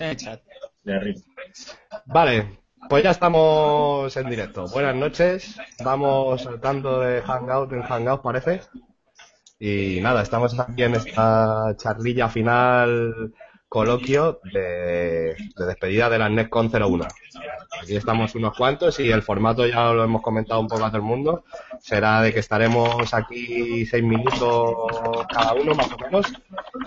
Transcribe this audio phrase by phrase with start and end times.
[0.00, 1.14] De
[2.06, 4.66] Vale, pues ya estamos en directo.
[4.68, 5.56] Buenas noches.
[5.84, 8.62] Vamos saltando de Hangout en Hangout, parece.
[9.58, 13.34] Y nada, estamos aquí en esta charlilla final
[13.70, 17.06] coloquio de, despedida de la NetCon 01.
[17.80, 20.96] Aquí estamos unos cuantos y el formato ya lo hemos comentado un poco a todo
[20.96, 21.44] el mundo.
[21.78, 24.74] Será de que estaremos aquí seis minutos
[25.32, 26.26] cada uno más o menos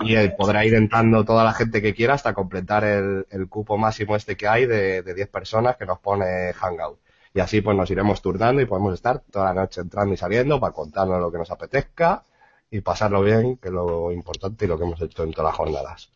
[0.02, 4.36] y podrá ir entrando toda la gente que quiera hasta completar el, cupo máximo este
[4.36, 6.98] que hay de, de 10 personas que nos pone Hangout.
[7.32, 10.60] Y así pues nos iremos turnando y podemos estar toda la noche entrando y saliendo
[10.60, 12.22] para contarnos lo que nos apetezca
[12.70, 15.56] y pasarlo bien, que es lo importante y lo que hemos hecho en todas las
[15.56, 16.10] jornadas.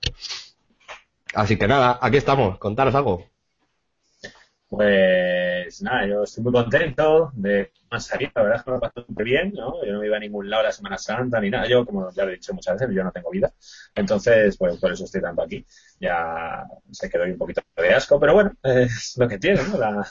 [1.35, 3.25] Así que nada, aquí estamos, contaros algo.
[4.69, 8.81] Pues nada, yo estoy muy contento de más salir, la verdad es que me ha
[8.81, 9.83] pasado bien, ¿no?
[9.85, 12.25] Yo no me iba a ningún lado la Semana Santa ni nada, yo como ya
[12.25, 13.51] lo he dicho muchas veces, yo no tengo vida,
[13.95, 15.65] entonces pues por eso estoy tanto aquí,
[15.99, 19.79] ya sé que doy un poquito de asco, pero bueno, es lo que tiene, ¿no?
[19.79, 20.07] La...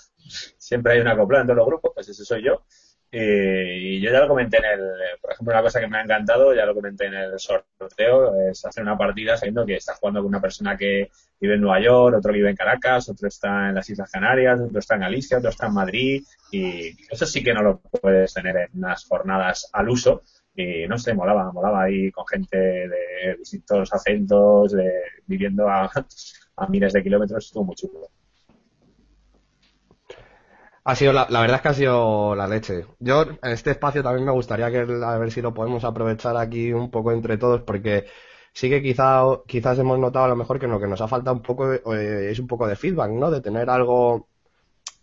[0.57, 2.65] siempre hay una copla en todos los grupos, pues ese soy yo,
[3.11, 4.79] eh, y yo ya lo comenté en el,
[5.21, 8.65] por ejemplo, una cosa que me ha encantado, ya lo comenté en el sorteo, es
[8.65, 12.17] hacer una partida sabiendo que estás jugando con una persona que vive en Nueva York,
[12.17, 15.49] otro vive en Caracas, otro está en las Islas Canarias, otro está en Galicia, otro
[15.49, 19.89] está en Madrid, y eso sí que no lo puedes tener en unas jornadas al
[19.89, 20.23] uso.
[20.55, 24.91] Y no sé, molaba, molaba ahí con gente de distintos acentos, de,
[25.27, 25.89] viviendo a,
[26.57, 28.09] a miles de kilómetros, estuvo muy chulo.
[30.87, 32.85] Ha sido la, verdad es que ha sido la leche.
[32.99, 36.71] Yo en este espacio también me gustaría que a ver si lo podemos aprovechar aquí
[36.71, 38.05] un poco entre todos porque
[38.53, 41.35] sí que quizá, quizás hemos notado a lo mejor que lo que nos ha faltado
[41.35, 43.29] un poco eh, es un poco de feedback, ¿no?
[43.29, 44.29] De tener algo,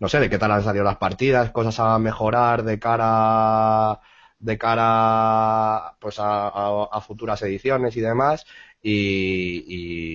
[0.01, 4.01] no sé, de qué tal han salido las partidas, cosas a mejorar de cara
[4.39, 8.47] de cara pues a, futuras ediciones y demás
[8.83, 9.65] y,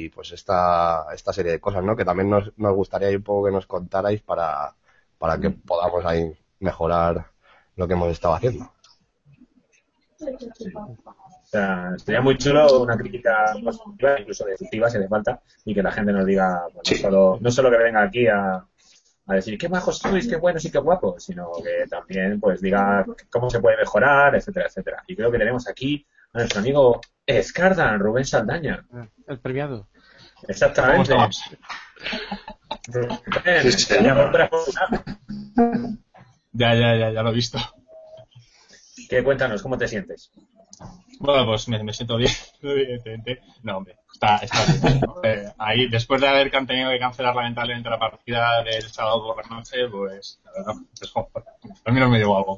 [0.06, 1.95] y, pues esta, esta serie de cosas, ¿no?
[1.95, 4.75] Que también nos, nos gustaría un poco que nos contarais para
[5.20, 7.28] para que podamos ahí mejorar
[7.75, 8.72] lo que hemos estado haciendo.
[10.22, 15.84] O sea, sería muy chulo una crítica positiva, incluso definitiva si hace falta, y que
[15.84, 18.63] la gente nos diga, no, solo, no solo que venga aquí a,
[19.30, 23.06] a decir qué bajos sois, qué buenos y qué guapos, sino que también pues diga
[23.30, 25.03] cómo se puede mejorar, etcétera, etcétera.
[25.07, 28.86] Y creo que tenemos aquí a nuestro amigo Escardan, Rubén Saldaña.
[29.28, 29.88] El premiado.
[30.47, 31.13] Exactamente.
[36.53, 37.59] Ya, ya, ya, ya lo he visto.
[39.09, 39.61] ¿Qué cuéntanos?
[39.61, 40.31] ¿Cómo te sientes?
[41.19, 43.41] Bueno, pues me, siento bien, evidentemente.
[43.63, 45.01] No, hombre, está, está bien.
[45.22, 49.57] Eh, ahí, después de haber tenido que cancelar lamentablemente la partida del sábado por la
[49.57, 51.13] noche, pues, la verdad, pues,
[51.83, 52.57] al menos me llevo algo.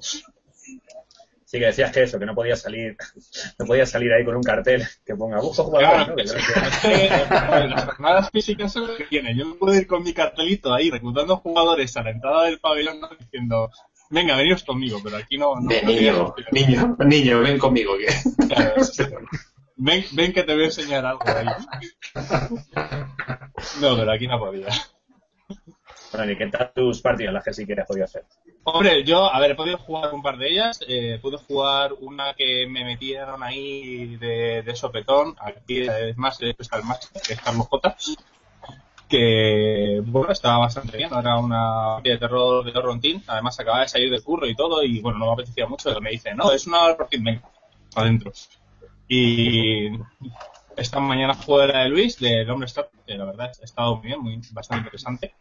[1.51, 2.95] Sí, que decías que eso, que no podía salir,
[3.59, 6.15] no podía salir ahí con un cartel que ponga busco jugador.
[6.15, 9.35] las jornadas físicas son lo que tiene.
[9.35, 13.69] Yo puedo ir con mi cartelito ahí reclutando jugadores a la entrada del pabellón diciendo,
[14.09, 15.59] venga, veniros conmigo, pero aquí no.
[15.59, 17.95] niño, niño, niño, ven conmigo.
[19.75, 21.47] ven, ven que te voy a enseñar algo ahí.
[23.79, 24.69] No, pero aquí no podía.
[26.11, 28.25] Bueno, ¿y qué tal tus partidas, las que sí que has podido hacer?
[28.63, 30.79] Hombre, yo, a ver, he podido jugar un par de ellas.
[30.87, 35.35] Eh, pude jugar una que me metieron ahí de, de sopetón.
[35.39, 37.95] Aquí es más, el más, es Carlos J.
[39.07, 41.09] Que, bueno, estaba bastante bien.
[41.13, 43.23] Era una de terror de Rontín.
[43.27, 44.83] Además, acababa de salir del curro y todo.
[44.83, 45.89] Y bueno, no me apetecía mucho.
[45.89, 47.41] Pero me dice, no, es una Rontín, venga,
[47.95, 48.31] adentro.
[49.07, 49.89] Y
[50.75, 52.67] esta mañana jugué la de Luis, de Hombre
[53.05, 55.33] que la verdad ha estado muy bien, muy, bastante interesante.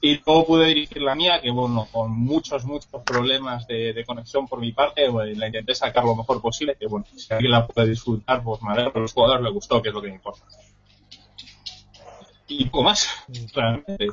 [0.00, 4.60] Y luego pude dirigir la mía, que bueno, con muchos, muchos problemas de, conexión por
[4.60, 7.88] mi parte, pues, la intenté sacar lo mejor posible, que bueno, si alguien la puede
[7.88, 10.44] disfrutar, pues me alegro, a los jugadores les gustó, que es lo que me importa.
[12.46, 13.08] Y poco más,
[13.54, 14.08] realmente.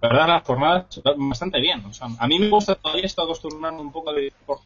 [0.00, 1.84] La verdad, las jornadas bastante bien.
[1.84, 4.60] O sea, a mí me gusta todavía, estoy acostumbrando un poco de por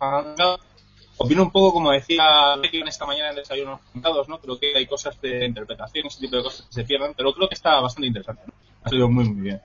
[1.17, 4.41] Opino un poco como decía en esta mañana en Desayunos Juntados, ¿no?
[4.41, 7.49] Creo que hay cosas de interpretación, ese tipo de cosas que se pierden, pero creo
[7.49, 8.43] que está bastante interesante.
[8.83, 9.61] Ha sido muy, muy bien.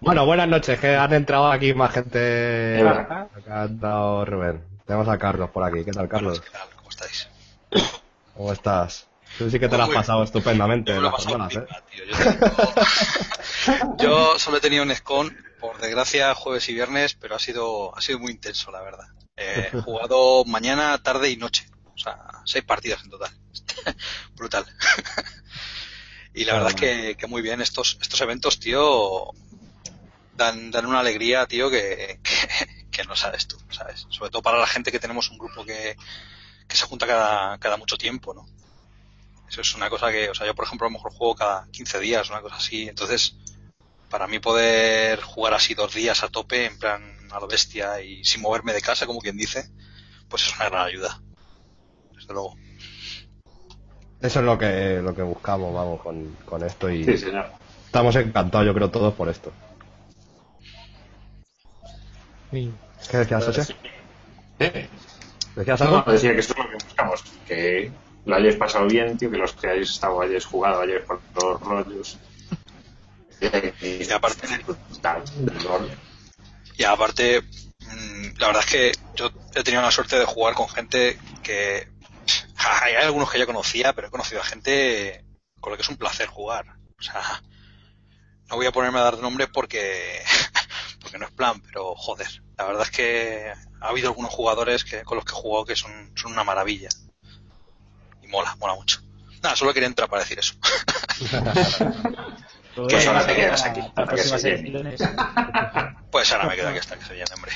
[0.00, 2.86] Bueno, buenas noches, que han entrado aquí más gente.
[2.86, 4.62] Acá ha entrado Rubén.
[4.86, 5.84] Tenemos a Carlos por aquí.
[5.84, 6.42] ¿Qué tal, Carlos?
[6.76, 7.28] ¿Cómo estáis?
[8.34, 9.06] ¿Cómo estás?
[9.36, 11.66] Tú sí que te lo has pasado estupendamente en las ¿eh?
[13.98, 18.00] Yo, solo he tenido un SCON, por desgracia, jueves y viernes, pero ha sido, ha
[18.00, 19.06] sido muy intenso, la verdad.
[19.36, 21.68] he jugado mañana, tarde y noche.
[21.94, 23.30] O sea, seis partidas en total.
[24.36, 24.64] Brutal.
[26.34, 29.32] Y la verdad es que, que, muy bien, estos, estos eventos, tío,
[30.34, 32.20] dan, dan una alegría, tío, que,
[32.90, 34.06] que, no sabes tú, ¿sabes?
[34.10, 35.96] Sobre todo para la gente que tenemos un grupo que,
[36.66, 38.46] que se junta cada, cada mucho tiempo, ¿no?
[39.56, 42.00] es una cosa que, o sea, yo por ejemplo a lo mejor juego cada 15
[42.00, 42.88] días, una cosa así.
[42.88, 43.36] Entonces,
[44.10, 48.24] para mí poder jugar así dos días a tope, en plan a lo bestia y
[48.24, 49.70] sin moverme de casa, como quien dice,
[50.28, 51.20] pues es una gran ayuda.
[52.14, 52.56] Desde luego.
[54.20, 57.46] Eso es lo que, lo que buscamos, vamos, con, con esto y Sí, señor.
[57.86, 59.52] estamos encantados, yo creo, todos por esto.
[62.50, 62.72] Sí.
[63.10, 63.76] ¿Qué decías, José?
[64.58, 64.88] ¿Eh?
[65.54, 66.02] ¿Decías algo?
[66.04, 67.24] no, decía que esto es lo que buscamos.
[67.46, 67.90] Que
[68.24, 71.60] lo hayáis pasado bien, tío, que los que hayáis estado, hayáis jugado, hayáis por los
[71.60, 72.18] rollos.
[73.40, 74.48] Y, aparte.
[76.76, 80.68] Y aparte, mm, la verdad es que yo he tenido la suerte de jugar con
[80.68, 81.86] gente que.
[82.82, 85.24] Hay algunos que ya conocía, pero he conocido a gente
[85.60, 86.66] con la que es un placer jugar.
[86.98, 87.42] O sea,
[88.48, 90.22] no voy a ponerme a dar nombres porque.
[91.00, 92.42] porque no es plan, pero joder.
[92.56, 95.76] La verdad es que ha habido algunos jugadores que, con los que he jugado que
[95.76, 96.88] son, son una maravilla.
[98.22, 99.00] Y mola, mola mucho.
[99.42, 100.54] Nada, solo quería entrar para decir eso.
[102.74, 104.96] Pues ahora te quedas aquí, hasta que se llene.
[106.12, 107.52] Pues ahora me quedo aquí hasta que se llene, hombre.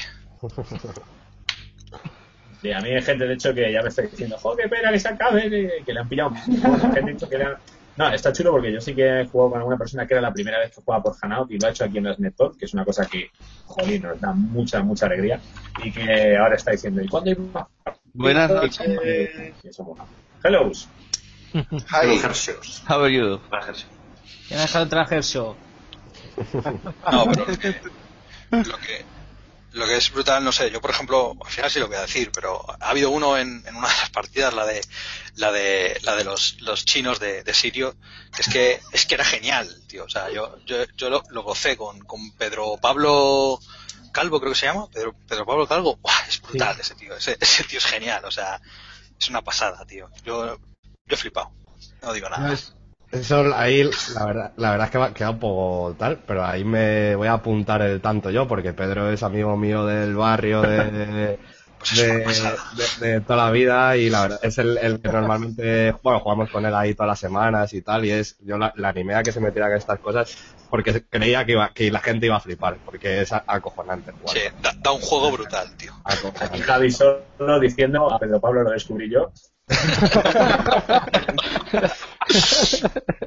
[2.62, 4.92] Sí, a mí hay gente, de hecho, que ya me está diciendo, jo, qué pena
[4.92, 5.50] que se acabe,
[5.84, 6.30] que, le han pillado.
[6.30, 7.58] Gente ha dicho que era-
[7.96, 10.32] No, está chulo porque yo sí que he jugado con alguna persona que era la
[10.32, 12.66] primera vez que jugaba por Hanout y lo ha hecho aquí en las Nettalk, que
[12.66, 13.30] es una cosa que,
[13.66, 15.40] joder, nos da mucha, mucha alegría.
[15.82, 17.66] Y que ahora está diciendo, ¿y cuándo hay más?
[18.14, 18.88] Buenas noches.
[19.80, 20.06] mola.
[20.44, 20.70] Hello.
[21.52, 22.82] Hello, Hershey's.
[22.88, 23.40] How are you?
[24.46, 25.56] ¿Quién ha dejado show?
[27.12, 27.46] No, pero
[28.50, 29.04] lo que,
[29.72, 32.02] lo que es brutal, no sé, yo por ejemplo, al final sí lo voy a
[32.02, 34.84] decir, pero ha habido uno en, en una de las partidas, la de
[35.36, 37.96] la de la de los, los chinos de, de Sirio,
[38.34, 41.42] que es que es que era genial, tío, o sea, yo yo, yo lo, lo
[41.42, 43.58] gocé con, con Pedro Pablo
[44.12, 46.26] Calvo, creo que se llama, Pedro, Pedro Pablo Calvo, ¡buah!
[46.28, 48.60] es brutal ese tío, ese, ese tío es genial, o sea,
[49.18, 50.10] es una pasada, tío.
[50.24, 51.50] Yo yo he flipado.
[52.02, 52.48] No digo nada.
[52.48, 52.74] No, es-
[53.12, 56.64] Eso ahí, la verdad, la verdad es que va- queda un poco tal, pero ahí
[56.64, 61.38] me voy a apuntar el tanto yo, porque Pedro es amigo mío del barrio, de,
[61.78, 65.92] Pues de, de- de toda la vida, y la verdad es el, el que normalmente,
[66.02, 68.88] bueno, jugamos con él ahí todas las semanas y tal, y es, yo la, la
[68.88, 70.34] animé a que se metiera con estas cosas,
[70.70, 74.36] porque creía que, iba, que la gente iba a flipar, porque es acojonante jugar.
[74.36, 75.92] Sí, da, da un juego brutal, tío.
[76.66, 79.30] Javi solo diciendo, a Pedro Pablo lo descubrí yo.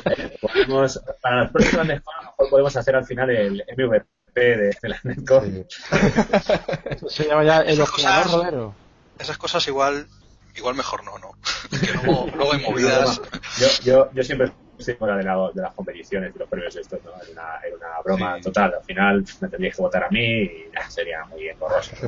[0.06, 3.64] Eh, podemos- para las próximas de Juan, a lo mejor podemos hacer al final el
[3.76, 4.06] MVP
[4.36, 5.66] de, de la Netcon.
[5.70, 7.10] Sí.
[7.10, 8.74] Se llama ya el ojeador rodero.
[9.20, 10.08] Esas cosas igual
[10.56, 11.32] igual mejor no, ¿no?
[11.80, 13.22] Que luego, luego hay movidas.
[13.60, 17.00] Yo, yo, yo siempre estoy fuera de, la- de las competiciones y los premios estos,
[17.04, 17.12] ¿no?
[17.22, 18.44] Era una, era una broma Sí.
[18.44, 18.74] total.
[18.76, 21.92] Al final me tendríais que votar a mí y nah, sería muy engorroso.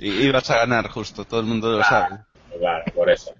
[0.00, 2.18] Y ibas a ganar justo, todo el mundo lo sabe.
[2.56, 3.32] Claro, por eso.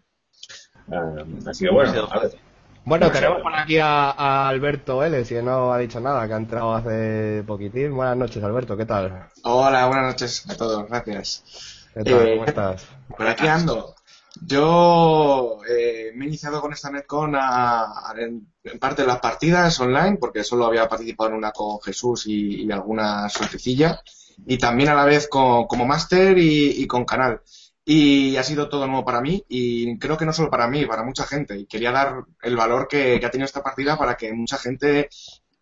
[0.93, 1.15] Ah,
[1.47, 2.39] así que bueno, a ver.
[2.85, 6.37] Bueno, tenemos por aquí a, a Alberto Vélez, que no ha dicho nada, que ha
[6.39, 7.95] entrado hace poquitín.
[7.95, 9.29] Buenas noches, Alberto, ¿qué tal?
[9.45, 11.91] Hola, buenas noches a todos, gracias.
[11.95, 12.27] ¿Qué tal?
[12.29, 12.87] Eh, ¿Cómo estás?
[13.17, 13.95] Por aquí ando.
[14.41, 19.19] Yo eh, me he iniciado con esta Netcon a- a- en, en parte de las
[19.19, 24.01] partidas online, porque solo había participado en una con Jesús y, y alguna suertecilla,
[24.47, 27.43] y también a la vez con- como máster y, y con canal.
[27.91, 31.05] Y ha sido todo nuevo para mí, y creo que no solo para mí, para
[31.05, 31.57] mucha gente.
[31.57, 35.09] Y quería dar el valor que, ha tenido esta partida para que mucha gente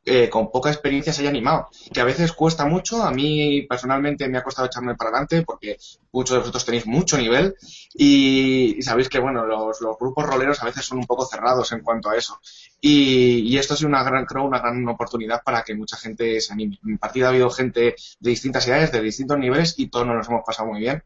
[0.05, 1.69] eh, con poca experiencia se haya animado.
[1.95, 5.77] Que a veces cuesta mucho, a mí personalmente me ha costado echarme para adelante porque
[6.11, 7.55] muchos de vosotros tenéis mucho nivel
[7.95, 12.11] y, sabéis que bueno los, grupos roleros a veces son un poco cerrados en cuanto
[12.11, 12.41] a eso
[12.81, 16.53] y, esto ha sido una gran creo una gran oportunidad para que mucha gente se
[16.53, 20.29] anime en partida ha habido gente de distintas edades de distintos niveles y todos nos
[20.29, 21.03] hemos pasado muy bien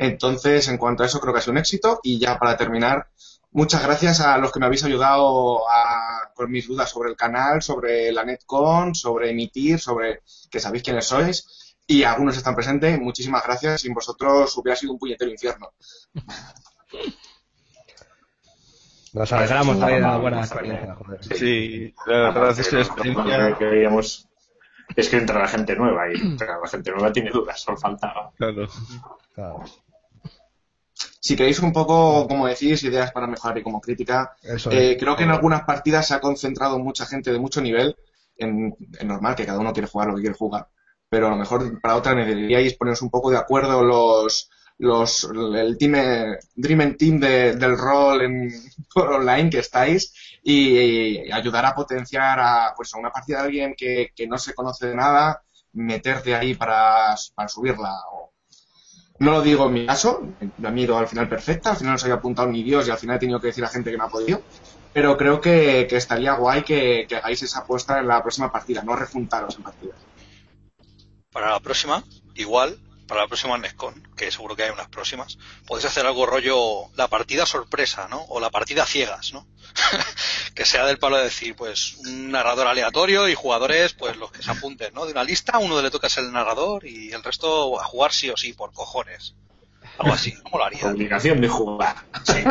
[0.00, 3.08] entonces en cuanto a eso creo que ha sido un éxito y ya para terminar
[3.52, 7.60] Muchas gracias a los que me habéis ayudado a- con mis dudas sobre el canal,
[7.60, 12.96] sobre la Netcon, sobre emitir, sobre que sabéis quiénes sois y algunos están presentes.
[13.00, 13.80] Muchísimas gracias.
[13.80, 15.72] Sin vosotros hubiera sido un puñetero infierno.
[19.14, 21.24] Nos alegramos de la buena experiencia, joder.
[21.24, 23.56] Sí, la verdad es que la experiencia...
[23.58, 24.28] que veíamos
[24.94, 28.30] es que entra la gente nueva y la gente nueva tiene dudas, solo faltaba.
[28.36, 28.68] Claro.
[29.34, 29.64] Claro.
[31.20, 34.36] Si queréis un poco, como decís, ideas para mejorar y como crítica,
[34.68, 37.96] eh, creo que en algunas partidas se ha concentrado mucha gente de mucho nivel.
[38.36, 40.66] En, en normal que cada uno quiere jugar lo que quiere jugar.
[41.10, 45.76] Pero a lo mejor para otra deberíais poneros un poco de acuerdo los los el
[45.76, 48.50] team eh, Dream Team de- del rol en
[48.96, 50.78] online que estáis y,
[51.26, 54.54] y ayudar a potenciar a pues a una partida de alguien que, que no se
[54.54, 55.42] conoce de nada
[55.72, 58.29] meterte ahí para, para subirla o,
[59.20, 60.26] No lo digo en mi caso,
[60.58, 62.96] la miro al final perfecta, al final no se había apuntado ni Dios y al
[62.96, 64.40] final he tenido que decir a gente que no ha podido.
[64.94, 68.96] Pero creo que, estaría guay que, que hagáis esa apuesta en la próxima partida, no
[68.96, 69.98] refuntaros en partidas.
[71.30, 72.02] Para la próxima,
[72.34, 72.78] igual,
[73.10, 75.36] para la próxima NESCON, que seguro que hay unas próximas,
[75.66, 78.22] podéis hacer algo rollo la partida sorpresa, ¿no?
[78.28, 79.48] O la partida ciegas, ¿no?
[80.54, 84.44] que sea del palo de decir, pues, un narrador aleatorio y jugadores, pues, los que
[84.44, 85.06] se apunten, ¿no?
[85.06, 88.30] De una lista, uno le toca ser el narrador y el resto a jugar sí
[88.30, 89.34] o sí, por cojones.
[89.98, 90.86] Algo así, ¿cómo lo haría?
[90.86, 91.96] Obligación de jugar.
[92.22, 92.32] Sí.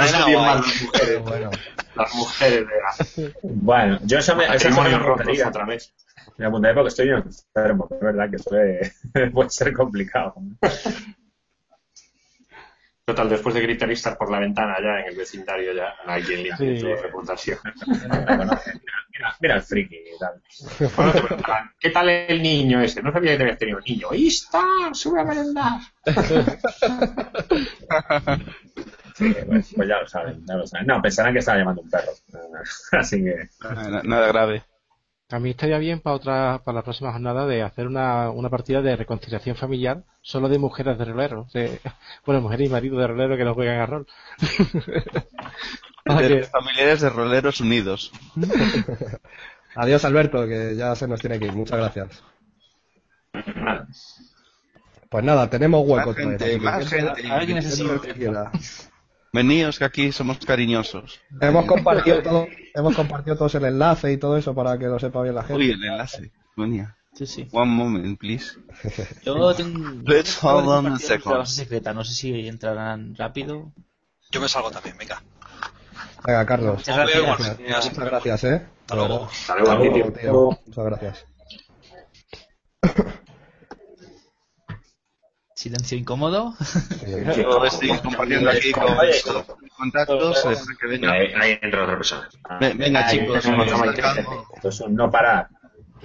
[0.00, 1.22] Eso las mujeres.
[1.24, 1.50] Bueno,
[1.96, 2.66] Las mujeres
[3.16, 5.92] de Bueno, yo esa me, me otra vez.
[6.38, 8.92] Me apuntaré porque estoy enfermo, es verdad que puede,
[9.32, 10.34] puede ser complicado.
[13.04, 16.42] Total, después de gritar y estar por la ventana ya en el vecindario ya alguien
[16.44, 16.78] limpia Sí.
[16.80, 17.58] tu reputación.
[17.86, 20.40] Mira, mira el friki y tal.
[20.94, 23.02] Bueno, te preguntarán, ¿qué tal el niño ese?
[23.02, 24.08] No sabía que habías tenido un niño.
[24.12, 24.62] ¡Ahí está!
[24.92, 25.80] ¡Sube a merendar!
[29.14, 30.86] Sí, pues, pues ya lo saben, ya lo saben.
[30.86, 32.12] No, pensarán que estaba llamando un perro.
[32.92, 33.48] Así que.
[33.60, 34.62] Nada, nada grave.
[35.30, 38.80] A mí estaría bien para otra, para la próxima jornada de hacer una, una partida
[38.80, 41.46] de reconciliación familiar solo de mujeres de rolero.
[41.52, 41.80] De,
[42.26, 44.06] bueno, mujeres y maridos de rolero que no juegan a rol.
[46.06, 48.10] De que- familiares de roleros unidos.
[49.74, 51.52] adiós Alberto, que ya se nos tiene que ir.
[51.52, 52.22] Muchas gracias.
[55.10, 57.30] Pues nada, tenemos hueco Más gente, más gente.
[57.30, 58.50] Alguien necesita-.
[59.32, 61.20] Veníos que aquí somos cariñosos.
[61.40, 65.22] Hemos compartido todo, hemos compartido todos el enlace y todo eso para que lo sepa
[65.22, 65.62] bien la gente.
[65.62, 66.32] Uy, el enlace.
[66.56, 66.96] Venía.
[67.14, 67.48] Sí, sí.
[67.52, 68.52] One moment, please.
[69.24, 69.80] Yo tengo.
[70.06, 71.36] Let's hold on a La second.
[71.38, 73.72] base secreta, no sé si entrarán rápido.
[74.30, 75.22] Yo me salgo también, venga.
[76.24, 76.76] Venga, Carlos.
[76.78, 77.58] Muchas gracias.
[77.58, 78.66] Muchas gracias, ¿eh?
[78.82, 79.24] Hasta luego.
[79.30, 79.90] Hasta luego, Hasta tío.
[79.92, 80.10] luego,
[80.56, 80.60] tío.
[80.66, 81.26] Muchas gracias.
[85.58, 86.54] Silencio incómodo.
[87.36, 88.86] Yo estoy compartiendo aquí con
[89.76, 91.10] contactos para que venga.
[91.10, 92.28] Ahí, ahí entra otra persona.
[92.60, 94.46] Ve- Venga, chicos, Ay, vamos ay, sacando.
[94.54, 95.48] Esto es un no parar.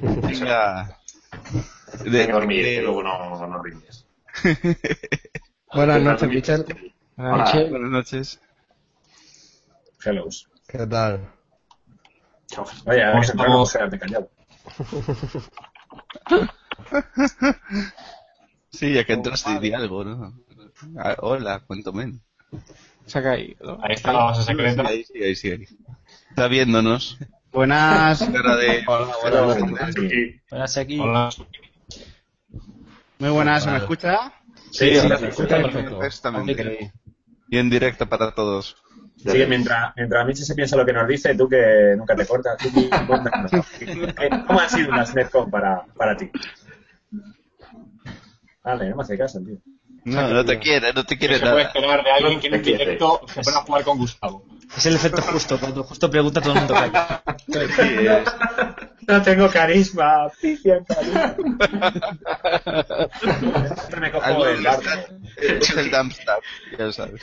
[0.01, 0.97] Venga.
[2.03, 4.07] De- a dormir, de- que luego no, no rindes.
[5.71, 6.65] Buenas noches, Michel.
[7.15, 7.69] Buenas noches.
[7.69, 8.41] Buenas noches.
[10.03, 10.27] Hello.
[10.67, 11.29] ¿Qué tal?
[12.87, 14.31] Oye, vamos a entrar quedarte callado.
[18.73, 20.33] Sí, ya que entraste di algo, ¿no?
[20.97, 22.19] Ah, hola, cuento men.
[23.05, 23.79] Se ha caído.
[23.83, 24.83] Ahí está la base secreta.
[24.87, 25.67] Ahí sí, ahí sí, ahí.
[26.29, 27.19] Está viéndonos.
[27.51, 28.27] Buenas.
[28.33, 28.83] Cara de...
[28.87, 30.41] Hola, Sí.
[30.49, 30.99] Buenas aquí.
[30.99, 31.29] Hola.
[33.19, 34.33] Muy buenas, ¿se me escucha?
[34.71, 35.99] Sí, sí, sí, sí, escucha perfecto.
[35.99, 36.91] Perfectamente.
[37.49, 38.75] Y en directo para todos.
[39.17, 42.57] Sí, mientras, mientras Michi se piensa lo que nos dice, tú que nunca te cortas,
[42.57, 42.89] tú.
[44.47, 46.31] ¿cómo han sido las Netcom para, para ti?
[48.63, 49.57] Vale, no me hace caso, tío.
[50.05, 51.67] No, no te quiere, no te ¿Qué quiere se puede nada.
[51.67, 52.83] esperar de alguien que en un Te quiere.
[52.85, 54.45] directo se pone a jugar con Gustavo?
[54.75, 57.23] Es el efecto justo, cuando justo pregunta todo el mundo calla.
[59.07, 61.35] No tengo carisma, pifia carisma.
[63.21, 64.65] Siempre me cojo Algo el
[65.37, 66.35] es el dumpster,
[66.77, 67.21] ya lo sabes.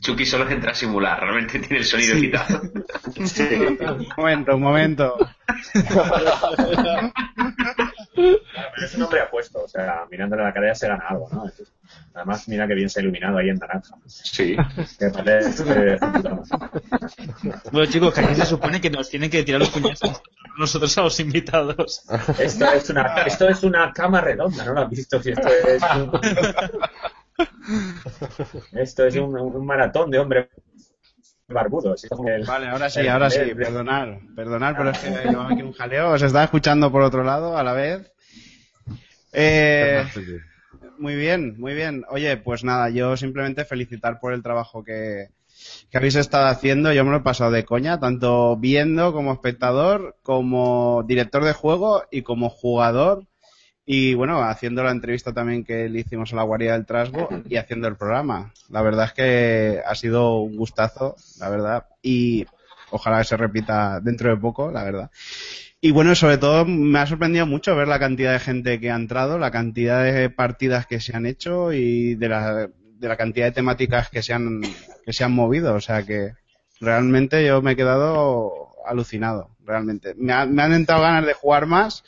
[0.00, 2.60] Chucky solo entra a simular, realmente tiene el sonido quitado.
[3.16, 5.16] Un momento, un momento.
[8.82, 11.44] Es un hombre apuesto, o sea, mirándole la cara ya se gana algo, ¿no?
[12.14, 13.96] Además, mira que bien se ha iluminado ahí en naranja.
[14.06, 14.56] Sí.
[14.98, 15.62] Que parece
[15.94, 15.98] eh,
[17.72, 20.22] Bueno, chicos, que aquí se supone que nos tienen que tirar los puñazos
[20.58, 22.02] nosotros a los invitados.
[22.38, 25.22] esto es una esto es una cama redonda, ¿no lo has visto?
[25.22, 26.10] Si esto es un,
[28.80, 30.50] esto es un, un maratón de hombre
[31.48, 31.94] barbudo.
[32.26, 35.62] el- Vale, ahora sí, el- ahora sí, el- perdonar, perdonar, pero es que llevaba aquí
[35.62, 38.12] un jaleo, os estaba escuchando por otro lado a la vez.
[39.38, 40.02] Eh,
[40.98, 42.04] muy bien, muy bien.
[42.08, 45.28] Oye, pues nada, yo simplemente felicitar por el trabajo que,
[45.90, 46.92] que habéis estado haciendo.
[46.92, 52.04] Yo me lo he pasado de coña, tanto viendo como espectador, como director de juego
[52.10, 53.26] y como jugador.
[53.84, 57.56] Y bueno, haciendo la entrevista también que le hicimos a la guardia del Trasgo y
[57.56, 58.52] haciendo el programa.
[58.70, 61.86] La verdad es que ha sido un gustazo, la verdad.
[62.02, 62.46] Y
[62.90, 65.10] ojalá se repita dentro de poco, la verdad.
[65.80, 68.96] Y bueno, sobre todo me ha sorprendido mucho ver la cantidad de gente que ha
[68.96, 73.46] entrado, la cantidad de partidas que se han hecho y de la, de la cantidad
[73.46, 74.62] de temáticas que se han,
[75.04, 75.74] que se han movido.
[75.74, 76.32] O sea que
[76.80, 80.14] realmente yo me he quedado alucinado, realmente.
[80.16, 82.02] Me, ha- me han entrado ganas de jugar más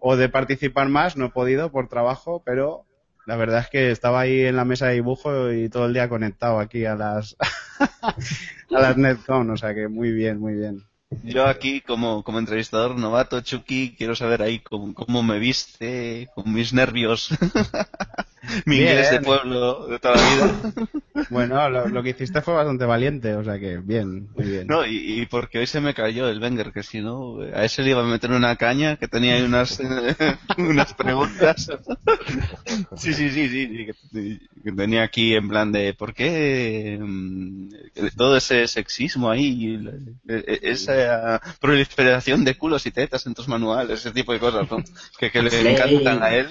[0.00, 2.86] o de participar más, no he podido por trabajo, pero
[3.26, 6.08] la verdad es que estaba ahí en la mesa de dibujo y todo el día
[6.08, 7.36] conectado aquí a las
[8.72, 10.84] a las Netcon, o sea que muy bien, muy bien.
[11.22, 16.52] Yo aquí, como, como entrevistador novato, Chucky, quiero saber ahí cómo, cómo me viste, con
[16.52, 17.30] mis nervios.
[18.66, 18.88] Mi Bien.
[18.90, 20.72] inglés de pueblo de toda la vida.
[21.28, 24.66] Bueno, lo, lo que hiciste fue bastante valiente, o sea que bien, muy bien.
[24.66, 27.82] No, y, y porque hoy se me cayó el Wenger, que si no, a ese
[27.82, 30.16] le iba a meter una caña, que tenía ahí unas, eh,
[30.58, 31.70] unas preguntas.
[32.96, 37.68] Sí, sí, sí, sí, sí, que, que tenía aquí en plan de, ¿por qué mm,
[38.16, 39.92] todo ese sexismo ahí, y la-
[40.28, 44.82] e- esa proliferación de culos y tetas en tus manuales, ese tipo de cosas, ¿no?
[45.18, 46.48] Que, que le encantan a él.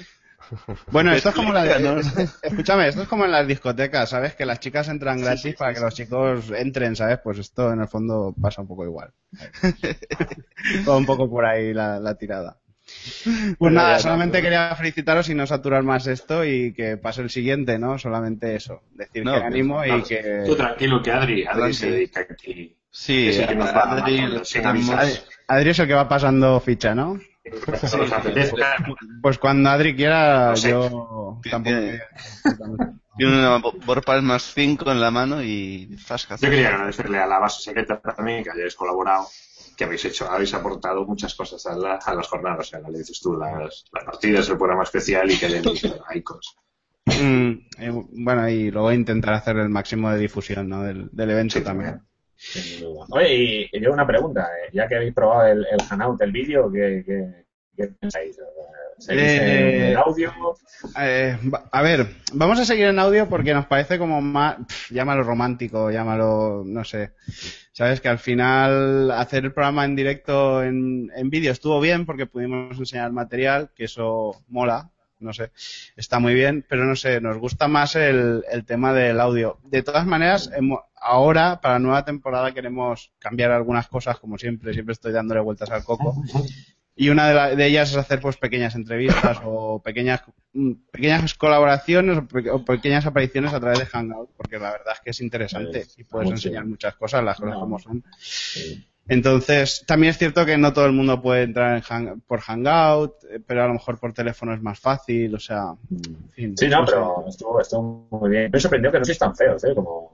[0.92, 2.00] Bueno, esto es como la ¿no?
[2.42, 4.36] Escúchame, esto es como en las discotecas, ¿sabes?
[4.36, 7.20] Que las chicas entran gratis para que los chicos entren, ¿sabes?
[7.24, 9.12] Pues esto en el fondo pasa un poco igual.
[10.86, 12.58] Todo un poco por ahí la, la tirada.
[13.24, 16.98] Pues Bueno, nada, ya, solamente no, quería felicitaros y no saturar más esto y que
[16.98, 18.00] pase el siguiente, ¿no?
[18.00, 18.82] Solamente eso.
[18.92, 20.44] Decir No, que animo y que...
[20.46, 21.74] Tú tranquilo que Adri, Adri Adelante.
[21.74, 22.76] se dedica aquí.
[22.92, 23.60] Sí, sí Adri.
[25.48, 27.20] Adri es el que va pasando ficha, ¿no?
[27.44, 28.76] Nos apetezca,
[29.22, 30.70] Pues cuando Adri quiera, No sé.
[30.70, 31.76] yo tampoco...
[33.18, 36.38] Tiene- una Bo- Borpal más 5 en la mano y zasca.
[36.38, 39.28] Yo quería agradecerle a la base secreta también que hayáis colaborado,
[39.76, 42.98] que habéis hecho, habéis aportado muchas cosas a, la- a las jornadas, o sea, le
[43.00, 45.64] dices tú, las, las partidas, el programa especial y que den
[46.16, 46.56] icons.
[47.08, 50.84] Mm, eh, bueno, y luego intentar hacer el máximo de difusión, ¿no?
[50.84, 52.02] Del, del evento Sí, también.
[52.40, 53.06] Sin duda.
[53.12, 56.72] Oye, y, yo una pregunta, eh, ya que habéis probado el, el Hanout, el vídeo,
[56.72, 58.38] ¿qué, qué, qué pensáis?
[58.98, 60.32] ¿Seguís Eh, en el audio?
[61.00, 64.58] Eh, va- a ver, vamos a seguir en audio porque nos parece como más,
[64.90, 67.12] llámalo romántico, llámalo, no sé.
[67.72, 72.26] Sabes que al final hacer el programa en directo en, en vídeo estuvo bien porque
[72.26, 75.52] pudimos enseñar material, que eso mola, no sé,
[75.96, 79.60] está muy bien, pero no sé, nos gusta más el, el tema del audio.
[79.64, 84.74] De todas maneras, hemo- ahora para la nueva temporada queremos cambiar algunas cosas, como siempre,
[84.74, 86.16] siempre estoy dándole vueltas al coco.
[86.96, 90.22] Y una de, la- de ellas es hacer pues pequeñas entrevistas o pequeñas
[90.52, 94.94] mm, pequeñas colaboraciones o, pe- o pequeñas apariciones a través de Hangout, porque la verdad
[94.96, 98.04] es que es interesante y puedes enseñar muchas cosas, las cosas como son.
[99.10, 103.16] Entonces, también es cierto que no todo el mundo puede entrar en Hang- por Hangout,
[103.30, 106.68] eh, pero a lo mejor por teléfono es más fácil, o sea, en fin, Sí,
[106.68, 106.94] no, sé.
[106.94, 108.50] pero estuvo, estuvo muy bien.
[108.54, 109.74] Me sorprendió que no sois tan feos, ¿eh?
[109.76, 110.12] Como...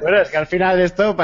[0.00, 1.16] bueno, es que al final esto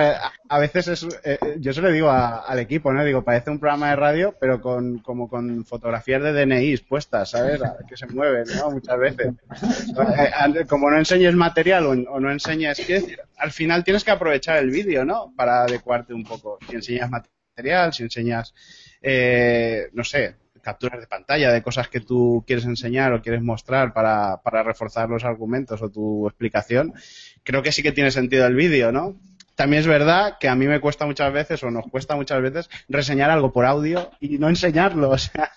[0.48, 3.04] a veces es, eh, yo se lo digo a- al equipo, ¿no?
[3.04, 7.62] Digo, parece un programa de radio, pero con como con fotografías de DNI puestas, ¿sabes?
[7.62, 8.70] A- Que se mueven, ¿no?
[8.70, 9.32] Muchas veces.
[10.12, 10.30] Eh,
[10.60, 14.58] eh, Como no enseñes material o, o no enseñes, decir, al final tienes que aprovechar
[14.58, 15.32] el vídeo, ¿no?
[15.36, 16.58] Para adecuarte un poco.
[16.68, 18.54] Si enseñas material, si enseñas,
[19.00, 23.92] eh, no sé, capturas de pantalla de cosas que tú quieres enseñar o quieres mostrar
[23.92, 26.94] para, para reforzar los argumentos o tu explicación,
[27.42, 29.18] creo que sí que tiene sentido el vídeo, ¿no?
[29.54, 32.70] También es verdad que a mí me cuesta muchas veces, o nos cuesta muchas veces,
[32.88, 35.10] reseñar algo por audio y no enseñarlo.
[35.10, 35.52] O sea,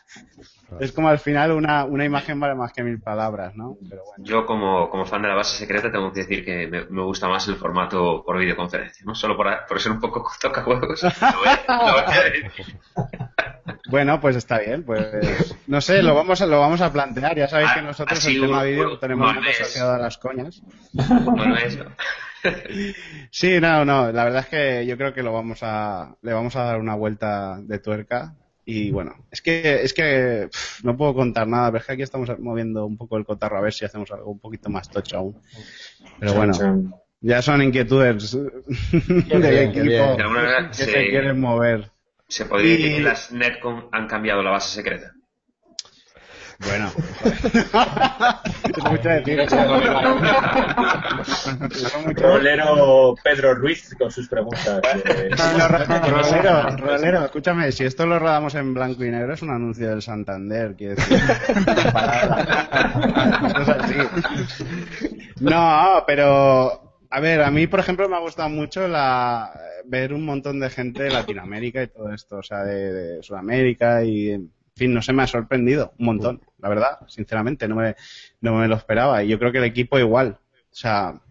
[0.80, 3.78] es como al final una, una imagen vale más que mil palabras, ¿no?
[3.90, 4.24] Pero bueno.
[4.26, 7.28] Yo, como, como fan de la base secreta, tengo que decir que me, me gusta
[7.28, 9.16] más el formato por videoconferencia, ¿no?
[9.16, 11.04] Solo por, por ser un poco tocahuevos.
[11.04, 12.52] Lo voy a- lo voy a decir.
[13.90, 17.36] Bueno, pues está bien, pues no sé, lo vamos a, lo vamos a plantear.
[17.36, 20.62] Ya sabéis que nosotros así el tema vídeo tenemos asociada a las coñas.
[20.94, 21.86] Bueno, eso.
[23.32, 26.56] Sí, no, no, la verdad es que yo creo que lo vamos a, le vamos
[26.56, 28.34] a dar una vuelta de tuerca
[28.66, 32.02] y bueno, es que, es que pff, no puedo contar nada, pero es que aquí
[32.02, 35.18] estamos moviendo un poco el cotarro a ver si hacemos algo un poquito más tocho
[35.18, 35.42] aún.
[36.20, 36.54] Pero bueno,
[37.22, 38.34] ya son inquietudes
[39.70, 40.16] equipo.
[40.18, 41.92] De manera, que se- se quieren mover.
[42.28, 45.14] Se podría Y- decir que las Netcom han cambiado la base secreta.
[46.68, 46.92] Bueno,
[48.76, 49.50] es mucho decir.
[49.50, 49.68] Son
[52.06, 54.82] mucho- Rolero Pedro Ruiz con sus preguntas.
[55.06, 55.30] eh,
[56.10, 60.02] Rolero, Rolero, escúchame, si esto lo rodamos en blanco y negro es un anuncio del
[60.02, 61.20] Santander, quiero decir.
[63.48, 63.96] Esto es así.
[65.40, 69.52] No, pero, a ver, a mí, por ejemplo, me ha gustado mucho la,
[69.86, 74.04] ver un montón de gente de Latinoamérica y todo esto, o sea, de, de Sudamérica
[74.04, 77.96] y, fin, no sé, me ha sorprendido un montón, la verdad, sinceramente, no me,
[78.42, 79.24] no me lo esperaba.
[79.24, 80.38] Y yo creo que el equipo igual,
[80.72, 81.22] o sea,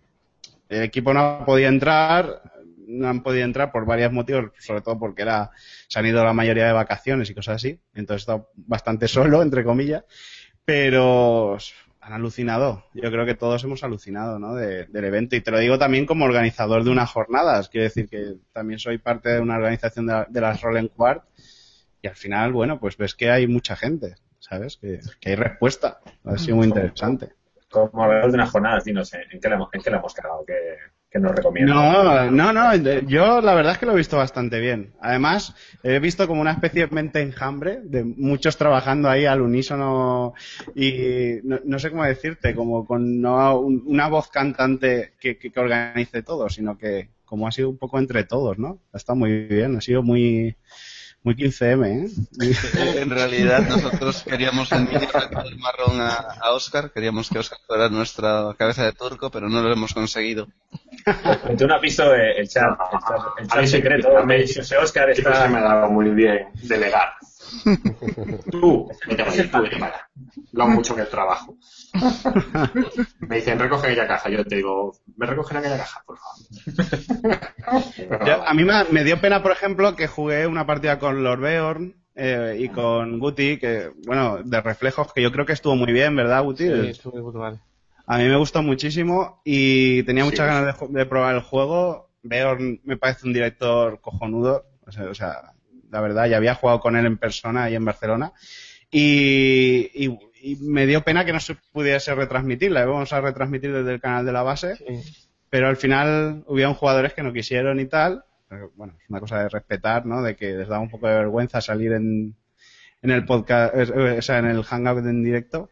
[0.68, 2.42] el equipo no ha podido entrar,
[2.87, 5.50] no han podido entrar por varios motivos, sobre todo porque era,
[5.88, 9.42] se han ido la mayoría de vacaciones y cosas así, entonces he estado bastante solo,
[9.42, 10.04] entre comillas,
[10.64, 11.59] pero
[12.00, 12.85] han alucinado.
[12.94, 14.54] Yo creo que todos hemos alucinado, ¿no?
[14.54, 15.37] De- del evento.
[15.37, 17.70] Y te lo digo también como organizador de unas jornadas.
[17.70, 20.90] Quiero decir que también soy parte de una organización de, la- de las Roll and
[20.90, 21.24] Quart.
[22.05, 24.77] Y al final, bueno, pues ves que hay mucha gente, ¿sabes?
[24.77, 26.01] Que, que hay respuesta.
[26.27, 27.31] Ha sido muy interesante.
[27.71, 30.45] Como alrededor de unas jornadas, dinos, ¿en qué hemos, en qué le hemos cagado?
[30.47, 30.53] ¿Qué,
[31.11, 31.75] que nos recomiendas.
[31.75, 32.75] No, no, no,
[33.07, 34.93] yo la verdad es que lo he visto bastante bien.
[35.01, 40.35] Además, he visto como una especie de mente enjambre de muchos trabajando ahí al unísono
[40.75, 45.51] y no, no sé cómo decirte, como con no un- una voz cantante que, que,
[45.51, 48.83] que organice todo, sino que como ha sido un poco entre todos, ¿no?
[48.93, 50.55] Ha estado muy bien, ha sido muy
[51.24, 53.00] muy 15M, ¿eh?
[53.00, 55.02] En realidad nosotros queríamos enviar
[55.46, 59.62] el marrón a, a Oscar, queríamos que Oscar fuera nuestra cabeza de turco, pero no
[59.62, 60.48] lo hemos conseguido.
[61.58, 64.24] Tú no has visto el chat, el chat, el chat secreto.
[64.26, 65.74] Me dice, Oscar Siempre se me ha está...
[65.74, 67.14] dado muy bien delegar.
[68.50, 70.09] Tú, vete para allá, tú vete para allá.
[70.52, 71.57] Lo mucho que trabajo.
[73.20, 74.28] Me dicen, recoge aquella caja.
[74.30, 77.38] Yo te digo, ¿me recogen aquella caja, por favor?
[78.26, 81.40] Yo- a mí me, me dio pena, por ejemplo, que jugué una partida con Lord
[81.40, 85.92] Beorn eh, y con Guti, que, bueno, de reflejos, que yo creo que estuvo muy
[85.92, 86.64] bien, ¿verdad, Guti?
[86.66, 87.61] Sí, estuvo muy brutal.
[88.07, 90.30] A mí me gustó muchísimo y tenía Sí.
[90.30, 92.11] muchas ganas de, de probar el juego.
[92.22, 94.64] Beorn me parece un director cojonudo.
[94.87, 95.52] O sea, o sea,
[95.94, 98.33] la verdad, ya había jugado con él en persona y en Barcelona.
[98.90, 102.70] Y, y- y me dio pena que no se pudiese retransmitir.
[102.70, 104.76] La íbamos a retransmitir desde el canal de la base.
[104.76, 104.85] Sí.
[105.48, 108.24] Pero al final hubieron jugadores que no quisieron y tal.
[108.48, 110.20] Pero, bueno, es una cosa de respetar, ¿no?
[110.22, 112.35] De que les da un poco de vergüenza salir en,
[113.02, 115.70] en el podcast, o sea, en el hangout en directo.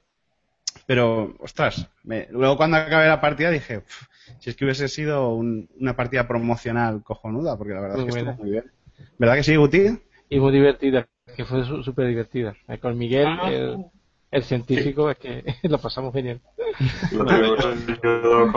[0.87, 4.03] Pero, ostras, me- luego cuando acabé la partida dije, "Uf,
[4.41, 8.15] si es que hubiese sido un- una partida promocional cojonuda, porque la verdad Muy es
[8.15, 8.31] que buena.
[8.33, 8.73] estuvo muy bien.
[9.19, 9.99] ¿Verdad que sí, Guti?
[10.35, 12.55] Y muy divertida, que fue súper divertida.
[12.69, 13.85] Eh, Con Miguel, el,
[14.31, 16.41] el científico, es que lo pasamos genial.
[17.13, 17.57] Lo yo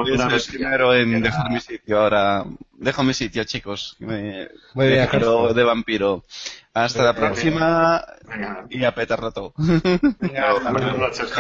[0.06, 2.46] Yo una soy el primero en dejar mi sitio ahora.
[2.74, 3.98] Dejo mi sitio, chicos.
[4.00, 5.08] Me, Muy bien,
[5.54, 6.24] de vampiro.
[6.74, 9.54] Hasta la próxima Venga, y a petarlo todo.
[9.58, 11.34] buenas noches.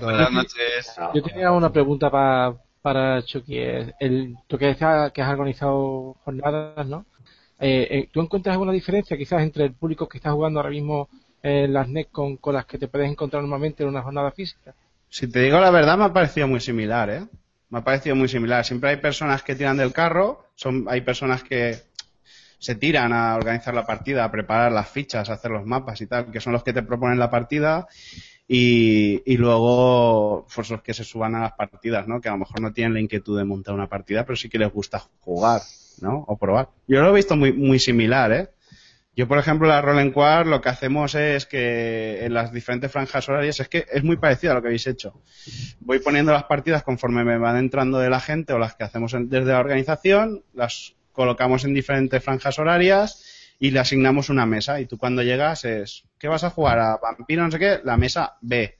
[0.00, 0.96] Buenas noches.
[1.14, 3.58] Yo tenía una pregunta pa- para Chucky.
[3.58, 7.06] El, tú que, decías que has organizado jornadas, ¿no?
[7.60, 11.08] Eh, eh, ¿Tú encuentras alguna diferencia quizás entre el público que está jugando ahora mismo
[11.42, 14.74] en las NEC con, con las que te puedes encontrar normalmente en una jornada física?
[15.08, 17.26] Si te digo la verdad, me ha parecido muy similar, ¿eh?
[17.70, 18.64] Me ha parecido muy similar.
[18.64, 21.76] Siempre hay personas que tiran del carro, son, hay personas que
[22.58, 26.06] se tiran a organizar la partida, a preparar las fichas, a hacer los mapas y
[26.06, 27.86] tal, que son los que te proponen la partida
[28.48, 32.20] y, y luego pues los que se suban a las partidas, ¿no?
[32.20, 34.58] Que a lo mejor no tienen la inquietud de montar una partida, pero sí que
[34.58, 35.60] les gusta jugar,
[36.02, 36.24] ¿no?
[36.28, 36.68] O probar.
[36.86, 38.48] Yo lo he visto muy, muy similar, ¿eh?
[39.16, 43.28] Yo, por ejemplo, la Roll Quar lo que hacemos es que en las diferentes franjas
[43.28, 45.20] horarias es que es muy parecido a lo que habéis hecho.
[45.80, 49.14] Voy poniendo las partidas conforme me van entrando de la gente o las que hacemos
[49.14, 54.80] en- desde la organización, las colocamos en diferentes franjas horarias y le asignamos una mesa.
[54.80, 56.78] Y tú cuando llegas es, ¿qué vas a jugar?
[56.78, 57.80] ¿A vampiro no sé qué?
[57.82, 58.76] La mesa B.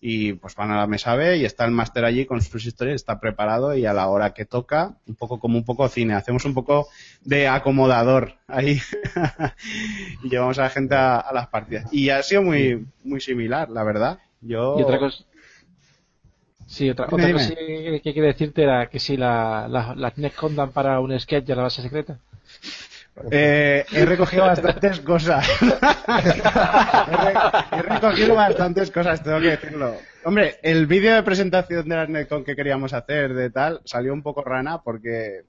[0.00, 2.96] Y pues van a la mesa B y está el máster allí con sus historias,
[2.96, 6.44] está preparado y a la hora que toca, un poco como un poco cine, hacemos
[6.44, 6.88] un poco
[7.22, 8.80] de acomodador ahí
[10.22, 11.92] y llevamos a la gente a, a las partidas.
[11.92, 14.18] Y ha sido muy, muy similar, la verdad.
[14.40, 14.76] Yo...
[14.78, 15.24] Y otra cosa.
[16.66, 17.38] Sí, otra, Dime, otra dime.
[17.40, 21.44] cosa que, que quiero decirte era que si la, la- las dan para un sketch
[21.44, 22.18] de la base secreta.
[23.30, 25.48] Eh, he recogido bastantes cosas.
[25.60, 27.34] he, re-
[27.78, 29.94] he recogido bastantes cosas, tengo que decirlo.
[30.24, 34.22] Hombre, el vídeo de presentación de la NetCon que queríamos hacer de tal salió un
[34.22, 35.42] poco rana porque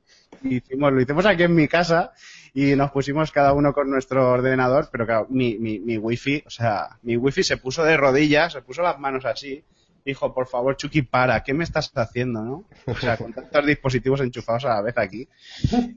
[0.44, 2.12] hicimos, lo hicimos aquí en mi casa
[2.54, 6.50] y nos pusimos cada uno con nuestro ordenador, pero claro, mi, mi, mi wifi, o
[6.50, 9.64] sea, mi wifi se puso de rodillas, se puso las manos así.
[10.06, 12.66] Dijo, por favor, Chucky, para, ¿qué me estás haciendo, no?
[12.86, 15.28] O sea, con tantos dispositivos enchufados a la vez aquí.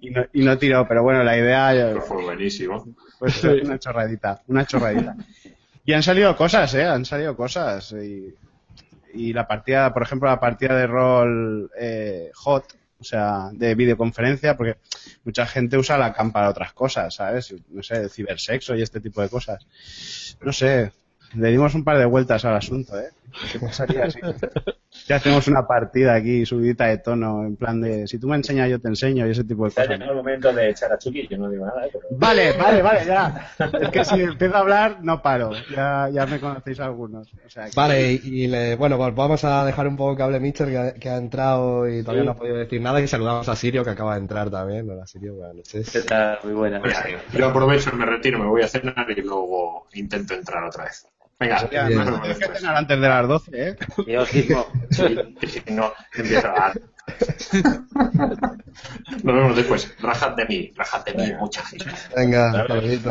[0.00, 2.86] Y no, y no tiró, pero bueno, la idea, Esto fue buenísimo.
[3.18, 5.14] pues una chorradita, una chorradita.
[5.84, 6.84] Y han salido cosas, ¿eh?
[6.84, 7.92] Han salido cosas.
[7.92, 8.34] Y,
[9.12, 12.64] y la partida, por ejemplo, la partida de rol eh, hot,
[13.00, 14.78] o sea, de videoconferencia, porque
[15.24, 17.54] mucha gente usa la cam para otras cosas, ¿sabes?
[17.68, 19.66] No sé, cibersexo y este tipo de cosas.
[20.40, 20.92] No sé,
[21.34, 23.08] le dimos un par de vueltas al asunto, ¿eh?
[23.52, 24.18] ¿Qué pasaría si,
[24.90, 28.68] si hacemos una partida aquí subidita de tono, en plan de, si tú me enseñas
[28.70, 29.98] yo te enseño y ese tipo de Se ha cosas?
[29.98, 31.90] llegado el momento de echar a Chucky, yo no digo nada, ¿eh?
[31.92, 32.04] pero...
[32.10, 33.52] Vale, vale, vale, ya.
[33.80, 35.52] Es que si empiezo a hablar, no paro.
[35.74, 37.28] Ya, ya me conocéis algunos.
[37.46, 40.40] O sea, que- Vale, y, le- bueno, pues vamos a dejar un poco que hable
[40.40, 43.48] Mitchell, que ha, que ha entrado y todavía no ha podido decir nada, y saludamos
[43.48, 44.88] a Sirio, que acaba de entrar también.
[44.90, 45.90] Hola, Sirio, buenas noches.
[45.92, 46.38] ¿Qué tal?
[46.42, 46.82] Muy buenas.
[47.34, 51.06] Yo aprovecho, me retiro, me voy a cenar y luego intento entrar otra vez.
[51.40, 53.76] Venga, ya, no, tienes que cenar antes de las 12, ¿eh?
[54.08, 54.66] Yo mismo.
[54.90, 56.72] Si no, empiezo a...
[59.22, 59.94] Nos vemos después.
[60.00, 61.86] Rajad de mí, rajad de mí, mucha gente.
[62.16, 62.66] Venga, A ver.
[62.68, 63.10] saludito.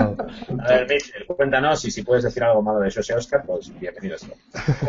[0.60, 4.18] A ver, Mitch, cuéntanos y si puedes decir algo malo de José Oscar, pues bienvenido
[4.18, 4.36] sea.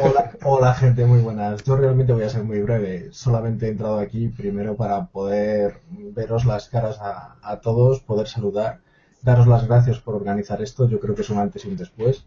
[0.03, 1.63] Hola, hola gente, muy buenas.
[1.63, 3.09] Yo realmente voy a ser muy breve.
[3.13, 8.81] Solamente he entrado aquí primero para poder veros las caras a, a todos, poder saludar,
[9.23, 10.89] daros las gracias por organizar esto.
[10.89, 12.27] Yo creo que es un antes y un después.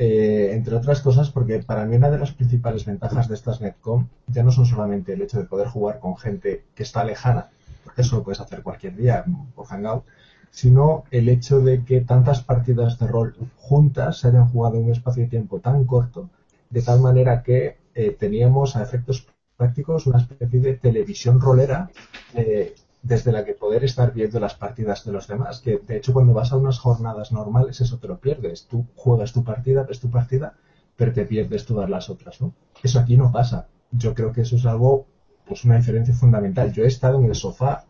[0.00, 4.06] Eh, entre otras cosas, porque para mí una de las principales ventajas de estas Netcom
[4.28, 7.50] ya no son solamente el hecho de poder jugar con gente que está lejana,
[7.82, 9.24] porque eso lo puedes hacer cualquier día
[9.56, 10.04] por Hangout,
[10.52, 14.92] sino el hecho de que tantas partidas de rol juntas se hayan jugado en un
[14.92, 16.30] espacio de tiempo tan corto,
[16.70, 21.90] de tal manera que eh, teníamos a efectos prácticos una especie de televisión rolera
[22.34, 22.76] eh,
[23.08, 26.34] desde la que poder estar viendo las partidas de los demás, que de hecho cuando
[26.34, 30.10] vas a unas jornadas normales eso te lo pierdes, tú juegas tu partida, ves tu
[30.10, 30.54] partida,
[30.94, 32.52] pero te pierdes todas las otras, ¿no?
[32.82, 33.68] Eso aquí no pasa.
[33.92, 35.06] Yo creo que eso es algo,
[35.46, 36.70] pues una diferencia fundamental.
[36.72, 37.86] Yo he estado en el sofá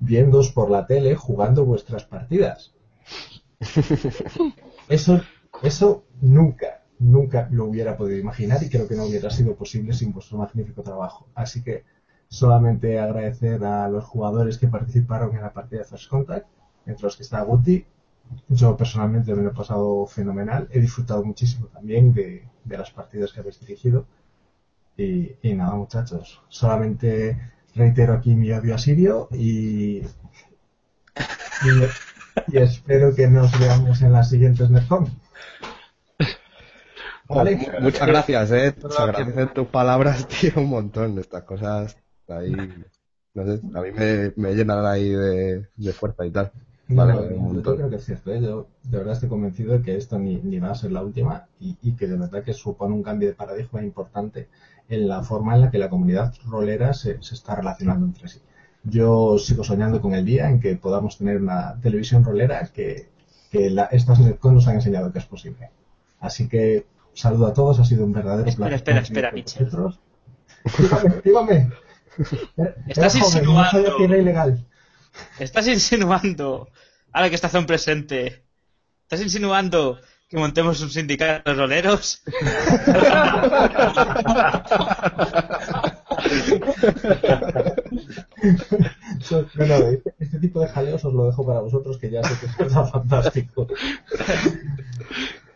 [0.00, 2.74] viéndoos por la tele jugando vuestras partidas.
[4.88, 5.20] Eso,
[5.62, 10.12] eso nunca, nunca lo hubiera podido imaginar y creo que no hubiera sido posible sin
[10.12, 11.28] vuestro magnífico trabajo.
[11.36, 11.84] Así que
[12.30, 16.46] solamente agradecer a los jugadores que participaron en la partida de First Contact,
[16.86, 17.84] entre los que está Guti.
[18.48, 23.32] Yo personalmente me lo he pasado fenomenal, he disfrutado muchísimo también de, de las partidas
[23.32, 24.06] que habéis dirigido.
[24.96, 27.38] Y, y nada, muchachos, solamente
[27.74, 30.04] reitero aquí mi odio a Sirio y, y,
[32.48, 34.68] y espero que nos veamos en las siguientes.
[37.28, 37.56] Vale.
[37.56, 38.74] Mu- Muchas gracias, eh.
[38.88, 41.18] Se agradecen tus palabras, tío, un montón.
[41.18, 41.96] Estas cosas
[42.32, 42.52] ahí,
[43.34, 46.50] no sé, a mí me, me llenan ahí de, de fuerza y tal.
[46.88, 48.32] No, Vale, no, un yo creo que es cierto.
[48.32, 48.40] ¿eh?
[48.42, 51.46] Yo de verdad estoy convencido de que esto ni, ni va a ser la última
[51.60, 54.48] y, y que de verdad que supone un cambio de paradigma importante
[54.88, 58.40] en la forma en la que la comunidad rolera se, se está relacionando entre sí.
[58.82, 63.08] Yo sigo soñando con el día en que podamos tener una televisión rolera que,
[63.52, 65.70] que la- estas Netcon nos han enseñado que es posible.
[66.18, 69.02] Así que saludo a todos, ha sido un verdadero Espera, placer.
[69.04, 69.30] espera, espera.
[70.78, 71.70] Dígame, dígame.
[72.88, 74.04] Estás joven, insinuando.
[74.04, 74.66] ilegal.
[75.38, 76.68] Estás insinuando,
[77.12, 78.44] ahora que estás en presente,
[79.02, 82.22] estás insinuando que montemos un sindicato de roleros.
[89.30, 92.38] No, no, este, este tipo de jaleos os lo dejo para vosotros, que ya sé
[92.38, 93.66] que es verdad fantástico.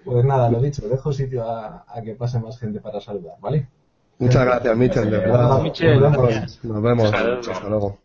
[0.04, 3.68] Pues nada, lo dicho, dejo sitio a, a que pase más gente para saludar, ¿vale?
[4.18, 5.38] Muchas gracias, Michel, de verdad.
[5.38, 6.30] Nada, Michel, Nos vemos.
[6.30, 6.64] gracias.
[6.64, 7.10] Nos vemos.
[7.10, 7.48] Saludos.
[7.48, 8.00] Hasta luego.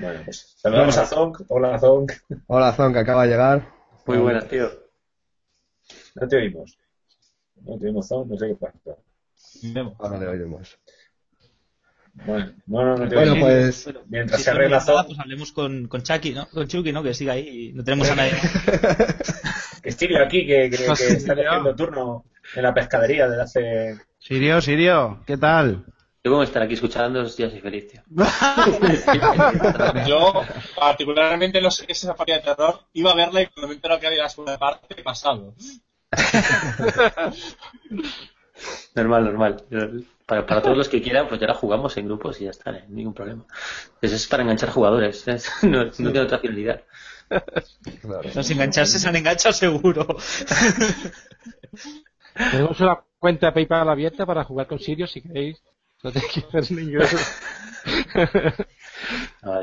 [0.00, 1.40] Bueno, pues saludamos a Zonk.
[1.48, 2.12] Hola, Zonk.
[2.46, 3.68] Hola, Zon, que acaba de llegar.
[4.06, 4.70] Muy buenas, tío.
[6.14, 6.78] No te oímos.
[7.62, 8.96] No te oímos, Zonk, no sé qué pasa.
[9.98, 10.78] Ahora le oímos.
[12.14, 13.48] Bueno, no, no, no te Bueno, oímos.
[13.48, 16.48] pues- Bueno, Mientras si se arregla Zonk, pues hablemos con, con Chucky, ¿no?
[16.48, 17.02] Con Chucky, ¿no?
[17.02, 18.32] Que siga ahí y no tenemos a nadie.
[19.82, 20.82] que Estirio aquí, que, que, que
[21.12, 22.24] está cogiendo turno
[22.56, 23.98] en la pescadería desde hace...
[24.22, 25.84] Sirio, Sirio, ¿qué tal?
[26.22, 28.02] Yo como estar aquí escuchando, ya soy feliz, tío.
[30.06, 30.42] Yo,
[30.76, 32.82] particularmente, no sé qué es esa partida de terror.
[32.92, 35.56] Iba a verla y cuando me entero que había la segunda parte, he pasado.
[38.94, 39.64] Normal, normal.
[40.24, 42.70] Para, para todos los que quieran, pues ya la jugamos en grupos y ya está,
[42.70, 42.84] ¿eh?
[42.88, 43.44] ningún problema.
[44.00, 45.38] Eso es para enganchar jugadores, ¿eh?
[45.66, 46.84] no, no tiene otra finalidad.
[48.36, 50.06] Los engancharse se han enganchado seguro.
[52.34, 55.62] Tenemos una cuenta de PayPal abierta para jugar con Sirio si queréis.
[56.02, 57.02] No tenéis que hacer ningún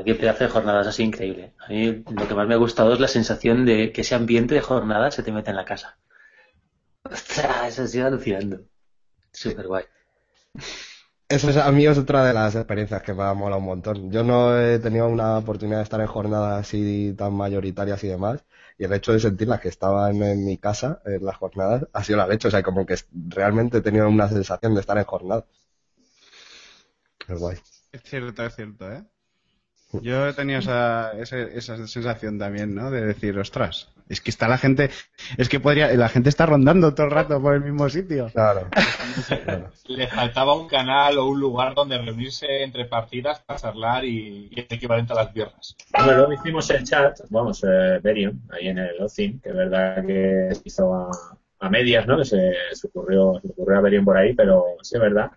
[0.04, 1.52] qué pedazo de jornadas así increíble.
[1.58, 4.54] A mí lo que más me ha gustado es la sensación de que ese ambiente
[4.54, 5.98] de jornada se te mete en la casa.
[7.02, 8.62] Ostras, eso estoy alucinando.
[9.30, 9.84] Súper guay.
[11.28, 14.10] Eso es, a mí es otra de las experiencias que me ha molado un montón.
[14.10, 18.42] Yo no he tenido una oportunidad de estar en jornadas así tan mayoritarias y demás,
[18.80, 22.16] y el hecho de sentirlas que estaban en mi casa, en las jornadas, ha sido
[22.16, 22.48] la leche.
[22.48, 22.96] O sea, como que
[23.28, 25.44] realmente he tenido una sensación de estar en jornada.
[27.28, 27.58] Es guay.
[27.92, 29.04] Es cierto, es cierto, ¿eh?
[29.92, 32.90] Yo he tenido esa, esa, esa sensación también, ¿no?
[32.90, 34.90] De decir, ostras, es que está la gente,
[35.36, 38.28] es que podría, la gente está rondando todo el rato por el mismo sitio.
[38.32, 38.68] Claro.
[39.88, 44.60] Le faltaba un canal o un lugar donde reunirse entre partidas para charlar y, y
[44.60, 45.76] es equivalente a las viernes.
[45.92, 50.04] Bueno, luego hicimos el chat, vamos, eh, Berion, ahí en el OCIN, que es verdad
[50.06, 51.10] que se hizo a,
[51.60, 52.16] a medias, ¿no?
[52.16, 55.30] Que se, se ocurrió, se ocurrió a Berion por ahí, pero sí es verdad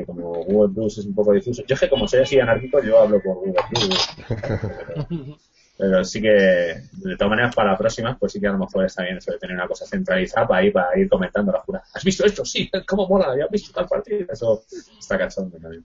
[0.00, 1.62] que como Google Plus es un poco difuso.
[1.66, 4.08] Yo es que como soy así anárquico, yo hablo por Google Plus.
[4.28, 5.06] Pero,
[5.78, 8.84] pero sí que, de todas maneras, para la próxima, pues sí que a lo mejor
[8.84, 11.62] está bien eso de tener una cosa centralizada para ir, para ir comentando a la
[11.62, 11.82] jura.
[11.92, 12.44] ¿Has visto esto?
[12.44, 13.36] Sí, ¿cómo mola?
[13.36, 14.26] ¿Ya has visto tal partido?
[14.30, 14.64] Eso
[14.98, 15.84] está cachondo también.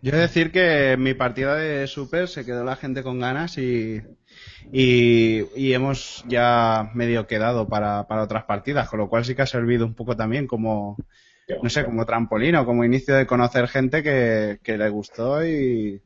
[0.00, 3.18] Yo he de decir que en mi partida de Super se quedó la gente con
[3.18, 4.00] ganas y,
[4.72, 9.42] y, y hemos ya medio quedado para, para otras partidas, con lo cual sí que
[9.42, 10.96] ha servido un poco también como,
[11.62, 16.02] no sé, como trampolín o como inicio de conocer gente que, que le gustó y,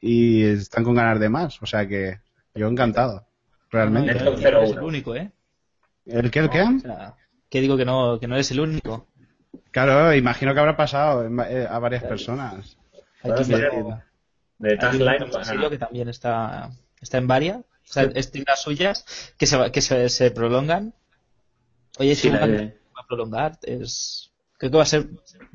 [0.00, 1.60] y están con ganas de más.
[1.62, 2.20] O sea que
[2.54, 3.26] yo encantado,
[3.70, 4.14] realmente.
[4.14, 5.30] No, no eres el único, ¿eh?
[6.06, 6.62] ¿El qué, el qué?
[6.62, 7.14] O sea,
[7.50, 9.06] que digo que no, que no eres el único.
[9.70, 12.76] Claro, imagino que habrá pasado en va- eh, a varias personas.
[13.22, 13.52] Hay Sí.
[13.52, 13.84] que
[14.58, 16.70] De Hay tagline, que también está,
[17.00, 17.58] está en varias.
[17.58, 19.04] O sea, es las suyas
[19.38, 20.94] que se, va- que se, se prolongan.
[21.98, 24.27] Oye, Sí, si la van de- a prolongar, es,
[24.58, 25.06] creo que va a ser,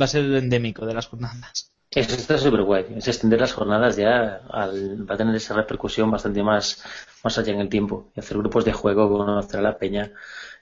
[0.02, 1.72] va a ser endémico de las jornadas.
[1.92, 2.86] Eso está súper guay.
[2.96, 6.84] Es extender las jornadas ya al, va a tener esa repercusión bastante más,
[7.24, 8.12] más allá en el tiempo.
[8.16, 10.12] Y hacer grupos de juego, conocer a la peña.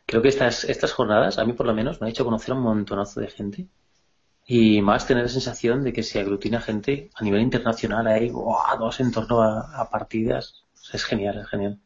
[0.06, 2.58] Creo que estas, estas jornadas, a mí por lo menos, me ha hecho conocer a
[2.58, 3.67] un montonazo de gente.
[4.45, 8.77] Y más tener la sensación de que se aglutina gente a nivel internacional ahí, ¡buah!
[8.77, 10.65] todos en torno a, a partidas.
[10.73, 11.80] O sea, es genial, es genial.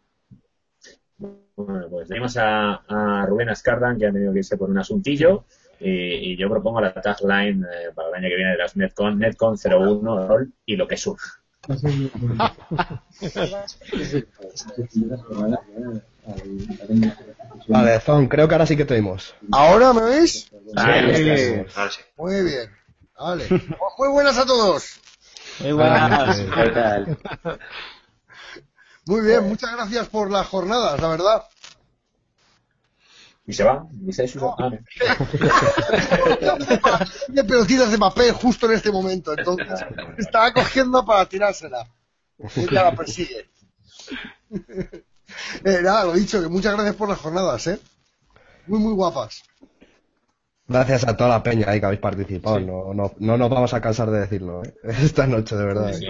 [1.55, 5.45] Bueno, pues tenemos a, a Rubén Ascardan que ha tenido que irse por un asuntillo
[5.79, 9.19] y, y yo propongo la tagline eh, para el año que viene de las Netcon,
[9.19, 11.39] Netcon 01, rol y lo que surja.
[17.67, 19.35] Vale, Zon, creo que ahora sí que te oímos.
[19.51, 20.49] ¿Ahora me oís?
[20.75, 21.29] Ahí Sí.
[21.29, 21.77] estás.
[21.77, 22.01] Ahora sí.
[22.17, 22.69] Muy bien.
[23.17, 23.47] Vale.
[23.97, 24.99] Muy buenas a todos.
[25.59, 26.39] Muy buenas.
[26.39, 27.17] ¿Qué tal?
[29.05, 31.43] Muy bien, muchas gracias por las jornadas, la verdad.
[33.47, 34.55] Y se va, y se suiza.
[34.57, 34.77] Ah, no.
[37.27, 39.85] de pelotitas de papel justo en este momento, entonces
[40.17, 41.87] estaba cogiendo para tirársela.
[42.55, 43.49] Ella la persigue.
[45.65, 47.79] Eh, nada, lo dicho, que muchas gracias por las jornadas, ¿eh?
[48.67, 49.43] Muy, muy guapas.
[50.67, 52.59] Gracias a toda la peña ahí que habéis participado.
[52.59, 54.73] No, no, no nos vamos a cansar de decirlo ¿eh?
[54.83, 55.93] esta noche, de verdad.
[55.93, 56.05] Sí,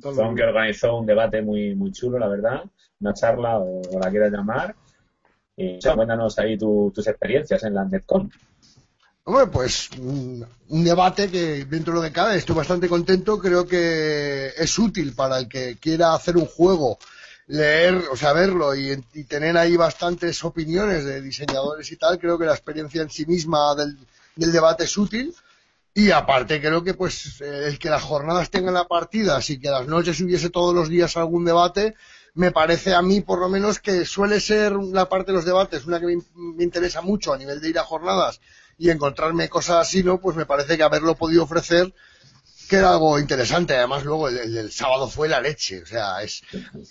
[0.00, 2.62] que organizó un debate muy, muy chulo, la verdad,
[3.00, 4.74] una charla o, o la quieras llamar.
[5.58, 8.30] Y cuéntanos ahí tu- tus experiencias en la Netcon.
[9.24, 13.38] Hombre, pues un, debate que dentro de lo que cabe estoy bastante contento.
[13.38, 16.98] Creo que es útil para el que quiera hacer un juego,
[17.48, 18.96] leer, o sea, verlo y,
[19.28, 22.18] tener ahí bastantes opiniones de diseñadores y tal.
[22.18, 23.98] Creo que la experiencia en sí misma del,
[24.36, 25.34] del debate es útil.
[25.92, 29.88] Y aparte creo que pues el que las jornadas tengan la partida, y que las
[29.88, 31.96] noches hubiese todos los días algún debate,
[32.38, 35.86] me parece a mí por lo menos que suele ser la parte de los debates
[35.86, 38.40] una que me, interesa mucho a nivel de ir a jornadas
[38.78, 40.20] y encontrarme cosas así, ¿no?
[40.20, 41.92] Pues me parece que haberlo podido ofrecer
[42.68, 43.76] que era algo interesante.
[43.76, 45.82] Además, luego el, el del sábado fue la leche.
[45.82, 46.42] O sea, es.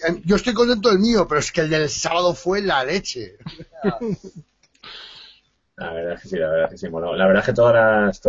[0.06, 3.38] em, Yo estoy contento del mío, pero es que el del sábado fue la leche.
[5.78, 6.88] La verdad es que sí, la verdad es que sí.
[6.90, 8.22] Bueno, la verdad es que todas las-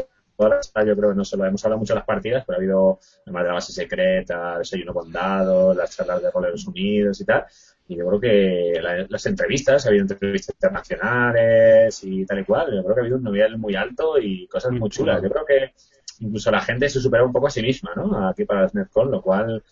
[0.87, 3.42] yo creo que no solo hemos hablado mucho de las partidas, pero ha habido además
[3.42, 7.44] de la base secreta, el desayuno con dados, las charlas de roleros unidos y tal.
[7.88, 12.72] Y yo creo que la- las entrevistas, ha habido entrevistas internacionales y tal y cual.
[12.74, 15.22] Yo creo que ha habido un nivel muy alto y cosas muy chulas.
[15.22, 15.72] Yo creo que
[16.20, 18.29] incluso la gente se supera un poco a sí misma, ¿no?
[18.29, 19.62] Aquí para las lo cual,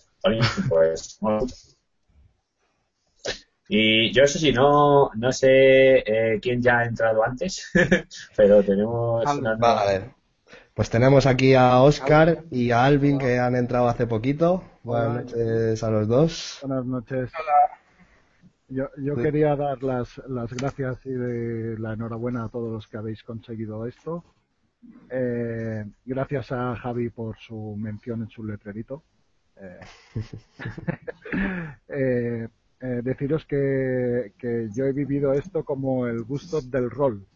[0.68, 1.18] pues.
[3.68, 7.68] Y yo eso sí, no, no sé eh, quién ya ha entrado antes,
[8.36, 10.15] pero tenemos una nueva- Vale.
[10.76, 14.62] Pues tenemos aquí a Oscar y a Alvin que han entrado hace poquito.
[14.82, 16.58] Buenas noches a los dos.
[16.60, 17.32] Buenas noches.
[18.68, 19.22] Yo, yo Sí.
[19.22, 23.86] quería dar las, las gracias y de la enhorabuena a todos los que habéis conseguido
[23.86, 24.22] esto.
[25.08, 29.02] Eh, gracias a Javi por su mención en su letrerito.
[29.58, 29.80] Eh,
[31.88, 32.48] eh,
[32.82, 37.26] eh, deciros que, que yo he vivido esto como el gusto del rol.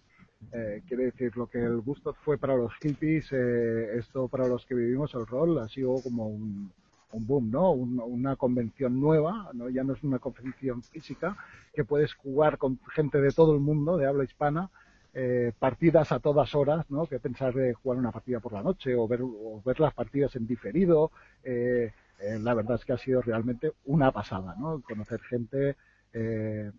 [0.52, 4.66] Eh, quiere decir, lo que el gusto fue para los hippies, eh, esto para los
[4.66, 6.72] que vivimos el rol ha sido como un,
[7.12, 7.70] boom, ¿no?
[7.72, 9.68] Un- una convención nueva, ¿no?
[9.68, 11.36] Ya no es una convención física,
[11.74, 14.70] que puedes jugar con gente de todo el mundo, de habla hispana,
[15.14, 17.06] eh, partidas a todas horas, ¿no?
[17.06, 20.34] Que pensar de jugar una partida por la noche o ver, o ver las partidas
[20.36, 21.10] en diferido.
[21.44, 24.82] eh, eh, la verdad es que ha sido realmente una pasada, ¿no?
[24.82, 25.76] Conocer gente
[26.12, 26.70] eh,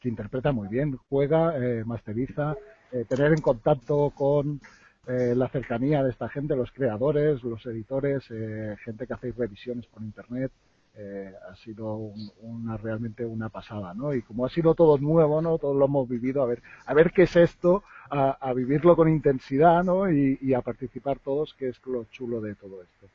[0.00, 1.54] que, interpreta muy bien, juega,
[1.84, 2.56] masteriza,
[2.92, 4.60] eh, tener en contacto con
[5.06, 9.86] eh, la cercanía de esta gente, los creadores, los editores, eh, gente que hace revisiones
[9.86, 10.52] por internet,
[10.96, 14.12] eh, ha sido un- una realmente una pasada, ¿no?
[14.14, 15.56] Y como ha sido todo nuevo, ¿no?
[15.58, 19.84] Todos lo hemos vivido, a ver, a ver qué es esto, a, vivirlo con intensidad,
[19.84, 20.10] ¿no?
[20.10, 23.06] Y, a participar todos, que es lo chulo de todo esto.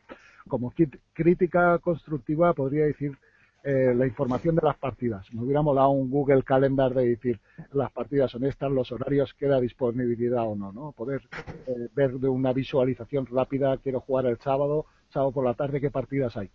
[0.48, 0.74] Como
[1.14, 3.18] crítica constructiva podría decir
[3.64, 5.26] eh, la información de las partidas.
[5.34, 7.40] Me hubiera molado un Google Calendar de decir
[7.72, 10.92] las partidas son estas, los horarios, queda disponibilidad o no, ¿no?
[10.92, 11.22] Poder
[11.68, 15.92] eh, ver de una visualización rápida, quiero jugar el sábado, sábado por la tarde qué
[15.92, 16.50] partidas hay.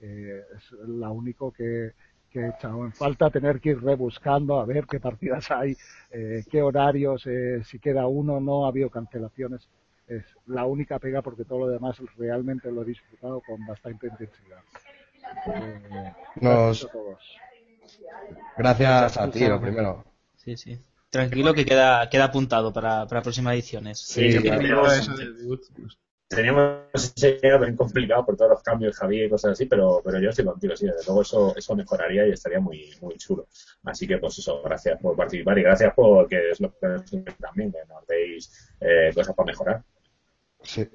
[0.00, 1.92] Eh, es la único que,
[2.32, 5.76] que he echado en falta tener que ir rebuscando a ver qué partidas hay,
[6.10, 9.68] eh, qué horarios, eh, si queda uno, no ha habido cancelaciones.
[10.08, 14.58] Es la única pega porque todo lo demás realmente lo he disfrutado con bastante intensidad.
[16.40, 16.88] Nos-
[18.56, 20.04] gracias a ti, lo primero.
[20.36, 20.78] Sí, sí.
[21.10, 23.98] Tranquilo que queda, queda apuntado para, para próximas ediciones.
[24.00, 25.10] Sí, teníamos,
[26.26, 30.30] teníamos ese bien complicado por todos los cambios, Javier y cosas así, pero, pero yo
[30.30, 33.46] estoy contigo, sí, desde luego eso, eso mejoraría y estaría muy, muy chulo.
[33.84, 37.70] Así que, pues eso, gracias por participar y gracias por que es lo que también,
[37.70, 39.84] que nos deis eh, cosas para mejorar.
[40.62, 40.88] Sí.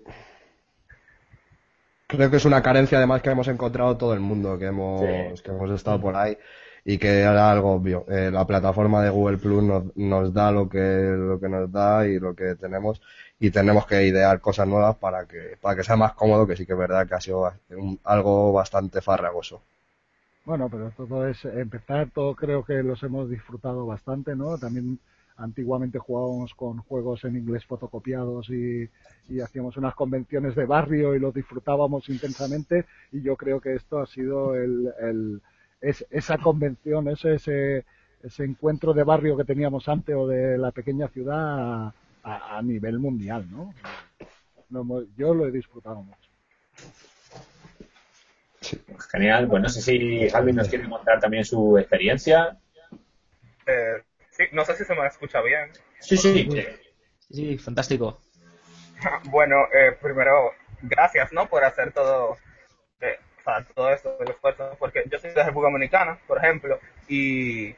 [2.08, 5.52] Creo que es una carencia además que hemos encontrado todo el mundo, que hemos, que
[5.52, 6.38] hemos estado por ahí
[6.86, 8.06] y que era algo obvio.
[8.10, 12.08] Eh, la plataforma de Google Plus nos, nos da lo que, lo que nos da
[12.08, 13.02] y lo que tenemos
[13.40, 16.66] y tenemos que idear cosas nuevas para que, para que sea más cómodo, que sí
[16.66, 19.62] que es verdad que ha sido un- algo bastante farragoso.
[20.46, 24.58] Bueno, pero todo es empezar, todo creo que los hemos disfrutado bastante, ¿no?
[24.58, 25.00] También
[25.38, 28.90] antiguamente jugábamos con juegos en inglés fotocopiados y,
[29.30, 34.00] y hacíamos unas convenciones de barrio y los disfrutábamos intensamente y yo creo que esto
[34.00, 35.42] ha sido el, el-
[35.82, 37.86] es, esa convención, ese, ese,
[38.24, 41.38] ese encuentro de barrio que teníamos antes o de la pequeña ciudad
[41.88, 43.74] a, a- nivel mundial, ¿no?
[45.18, 46.30] Yo lo he disfrutado mucho.
[49.12, 52.58] Genial, pues no sé si Alvin nos quiere contar también su experiencia.
[53.66, 54.04] Eh,
[54.38, 55.72] sí, no sé si se me escucha bien.
[56.00, 56.48] Sí, sí.
[57.30, 58.22] Sí, fantástico.
[59.26, 61.48] Bueno, eh, primero, gracias, ¿no?
[61.48, 62.36] Por hacer todo,
[63.00, 66.80] eh, o sea, todo esto del esfuerzo, porque yo soy de República Dominicana, por ejemplo,
[67.08, 67.76] y,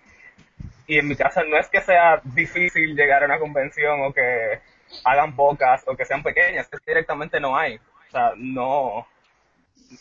[0.88, 4.60] y en mi caso no es que sea difícil llegar a una convención o que
[5.04, 7.76] hagan pocas o que sean pequeñas, es que directamente no hay.
[7.76, 9.06] O sea, no,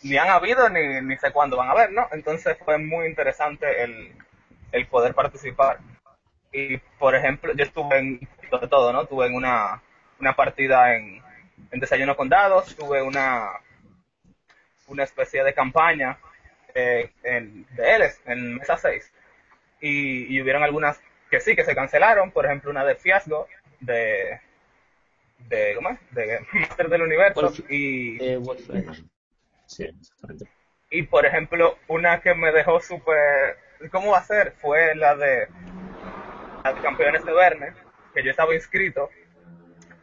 [0.02, 2.06] ni han habido ni, ni sé cuándo van a haber, ¿no?
[2.12, 4.12] Entonces fue muy interesante el,
[4.72, 5.78] el poder participar.
[6.52, 9.06] Y, por ejemplo, yo estuve en de todo, ¿no?
[9.06, 9.82] Tuve en una,
[10.20, 11.22] una partida en,
[11.70, 13.50] en Desayuno con Dados, tuve una,
[14.86, 16.18] una especie de campaña
[16.74, 19.12] eh, en, de Eles, en Mesa 6.
[19.80, 23.46] Y, y hubieron algunas que sí, que se cancelaron, por ejemplo, una de Fiasco,
[23.80, 24.40] de,
[25.38, 25.98] de, ¿cómo es?
[26.10, 28.18] De Master del Universo, y,
[29.66, 30.46] Sí, exactamente.
[30.90, 33.58] y por ejemplo, una que me dejó súper...
[33.92, 34.52] ¿Cómo va a ser?
[34.52, 35.46] Fue la de
[36.76, 37.72] Campeones de Verne,
[38.14, 39.10] que yo estaba inscrito,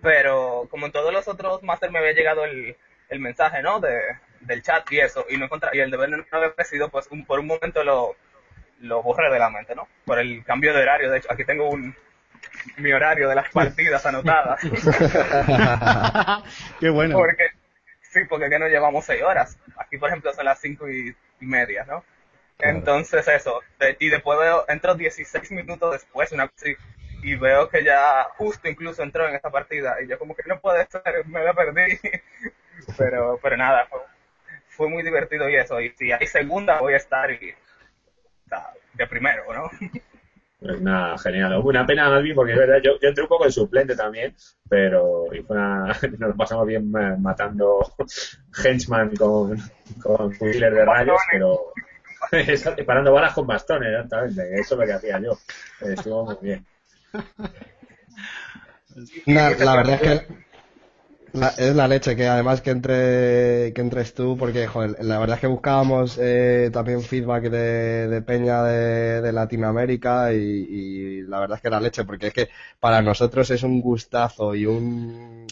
[0.01, 2.76] pero como en todos los otros Master me había llegado el,
[3.09, 3.80] el mensaje, ¿no?
[3.80, 3.99] De,
[4.41, 7.07] del chat y eso, y no encontra- y el de Verne no había aparecido, pues
[7.09, 8.16] un- por un momento lo,
[8.82, 9.88] lo borré de la mente, ¿no?
[10.05, 11.95] Por el cambio de horario, de hecho, aquí tengo un
[12.78, 14.59] mi horario de las partidas anotadas.
[16.80, 17.18] Qué bueno.
[17.18, 17.47] Porque,
[18.01, 19.57] sí, porque que nos llevamos seis horas.
[19.78, 22.03] Aquí, por ejemplo, son las cinco y, y media, ¿no?
[22.60, 23.62] Entonces, eso.
[23.80, 26.49] de- y después veo, entro 16 minutos después, una
[27.24, 30.01] y veo que ya justo incluso entró en esta partida.
[30.01, 31.97] Y yo, como que no puede ser, me la perdí.
[32.97, 33.99] pero, pero nada, fue,
[34.70, 35.82] fue muy divertido y eso.
[35.82, 37.53] Y si hay segunda, voy a estar y,
[38.93, 39.70] de primero, ¿no?
[40.60, 41.60] Pues nada, genial.
[41.64, 44.36] Una pena, Alvin, porque es verdad, yo, yo entré un poco de suplente también,
[44.70, 45.86] pero y fue una,
[46.20, 47.80] nos pasamos bien matando
[48.64, 49.58] henchman con,
[50.01, 51.74] con fusiles de rayos, pero
[52.32, 55.34] Exacto, parando balas con bastones, exactamente, eso es lo que hacía yo.
[55.82, 56.66] Eh, Estuvo muy bien.
[59.26, 60.22] La verdad es que
[61.34, 65.36] la- es la leche que además que entre que entres tú porque joder, la verdad
[65.36, 71.40] es que buscábamos eh, también feedback de, de peña de, de Latinoamérica y, y la
[71.42, 72.50] verdad es que la leche porque es que
[72.80, 75.46] para nosotros es un gustazo y un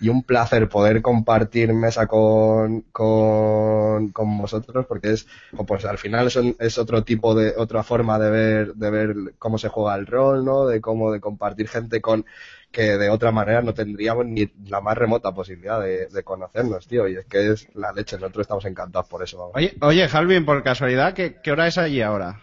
[0.00, 5.26] y un placer poder compartir mesa con, con, con vosotros porque es
[5.66, 9.14] pues al final es, un- es otro tipo de otra forma de ver de ver
[9.38, 12.24] cómo se juega el rol no de cómo de compartir gente con
[12.70, 17.08] que de otra manera no tendríamos ni la más remota posibilidad de, de conocernos tío
[17.08, 19.54] y es que es la leche nosotros estamos encantados por eso vamos.
[19.56, 22.40] Oye, oye, Halvin, por casualidad, ¿qué, qué hora es allí ahora?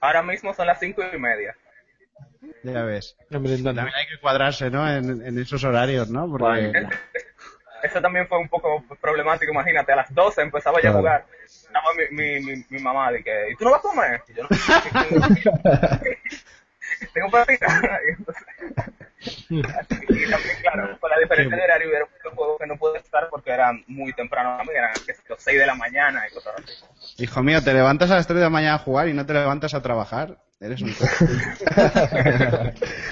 [0.00, 1.56] Ahora mismo son las cinco y media.
[2.62, 3.16] Ya ves.
[3.30, 4.86] También hay que cuadrarse, ¿no?
[4.90, 6.28] En, en esos horarios, ¿no?
[6.28, 6.72] Porque...
[7.82, 10.96] Eso también fue un poco problemático, imagínate, a las 12 empezaba ya Claro.
[10.96, 11.26] a jugar.
[11.44, 14.22] Estaba mi, mi, mi, mi mamá de que, ¿y tú no vas a comer?
[14.28, 14.48] Y yo no,
[17.12, 17.66] tengo partida.
[19.48, 23.28] Y también, claro, con la diferencia de horario hubiera muchos juego que no pude estar
[23.30, 24.90] porque era muy temprano eran
[25.28, 27.22] los 6 de la mañana y cosas así.
[27.22, 29.32] Hijo mío, te levantas a las 3 de la mañana a jugar y no te
[29.32, 30.38] levantas a trabajar.
[30.60, 30.88] Eres un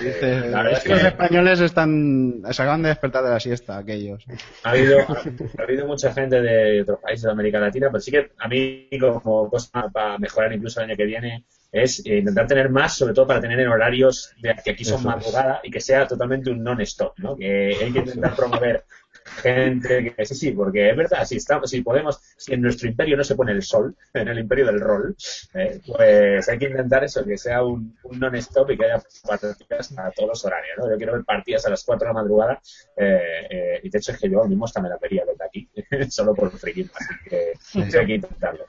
[0.00, 3.78] Dices, La es que que- los españoles están se acaban de despertar de la siesta
[3.78, 4.24] aquellos.
[4.62, 8.30] Ha habido, ha habido mucha gente de otros países de América Latina, pero sí que
[8.38, 12.68] a mí como cosa para mejorar incluso el año que viene es eh, intentar tener
[12.70, 15.16] más, sobre todo para tener en horarios de que aquí son Eso es.
[15.16, 17.36] madrugada y que sea totalmente un non-stop, ¿no?
[17.36, 18.84] Que hay que intentar promover
[19.24, 23.16] gente que sí, sí, porque es verdad, si estamos, si podemos, si en nuestro imperio
[23.16, 25.16] no se pone el sol, en el imperio del rol,
[25.54, 29.98] eh, pues hay que intentar eso, que sea un, un non-stop y que haya partidas
[29.98, 30.90] a todos los horarios, ¿no?
[30.90, 32.60] Yo quiero ver partidas a las 4 de la madrugada
[32.96, 35.68] eh, eh, y de hecho es que yo mismo hasta me la vería desde aquí,
[36.10, 38.66] solo por friki, así que sí, hay que intentarlo.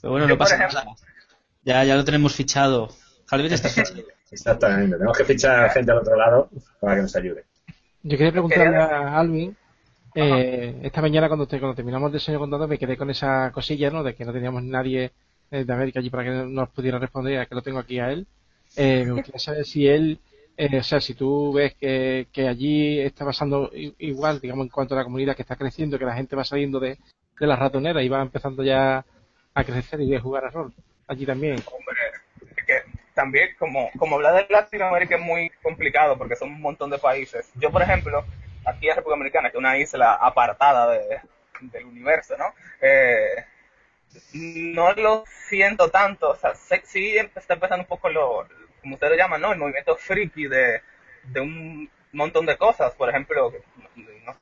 [0.00, 0.84] Pero bueno, no pasa nada.
[1.62, 2.90] Ya, ya lo tenemos fichado.
[3.26, 4.02] Javier está fichado.
[4.30, 7.44] Exactamente, tenemos que fichar gente al otro lado para que nos ayude.
[8.02, 9.56] Yo quería preguntarle a Alvin,
[10.14, 13.90] eh, esta mañana cuando, te- cuando terminamos el diseño contando me quedé con esa cosilla,
[13.90, 14.02] ¿no?
[14.02, 15.10] De que no teníamos nadie
[15.50, 18.10] eh, de América allí para que nos pudiera responder, ya que lo tengo aquí a
[18.12, 18.26] él.
[18.76, 20.18] Eh, me gustaría saber si él,
[20.56, 24.94] eh, o sea, si tú ves que, que allí está pasando igual, digamos, en cuanto
[24.94, 26.98] a la comunidad que está creciendo, que la gente va saliendo de,
[27.38, 29.04] de las ratoneras y va empezando ya
[29.54, 30.72] a crecer y a jugar a rol.
[31.06, 31.56] Allí también.
[31.66, 31.96] Hombre,
[32.56, 32.74] es que
[33.14, 37.52] también como, como hablar de Latinoamérica es muy complicado porque son un montón de países.
[37.60, 38.24] Yo, por ejemplo,
[38.64, 41.20] aquí en República Dominicana, que es una isla apartada de-
[41.60, 42.54] del universo, ¿no?
[42.80, 43.44] Eh,
[44.34, 48.46] no lo siento tanto, o sea, sé- sí está empezando un poco lo,
[48.80, 49.52] como ustedes lo llaman, ¿no?
[49.52, 50.82] El movimiento friki de,
[51.24, 53.52] de un montón de cosas, por ejemplo,
[53.96, 54.36] no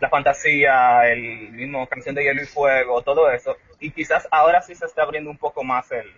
[0.00, 4.74] la fantasía, el mismo canción de hielo y fuego, todo eso, y quizás ahora sí
[4.74, 6.10] se está abriendo un poco más el,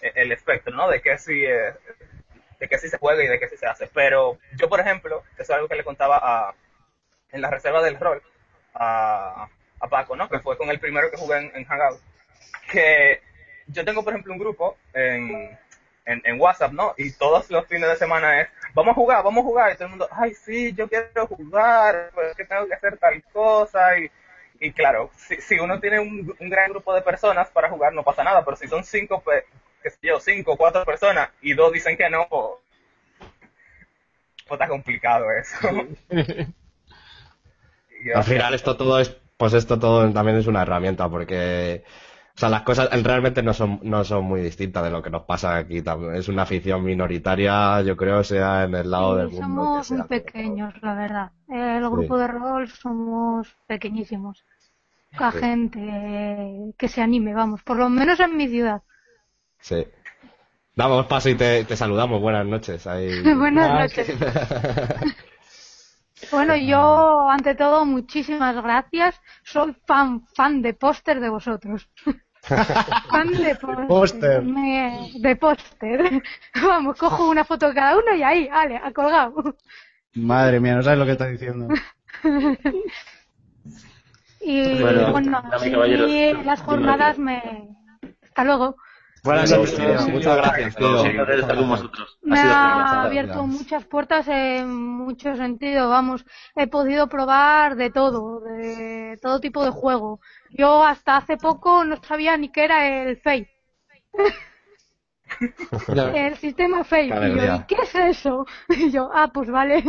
[0.00, 0.88] el espectro, ¿no?
[0.88, 1.74] De que sí, eh,
[2.60, 3.88] de que sí se juega y de que sí se hace.
[3.88, 6.54] Pero yo, por ejemplo, eso es algo que le contaba a,
[7.32, 8.22] en la reserva del rol
[8.74, 9.48] a,
[9.80, 10.28] a Paco, ¿no?
[10.28, 12.00] Que fue con el primero que jugué en, en Hangout.
[12.70, 13.20] Que
[13.66, 15.58] yo tengo, por ejemplo, un grupo en,
[16.04, 16.94] en, en WhatsApp, ¿no?
[16.96, 19.72] Y todos los fines de semana es, vamos a jugar, vamos a jugar.
[19.72, 22.98] Y todo el mundo, ay, sí, yo quiero jugar, pues es que tengo que hacer
[22.98, 23.98] tal cosa.
[23.98, 24.10] Y,
[24.60, 28.02] y claro, si, si uno tiene un, un gran grupo de personas para jugar, no
[28.02, 28.44] pasa nada.
[28.44, 29.44] Pero si son cinco, pe-
[29.82, 32.44] qué sé yo, cinco, cuatro personas y dos dicen que no, pues,
[34.46, 35.56] pues está complicado eso.
[38.04, 41.84] Y, Al final esto todo es, pues esto todo también es una herramienta porque,
[42.36, 45.22] o sea, las cosas realmente no son, no son muy distintas de lo que nos
[45.24, 45.82] pasa aquí.
[46.14, 49.90] Es una afición minoritaria, yo creo, sea en el lado del Sí, mundo que somos
[49.90, 51.32] muy pequeños, la verdad.
[51.48, 51.90] El Sí.
[51.90, 54.44] grupo de rol somos pequeñísimos.
[55.12, 55.38] Poca Sí.
[55.38, 55.80] gente
[56.78, 58.82] que se anime, vamos, por lo menos en mi ciudad.
[59.60, 59.86] Sí.
[60.74, 62.20] Damos paso y te, te saludamos.
[62.20, 62.86] Buenas noches.
[62.86, 64.16] Ahí- Buenas noches.
[66.30, 69.18] Bueno, yo, ante todo, muchísimas gracias.
[69.42, 71.88] Soy fan, fan de póster de vosotros.
[72.42, 73.56] fan de
[73.88, 74.42] póster.
[74.42, 76.22] Me- De póster.
[76.62, 79.56] Vamos, cojo una foto de cada uno y ahí, vale, a colgado.
[80.12, 81.68] Madre mía, no sabes lo que estás diciendo.
[84.42, 85.18] y Bueno,
[85.58, 87.42] sí, las jornadas me...
[88.24, 88.76] Hasta luego.
[89.22, 90.06] Buenas noches.
[90.08, 91.02] Muchas gracias, tío.
[91.02, 92.18] Sí, estar con vosotros.
[92.22, 99.18] Me Ha abierto muchas puertas en mucho sentido, vamos, he podido probar de todo, de
[99.22, 100.20] todo tipo de juego.
[100.50, 103.50] Yo hasta hace poco no sabía ni qué era el Fate,
[106.14, 107.08] el sistema Fate.
[107.08, 107.54] Qué Y yo, alegría.
[107.54, 108.46] ¿y qué es eso?
[108.68, 109.84] Y yo, ah, pues vale.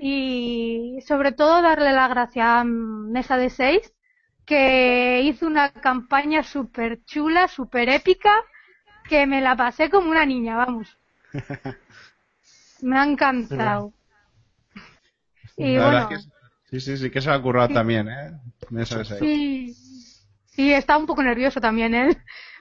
[0.00, 3.92] Y sobre todo darle la gracia a Mesa de 6,
[4.46, 8.32] que hizo una campaña súper chula, súper épica,
[9.08, 10.98] que me la pasé como una niña, vamos.
[12.80, 13.92] Me ha encantado.
[15.56, 16.18] Y La bueno, es que
[16.70, 18.32] sí, sí, sí, que se lo ha currado también, ¿eh?
[19.18, 19.74] Sí,
[20.46, 22.16] sí, estaba un poco nervioso también él,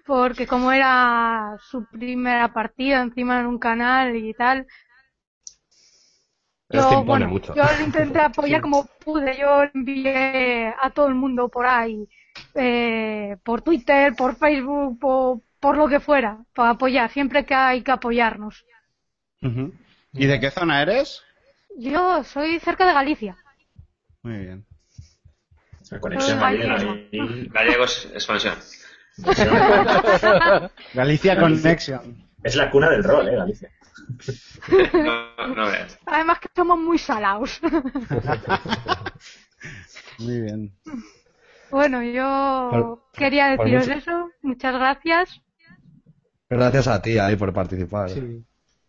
[0.06, 4.68] porque como era su primera partida encima en un canal y tal,
[6.70, 7.54] Es que yo, impone bueno, mucho.
[7.56, 12.08] yo le intenté apoyar como pude, yo envié a todo el mundo por ahí,
[12.56, 17.82] eh, por Twitter, por Facebook, por, por lo que fuera, para apoyar, siempre que hay
[17.84, 18.65] que apoyarnos.
[20.13, 21.22] ¿Y de qué zona eres?
[21.78, 23.36] Yo soy cerca de Galicia.
[24.24, 24.65] Muy bien.
[25.99, 27.49] Conexión ahí.
[27.51, 28.55] Gallegos, expansión.
[30.93, 32.24] Galicia Connection.
[32.43, 33.70] Es la cuna del rol, eh, Galicia.
[34.93, 35.99] No, no veas.
[36.05, 37.59] Además que somos muy salados.
[40.20, 40.72] Muy bien.
[41.70, 44.30] bueno, yo Por- quería deciros mucho- eso.
[44.41, 45.41] Muchas gracias.
[46.50, 48.10] Gracias a ti ahí por participar.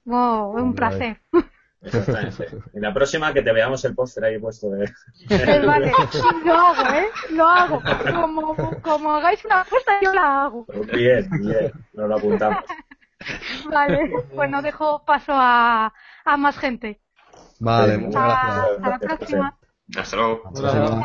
[0.05, 0.77] Wow, es un Hombre.
[0.77, 1.21] placer.
[1.81, 2.49] Exactamente.
[2.75, 4.85] Y la próxima que te veamos el póster ahí puesto de...
[5.31, 5.93] Eh, vale,
[6.45, 7.09] lo hago, ¿eh?
[7.31, 7.83] Lo hago.
[8.13, 10.67] Como, como hagáis una apuesta, yo la hago.
[10.93, 12.65] Bien, bien, nos lo apuntamos.
[13.71, 15.93] Vale, pues no dejo paso a,
[16.25, 17.01] a más gente.
[17.61, 18.71] Vale, Sí, muchas Hasta, gracias.
[18.77, 19.59] hasta la próxima.
[19.97, 21.03] Hasta luego.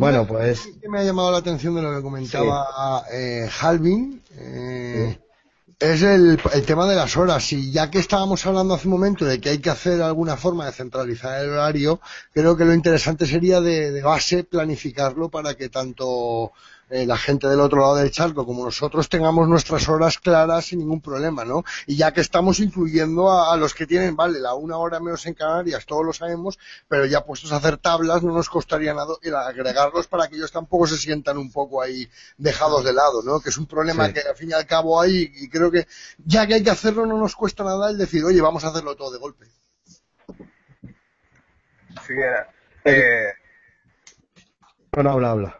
[0.00, 5.18] Bueno, pues que me ha llamado la atención de lo que comentaba eh, Halvin eh,
[5.78, 7.52] es el, el tema de las horas.
[7.52, 10.64] Y ya que estábamos hablando hace un momento de que hay que hacer alguna forma
[10.64, 12.00] de centralizar el horario,
[12.32, 16.52] creo que lo interesante sería de, de base planificarlo para que tanto
[16.90, 20.80] eh, la gente del otro lado del charco como nosotros tengamos nuestras horas claras sin
[20.80, 21.64] ningún problema, ¿no?
[21.86, 25.24] Y ya que estamos incluyendo a, a los que tienen, vale, la una hora menos
[25.26, 29.14] en Canarias, todos lo sabemos, pero ya puestos a hacer tablas no nos costaría nada
[29.22, 33.40] el agregarlos para que ellos tampoco se sientan un poco ahí dejados de lado, ¿no?
[33.40, 34.14] Que es un problema Sí.
[34.14, 35.86] que al fin y al cabo hay y creo que
[36.24, 38.96] ya que hay que hacerlo no nos cuesta nada el decir, oye, vamos a hacerlo
[38.96, 39.46] todo de golpe.
[42.06, 42.50] Sí, era.
[42.84, 43.32] Eh,
[44.92, 45.59] bueno, habla, habla.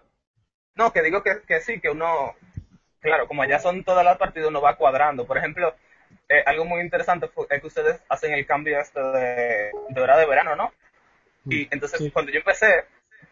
[0.80, 2.34] No, que digo que, que sí, que uno,
[3.00, 5.26] claro, como ya son todas las partidas, uno va cuadrando.
[5.26, 5.74] Por ejemplo,
[6.26, 10.16] eh, algo muy interesante fue, es que ustedes hacen el cambio este de, de hora
[10.16, 10.72] de verano, ¿no?
[11.44, 12.84] Y entonces cuando yo empecé,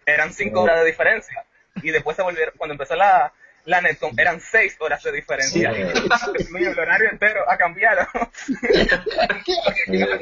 [0.05, 1.44] eran cinco horas de diferencia.
[1.76, 3.32] Y después se volvieron, cuando empezó la,
[3.64, 5.72] la Netcom, eran seis horas de diferencia.
[5.72, 6.53] Sí.
[6.53, 8.07] Mío, el horario entero ha cambiado.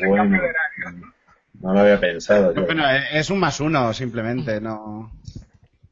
[0.06, 0.28] Bueno.
[0.28, 1.12] de horario.
[1.60, 2.54] No lo había pensado.
[2.54, 2.66] yo.
[2.66, 5.10] Bueno, eh, es un más uno, simplemente, no.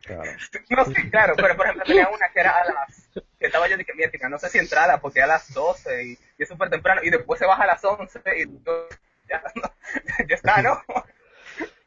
[0.70, 3.24] No, sí, claro, pero por ejemplo tenía una que era a las...
[3.38, 6.05] Que estaba yo de que, mira, chica, no sé si entrada porque a las 12
[6.05, 8.88] y, y es súper temprano y después se baja a las 11 y yo-
[9.28, 9.42] ya,
[10.28, 10.80] ya está, ¿no?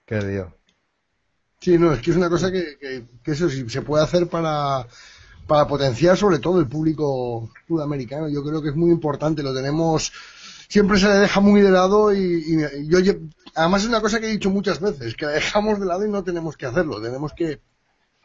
[0.06, 0.54] Qué lío.
[1.60, 4.28] Sí, no, es que es una cosa que, que, que eso sí se puede hacer
[4.28, 4.86] para,
[5.48, 8.30] para potenciar sobre todo el público sudamericano.
[8.30, 10.14] Yo creo que es muy importante, lo tenemos,
[10.70, 14.20] siempre se le deja muy de lado y, y yo, lle- además es una cosa
[14.20, 17.02] que he dicho muchas veces, que la dejamos de lado y no tenemos que hacerlo,
[17.02, 17.60] tenemos que,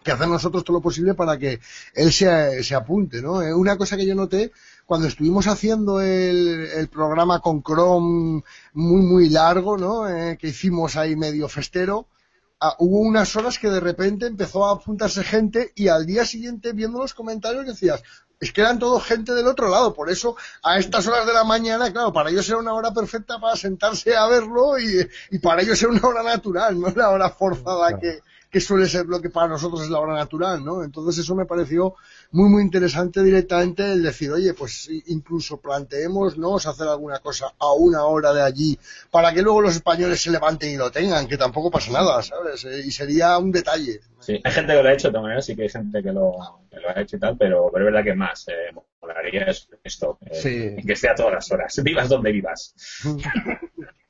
[0.03, 1.61] que hacer nosotros todo lo posible para que
[1.95, 3.43] él se, se apunte, ¿no?
[3.43, 4.53] Eh, Una cosa que yo noté
[4.87, 8.43] cuando estuvimos haciendo el, el programa con Chrome
[8.75, 10.09] muy, muy largo, ¿no?
[10.09, 12.07] Eh, que hicimos ahí medio festero,
[12.61, 16.73] ah, hubo unas horas que de repente empezó a apuntarse gente y al día siguiente
[16.73, 18.03] viendo los comentarios decías,
[18.41, 21.45] es que eran todo gente del otro lado, por eso a estas horas de la
[21.45, 25.63] mañana, claro, para ellos era una hora perfecta para sentarse a verlo y, y para
[25.63, 28.19] ellos era una hora natural, no la hora forzada que,
[28.53, 30.85] que suele ser lo que para nosotros es la hora natural, ¿no?
[30.85, 31.95] Entonces eso me pareció
[32.33, 38.05] muy, muy interesante directamente el decir, oye, pues incluso planteémonos hacer alguna cosa a una
[38.05, 38.79] hora de allí
[39.11, 42.63] para que luego los españoles se levanten y lo tengan, que tampoco pasa nada, ¿sabes?
[42.67, 44.01] Eh, Y sería un detalle.
[44.21, 46.13] Sí, hay gente que lo ha hecho de todas maneras, sí que hay gente que
[46.13, 46.33] lo,
[46.71, 48.47] que lo ha hecho y tal, pero, pero es verdad que más.
[48.49, 48.53] Eh,
[49.01, 50.87] molaría es- esto, eh, Sí.
[50.87, 52.75] que esté a todas las horas, vivas donde vivas.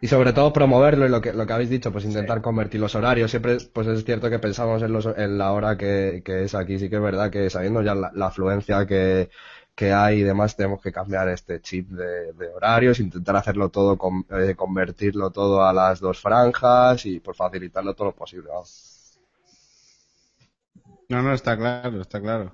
[0.00, 2.94] Y sobre todo promoverlo y lo que, lo que habéis dicho, pues intentar convertir los
[2.94, 3.30] horarios.
[3.30, 6.78] Siempre, pues es cierto que pensamos en, los, en la hora que, que es aquí.
[6.78, 9.28] Sí que es verdad que sabiendo ya la, la afluencia que,
[9.74, 13.98] que hay y demás, tenemos que cambiar este chip de, de horarios, intentar hacerlo todo,
[13.98, 18.50] con- eh, convertirlo todo a las dos franjas y pues facilitarlo todo lo posible.
[21.08, 22.50] No, no, está claro, está claro.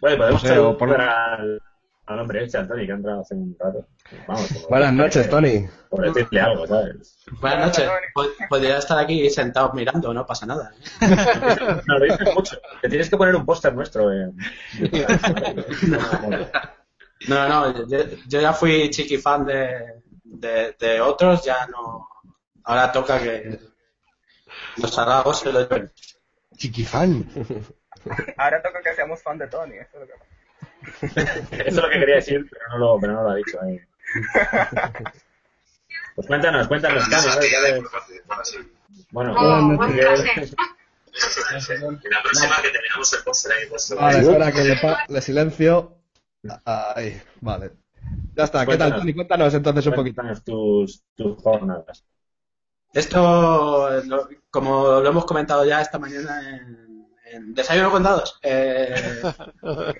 [0.00, 1.60] Bueno, podemos No sé, o por- al,
[2.06, 3.86] al hombre este, al Tony, que ha entrado hace un rato.
[4.28, 5.66] Vamos, Buenas noches, Tony.
[5.90, 7.18] Por decirle algo, ¿sabes?
[7.40, 7.90] Buenas noches.
[8.14, 10.72] Pod- Podría estar aquí sentado mirando, no pasa nada.
[11.86, 12.56] No, lo dices mucho.
[12.82, 14.12] Te tienes que poner un póster nuestro.
[14.12, 14.30] Eh.
[17.28, 17.98] No, no, yo,
[18.28, 22.06] yo ya fui chiqui fan de, de, de otros, ya no.
[22.64, 23.58] Ahora toca que
[24.76, 25.90] los halagos se los lleven.
[26.56, 27.26] Chiquifan.
[28.36, 29.76] Ahora toca que seamos fan de Tony.
[29.76, 30.12] Eso es lo que
[31.02, 33.58] Eso es lo que quería decir, pero no lo, pero no lo ha dicho.
[33.62, 33.80] ahí.
[36.14, 37.04] Pues cuéntanos, cuéntanos.
[39.10, 39.78] Bueno, Oh, La
[42.22, 43.96] próxima que tengamos el póster ahí puesto.
[43.96, 44.78] Vale, espera que
[45.08, 45.98] le, silencio.
[46.64, 47.72] Ahí, vale.
[48.34, 48.98] Ya está, ¿qué tal, Cuéntanos.
[49.00, 49.14] Tony?
[49.14, 50.22] Cuéntanos entonces un poquito.
[50.22, 52.04] Cuéntanos tus, tus jornadas.
[52.92, 58.94] Esto, lo- como lo hemos comentado ya esta mañana en, en Desayuno con Dados, eh,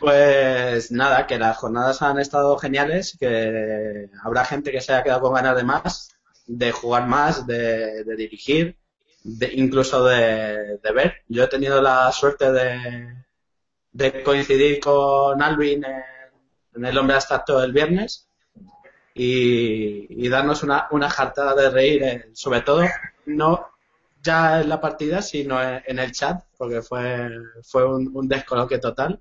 [0.00, 5.22] pues nada, que las jornadas han estado geniales, que habrá gente que se haya quedado
[5.22, 6.10] con ganas de más,
[6.46, 8.76] de jugar más, de, dirigir,
[9.24, 11.22] de, incluso de, ver.
[11.28, 18.28] Yo he tenido la suerte de, coincidir con Alvin en, el Hombre Abstracto el viernes
[19.14, 22.84] y, darnos una, una jartada de reír, eh, sobre todo
[23.26, 23.68] no
[24.22, 27.30] ya en la partida, sino en, el chat, porque fue,
[27.62, 29.20] fue un descoloque total.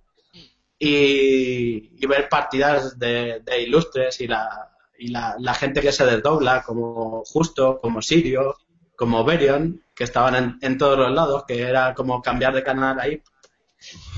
[0.80, 7.24] Y, y ver partidas de, ilustres y la, y la, gente que se desdobla, como
[7.26, 8.56] Justo, como Sirio,
[8.96, 13.00] como Berion, que estaban en, en todos los lados, que era como cambiar de canal
[13.00, 13.22] ahí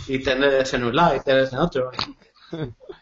[0.07, 1.91] y tener en un lado y tener en otro.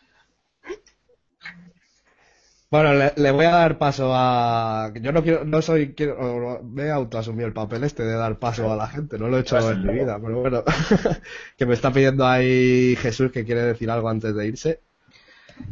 [2.70, 4.92] Bueno, le, le voy a dar paso a.
[5.02, 8.72] Yo no quiero, no soy, quiero, me he autoasumido el papel este de dar paso
[8.72, 10.64] a la gente, no lo he hecho en mi vida, pero bueno,
[11.58, 14.82] que me está pidiendo ahí Jesús que quiere decir algo antes de irse.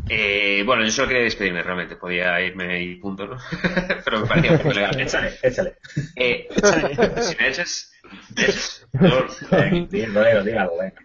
[0.09, 3.37] Eh, bueno, yo solo quería despedirme realmente, podía irme y punto, ¿no?
[4.03, 4.99] Pero me parecía muy legal.
[4.99, 5.75] Échale, échale.
[6.15, 6.47] Eh,
[7.21, 7.91] si me echas,
[8.35, 9.87] me
[10.43, 11.01] diga algo, venga.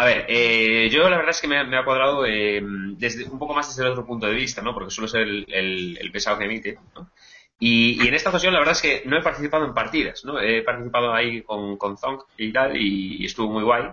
[0.00, 2.60] A ver, eh, yo la verdad es que me, me ha cuadrado eh,
[2.96, 4.72] desde un poco más desde el otro punto de vista, ¿no?
[4.74, 7.10] Porque suelo ser el, el- el pesado que emite, ¿no?
[7.58, 10.40] Y, y en esta ocasión la verdad es que no he participado en partidas, ¿no?
[10.40, 13.84] He participado ahí con, con Zonk y tal, y, y estuvo muy guay.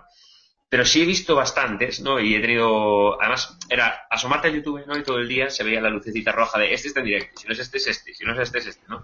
[0.68, 2.20] Pero sí he visto bastantes, ¿no?
[2.20, 4.96] Y he tenido, además, era asomarte a YouTube, ¿no?
[4.98, 7.46] Y todo el día se veía la lucecita roja de este está en directo, si
[7.48, 9.02] no es este es este, si no es este es este, ¿no?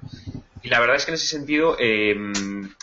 [0.62, 2.16] Y la verdad es que en ese sentido, eh,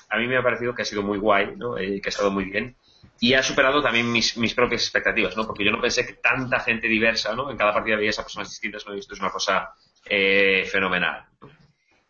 [0.10, 1.78] a mí me ha parecido que ha sido muy guay, ¿no?
[1.78, 2.76] Eh, que ha estado muy bien.
[3.20, 5.46] Y ha superado también mis, mis propias expectativas, ¿no?
[5.46, 7.52] Porque yo no pensé que tanta gente diversa, ¿no?
[7.52, 8.96] En cada partida veías a personas distintas, ¿no?
[8.96, 9.74] Y esto es una cosa
[10.06, 11.26] eh, fenomenal.
[11.42, 11.50] ¿no?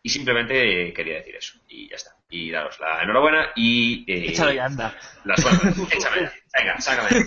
[0.02, 1.58] Y simplemente eh, quería decir eso.
[1.68, 2.16] Y ya está.
[2.30, 4.04] Y daros la enhorabuena y...
[4.10, 4.94] Eh, Échalo ya, anda.
[5.24, 5.68] La suerte.
[5.90, 6.30] Échame.
[6.56, 7.26] Venga, sácame.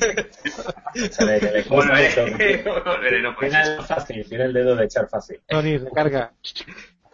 [0.96, 2.64] Échale, Bueno, eh,
[3.22, 5.40] no el fácil, tiene el dedo de echar fácil.
[5.48, 6.34] Tony, recarga.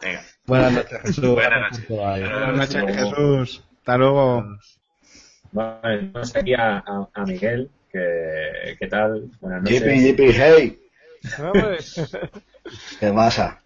[0.02, 0.24] Venga.
[0.46, 1.28] Buenas noches, Jesús.
[1.28, 1.90] Buenas noches.
[1.90, 3.64] Buenas noches, Jesús.
[3.80, 4.46] Hasta luego.
[5.52, 9.32] Vale, tenemos aquí a, a, a Miguel, que, ¿qué tal?
[9.42, 9.80] Buenas noches.
[9.82, 10.80] Yipi, yipi, hey.
[13.00, 13.62] ¿Qué pasa?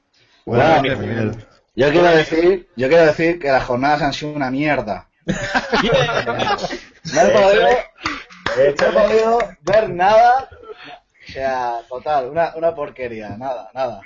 [0.45, 1.37] Buenas Bueno, noches, Miguel.
[1.75, 5.09] yo quiero decir, yo quiero decir que las jornadas han sido una mierda.
[7.13, 7.67] No he podido,
[8.79, 10.49] no he podido ver nada.
[11.27, 14.01] O sea, total, una, una porquería, nada, nada.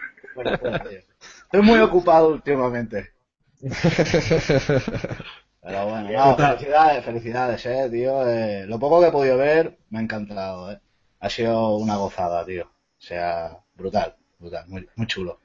[0.83, 0.99] Tío.
[1.45, 3.13] Estoy muy ocupado últimamente.
[5.61, 8.27] Pero bueno, no, felicidades, felicidades, eh, tío.
[8.29, 10.79] Eh, lo poco que he podido ver me ha encantado, eh.
[11.19, 12.65] Ha sido una gozada, tío.
[12.65, 15.39] O sea, brutal, brutal, muy, muy chulo.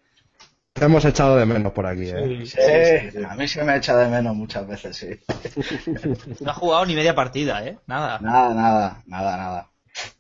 [0.73, 2.47] Te hemos echado de menos por aquí, ¿eh?
[2.47, 5.21] Sí, a mí se me echa de menos muchas veces, sí.
[6.41, 7.79] No ha jugado ni media partida, ¿eh?
[7.87, 8.19] Nada.
[8.21, 9.69] Nada, nada, nada, nada.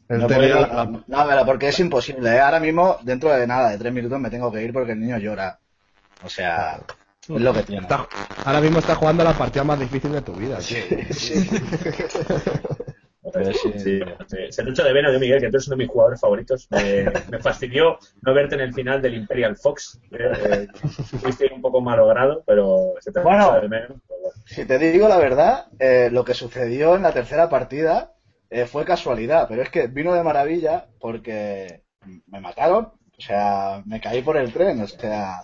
[0.08, 2.40] No, no, pero porque es imposible, ¿eh?
[2.40, 5.16] Ahora mismo, dentro de nada, de tres minutos me tengo que ir porque el niño
[5.16, 5.58] llora.
[6.22, 6.80] O sea,
[7.28, 7.82] es lo que tiene.
[7.82, 8.06] Está-
[8.44, 10.58] ahora mismo estás jugando la partida más difícil de tu vida.
[13.32, 13.72] Pero sí.
[13.78, 14.36] Sí, sí.
[14.50, 16.68] Se te echa de yo, Miguel, que tú eres uno de mis jugadores favoritos.
[16.70, 20.00] Me, me fastidió no verte en el final del Imperial Fox.
[20.10, 20.66] Eh, eh,
[21.20, 23.44] fuiste un poco malogrado, pero se te Bueno.
[23.46, 23.92] echa de menos.
[24.44, 28.12] Si te digo la verdad, eh, lo que sucedió en la tercera partida
[28.50, 31.82] eh, fue casualidad, pero es que vino de maravilla porque
[32.26, 35.42] me mataron, o sea, me caí por el tren, o sea,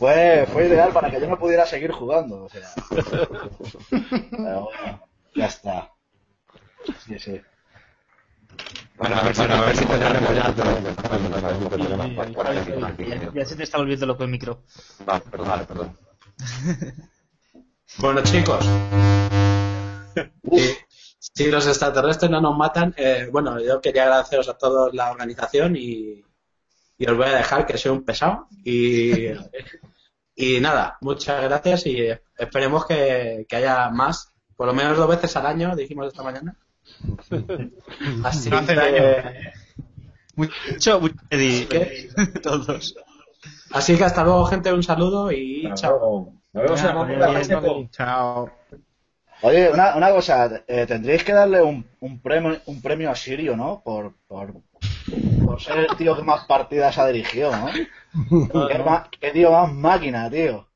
[0.00, 2.72] fue, fue ideal para que yo no pudiera seguir jugando, o sea.
[4.30, 5.02] Pero bueno,
[5.34, 5.92] ya está.
[7.06, 7.38] Sí, sí.
[8.96, 10.54] Bueno, a ver, bueno, a ver si tenemos ya.
[12.98, 14.62] Ya, ya se te está volviendo loco el micro.
[15.04, 15.98] Vale, perdón, vale, perdón.
[17.98, 18.64] Bueno, chicos.
[20.52, 20.78] eh,
[21.18, 25.74] si los extraterrestres no nos matan, eh, bueno, yo quería agradeceros a todos la organización
[25.76, 26.24] y,
[26.96, 28.46] y os voy a dejar que soy un pesado.
[28.64, 29.26] Y,
[30.36, 32.08] y nada, muchas gracias y
[32.38, 36.56] esperemos que, que haya más, por lo menos dos veces al año, dijimos esta mañana.
[38.24, 39.50] Así No hace que- daño.
[40.36, 41.14] Mucho, mucho.
[42.42, 42.94] Todos.
[43.72, 46.32] Así que hasta luego, gente, un saludo y chao.
[46.52, 47.60] Nos vemos en la próxima.
[47.60, 48.50] bien, Chao.
[49.42, 53.56] Oye, una, una cosa, eh, tendréis que darle un, un premio un premio a Sirio,
[53.56, 53.82] ¿no?
[53.84, 54.54] Por, por,
[55.44, 57.70] por ser el tío que más partidas ha dirigido, ¿no?
[58.66, 60.68] Qué, ma- qué tío más máquina, tío.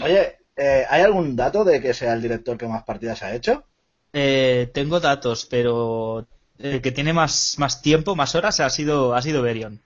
[0.00, 3.64] Oye, eh, ¿hay algún dato de que sea el director que más partidas ha hecho?
[4.12, 6.26] Eh, tengo datos, pero
[6.58, 9.80] el que tiene más, más tiempo, más horas, ha sido, ha sido Berion.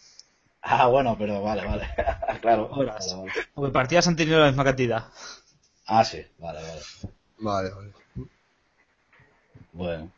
[0.63, 1.87] Ah, bueno, pero vale, vale.
[2.41, 2.69] claro.
[2.71, 3.07] Horas.
[3.07, 3.33] Vale, vale.
[3.55, 5.05] Porque partidas han tenido la misma cantidad.
[5.87, 6.83] Ah, sí, vale, vale.
[7.39, 7.93] Vale, vale.
[9.73, 10.11] Bueno.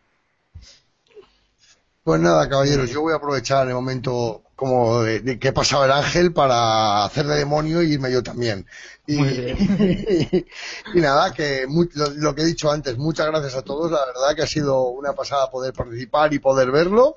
[2.04, 5.92] Pues nada, caballeros, yo voy a aprovechar el momento como de, de que pasaba el
[5.92, 8.64] ángel para hacer de demonio y irme yo también.
[9.06, 9.18] Y,
[10.94, 14.36] y nada, que lo, lo que he dicho antes, muchas gracias a todos, la verdad
[14.36, 17.16] que ha sido una pasada poder participar y poder verlo.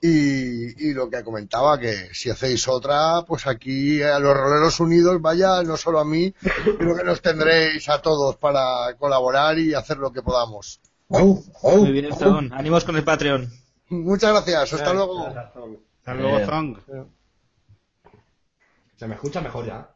[0.00, 5.20] Y, y lo que comentaba, que si hacéis otra, pues aquí a los roleros unidos,
[5.20, 6.32] vaya, no solo a mí,
[6.78, 10.80] creo que nos tendréis a todos para colaborar y hacer lo que podamos.
[11.08, 12.52] Muy bien, Estradón.
[12.52, 13.50] Ánimos con el Patreon.
[13.88, 15.26] Muchas gracias, hasta luego.
[15.26, 16.76] Hasta luego, Zong.
[18.96, 19.88] ¿Se me escucha mejor ya?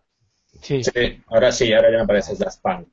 [0.60, 0.80] Sí.
[1.28, 2.88] ahora sí, ahora ya me parece Daft Punk.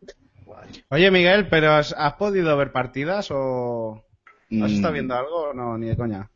[0.90, 4.04] Oye, Miguel, ¿pero has, has podido ver partidas o
[4.52, 4.66] has Mm.
[4.66, 5.54] estado viendo algo?
[5.54, 6.30] No, ni de coña.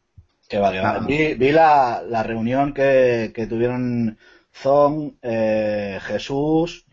[0.49, 0.99] Que va, que va.
[0.99, 4.17] Vi, vi la, la reunión que, que tuvieron
[4.53, 6.85] Zong, eh, Jesús,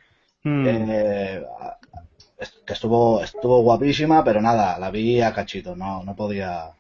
[0.42, 0.64] Hmm.
[0.66, 1.42] eh,
[2.64, 6.70] que estuvo, estuvo guapísima, pero nada, la vi a cachito, no, no podía.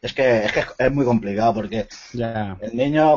[0.00, 1.88] Es que, es que es muy complicado porque
[2.60, 3.16] el niño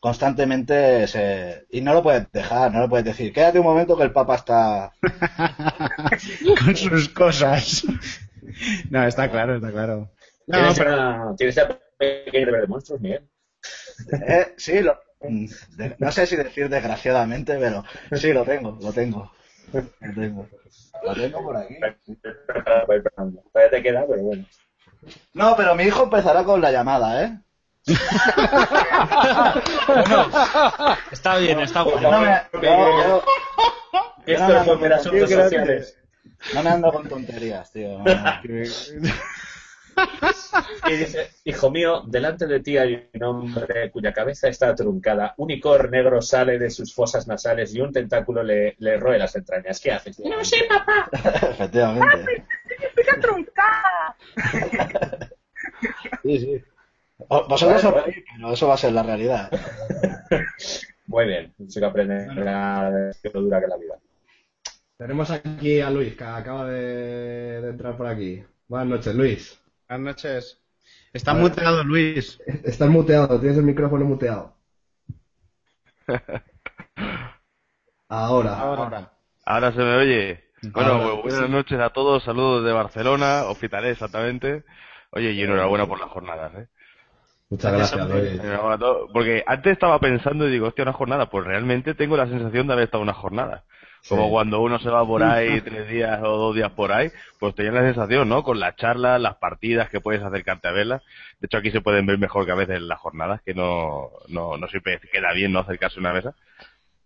[0.00, 1.66] constantemente se.
[1.70, 4.36] Y no lo puedes dejar, no le puedes decir, quédate un momento que el papá
[4.36, 4.92] está.
[6.64, 7.84] Con sus cosas.
[8.90, 10.10] No, está claro, está claro.
[10.46, 11.68] No, ¿Tienes, pero- una- ¿Tienes ya
[11.98, 13.28] pequeño deber de monstruos, Miguel?
[14.26, 19.32] Eh, sí, lo- de- no sé si decir desgraciadamente, pero sí, lo tengo, lo tengo.
[19.72, 20.48] Lo tengo.
[21.04, 21.76] Lo tengo por aquí.
[22.46, 24.46] Todavía te queda, pero bueno.
[25.34, 27.38] No, pero mi hijo empezará con la llamada, ¿eh?
[31.12, 32.10] Está bien, está bueno.
[32.10, 33.22] No me, yo- yo- yo
[34.26, 34.86] Esto no me
[36.54, 37.98] No me ando con tonterías, tío.
[40.86, 45.50] Y dice, hijo mío, delante de ti hay un hombre cuya cabeza está truncada, un
[45.50, 49.80] icor negro sale de sus fosas nasales y un tentáculo le, le roe las entrañas.
[49.80, 50.18] ¿Qué haces?
[50.20, 51.08] No sé, papá.
[51.50, 52.44] Efectivamente.
[52.68, 54.16] Significa truncada.
[56.22, 56.64] Sí, sí.
[57.28, 59.50] Vosotros os reís, pero eso va a ser la realidad.
[61.06, 63.98] Muy bien, eso que aprende la lo dura que la vida.
[64.96, 68.44] Tenemos aquí a Luis, que acaba de, de entrar por aquí.
[68.66, 69.60] Buenas noches, Luis.
[69.88, 70.60] Buenas noches.
[71.14, 71.44] Está Vale.
[71.44, 72.38] muteado, Luis.
[72.64, 74.54] Estás muteado, tienes el micrófono muteado.
[78.08, 78.58] Ahora.
[78.58, 79.12] Ahora.
[79.46, 80.44] Ahora se me oye.
[80.62, 81.52] Bueno, Ahora, pues buenas sí.
[81.52, 84.64] noches a todos, saludos de Barcelona, Hospitalet exactamente.
[85.10, 86.68] Oye, y enhorabuena por las jornadas, ¿eh?
[87.48, 88.32] Muchas gracias, Luis.
[88.40, 89.10] Enhorabuena a todos.
[89.12, 92.72] Porque antes estaba pensando y digo, hostia, una jornada, pues realmente tengo la sensación de
[92.74, 93.64] haber estado una jornada.
[94.08, 94.30] Como Sí.
[94.30, 97.72] cuando uno se va por ahí tres días o dos días por ahí, pues tenía
[97.72, 98.42] la sensación, ¿no?
[98.42, 101.02] Con las charlas, las partidas que puedes acercarte a verlas.
[101.40, 104.56] De hecho, aquí se pueden ver mejor que a veces las jornadas, que no, no,
[104.56, 106.34] no siempre queda bien no acercarse a una mesa.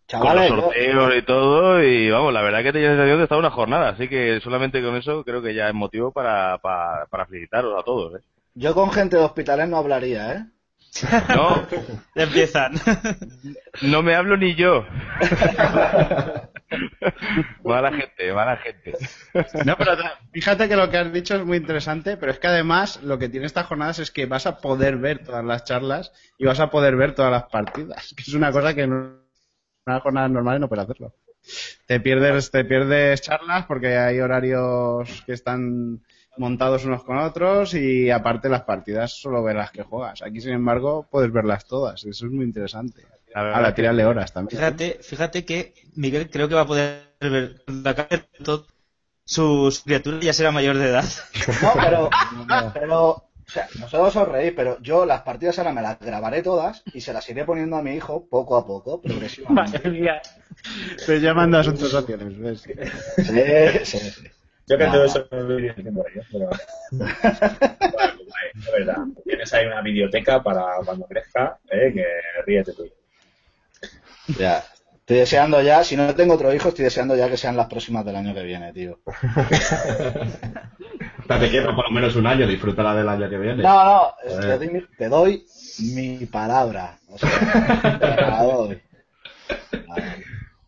[0.08, 3.18] Chavales, con los yo- sorteos y todo, y vamos, la verdad que tenía la sensación
[3.18, 6.58] de estar una jornada, así que solamente con eso creo que ya es motivo para,
[6.58, 8.24] para, para felicitaros a todos, ¿eh?
[8.54, 10.44] Yo con gente de hospitales no hablaría, ¿eh?
[11.34, 11.66] No,
[12.14, 12.74] empiezan.
[13.80, 14.84] no me hablo ni yo.
[17.64, 18.92] Mala gente, mala gente.
[19.64, 19.96] No, pero
[20.32, 23.28] fíjate que lo que has dicho es muy interesante, pero es que además lo que
[23.28, 26.70] tiene estas jornadas es que vas a poder ver todas las charlas y vas a
[26.70, 30.68] poder ver todas las partidas, que es una cosa que en unas jornadas normales no
[30.68, 31.14] puedes hacerlo.
[31.86, 36.00] Te pierdes, te pierdes charlas porque hay horarios que están
[36.36, 40.22] montados unos con otros y aparte las partidas solo ver las que juegas.
[40.22, 42.04] Aquí, sin embargo, puedes verlas todas.
[42.04, 43.02] Eso es muy interesante.
[43.34, 44.58] Ahora, tirarle horas también.
[44.58, 48.66] Fíjate, fíjate que Miguel creo que va a poder ver cuando acabe todo,
[49.24, 51.04] su, su criatura ya será mayor de edad.
[51.62, 52.10] No, pero,
[52.74, 56.82] pero, o sea, nosotros os reís, pero yo las partidas ahora me las grabaré todas
[56.92, 59.78] y se las iré poniendo a mi hijo poco a poco, progresivamente.
[59.78, 60.20] Madre mía.
[61.06, 62.60] Te llaman asuntos sociales, ¿ves?
[62.62, 62.74] Sí,
[63.84, 64.28] sí, sí.
[64.68, 64.92] Yo que No.
[64.92, 66.50] todo eso no lo estoy diciendo yo, pero...
[66.92, 68.18] Bueno,
[68.72, 71.92] verdad, tienes ahí una biblioteca para cuando crezca, ¿eh?
[71.94, 72.04] que
[72.46, 72.84] ríete tú.
[74.38, 74.64] Ya.
[75.02, 78.04] Estoy deseando ya, si no tengo otro hijo, estoy deseando ya que sean las próximas
[78.04, 79.00] del año que viene, tío.
[81.28, 83.62] Te queda por lo menos un año, disfrutará del año que viene.
[83.62, 85.44] No, no, te doy, mi, te doy
[85.94, 86.98] mi palabra.
[87.08, 88.82] O sea, te la doy.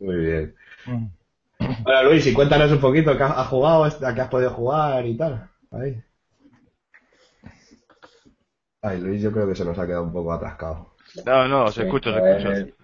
[0.01, 0.55] Muy bien.
[1.83, 5.17] Bueno, Luis, y cuéntanos un poquito, ¿qué has jugado, a qué has podido jugar y
[5.17, 5.49] tal?
[5.71, 6.03] Ahí.
[8.83, 10.95] Ay, Luis, yo creo que se nos ha quedado un poco atascado.
[11.25, 12.75] No, no, os escucho, os escucho.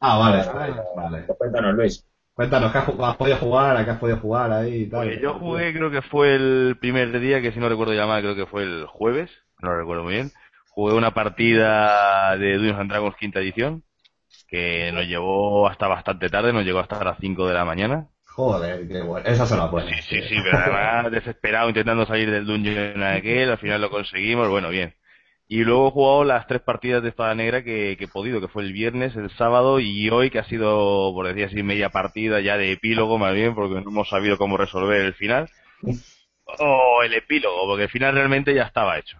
[0.00, 0.82] Ah, vale, Vale.
[0.94, 1.24] vale.
[1.26, 2.04] Pues Cuéntanos, Luis.
[2.34, 3.76] Cuéntanos, ¿qué has, podido jugar?
[3.76, 5.08] ¿A qué has podido jugar ahí y tal?
[5.08, 8.36] Pues yo jugué, creo que fue el primer día, que si no recuerdo llamar, creo
[8.36, 9.28] que fue el jueves,
[9.58, 10.30] no lo recuerdo muy bien.
[10.68, 13.82] Jugué una partida de Dungeons and Dragons quinta edición,
[14.46, 18.06] que nos llevó hasta bastante tarde, nos llegó hasta las 5 de la mañana.
[18.24, 19.26] Joder, qué bueno.
[19.26, 19.90] Esa se la buena.
[19.90, 24.48] Sí, sí, sí, pero además desesperado intentando salir del dungeon aquel, al final lo conseguimos,
[24.48, 24.94] bueno, bien.
[25.50, 28.48] Y luego he jugado las tres partidas de espada negra que, que he podido, que
[28.48, 32.40] fue el viernes, el sábado y hoy, que ha sido, por decir así, media partida
[32.40, 35.48] ya de epílogo más bien, porque no hemos sabido cómo resolver el final.
[36.44, 39.18] O el epílogo, porque el final realmente ya estaba hecho.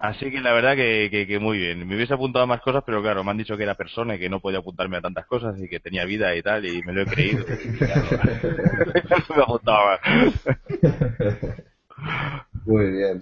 [0.00, 1.86] Así que la verdad que, que, que muy bien.
[1.86, 4.18] Me hubiese apuntado a más cosas, pero claro, me han dicho que era persona y
[4.18, 6.92] que no podía apuntarme a tantas cosas y que tenía vida y tal, y me
[6.92, 7.44] lo he creído.
[7.78, 8.04] Claro,
[9.28, 10.48] no me apuntaba más.
[12.64, 13.20] Muy bien.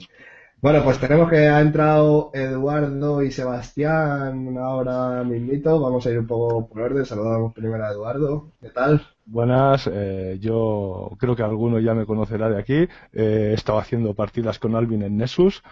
[0.61, 5.81] Bueno, pues tenemos que ha entrado Eduardo y Sebastián ahora mismito.
[5.81, 7.07] Vamos a ir un poco por orden.
[7.07, 8.51] Saludamos primero a Eduardo.
[8.61, 9.07] ¿Qué tal?
[9.25, 12.89] Buenas, eh, yo creo que alguno ya me conocerá de aquí.
[13.13, 15.63] Eh, he estado haciendo partidas con Alvin en Nessus.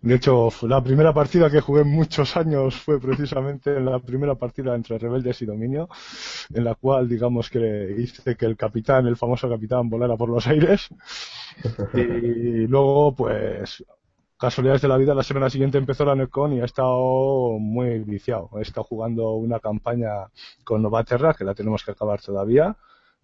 [0.00, 4.36] De hecho, fue la primera partida que jugué en muchos años fue precisamente la primera
[4.36, 5.88] partida entre Rebeldes y Dominio,
[6.52, 10.46] en la cual, digamos que hice que el capitán, el famoso capitán, volara por los
[10.46, 10.88] aires.
[11.94, 13.82] Y luego, pues,
[14.38, 18.50] casualidades de la vida, la semana siguiente empezó la Necon y he estado muy viciado.
[18.58, 20.28] He estado jugando una campaña
[20.64, 22.76] con Novaterra, que la tenemos que acabar todavía.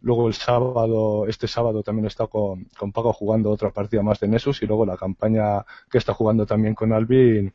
[0.02, 4.18] Luego el sábado, este sábado también he estado con, con Paco jugando otra partida más
[4.20, 7.52] de Nessus y luego la campaña que está jugando también con Alvin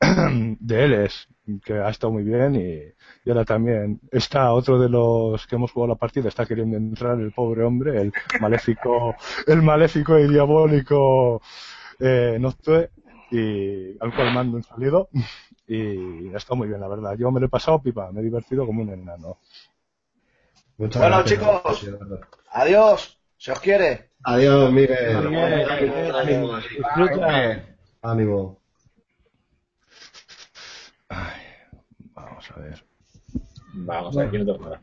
[0.60, 1.28] de Eles,
[1.64, 5.72] que ha estado muy bien y, y ahora también está otro de los que hemos
[5.72, 9.14] jugado la partida, está queriendo entrar el pobre hombre, el maléfico,
[9.46, 11.40] el maléfico y diabólico
[12.00, 12.90] eh, Noctue
[13.30, 15.08] y al cual mando un saludo
[15.66, 17.16] y ha estado muy bien la verdad.
[17.16, 19.38] Yo me lo he pasado pipa, me he divertido como un enano.
[20.78, 21.90] Muchas Bueno, gracias, chicos,
[22.50, 23.16] adiós.
[23.36, 24.10] Se os quiere.
[24.24, 25.30] Adiós, Miguel.
[26.68, 27.64] Disfruta.
[28.02, 28.60] Ánimo.
[32.14, 32.84] Vamos a ver.
[33.72, 34.80] Vamos a ver, ¿quién no toca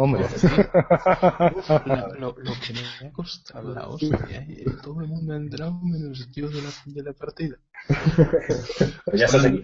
[0.00, 0.24] Hombre.
[1.86, 5.72] La- lo, lo que me ha costado la hostia, eh, todo el mundo ha entrado
[5.82, 7.56] menos yo de la, de la partida.
[9.12, 9.62] Ya aquí.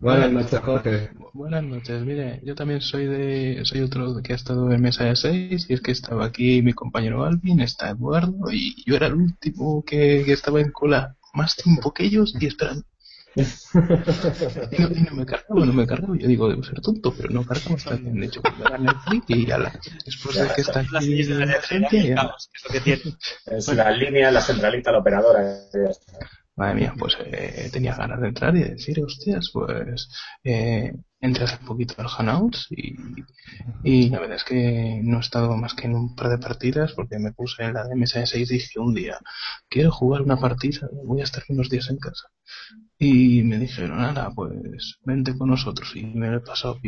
[0.00, 1.10] Buenas noches, Jorge.
[1.32, 5.16] Buenas noches, mire, yo también soy de, soy otro que ha estado en mesa de
[5.16, 9.14] seis, y es que estaba aquí mi compañero Alvin, está Eduardo, y yo era el
[9.14, 12.84] último que, que estaba en cola más tiempo que ellos y esperando.
[13.36, 16.16] Y no, y no me cargaba, no me cargaba.
[16.16, 18.96] Yo digo, debo ser tonto, pero no cargaba hasta que de hecho me gané el
[19.00, 19.72] flip y ya la,
[20.04, 22.34] después de que está aquí la gente, ya.
[23.46, 25.42] Es la línea, la centralita, la operadora.
[25.72, 26.18] ya está.
[26.56, 30.08] Madre mía, pues eh, tenía ganas de entrar y de decir, hostias, pues
[30.44, 30.92] eh,
[31.24, 35.86] entré hace poquito al Hanouts y, la verdad es que no he estado más que
[35.86, 38.54] en un par de partidas porque me puse en la de mesa de 6 y
[38.54, 39.18] dije un día,
[39.68, 42.28] quiero jugar una partida, voy a estar unos días en casa.
[42.98, 46.78] Y me dijeron, nada, pues vente con nosotros y me lo he pasado.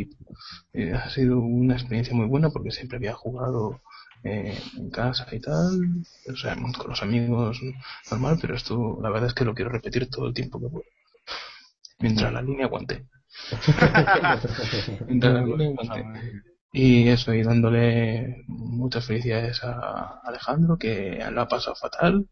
[0.73, 3.81] Eh, ha sido una experiencia muy buena porque siempre había jugado
[4.23, 7.61] eh, en casa y tal, o sea, con los amigos
[8.11, 10.85] normal, pero esto la verdad es que lo quiero repetir todo el tiempo que puedo.
[11.99, 13.07] Mientras la línea aguante.
[15.23, 16.43] Aguante.
[16.73, 22.29] Y eso, y dándole muchas felicidades a Alejandro, que lo ha pasado fatal.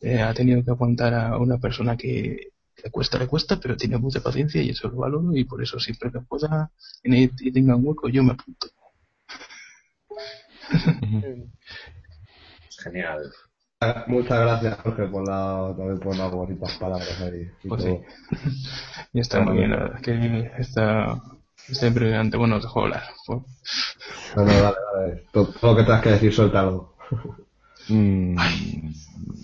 [0.00, 2.52] Eh, ha tenido que aguantar a una persona que
[2.84, 5.80] le cuesta, le cuesta, pero tiene mucha paciencia y eso lo valoro y por eso
[5.80, 6.70] siempre que pueda
[7.02, 8.68] y y tenga un hueco, yo me apunto.
[12.82, 13.32] Genial.
[14.06, 17.50] Muchas gracias, Jorge, por, la, también por las bonitas palabras ahí.
[17.62, 18.02] y Pues todo.
[19.12, 21.20] Y está muy bien, la verdad, que está,
[21.68, 22.38] está impresionante.
[22.38, 23.02] Bueno, dejo hablar.
[23.26, 23.40] Pues,
[24.34, 25.24] No, no, dale, dale.
[25.30, 26.94] Todo, todo lo que tengas que decir, suéltalo.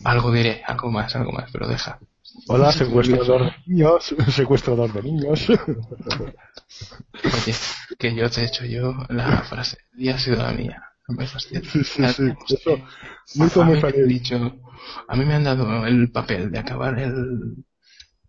[0.05, 1.99] algo diré, algo más, algo más, pero deja.
[2.49, 4.15] Hola, secuestrador de niños.
[4.31, 5.51] Secuestrador de niños.
[7.25, 7.55] Oye,
[7.99, 9.77] que yo te he hecho yo la frase.
[9.97, 10.19] Y ha
[12.57, 12.79] Eso
[13.35, 14.07] muy mí me han feliz.
[14.07, 14.37] dicho,
[15.09, 17.65] a mí me han dado el papel de acabar el,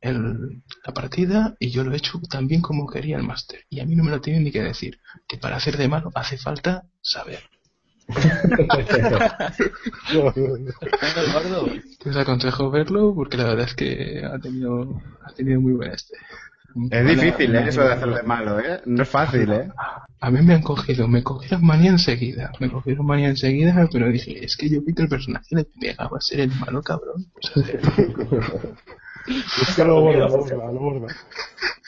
[0.01, 3.65] el, la partida y yo lo he hecho tan bien como quería el máster.
[3.69, 4.99] Y a mí no me lo tienen ni que decir.
[5.27, 7.41] Que para hacer de malo hace falta saber.
[11.99, 15.91] Te os aconsejo verlo porque la verdad es que ha tenido, ha tenido muy buen
[15.91, 16.15] este.
[16.89, 17.65] Es difícil, ¿eh?
[17.67, 18.81] Eso de hacer de malo, ¿eh?
[18.85, 19.69] No es fácil, ¿eh?
[20.19, 24.43] A mí me han cogido, me cogieron manía enseguida, me cogieron manía enseguida, pero dije,
[24.43, 27.25] es que yo vi que el personaje le pegaba a ser el malo cabrón.
[29.25, 31.07] Es que lo borda, lo borda, lo borda.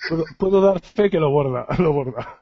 [0.07, 2.41] Puedo, puedo dar fe que lo borda, lo borda.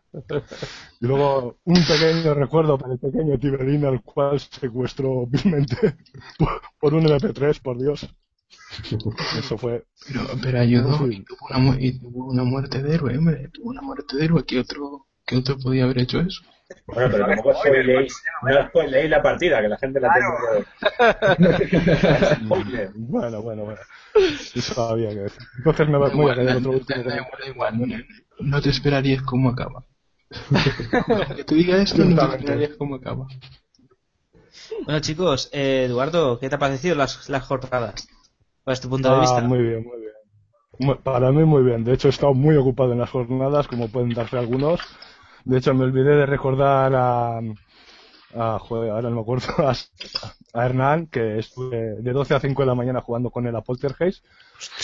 [1.02, 5.96] Y luego un pequeño recuerdo para el pequeño Tiberín al cual secuestró vilmente
[6.38, 8.08] por- por un MP3, por Dios.
[9.40, 9.84] Eso fue.
[10.08, 13.82] Pero, pero ayudó y tuvo, una, y tuvo una muerte de héroe, hombre, tuvo una
[13.82, 16.42] muerte de héroe, ¿qué otro, qué otro podía haber hecho eso?
[16.88, 18.14] Bueno, pero tampoco spoileéis,
[18.44, 20.28] no spoileéis la partida, que la gente la tiene
[21.28, 22.92] que Spoiler.
[22.96, 23.80] Bueno, bueno, bueno.
[24.56, 25.42] Eso había que decir.
[25.58, 27.04] Entonces me va- voy a quedar otro último.
[27.04, 27.98] Da igual, da igual, no,
[28.40, 29.86] no te esperarías cómo acaba.
[31.36, 33.28] que te diga esto, no te esperarías cómo acaba.
[34.86, 38.08] Bueno, chicos, eh, Eduardo, ¿qué te ha parecido las, las jornadas?
[38.64, 39.43] ¿Cuál es tu punto de Ah, vista?
[39.43, 40.97] muy bien, muy bien.
[41.03, 41.84] Para mí muy bien.
[41.84, 44.82] De hecho, he estado muy ocupado en las jornadas, como pueden darse algunos.
[45.45, 47.39] De hecho, me olvidé de recordar a,
[48.36, 49.74] a, joder, ahora no me acuerdo, a,
[50.53, 53.61] a Hernán, que estuve de 12 a 5 de la mañana jugando con él a
[53.61, 54.26] Poltergeist.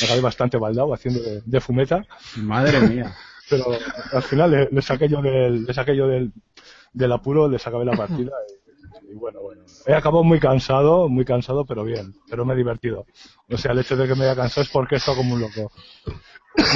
[0.02, 2.06] Me acabé bastante baldado haciendo de, de fumeta.
[2.36, 3.16] Madre mía.
[3.50, 3.66] Pero
[4.14, 6.32] al final le, le saqué yo del, le saqué yo del,
[6.94, 8.59] del apuro, le acabé la partida y,
[9.12, 9.64] y bueno, bueno.
[9.86, 13.06] He acabado muy cansado, muy cansado, pero bien, pero me he divertido.
[13.50, 15.42] O sea, el hecho de que me haya cansado es porque he estado como un
[15.42, 15.72] loco.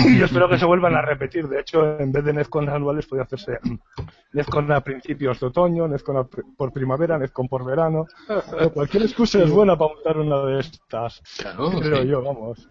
[0.06, 1.48] Y yo espero que se vuelvan a repetir.
[1.48, 3.60] De hecho, en vez de Nezcon anuales, podría hacerse
[4.32, 8.08] Nezcon a principios de otoño, Nezcon por primavera, Nezcon por verano.
[8.28, 11.22] Pero cualquier excusa es buena para montar una de estas.
[11.40, 12.08] Claro, Creo sí.
[12.08, 12.70] yo, vamos.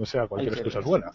[0.00, 1.12] O sea, cualquier excusa es buena.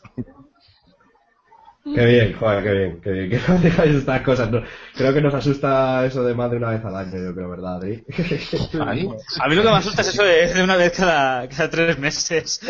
[1.83, 3.29] Qué bien, joder, qué bien, qué bien.
[3.29, 4.51] Que no digáis estas cosas.
[4.51, 4.61] no.
[4.95, 7.77] Creo que nos asusta eso de más de una vez al año, yo creo, ¿verdad,
[7.77, 8.03] Adri?
[8.79, 11.97] A mí lo que me asusta es eso de, de una vez cada, cada tres
[11.97, 12.59] meses.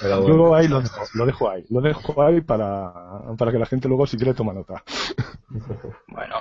[0.00, 1.64] Pero Luego ahí lo dejo, lo dejo ahí.
[1.68, 2.90] Lo dejo ahí para,
[3.36, 4.82] para que la gente luego si quiere toma nota.
[6.08, 6.36] Bueno.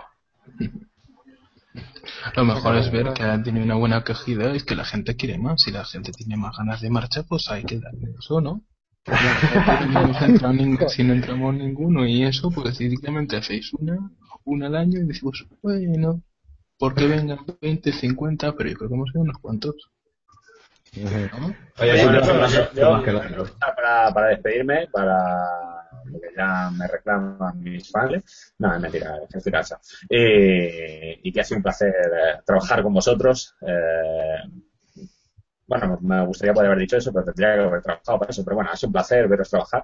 [2.35, 5.37] Lo mejor es ver que han tenido una buena acogida y que la gente quiere
[5.37, 5.61] más.
[5.61, 8.63] Si la gente tiene más ganas de marcha, pues hay que darle eso, ¿no?
[9.17, 13.97] Si no hemos entrado ning- si no entramos ninguno y eso, pues directamente hacéis una,
[14.45, 16.21] una al año y decimos, bueno,
[16.77, 19.75] porque vengan 20, 50, pero yo creo que hemos sido unos cuantos.
[21.79, 23.03] Oye, Bueno, yo- yo-
[23.59, 25.17] para, para despedirme, para
[26.05, 28.53] lo que ya me reclaman mis fans.
[28.57, 29.81] No, es mentira, estoy cansado.
[30.09, 33.55] Y, y que ha sido un placer eh, trabajar con vosotros.
[33.61, 34.37] Eh,
[35.69, 38.43] bueno, me gustaría poder haber dicho eso, pero tendría que haber trabajado para eso.
[38.43, 39.83] Pero bueno, sido un placer veros trabajar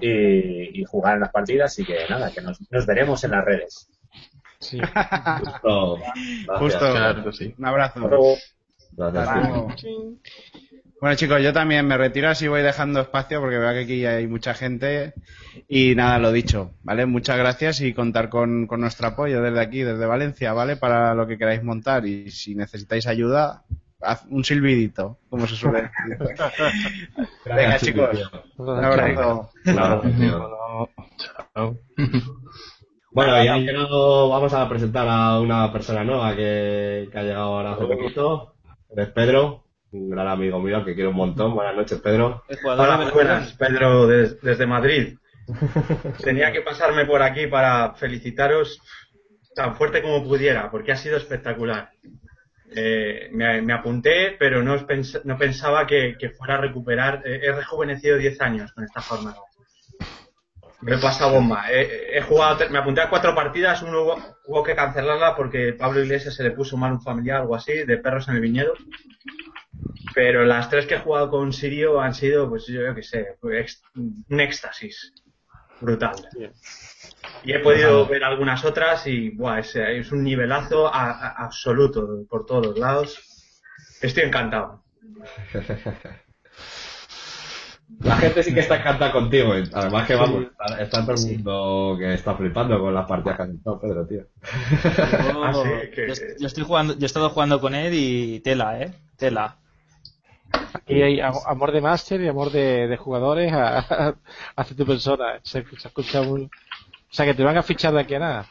[0.00, 3.44] y, y jugar en las partidas y que nada, que nos, nos veremos en las
[3.44, 3.88] redes.
[4.58, 4.80] Sí.
[4.80, 5.98] Justo.
[6.58, 6.78] Justo.
[6.78, 7.54] Claro que sí.
[7.56, 8.36] Un abrazo.
[8.96, 9.84] Gracias.
[11.00, 14.26] Bueno chicos, yo también me retiro así voy dejando espacio porque veo que aquí hay
[14.26, 15.14] mucha gente
[15.66, 17.06] y nada, lo dicho, ¿vale?
[17.06, 20.76] Muchas gracias y contar con, con nuestro apoyo desde aquí, desde Valencia, ¿vale?
[20.76, 23.62] Para lo que queráis montar y si necesitáis ayuda,
[24.02, 26.18] haz un silbidito, como se suele decir.
[27.44, 29.50] Venga chicos, un abrazo.
[33.12, 37.72] Bueno, y llegado, vamos a presentar a una persona nueva que, que ha llegado ahora
[37.72, 38.54] hace poquito.
[38.96, 41.54] Es Pedro, un gran amigo mío que quiero un montón.
[41.54, 42.44] Buenas noches, Pedro.
[42.64, 43.52] Hola, muy buenas.
[43.54, 45.16] Pedro des- desde Madrid.
[46.22, 48.78] Tenía que pasarme por aquí para felicitaros
[49.56, 51.90] tan fuerte como pudiera, porque ha sido espectacular.
[52.74, 57.22] Eh, me, me apunté, pero no, pens- no pensaba que, fuera a recuperar.
[57.24, 59.38] Eh, he rejuvenecido 10 años con esta jornada.
[60.82, 61.64] Me he pasado bomba.
[61.70, 64.16] He, jugado, me apunté a cuatro partidas, uno
[64.46, 67.98] hubo, que cancelarla porque Pablo Iglesias se le puso mal un familiar, algo así, de
[67.98, 68.72] perros en el viñedo.
[70.14, 73.36] Pero las tres que he jugado con Sirio han sido, pues yo, qué sé,
[73.94, 75.12] un éxtasis.
[75.80, 76.14] Brutal.
[77.44, 82.06] Y he podido ver algunas otras y buah, es, es un nivelazo a- a- absoluto
[82.28, 83.18] por todos lados.
[84.02, 84.82] Estoy encantado.
[88.02, 89.52] La gente sí que está encantada contigo.
[89.52, 93.42] Además que vamos, está, está todo el mundo que está flipando con las partidas que
[93.42, 94.22] has estado, Pedro, tío.
[95.32, 98.40] Yo, Ah, sí, que- yo, yo estoy jugando, yo he estado jugando con él y
[98.40, 99.56] tela, eh, tela.
[100.72, 103.78] Aquí hay am- amor de máster y amor de, de jugadores a-
[104.08, 104.14] a-
[104.56, 105.40] hacia tu persona.
[105.42, 106.50] Se, se escucha un...
[107.10, 108.46] O sea, que te van a fichar de aquí a nada.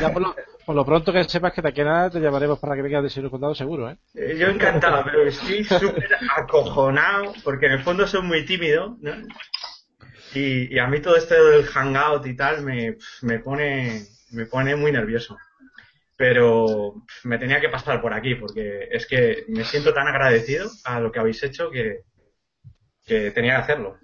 [0.00, 0.34] Ya por, lo,
[0.66, 3.02] por lo pronto que sepas que de aquí a nada te llamaremos para que vengas
[3.02, 3.96] de Sino Condado seguro, ¿eh?
[4.14, 9.12] Eh, Yo encantado, pero estoy súper acojonado porque en el fondo soy muy tímido, ¿no?
[10.34, 14.02] Y, y a mí todo esto del hangout y tal me, me pone
[14.32, 15.36] me pone muy nervioso.
[16.16, 20.98] Pero me tenía que pasar por aquí porque es que me siento tan agradecido a
[21.00, 22.00] lo que habéis hecho que,
[23.04, 23.96] que tenía que hacerlo.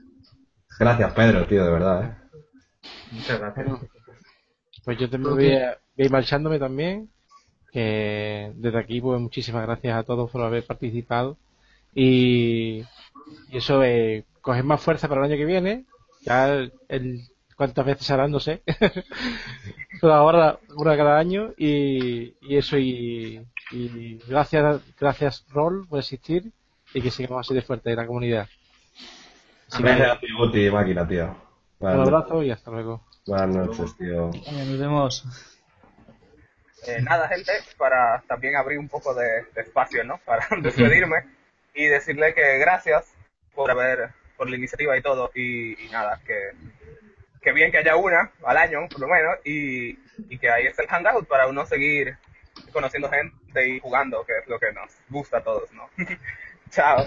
[0.78, 2.23] Gracias, Pedro, tío, de verdad, ¿eh?
[3.14, 3.66] Muchas gracias.
[4.84, 7.10] Pues yo también voy a, voy a ir marchándome también.
[7.72, 11.36] Que desde aquí, pues muchísimas gracias a todos por haber participado.
[11.94, 12.80] Y,
[13.50, 15.84] y eso, eh, coger más fuerza para el año que viene.
[16.24, 17.22] Ya el, el-
[17.56, 18.62] cuántas veces harán, no sé.
[20.00, 21.52] Pero ahora una cada año.
[21.56, 26.52] Y, y eso, y, y gracias, gracias Roll por existir
[26.92, 28.48] y que sigamos así de fuerte en la comunidad.
[29.78, 31.43] Gracias a ti, Guti, máquina, tío.
[31.92, 33.02] Un Buenas abrazo y hasta luego.
[33.26, 34.30] Buenas noches, tío.
[34.30, 35.24] Nos vemos.
[36.86, 40.18] Eh, nada, gente, para también abrir un poco de, de espacio, ¿no?
[40.24, 41.24] Para despedirme
[41.74, 43.12] y decirle que gracias
[43.54, 45.30] por haber, por la iniciativa y todo.
[45.34, 46.50] Y, y nada, que,
[47.40, 49.98] que bien que haya una al año, por lo menos, y,
[50.28, 52.16] y que ahí está el hangout para uno seguir
[52.72, 55.88] conociendo gente y jugando, que es lo que nos gusta a todos, ¿no?
[56.70, 57.04] Chao.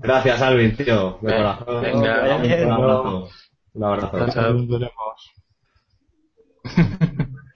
[0.00, 1.18] Gracias, Alvin, tío.
[1.22, 1.82] De corazón.
[1.82, 2.70] Venga, un bien.
[2.70, 3.28] abrazo.
[3.74, 4.26] Un abrazo.
[4.30, 4.66] Chao.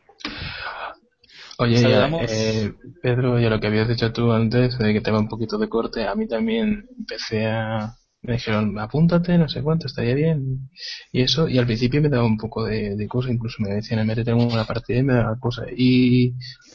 [1.58, 2.72] Oye, ya, eh,
[3.02, 5.68] Pedro, ya lo que habías dicho tú antes, de que te va un poquito de
[5.68, 7.94] corte, a mí también empecé a...
[8.22, 10.70] Me dijeron, apúntate, no sé cuánto, estaría bien.
[11.10, 14.06] Y eso, y al principio me daba un poco de, de cosa, incluso me decían,
[14.06, 15.64] métete en una partida y me daba cosa.
[15.76, 16.34] Y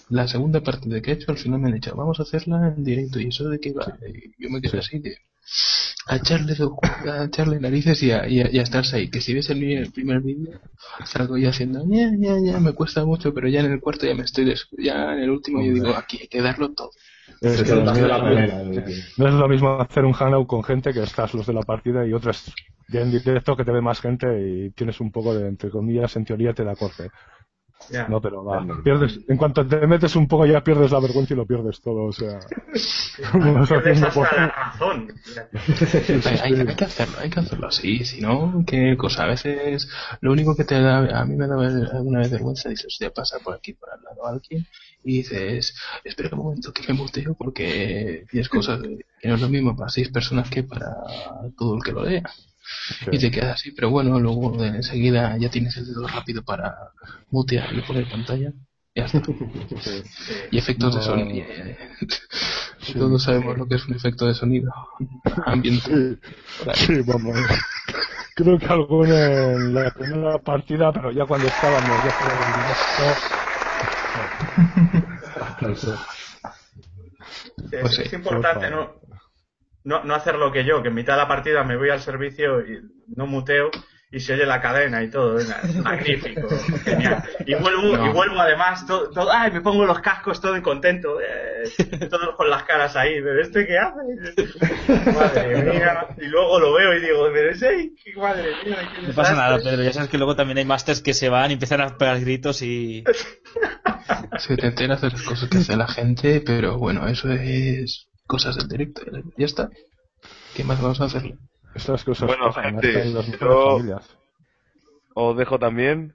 [0.09, 2.83] la segunda partida que he hecho, al final me han dicho, vamos a hacerla en
[2.83, 3.19] directo.
[3.19, 3.97] ¿Y eso de qué va?
[4.13, 5.15] Y yo me quedé así, que
[6.07, 6.55] a echarle,
[7.09, 9.09] a echarle narices y a, y a, y a estarse ahí.
[9.09, 10.59] Que si ves el, mi- el primer vídeo,
[11.05, 14.15] salgo ya haciendo, ya, ya, ya, me cuesta mucho, pero ya en el cuarto ya
[14.15, 16.91] me estoy, des- ya en el último yo digo, aquí hay que darlo todo.
[17.41, 18.63] Es que no, la manera,
[19.17, 22.05] no es lo mismo hacer un hangout con gente que estás los de la partida
[22.05, 22.51] y otras
[22.89, 26.15] ya en directo que te ve más gente y tienes un poco de, entre comillas,
[26.15, 27.11] en teoría te da corte.
[28.09, 31.37] No, pero va, pierdes, en cuanto te metes un poco ya pierdes la vergüenza y
[31.37, 32.39] lo pierdes todo, o sea.
[33.33, 35.07] vas Pierdes haciendo hasta por- la razón.
[36.25, 39.87] hay, hay- hay que hacerlo, hay que hacerlo así, si no, qué cosa, a veces
[40.21, 41.55] lo único que te da, a mí me da
[41.93, 44.65] alguna vez vergüenza, dices, ya pasa por aquí, por al lado alguien,
[45.03, 45.73] y dices,
[46.03, 49.89] espera un momento que me muteo porque tienes cosas que no es lo mismo para
[49.89, 50.93] seis personas que para
[51.57, 52.23] todo el que lo lea.
[53.11, 56.75] Y te quedas así, pero bueno, luego de enseguida ya tienes el dedo rápido para
[57.29, 58.51] mutear y poner pantalla.
[58.95, 59.21] Ya está.
[60.51, 61.45] Y efectos de sonido.
[62.93, 64.73] Todos sabemos lo que es un efecto de sonido.
[65.45, 66.17] Ambiente.
[66.73, 67.37] Sí, vamos.
[68.35, 73.37] Creo que algo en la primera partida, pero ya cuando estábamos ya por el directo.
[77.71, 79.06] Es, Pues es importante por no,
[79.87, 81.99] no, no hacer lo que yo, que en mitad de la partida me voy al
[82.01, 82.79] servicio y
[83.15, 83.71] no muteo
[84.09, 85.37] y se oye la cadena y todo.
[85.37, 86.47] es magnífico,
[86.85, 87.23] genial.
[87.45, 88.05] Y vuelvo, No.
[88.05, 91.63] y vuelvo además, todo, todo- ay, me pongo los cascos todo contento, eh,
[92.09, 95.11] todos con las caras ahí, pero ¿este qué hace?
[95.13, 96.07] Madre mía.
[96.17, 99.57] Y luego lo veo y digo, pero ese, madre mía, qué No pasa nada.
[99.57, 99.83] Pedro.
[99.83, 102.61] Ya sabes que luego también hay masters que se van y empiezan a pegar gritos
[102.61, 103.03] y.
[104.37, 108.55] Se te enteras de las cosas que hace la gente, pero bueno, eso es cosas
[108.57, 109.01] del directo.
[109.37, 109.69] Ya está.
[110.55, 111.37] ¿Qué más vamos a hacerle?
[111.75, 114.17] Estas cosas Bueno, pasan, gente, yo- familias.
[115.13, 116.13] Os dejo también.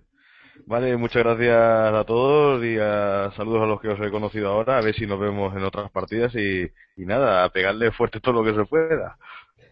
[0.66, 4.78] Vale, muchas gracias a todos y a, saludos a los que os he conocido ahora.
[4.78, 6.62] A ver si nos vemos en otras partidas y,
[6.96, 9.16] y nada, a pegarle fuerte todo lo que se pueda.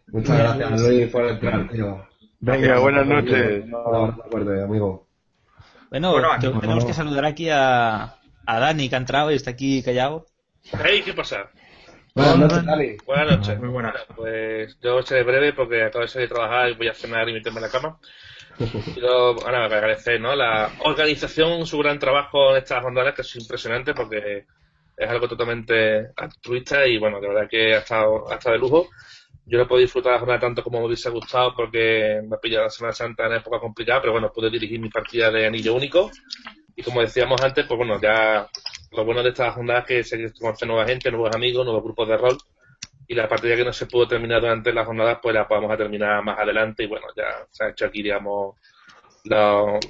[0.08, 2.04] Muchas gracias, Luis, por entrar, tío.
[2.40, 3.66] Venga, buenas noches.
[3.66, 5.06] No, acuerdo, amigo.
[5.90, 8.14] Bueno, Bueno, aquí- tenemos que saludar aquí a,
[8.46, 10.26] a Dani, que ha entrado y está aquí callado.
[10.84, 11.50] Hey, ¿qué pasa?
[12.14, 12.96] Buenas noches, Dani.
[13.06, 13.58] Buenas noches.
[13.60, 13.94] Muy buenas.
[14.16, 17.32] Pues yo seré breve porque acabo de salir de trabajar y voy a cenar y
[17.32, 17.98] meterme en la cama.
[18.94, 20.34] Quiero bueno, agradecer ¿no?
[20.34, 24.46] la organización, su gran trabajo en estas jornadas, que es impresionante porque
[24.96, 28.88] es algo totalmente altruista y bueno, de verdad que ha estado, ha estado de lujo.
[29.46, 32.64] Yo no puedo disfrutar la jornada tanto como me hubiese gustado porque me ha pillado
[32.64, 36.10] la Semana Santa en época complicada, pero bueno, pude dirigir mi partida de anillo único.
[36.76, 38.48] Y como decíamos antes, pues bueno, ya
[38.92, 42.08] lo bueno de estas jornadas es que se conoce nueva gente, nuevos amigos, nuevos grupos
[42.08, 42.38] de rol.
[43.08, 46.22] Y la partida que no se pudo terminar durante las jornadas, pues la podemos terminar
[46.24, 46.84] más adelante.
[46.84, 48.56] Y bueno, ya se ha hecho aquí, digamos,
[49.24, 49.80] la-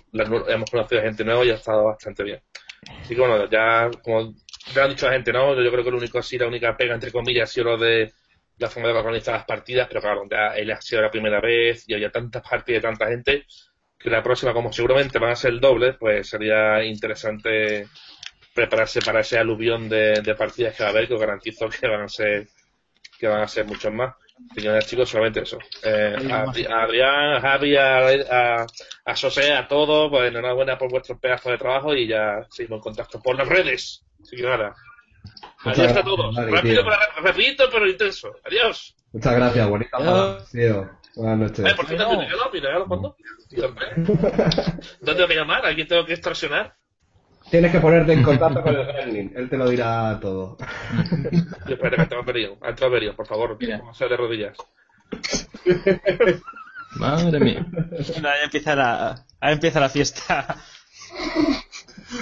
[0.48, 2.43] hemos conocido a gente nueva y ha estado bastante bien.
[3.02, 4.35] Así que bueno, ya como
[4.74, 5.55] ya han dicho la gente, ¿no?
[5.55, 7.78] Yo, yo creo que lo único así, la única pega, entre comillas, ha sido lo
[7.78, 8.12] de
[8.59, 11.89] la forma de organizar las partidas, pero claro, ya él ha sido la primera vez
[11.89, 13.47] y había tantas partidas de tanta gente
[14.01, 17.87] que la próxima, como seguramente van a ser el doble, pues sería interesante
[18.55, 21.87] prepararse para ese aluvión de, de partidas que va a haber, que os garantizo que
[21.87, 22.49] van a ser
[23.19, 24.15] que van a ser muchos más.
[24.55, 25.59] Señores chicos, solamente eso.
[25.83, 28.67] Eh, a, a Adrián, a Javi, a, a,
[29.05, 32.83] a José, a todos, pues enhorabuena por vuestros pedazos de trabajo y ya seguimos en
[32.83, 34.03] contacto por las redes.
[34.23, 34.75] Así que nada.
[35.65, 36.35] Muchas Adiós a gracias, todos.
[36.37, 36.85] Dani, Rápido, tío.
[36.85, 38.32] pero, rapidito, pero intenso.
[38.47, 38.97] Adiós.
[39.12, 39.99] Muchas gracias, bonita.
[39.99, 41.59] Buenas noches.
[41.66, 43.16] Eh, por cierto, mi regalo, mi regalo, ¿cuándo?
[45.01, 45.66] ¿Dónde voy a llamar?
[45.66, 46.74] ¿A quién tengo que extorsionar?
[47.51, 49.32] Tienes que ponerte en contacto con el Gremlin.
[49.35, 50.57] Él te lo dirá todo.
[51.66, 52.57] Yo espérate que tengo venido.
[52.62, 53.59] Antes venido, por favor.
[53.61, 54.57] Vamos a hacer de rodillas.
[56.97, 57.66] Madre mía.
[57.70, 60.57] Bueno, ahí empieza la, ahí empieza la fiesta.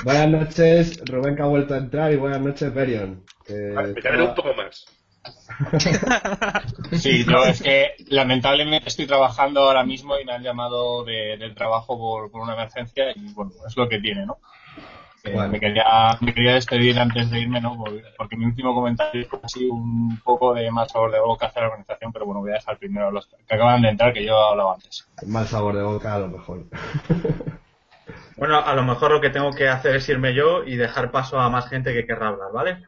[0.05, 3.23] Buenas noches, Rubén que ha vuelto a entrar y buenas noches, Berion.
[3.47, 4.87] que Me caeré un poco más.
[6.93, 11.55] Sí, yo es que lamentablemente estoy trabajando ahora mismo y me han llamado de- del
[11.55, 14.39] trabajo por, por una emergencia y bueno, es lo que tiene, ¿no?
[15.25, 15.49] Eh, Bueno.
[15.51, 15.85] me, quería,
[16.21, 17.77] me quería despedir antes de irme, ¿no?
[17.77, 21.63] Porque, porque mi último comentario es así un poco de mal sabor de boca hacia
[21.63, 24.25] la organización, pero bueno, voy a dejar primero a los que acaban de entrar, que
[24.25, 25.07] yo he hablado antes.
[25.27, 26.65] Mal sabor de boca, a lo mejor.
[28.37, 31.39] Bueno, a lo mejor lo que tengo que hacer es irme yo y dejar paso
[31.41, 32.87] a más gente que querrá hablar, ¿vale?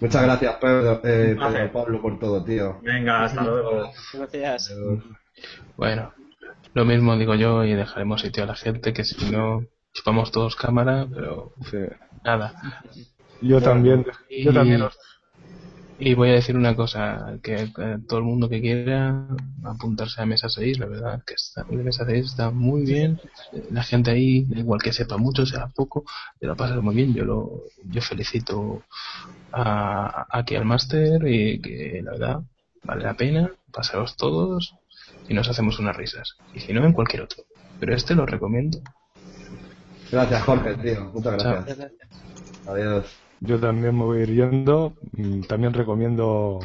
[0.00, 1.36] Muchas gracias, Pedro, eh.
[1.38, 2.80] Pedro Pablo, por todo, tío.
[2.82, 3.90] Venga, hasta luego.
[4.12, 4.74] Gracias.
[5.76, 6.12] Bueno,
[6.74, 10.56] lo mismo digo yo y dejaremos sitio a la gente que si no, chupamos todos
[10.56, 11.52] cámara, pero
[12.24, 12.52] nada.
[13.40, 14.98] Yo también, yo Y- también os-
[15.98, 19.28] Y voy a decir una cosa, que eh, todo el mundo que quiera
[19.62, 23.20] apuntarse a Mesa 6, la verdad que está, Mesa 6 está muy bien,
[23.70, 26.04] la gente ahí, igual que sepa mucho, sea poco,
[26.40, 28.82] te lo pasas muy bien, yo lo yo felicito
[29.52, 32.40] a, aquí al máster y que la verdad
[32.82, 34.74] vale la pena, pasaros todos
[35.28, 37.44] y nos hacemos unas risas, y si no en cualquier otro,
[37.78, 38.80] pero este lo recomiendo.
[40.10, 41.10] Gracias, Jorge, tío.
[41.12, 41.92] Muchas gracias.
[42.66, 43.23] Adiós.
[43.46, 44.94] Yo también me voy a ir yendo.
[45.12, 46.58] Mm, También recomiendo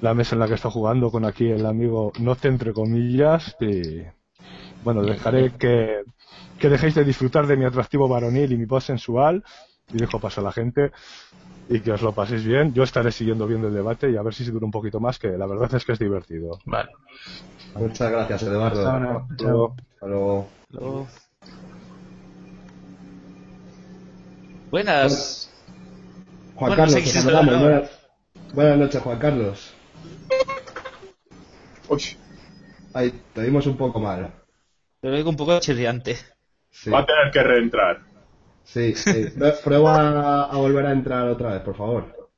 [0.00, 3.56] la mesa en la que está jugando con aquí el amigo Noce, entre comillas.
[3.60, 4.02] Y
[4.84, 6.02] bueno, dejaré que,
[6.58, 9.42] que dejéis de disfrutar de mi atractivo varonil y mi voz sensual.
[9.92, 10.90] Y dejo paso a la gente.
[11.68, 12.72] Y que os lo paséis bien.
[12.74, 15.18] Yo estaré siguiendo viendo el debate y a ver si se dura un poquito más,
[15.18, 16.58] que la verdad es que es divertido.
[16.66, 16.90] Vale.
[17.74, 18.80] Muchas gracias, Eduardo.
[18.80, 19.26] Hasta ahora.
[19.30, 19.74] Hasta luego.
[19.94, 20.06] Hasta
[20.80, 21.06] luego.
[24.70, 25.51] Buenas.
[26.54, 27.60] Juan Bueno, Carlos, sí, te sí, saludamos.
[27.60, 27.90] Buenas,
[28.54, 29.74] buenas noches, Juan Carlos.
[32.94, 34.32] Ahí, te dimos un poco mal.
[35.00, 36.16] Te digo un poco chirriante.
[36.70, 36.90] Sí.
[36.90, 38.00] Va a tener que reentrar.
[38.64, 39.10] Sí, sí.
[39.36, 42.30] Prue- Prueba a volver a entrar otra vez, por favor.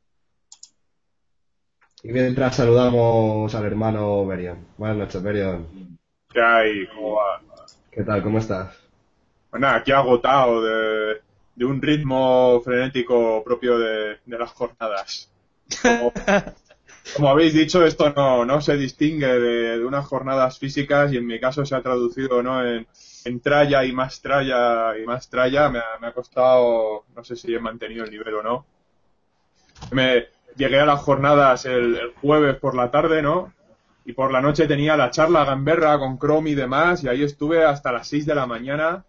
[2.03, 4.67] Y mientras saludamos al hermano Berion.
[4.77, 5.99] Buenas noches, Berion.
[6.33, 6.87] ¿Qué hay?
[6.89, 7.41] ¿Cómo va?
[7.91, 8.23] ¿Qué tal?
[8.23, 8.77] ¿Cómo estás?
[9.51, 11.21] Pues nada, aquí agotado de,
[11.57, 15.31] de un ritmo frenético propio de, de las jornadas.
[15.83, 16.13] Como,
[17.17, 21.27] como habéis dicho, esto no, no se distingue de, de unas jornadas físicas y en
[21.27, 22.65] mi caso se ha traducido ¿no?
[22.65, 22.87] en,
[23.25, 25.69] en tralla y más tralla y más tralla.
[25.69, 28.67] Me ha, me ha costado, no sé si he mantenido el nivel o no.
[29.93, 33.53] Me llegué a las jornadas el, el jueves por la tarde, ¿no?
[34.05, 37.65] Y por la noche tenía la charla gamberra con Chrome y demás, y ahí estuve
[37.65, 39.05] hasta las 6 de la mañana,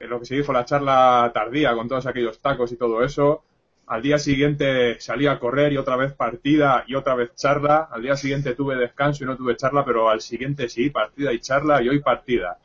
[0.00, 3.44] lo que se dijo la charla tardía, con todos aquellos tacos y todo eso.
[3.86, 7.88] Al día siguiente salí a correr y otra vez partida y otra vez charla.
[7.90, 11.40] Al día siguiente tuve descanso y no tuve charla, pero al siguiente sí, partida y
[11.40, 12.58] charla y hoy partida.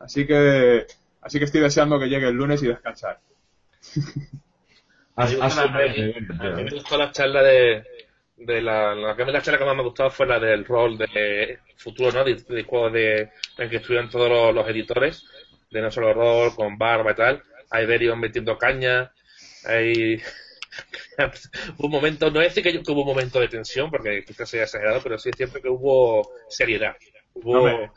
[0.00, 0.86] Así que,
[1.20, 3.20] así que estoy deseando que llegue el lunes y descansar.
[5.16, 7.84] A mí me gustó la- charla de,
[8.36, 10.96] de la, la, que- la charla que más me ha gustado fue la del rol
[10.98, 12.24] de futuro, ¿no?
[12.24, 15.24] De, de juego de, en que estuvieron todos los, los editores,
[15.72, 17.42] de no solo rol, con barba y tal.
[17.70, 19.12] Hay Berion metiendo caña,
[19.64, 20.20] hay
[21.78, 25.00] un momento, no es decir que, hubo un momento de tensión, porque quizás sea exagerado,
[25.02, 26.96] pero sí es cierto que hubo seriedad.
[27.34, 27.92] Hubo No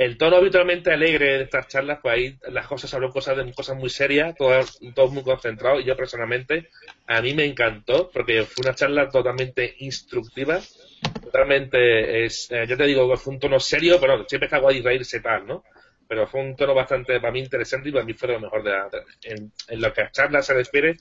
[0.00, 3.76] el tono habitualmente alegre de estas charlas, pues ahí las cosas hablan cosas de cosas
[3.76, 4.58] muy serias, todo,
[4.94, 6.70] todo muy concentrado, y yo personalmente,
[7.06, 10.58] a mí me encantó, porque fue una charla totalmente instructiva,
[11.22, 15.20] totalmente, es, eh, yo te digo, fue un tono serio, pero siempre está guay reírse
[15.20, 15.64] tal, ¿no?
[16.10, 18.70] Pero fue un tono bastante, para mí, interesante y para mí fue lo mejor de
[18.70, 18.88] la,
[19.22, 20.96] en, lo que a charlas se refiere,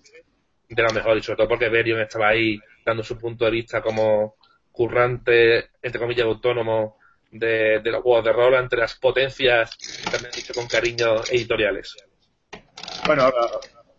[0.69, 3.81] de lo mejor, y sobre todo porque Berion estaba ahí dando su punto de vista
[3.81, 4.36] como
[4.72, 6.99] currante, entre comillas, autónomo
[7.31, 9.76] de, de los juegos de rol ante las potencias,
[10.11, 11.98] también dicho con cariño, editoriales.
[13.07, 13.34] Bueno,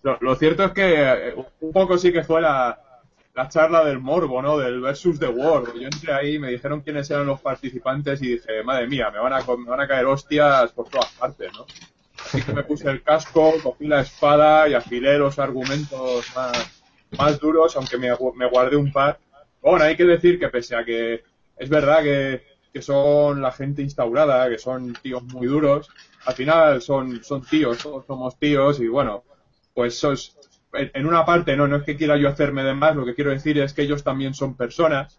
[0.05, 2.90] lo, lo cierto es que eh, un poco sí que fue la,
[3.35, 4.59] la charla del morbo, ¿no?
[4.59, 5.74] Del versus the world.
[5.74, 9.32] Yo entré ahí, me dijeron quiénes eran los participantes y dije, madre mía, me van
[9.32, 11.66] a, me van a caer hostias por todas partes, ¿no?
[12.24, 16.82] Así que me puse el casco, cogí la espada y afilé los argumentos más,
[17.16, 18.12] más duros, aunque me
[18.47, 19.19] guardé un par.
[19.62, 21.23] Bueno, hay que decir que pese a que
[21.57, 22.43] es verdad que,
[22.73, 25.89] que son la gente instaurada, que son tíos muy duros,
[26.24, 29.24] al final son, son tíos, todos somos tíos y bueno,
[29.74, 30.36] pues sos,
[30.72, 33.30] en, una parte no, no es que quiera yo hacerme de más, lo que quiero
[33.30, 35.18] decir es que ellos también son personas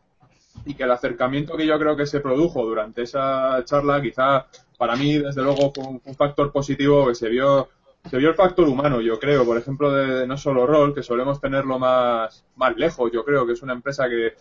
[0.66, 4.48] y que el acercamiento que yo creo que se produjo durante esa charla quizá
[4.78, 7.70] para mí desde luego fue un, factor positivo que se vio
[8.10, 9.46] se vio el factor humano yo creo.
[9.46, 13.54] Por ejemplo de, no solo rol que solemos tenerlo más más lejos yo creo que
[13.54, 14.34] es una empresa que,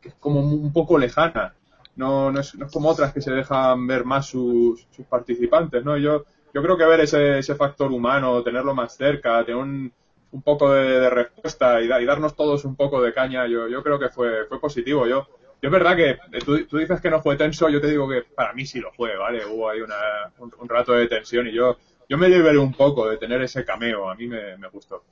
[0.00, 1.54] que es como un poco lejana.
[1.96, 5.84] No, no, es, no es como otras que se dejan ver más sus, sus participantes
[5.84, 6.24] no yo
[6.54, 9.92] yo creo que ver ese, ese factor humano tenerlo más cerca tener un,
[10.32, 13.68] un poco de, de respuesta y, da- y darnos todos un poco de caña yo,
[13.68, 15.26] yo creo que fue fue positivo yo
[15.62, 18.08] yo es verdad que eh, tú, tú dices que no fue tenso, yo te digo
[18.08, 19.44] que para mí sí lo fue, ¿vale?
[19.44, 19.94] Hubo ahí una,
[20.38, 21.76] un, un rato de tensión y yo,
[22.08, 25.04] yo me liberé un poco de tener ese cameo, a mí me, me gustó.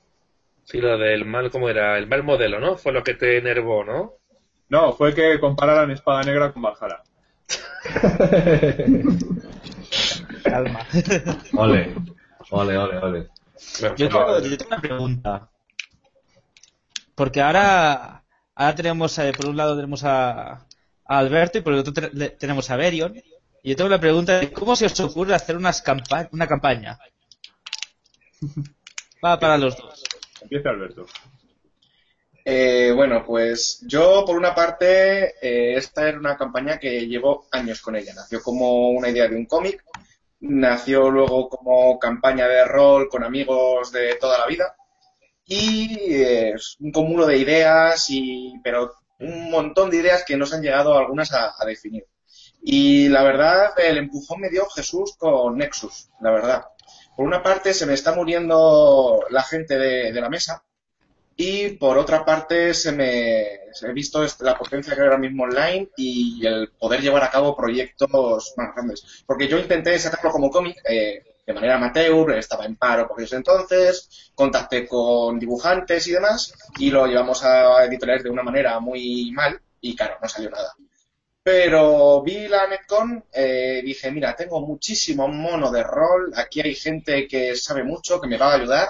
[0.63, 1.97] Sí, lo del mal, ¿cómo era?
[1.97, 2.77] El mal modelo, ¿no?
[2.77, 4.13] Fue lo que te enervó, ¿no?
[4.69, 7.03] No, fue que compararan Espada Negra con Valhalla.
[10.43, 10.79] Calma.
[11.53, 11.93] Ole,
[12.51, 13.29] ole, ole, ole.
[13.97, 15.49] Yo tengo, yo tengo una pregunta.
[17.15, 18.23] Porque ahora,
[18.55, 20.65] ahora tenemos, eh, por un lado tenemos a, a
[21.05, 23.15] Alberto y por el otro te- tenemos a Berion.
[23.61, 26.97] Y yo tengo la pregunta de cómo se os ocurre hacer unas campa una campaña.
[29.23, 30.03] Va para los dos.
[30.41, 31.05] Empieza Alberto.
[32.45, 37.81] Eh, bueno, pues yo por una parte, eh, esta era una campaña que llevo años
[37.81, 38.13] con ella.
[38.15, 39.83] Nació como una idea de un cómic,
[40.41, 44.75] nació luego como campaña de rol con amigos de toda la vida
[45.49, 50.61] y es un cúmulo de ideas, y, pero un montón de ideas que nos han
[50.61, 52.05] llegado algunas a, definir.
[52.61, 56.65] Y la verdad, el empujón me dio Jesús con Nexus, la verdad.
[57.17, 60.63] Por una parte, se me está muriendo la gente de la mesa,
[61.41, 63.07] y por otra parte, se me
[63.53, 67.31] he visto est- la potencia que hay ahora mismo online y el poder llevar a
[67.31, 69.23] cabo proyectos más grandes.
[69.25, 73.37] Porque yo intenté sacarlo como cómic eh, de manera amateur, estaba en paro por ese
[73.37, 79.31] entonces, contacté con dibujantes y demás, y lo llevamos a editoriales de una manera muy
[79.31, 80.73] mal, y claro, no salió nada.
[81.43, 87.27] Pero vi la Netcon, eh, dije, mira, tengo muchísimo mono de rol, aquí hay gente
[87.27, 88.89] que sabe mucho, que me va a ayudar,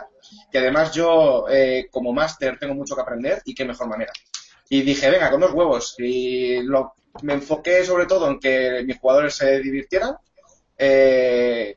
[0.52, 4.12] que además yo eh, como máster tengo mucho que aprender y qué mejor manera.
[4.70, 5.96] Y dije, venga, con dos huevos.
[5.98, 6.94] Y lo,
[7.24, 10.16] me enfoqué sobre todo en que mis jugadores se divirtieran.
[10.78, 11.76] Eh,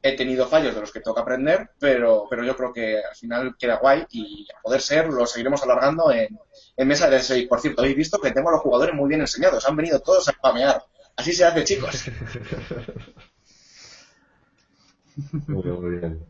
[0.00, 3.16] he tenido fallos de los que tengo que aprender, pero, pero yo creo que al
[3.16, 6.38] final queda guay y a poder ser lo seguiremos alargando en,
[6.86, 7.48] mesa de 6.
[7.48, 10.28] Por cierto, habéis visto que tengo a los jugadores muy bien enseñados, han venido todos
[10.28, 10.84] a spamear.
[11.16, 12.04] Así se hace, chicos.
[15.48, 16.24] Muy bien.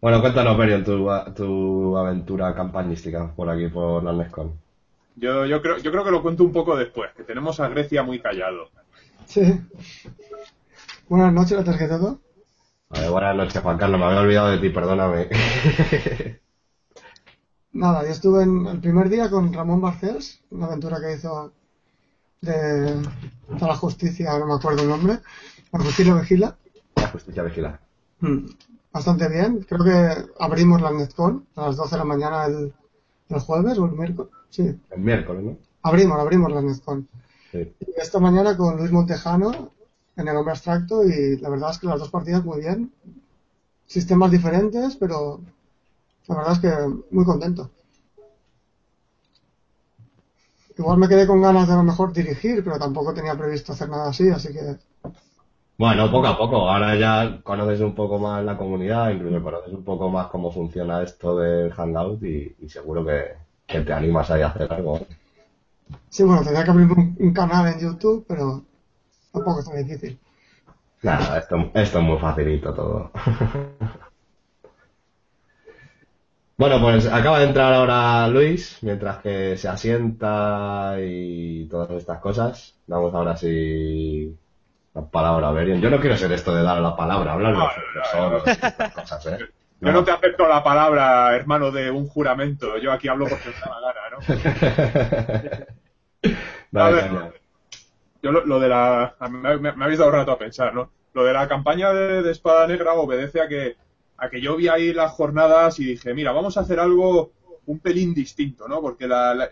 [0.00, 4.52] Bueno, cuéntanos, Berion, tu, tu aventura campañística por aquí, por la Nescon.
[5.16, 8.02] Yo, yo, creo, yo creo que lo cuento un poco después, que tenemos a Grecia
[8.02, 8.70] muy callado.
[9.26, 9.60] Sí.
[11.08, 12.18] Buenas noches, antes que todo.
[12.88, 15.28] A ver, buenas noches, Juan Carlos, me había olvidado de ti, perdóname.
[17.72, 21.52] Nada, yo estuve en el primer día con Ramón Barcels, una aventura que hizo
[22.40, 23.02] de, de
[23.60, 25.18] la justicia, no me acuerdo el nombre.
[25.72, 26.56] La justicia vigila.
[26.96, 27.80] La justicia vigila.
[28.92, 29.60] Bastante bien.
[29.68, 32.72] Creo que abrimos la Netcon a las 12 de la mañana el,
[33.28, 34.32] el jueves o el miércoles.
[34.50, 35.56] Sí, El miércoles, ¿no?
[35.82, 37.08] abrimos, abrimos la Netcon.
[37.52, 37.74] Sí.
[37.80, 39.72] Y esta mañana con Luis Montejano
[40.16, 42.92] en el hombre abstracto y la verdad es que las dos partidas muy bien.
[43.86, 45.40] Sistemas diferentes, pero
[46.28, 46.72] la verdad es que
[47.14, 47.70] muy contento.
[50.78, 53.88] Igual me quedé con ganas de a lo mejor dirigir, pero tampoco tenía previsto hacer
[53.88, 54.78] nada así, así que
[55.80, 56.68] Bueno, poco a poco.
[56.70, 61.02] Ahora ya conoces un poco más la comunidad, incluso conoces un poco más cómo funciona
[61.02, 63.34] esto del Hangout y, y seguro que,
[63.66, 64.98] que te animas ahí a hacer algo.
[64.98, 65.06] ¿eh?
[66.08, 68.62] sí, bueno, tendría que abrir un, un canal en YouTube, pero
[69.32, 70.18] tampoco es tan difícil.
[71.02, 73.10] Nada, esto, esto es muy facilito todo.
[76.56, 82.76] Bueno, pues acaba de entrar ahora Luis, mientras que se asienta y todas estas cosas.
[82.86, 84.38] Damos ahora sí
[84.94, 85.80] la palabra a Berion.
[85.80, 87.54] Yo no quiero ser esto de dar la palabra, hablar
[88.46, 89.38] estas cosas, ¿eh?
[89.80, 92.76] Yo no te acepto la palabra, hermano, de un juramento.
[92.78, 94.16] Yo aquí hablo porque me da la gana,
[96.22, 96.30] ¿no?
[96.70, 97.32] Dale, A ver.
[98.22, 99.14] Yo lo, lo de la...
[99.30, 100.90] Me, me- me habéis dado un rato a pensar, ¿no?
[101.14, 103.76] Lo de la campaña de, de Espada Negra obedece a que,
[104.18, 107.32] a que yo vi ahí las jornadas y dije, mira, vamos a hacer algo
[107.64, 108.82] un pelín distinto, ¿no?
[108.82, 109.48] Porque la, la-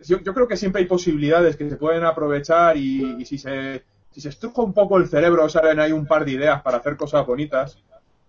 [0.00, 3.82] yo, yo creo que siempre hay posibilidades que se pueden aprovechar y, y si se
[4.10, 6.96] si se estruja un poco el cerebro salen ahí un par de ideas para hacer
[6.96, 7.78] cosas bonitas.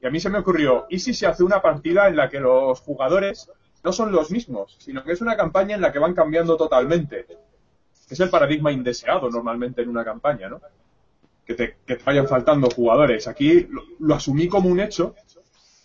[0.01, 2.39] Y a mí se me ocurrió, ¿y si se hace una partida en la que
[2.39, 3.51] los jugadores
[3.83, 7.25] no son los mismos, sino que es una campaña en la que van cambiando totalmente?
[8.09, 10.61] Es el paradigma indeseado normalmente en una campaña, ¿no?
[11.45, 13.27] Que te, que vayan faltando jugadores.
[13.27, 15.15] Aquí lo, lo asumí como un hecho.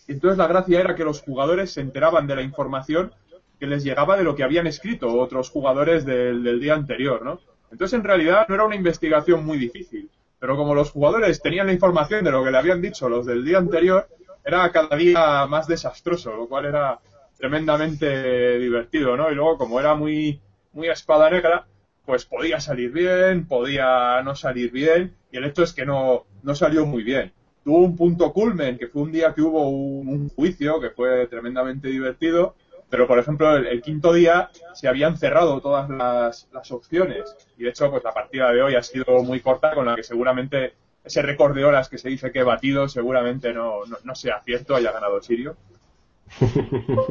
[0.06, 3.12] Y entonces la gracia era que los jugadores se enteraban de la información
[3.58, 7.40] que les llegaba de lo que habían escrito otros jugadores del, del día anterior, ¿no?
[7.74, 10.08] Entonces en realidad no era una investigación muy difícil.
[10.38, 13.44] Pero como los jugadores tenían la información de lo que le habían dicho los del
[13.44, 14.06] día anterior,
[14.44, 17.00] era cada día más desastroso, lo cual era
[17.36, 19.28] tremendamente divertido, ¿no?
[19.28, 20.40] Y luego como era muy,
[20.72, 21.66] muy espada negra,
[22.06, 26.54] pues podía salir bien, podía no salir bien, y el hecho es que no, no
[26.54, 27.32] salió muy bien.
[27.64, 31.26] Tuvo un punto culmen, que fue un día que hubo un, un juicio, que fue
[31.26, 32.54] tremendamente divertido,
[32.90, 37.64] pero por ejemplo el, el quinto día se habían cerrado todas las, las opciones, y
[37.64, 40.74] de hecho pues la partida de hoy ha sido muy corta, con la que seguramente
[41.04, 44.40] ese récord de horas que se dice que he batido seguramente no, no, no sea
[44.42, 45.56] cierto, haya ganado Sirio.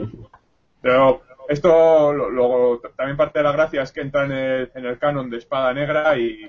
[0.81, 4.85] Pero esto lo- luego también parte de la gracia es que entra en el, en
[4.85, 6.47] el canon de Espada Negra y,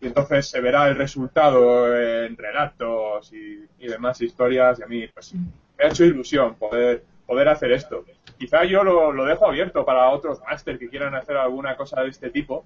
[0.00, 5.06] y entonces se verá el resultado en relatos y, y demás historias y a mí
[5.08, 8.04] pues me ha hecho ilusión poder poder hacer esto.
[8.40, 12.08] Quizá yo lo, lo dejo abierto para otros máster que quieran hacer alguna cosa de
[12.08, 12.64] este tipo,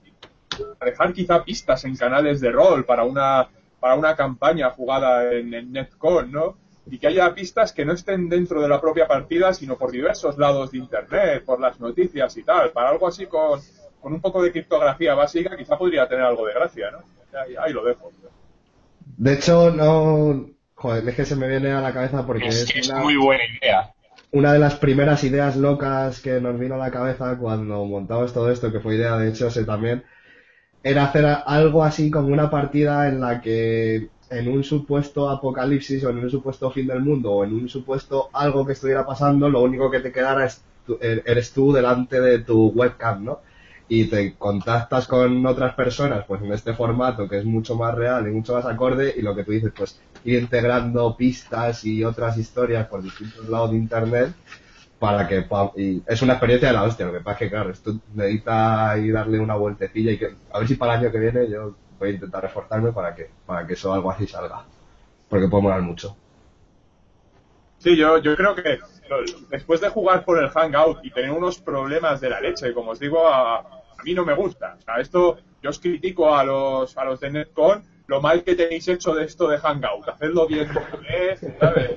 [0.81, 3.49] dejar quizá pistas en canales de rol para una
[3.81, 6.57] para una campaña jugada en, en Netcon, ¿no?
[6.87, 10.39] y que haya pistas que no estén dentro de la propia partida, sino por diversos
[10.39, 12.71] lados de Internet, por las noticias y tal.
[12.71, 13.61] Para algo así con,
[14.01, 16.99] con un poco de criptografía básica, quizá podría tener algo de gracia, ¿no?
[17.39, 18.13] Ahí, ahí lo dejo.
[19.17, 20.51] De hecho, no.
[20.75, 23.01] Joder, es que se me viene a la cabeza porque Es es, que es una,
[23.01, 23.91] muy buena idea.
[24.35, 28.51] Una de las primeras ideas locas que nos vino a la cabeza cuando montamos todo
[28.51, 30.05] esto, que fue idea de Chose también,
[30.83, 36.11] era hacer algo así como una partida en la que en un supuesto apocalipsis o
[36.11, 39.63] en un supuesto fin del mundo o en un supuesto algo que estuviera pasando, lo
[39.63, 43.41] único que te quedara es tú- er- eres tú delante de tu webcam, ¿no?
[43.89, 48.27] Y te contactas con otras personas, pues en este formato que es mucho más real
[48.27, 52.39] y mucho más acorde y lo que tú dices, pues ir integrando pistas y otras
[52.39, 54.35] historias por distintos lados de internet
[54.99, 55.47] para que
[55.77, 58.91] y es una experiencia de la hostia, lo que pasa es que claro, esto necesita
[58.91, 61.75] ahí darle una vueltecilla y que a ver si para el año que viene yo
[61.99, 64.65] voy a intentar reforzarme para que para que eso algo así salga,
[65.29, 66.17] porque puede molar mucho.
[67.79, 68.79] Sí, yo, yo creo que
[69.51, 72.99] después de jugar por el Hangout y tener unos problemas de la leche, como os
[72.99, 74.77] digo, a, a mí no me gusta.
[74.87, 78.87] O esto yo os critico a los, a los de Netcon lo mal que tenéis
[78.89, 80.09] hecho de esto de Hangout.
[80.09, 80.69] Hacedlo bien
[81.59, 81.97] ¿sabes?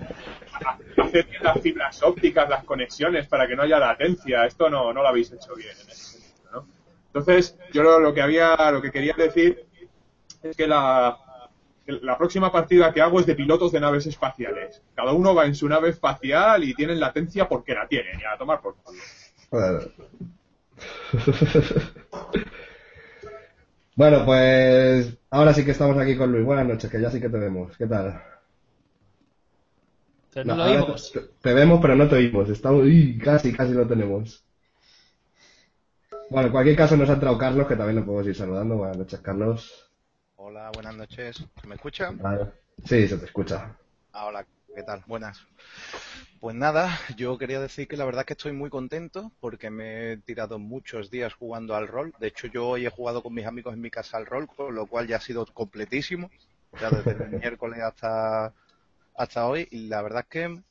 [0.65, 4.45] Ha- Haced bien las fibras ópticas, las conexiones para que no haya latencia.
[4.45, 6.67] Esto no, no lo habéis hecho bien en ese sentido, ¿no?
[7.07, 9.65] Entonces, yo lo que había, lo que quería decir
[10.43, 11.17] es que la,
[11.87, 14.81] la próxima partida que hago es de pilotos de naves espaciales.
[14.95, 18.37] Cada uno va en su nave espacial y tienen latencia porque la tienen, y a
[18.37, 18.99] tomar por culo.
[19.49, 19.79] Bueno.
[23.95, 26.45] Bueno, pues ahora sí que estamos aquí con Luis.
[26.45, 27.75] Buenas noches, que ya sí que te vemos.
[27.77, 28.21] ¿Qué tal?
[30.31, 31.11] Pero no lo oímos.
[31.11, 32.47] Te, te vemos, pero no te oímos.
[32.49, 34.45] Estamos, uy, casi, casi lo tenemos.
[36.29, 38.75] Bueno, en cualquier caso nos ha entrado Carlos, que también lo podemos ir saludando.
[38.75, 39.86] Buenas noches, Carlos.
[40.39, 41.43] Hola, buenas noches.
[41.59, 42.11] ¿Se me escucha?
[42.11, 42.51] Vale.
[42.85, 43.75] Sí, se te escucha.
[44.13, 44.45] Ah, hola,
[44.75, 45.03] ¿qué tal?
[45.07, 45.43] Buenas.
[46.39, 50.11] Pues nada, yo quería decir que la verdad es que estoy muy contento porque me
[50.11, 52.13] he tirado muchos días jugando al rol.
[52.19, 54.75] De hecho, yo hoy he jugado con mis amigos en mi casa al rol, con
[54.75, 56.29] lo cual ya ha sido completísimo.
[56.79, 58.53] Ya desde el miércoles hasta,
[59.15, 59.67] hasta hoy.
[59.71, 60.61] Y la verdad es que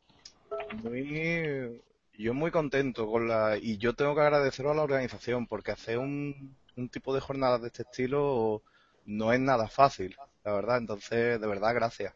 [0.85, 1.83] muy,
[2.17, 5.99] yo muy contento con la, y yo tengo que agradecerlo a la organización porque hacer
[5.99, 8.63] un, un tipo de jornadas de este estilo
[9.07, 10.79] no es nada fácil, la verdad.
[10.79, 12.15] Entonces, de verdad, gracias.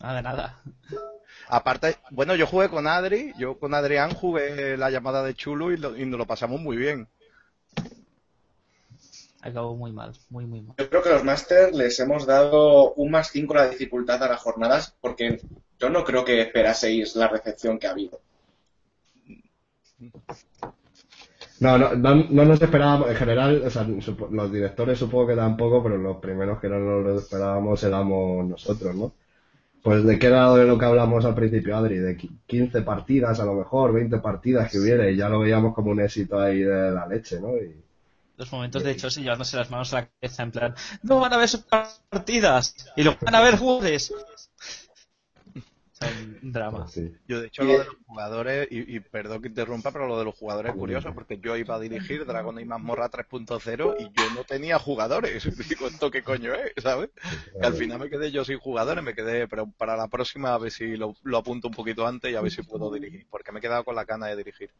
[0.00, 0.62] Nada, de nada.
[1.48, 5.76] Aparte, bueno, yo jugué con Adri, yo con Adrián jugué la llamada de Chulo y,
[5.76, 7.08] lo- y nos lo pasamos muy bien.
[9.42, 10.76] Acabó muy mal, muy, muy mal.
[10.78, 14.40] Yo creo que los Masters les hemos dado un más 5 la dificultad a las
[14.40, 15.40] jornadas porque
[15.78, 18.20] yo no creo que esperaseis la recepción que ha habido.
[21.64, 23.86] No, no, no, no nos esperábamos, en general, o sea,
[24.30, 29.12] los directores supongo que tampoco, pero los primeros que no nos esperábamos éramos nosotros, ¿no?
[29.82, 33.40] Pues de qué lado de lo que hablamos al principio, Adri, de qui- 15 partidas
[33.40, 36.60] a lo mejor, 20 partidas que hubiera, y ya lo veíamos como un éxito ahí
[36.62, 37.56] de la leche, ¿no?
[37.56, 37.74] Y,
[38.36, 41.36] Los momentos de Chelsea llevándose las manos a la cabeza en plan, no van a
[41.38, 41.64] ver sus
[42.10, 44.12] partidas y lo van a ver jugadores.
[46.42, 46.86] Un drama.
[47.28, 50.24] Yo, de hecho, lo de los jugadores, y, y perdón que interrumpa, pero lo de
[50.24, 54.34] los jugadores es curioso, porque yo iba a dirigir Dragon y Mazmorra 3.0 y yo
[54.34, 55.44] no tenía jugadores.
[55.68, 56.72] Digo, ¿esto qué coño es?
[56.82, 57.10] ¿Sabes?
[57.60, 60.58] Que al final me quedé yo sin jugadores, me quedé, pero para la próxima a
[60.58, 63.52] ver si lo, lo apunto un poquito antes y a ver si puedo dirigir, porque
[63.52, 64.70] me he quedado con la cana de dirigir.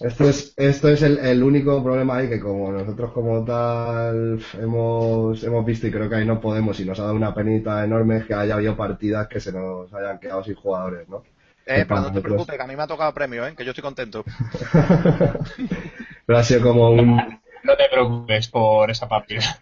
[0.00, 5.42] Esto es, esto es el, el único problema ahí que como nosotros como tal hemos,
[5.42, 8.18] hemos visto y creo que ahí no podemos y nos ha dado una penita enorme
[8.18, 11.22] es que haya habido partidas que se nos hayan quedado sin jugadores, ¿no?
[11.66, 13.54] Eh, pero no te preocupes, que a mí me ha tocado premio, ¿eh?
[13.56, 14.24] Que yo estoy contento.
[16.26, 17.16] Pero ha sido como un...
[17.64, 19.58] No te preocupes por esa partida.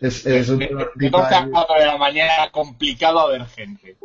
[0.00, 0.58] Es, es un
[0.94, 1.50] Me toca a ahí.
[1.50, 3.96] 4 de la mañana complicado a ver gente.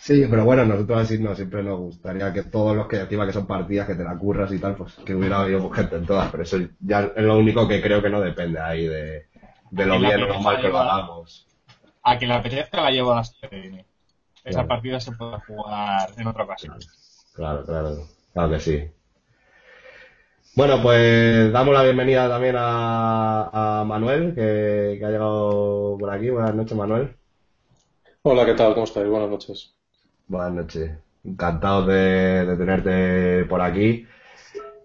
[0.00, 3.32] Sí, pero bueno, nosotros así no, siempre nos gustaría que todos los que encima que
[3.32, 6.28] son partidas que te la curras y tal, pues que hubiera habido gente en todas,
[6.30, 9.26] pero eso ya es lo único que creo que no depende ahí de,
[9.70, 11.46] de lo bien o lo mal que lo hagamos.
[12.02, 13.84] A quien le apetezca la llevo a las TN.
[14.48, 14.68] Esa Claro.
[14.68, 16.78] partida se puede jugar en otra ocasión.
[17.34, 18.90] Claro, claro, claro que sí.
[20.54, 26.30] Bueno, pues damos la bienvenida también a, a Manuel, que, que ha llegado por aquí.
[26.30, 27.16] Buenas noches, Manuel.
[28.22, 28.74] Hola, ¿qué tal?
[28.74, 29.08] ¿Cómo estáis?
[29.08, 29.74] Buenas noches.
[30.28, 30.92] Buenas noches.
[31.24, 34.06] Encantados de, de tenerte por aquí.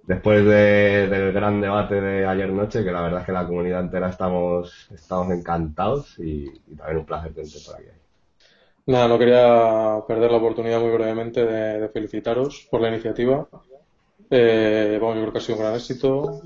[0.04, 3.82] Después de- del gran debate de ayer noche, que la verdad es que la comunidad
[3.82, 7.88] entera estamos, estamos encantados y, y también un placer tenerte por aquí.
[8.86, 13.48] Nada, no quería perder la oportunidad muy brevemente de, felicitaros por la iniciativa.
[14.30, 16.42] Eh, bueno, yo creo que ha sido un gran éxito.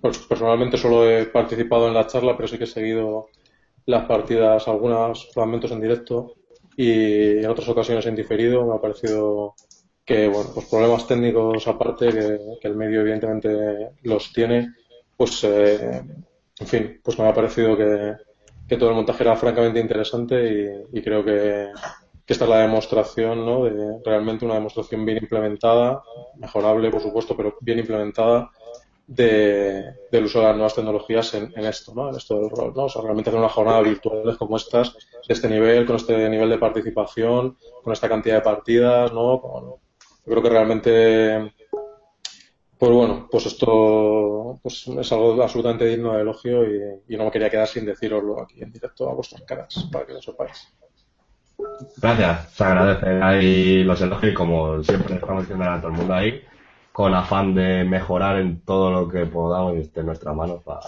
[0.00, 3.28] Pues, personalmente solo he participado en la charla, pero sí que he seguido
[3.86, 6.34] las partidas, algunos fragmentos en directo.
[6.76, 8.66] y en otras ocasiones en diferido.
[8.66, 9.54] Me ha parecido
[10.04, 14.74] que, bueno, pues problemas técnicos aparte, que, que el medio evidentemente los tiene,
[15.16, 16.02] pues, eh,
[16.60, 18.14] en fin, pues me ha parecido que,
[18.68, 21.68] que todo el montaje era francamente interesante y, y creo que,
[22.28, 23.64] esta es la demostración, ¿no?
[23.64, 26.02] De realmente una demostración bien implementada,
[26.36, 28.50] mejorable, por supuesto, pero bien implementada
[29.06, 32.10] de, del uso de las nuevas tecnologías en, esto, ¿no?
[32.10, 32.84] En esto del rol, ¿no?
[32.84, 34.94] O sea, realmente hacer una jornada virtuales como estas,
[35.26, 39.40] de este nivel, con este nivel de participación, con esta cantidad de partidas, ¿no?
[39.40, 39.80] Yo
[40.26, 41.54] creo que realmente,
[42.78, 47.30] pues bueno, pues esto pues es algo absolutamente digno de elogio y, y no me
[47.30, 50.72] quería quedar sin deciroslo aquí en directo a vuestras caras, para que lo sepáis.
[51.96, 56.14] Gracias, se agradece ahí los elogios y como siempre estamos diciendo a todo el mundo
[56.14, 56.40] ahí,
[56.92, 60.80] con afán de mejorar en todo lo que podamos y esté en nuestras manos para,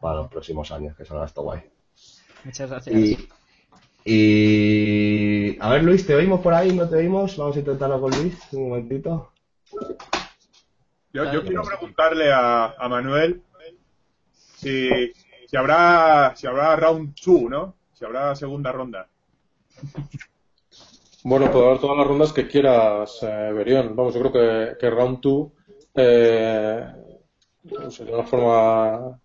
[0.00, 1.60] para los próximos años, que salga esto guay.
[2.44, 2.96] Muchas gracias.
[2.96, 3.28] Y,
[4.04, 6.72] y a ver Luis, ¿te oímos por ahí?
[6.72, 7.36] ¿No te oímos?
[7.36, 9.32] Vamos a intentarlo con Luis, un momentito.
[11.12, 13.42] Yo, yo quiero preguntarle a, a Manuel
[14.56, 14.88] si,
[15.46, 17.74] si habrá si habrá round 2, ¿no?
[17.94, 19.08] Si habrá segunda ronda.
[21.24, 23.94] Bueno, puedo dar todas las rondas que quieras, eh, Berión.
[23.96, 25.48] Vamos, yo creo que, que Round 2
[25.94, 26.86] eh,
[27.90, 29.20] sería una forma,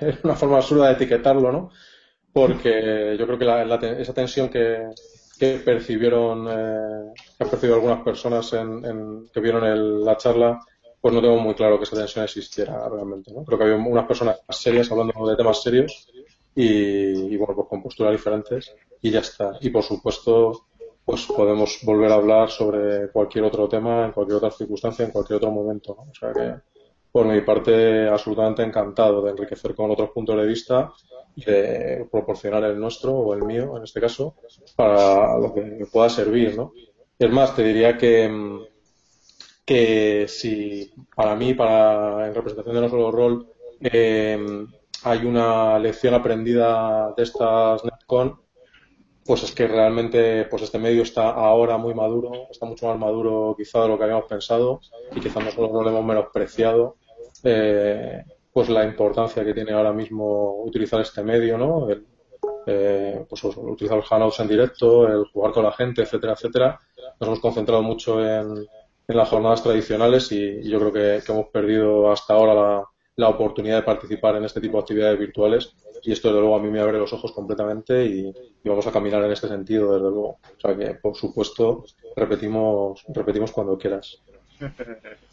[0.24, 1.70] una forma absurda de etiquetarlo, ¿no?
[2.32, 3.62] Porque yo creo que la-
[3.98, 4.88] esa tensión que,
[5.38, 10.58] que percibieron, eh, que han percibido algunas personas en, en- que vieron el- la charla,
[11.00, 13.44] pues no tengo muy claro que esa tensión existiera realmente, ¿no?
[13.44, 16.08] Creo que había unas personas serias hablando de temas serios
[16.54, 19.56] y, bueno, pues con posturas diferentes y ya está.
[19.60, 20.66] Y por supuesto,
[21.04, 25.38] pues podemos volver a hablar sobre cualquier otro tema, en cualquier otra circunstancia, en cualquier
[25.38, 25.92] otro momento.
[25.92, 26.54] O sea que,
[27.10, 30.92] por mi parte, absolutamente encantado de enriquecer con otros puntos de vista
[31.34, 34.34] y de proporcionar el nuestro o el mío, en este caso,
[34.76, 36.72] para lo que pueda servir, ¿no?
[37.18, 38.60] Es más, te diría que, mm,
[39.70, 43.46] que si para mí, para en representación de no solo rol,
[43.80, 44.66] eh,
[45.04, 48.40] hay una lección aprendida de estas NetCon,
[49.24, 53.54] pues es que realmente pues este medio está ahora muy maduro, está mucho más maduro
[53.56, 54.80] quizá de lo que habíamos pensado
[55.14, 56.96] y quizá nosotros no lo hemos menospreciado
[57.44, 61.88] eh, pues la importancia que tiene ahora mismo utilizar este medio, ¿no?
[61.88, 62.04] El,
[62.66, 66.80] eh, pues utilizar los hangouts en directo, el jugar con la gente, etcétera, etcétera.
[67.20, 68.66] Nos hemos concentrado mucho en,
[69.10, 72.84] en las jornadas tradicionales y, yo creo que, hemos perdido hasta ahora la,
[73.16, 76.62] la oportunidad de participar en este tipo de actividades virtuales y esto desde luego a
[76.62, 80.10] mí me abre los ojos completamente y, y vamos a caminar en este sentido desde
[80.10, 80.28] luego.
[80.28, 81.84] O sea que por supuesto
[82.16, 84.22] repetimos repetimos cuando quieras.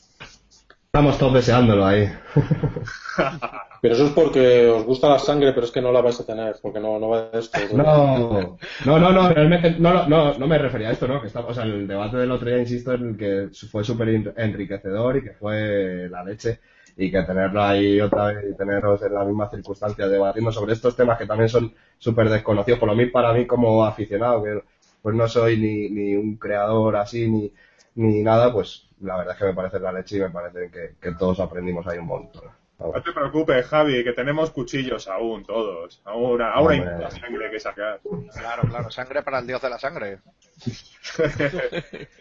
[0.98, 2.10] Estamos todos deseándolo ahí.
[3.82, 6.26] Pero eso es porque os gusta la sangre, pero es que no la vais a
[6.26, 7.60] tener, porque no, no va de esto.
[7.76, 11.22] No, no, no, no, realmente no, no, no me refería a esto, ¿no?
[11.22, 14.10] Que está, o sea, el debate del otro día, insisto, en el que fue súper
[14.10, 16.60] en- enriquecedor y que fue la leche
[16.98, 20.96] y que tenerlo ahí otra vez y teneros en la misma circunstancia debatiendo sobre estos
[20.96, 24.64] temas que también son súper desconocidos, por lo menos para mí como aficionado, que
[25.04, 27.54] pues no soy ni, ni un creador así ni,
[27.98, 30.96] ni nada, pues la verdad es que me parece la leche y me parece que,
[31.02, 32.44] que todos aprendimos ahí un montón.
[32.80, 36.00] No te preocupes, Javi, que tenemos cuchillos aún todos.
[36.06, 38.00] Aún, aún hay mucha sangre que sacar.
[38.34, 40.20] Claro, claro, sangre para el dios de la sangre.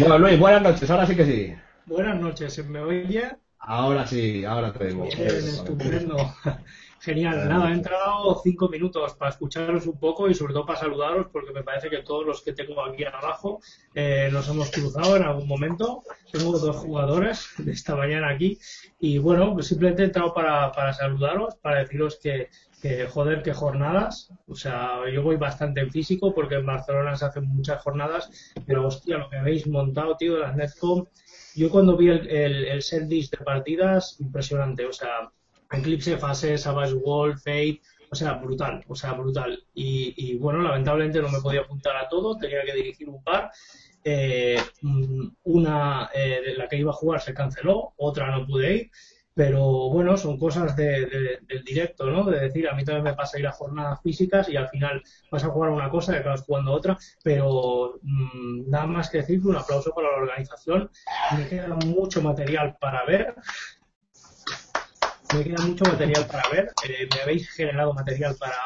[0.00, 1.54] Bueno, Luis, buenas noches, ahora sí que sí.
[1.86, 3.36] Buenas noches, ¿se me oye?
[3.60, 4.94] Ahora sí, ahora te.
[4.94, 6.16] Bien, estupendo.
[7.00, 11.28] Genial, nada, he entrado cinco minutos para escucharos un poco y sobre todo para saludaros
[11.32, 13.60] porque me parece que todos los que tengo aquí abajo
[13.94, 16.02] eh, nos hemos cruzado en algún momento.
[16.32, 18.58] Tengo dos jugadores de esta mañana aquí
[18.98, 22.48] y bueno, pues simplemente he entrado para, para saludaros, para deciros que,
[22.82, 24.32] que joder, qué jornadas.
[24.48, 28.86] O sea, yo voy bastante en físico porque en Barcelona se hacen muchas jornadas, pero
[28.86, 31.04] hostia, lo que habéis montado, tío, de las Netcom.
[31.58, 34.86] Yo cuando vi el, el, set list de partidas, impresionante.
[34.86, 35.30] O sea,
[35.72, 37.80] Eclipse, Fase, Savage Wall, Fate,
[38.10, 39.64] o sea, brutal, o sea, brutal.
[39.74, 43.50] Y, y bueno, lamentablemente no me podía apuntar a todo, tenía que dirigir un par.
[44.04, 48.76] Eh, mm, una eh, de la que iba a jugar se canceló, otra no pude
[48.76, 48.90] ir.
[49.38, 52.24] Pero bueno, son cosas de- de- del directo, ¿no?
[52.24, 55.00] De decir, a mí también me pasa ir a jornadas físicas y al final
[55.30, 59.40] vas a jugar una cosa y acabas jugando otra, pero mm, nada más que decir
[59.46, 60.90] un aplauso para la organización.
[61.36, 63.36] Me queda mucho material para ver,
[65.34, 66.72] me queda mucho material para ver.
[66.88, 68.56] Eh, me habéis generado material para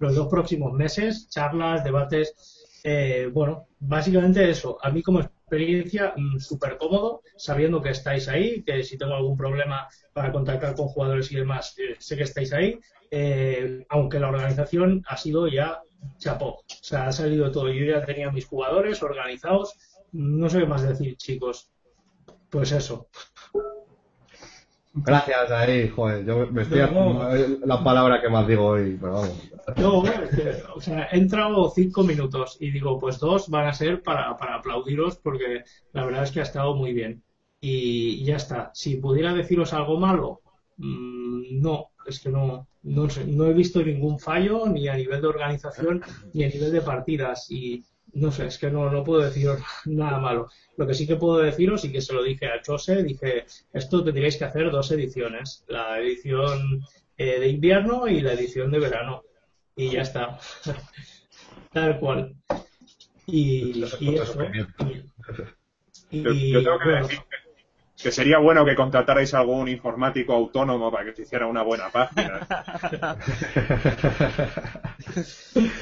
[0.00, 2.34] los dos próximos meses, charlas, debates.
[2.82, 4.78] Eh, bueno, básicamente eso.
[4.82, 5.20] A mí como
[5.52, 10.74] experiencia mm, súper cómodo, sabiendo que estáis ahí, que si tengo algún problema para contactar
[10.74, 12.80] con jugadores y demás, eh, sé que estáis ahí,
[13.10, 15.82] eh, aunque la organización ha sido ya
[16.18, 16.46] chapó.
[16.46, 17.70] O sea, ha salido todo.
[17.70, 19.74] Yo ya tenía mis jugadores organizados.
[20.12, 21.70] No sé qué más decir, chicos.
[22.48, 23.08] Pues eso.
[24.94, 26.24] Gracias ahí, joder.
[26.24, 27.28] Yo me estoy No.
[27.64, 29.50] la palabra que más digo hoy, pero vamos.
[29.76, 33.72] No, es que, o sea, he entrado cinco minutos y digo, pues dos van a
[33.72, 37.22] ser para, para aplaudiros porque la verdad es que ha estado muy bien.
[37.60, 38.70] Y ya está.
[38.74, 40.40] Si pudiera deciros algo malo,
[40.76, 45.20] mm, no, es que no, no sé, no he visto ningún fallo ni a nivel
[45.22, 46.02] de organización
[46.34, 50.18] ni a nivel de partidas y no sé, es que no, no puedo deciros nada
[50.18, 50.48] malo.
[50.76, 54.04] Lo que sí que puedo deciros y que se lo dije a Chose, dije, esto
[54.04, 56.82] tendríais que hacer dos ediciones, la edición
[57.16, 59.22] eh, de invierno y la edición de verano
[59.76, 60.38] y ya está.
[61.72, 62.34] Tal cual.
[63.26, 64.38] Y, y eso.
[66.10, 67.41] Y, Yo, yo tengo que bueno, decir que,
[68.02, 72.40] que sería bueno que contratarais algún informático autónomo para que te hiciera una buena página.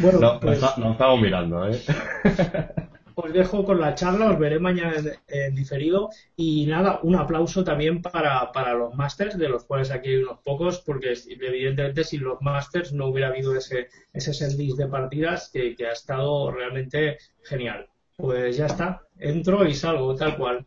[0.01, 1.81] Bueno, No, pues- nos, nos estamos mirando, ¿eh?
[3.15, 7.63] os dejo con la charla, os veré mañana en, en diferido y nada, un aplauso
[7.65, 12.23] también para, para los masters, de los cuales aquí hay unos pocos, porque evidentemente sin
[12.25, 17.19] los masters no hubiera habido ese, ese setlist de partidas que, que ha estado realmente
[17.45, 17.87] genial.
[18.21, 20.67] Pues ya está, entro y salgo, tal cual.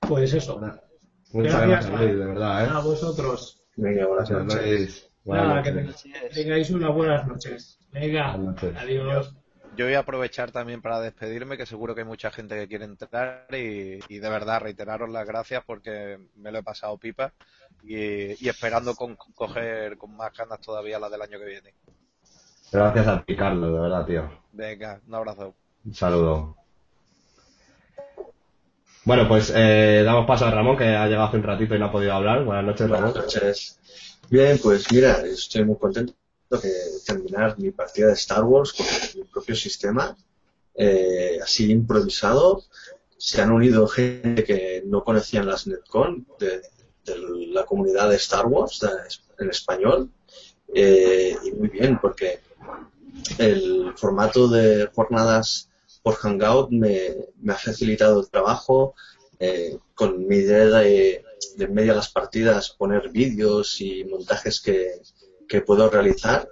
[0.00, 0.60] Pues eso.
[1.32, 2.68] Muchas gracias, Luis, de verdad, ¿eh?
[2.72, 3.62] A vosotros.
[3.76, 5.10] Venga, buenas Gracias, noches.
[5.24, 6.04] Buenas Nada, que noches.
[6.04, 7.78] tengáis- tengáis unas buenas noches.
[7.92, 8.34] Venga,
[8.76, 9.34] adiós.
[9.76, 12.84] Yo voy a aprovechar también para despedirme, que seguro que hay mucha gente que quiere
[12.84, 17.32] entrar y, y de verdad reiteraros las gracias porque me lo he pasado pipa
[17.82, 17.96] y,
[18.44, 21.74] y esperando con, coger con más ganas todavía la del año que viene.
[22.70, 24.30] Gracias a ti, Carlos, de verdad, tío.
[24.52, 25.54] Venga, un abrazo.
[25.84, 26.56] Un saludo.
[29.04, 31.86] Bueno, pues eh, damos paso a Ramón, que ha llegado hace un ratito y no
[31.86, 32.44] ha podido hablar.
[32.44, 33.10] Buenas noches, Ramón.
[33.10, 33.78] Buenas noches.
[34.30, 36.14] Bien, pues mira, estoy muy contento
[36.50, 36.72] de
[37.04, 40.16] terminar mi partida de Star Wars con mi propio sistema,
[40.76, 42.62] eh, así improvisado.
[43.16, 46.62] Se han unido gente que no conocían las Netcon de,
[47.52, 48.80] la comunidad de Star Wars
[49.36, 50.10] en español.
[50.72, 52.38] Eh, y muy bien, porque
[53.38, 55.71] el formato de jornadas
[56.02, 58.94] por Hangout me, me ha facilitado el trabajo.
[59.38, 61.24] eh, con mi idea de,
[61.56, 65.00] de en medio de las partidas poner vídeos y montajes que,
[65.48, 66.48] que puedo realizar.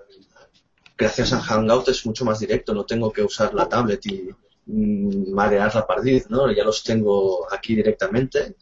[0.97, 4.29] Gracias a Hangout es mucho más directo, no tengo que usar la tablet y
[4.67, 6.51] mm, marear la partida, ¿no?
[6.53, 8.57] Ya los tengo aquí directamente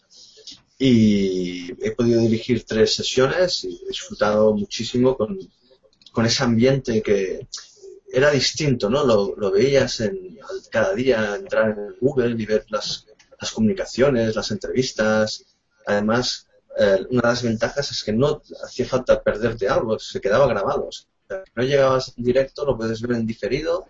[0.78, 5.38] y he podido dirigir tres sesiones y he disfrutado muchísimo con,
[6.12, 7.48] con ese ambiente que
[8.12, 9.04] era distinto, ¿no?
[9.04, 10.38] Lo, lo veías en,
[10.70, 13.06] cada día entrar en Google y ver las,
[13.40, 15.44] las comunicaciones, las entrevistas.
[15.86, 16.48] Además,
[16.78, 20.88] eh, una de las ventajas es que no hacía falta perderte algo, se quedaba grabado.
[21.54, 23.86] No llegabas en directo, lo puedes ver en diferido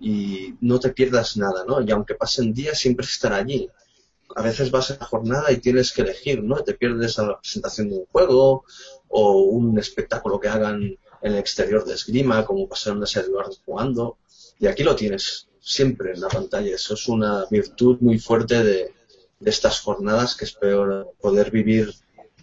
[0.00, 1.80] y no te pierdas nada, ¿no?
[1.80, 3.68] Y aunque pasen días, siempre estar allí.
[4.34, 6.62] A veces vas a la jornada y tienes que elegir, ¿no?
[6.62, 8.64] Te pierdes a la presentación de un juego
[9.08, 13.56] o un espectáculo que hagan en el exterior de esgrima, como pasaron a ser Eduardo
[13.64, 14.18] jugando.
[14.58, 16.74] Y aquí lo tienes siempre en la pantalla.
[16.74, 18.94] Eso es una virtud muy fuerte de,
[19.38, 21.94] de estas jornadas que espero poder vivir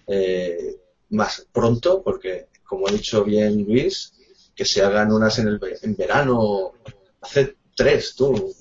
[0.08, 0.78] eh,
[1.10, 4.14] más pronto, porque como ha dicho bien Luis,
[4.56, 6.74] que se hagan unas en, el, en verano,
[7.22, 8.54] hace tres tú,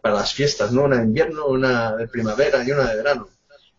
[0.00, 0.84] para las fiestas, ¿no?
[0.84, 3.28] Una de invierno, una de primavera y una de verano.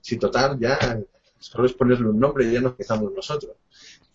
[0.02, 1.00] Si total, ya
[1.40, 3.56] solo es ponerle un nombre y ya nos empezamos nosotros.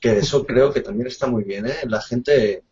[0.01, 1.79] Que eso creo que también está muy bien, ¿eh?
[1.87, 2.65] La gente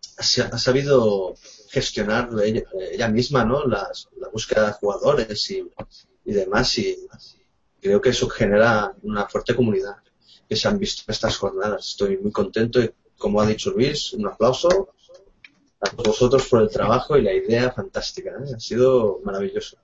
[0.00, 1.34] sa- ha sabido
[1.70, 3.64] gestionar ella, misma, ¿no?
[3.66, 5.68] Las- la búsqueda de jugadores y,
[6.24, 6.96] demás y
[7.80, 9.96] creo que eso genera una fuerte comunidad
[10.48, 11.88] que se han visto en estas jornadas.
[11.88, 14.68] Estoy muy contento y, como ha dicho Luis, un aplauso
[15.80, 18.30] a vosotros por el trabajo y la idea fantástica.
[18.30, 18.54] ¿eh?
[18.56, 19.76] Ha sido maravilloso.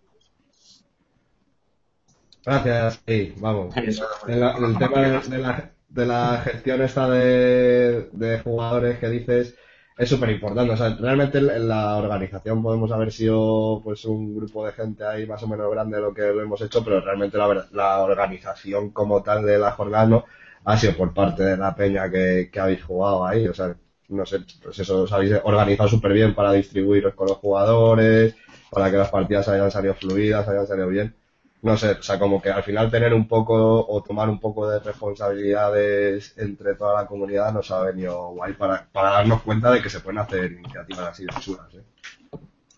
[2.47, 3.77] Gracias, sí, vamos.
[3.77, 9.57] El tema de, la, de la gestión esta de, jugadores que dices
[9.99, 10.73] es súper importante.
[10.73, 15.27] O sea, realmente en la organización podemos haber sido pues un grupo de gente ahí
[15.27, 18.91] más o menos grande de lo que lo hemos hecho, pero realmente la, la organización
[18.91, 20.25] como tal de la jornada no
[20.65, 23.49] ha sido por parte de la peña que, que habéis jugado ahí.
[23.49, 23.75] O sea,
[24.09, 28.37] no sé, pues eso os habéis organizado súper bien para distribuiros con los jugadores,
[28.71, 31.13] para que las partidas hayan salido fluidas, hayan salido bien
[31.63, 34.69] no sé, o sea, como que al final tener un poco o tomar un poco
[34.69, 39.83] de responsabilidades entre toda la comunidad nos ha venido guay para, para darnos cuenta de
[39.83, 41.83] que se pueden hacer iniciativas así de chulas, ¿eh?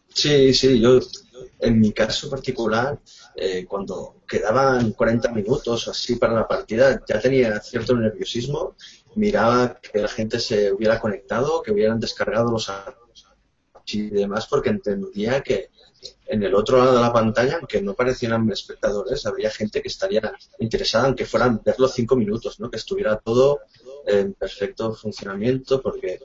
[0.08, 0.98] Sí, sí, yo
[1.60, 2.98] en mi caso particular
[3.36, 8.74] eh, cuando quedaban 40 minutos así para la partida, ya tenía cierto nerviosismo.
[9.14, 13.26] Miraba que la gente se hubiera conectado, que hubieran descargado los archivos
[13.92, 15.70] y demás, porque entendía que
[16.26, 20.32] en el otro lado de la pantalla, aunque no parecieran espectadores, habría gente que estaría
[20.58, 22.70] interesada, aunque fueran verlo cinco minutos, ¿no?
[22.70, 23.60] que estuviera todo
[24.06, 26.20] en perfecto funcionamiento, porque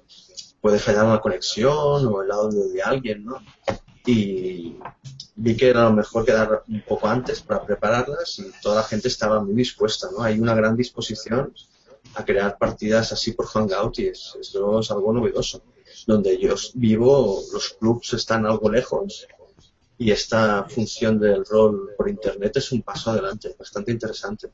[0.61, 3.43] puede fallar una conexión o el audio de alguien, ¿no?
[4.05, 4.77] Y
[5.35, 9.07] vi que era lo mejor quedar un poco antes para prepararlas y toda la gente
[9.07, 10.23] estaba muy dispuesta, ¿no?
[10.23, 11.53] Hay una gran disposición
[12.15, 15.61] a crear partidas así por Hangout y es, eso es algo novedoso.
[16.07, 19.27] Donde yo vivo, los clubs están algo lejos
[20.03, 24.51] y esta función del rol por internet es un paso adelante, bastante interesante.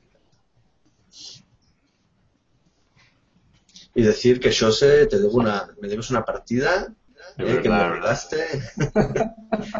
[3.95, 6.93] Y decir que Jose, te debo una, me debes una partida,
[7.39, 8.45] eh, que me retaste,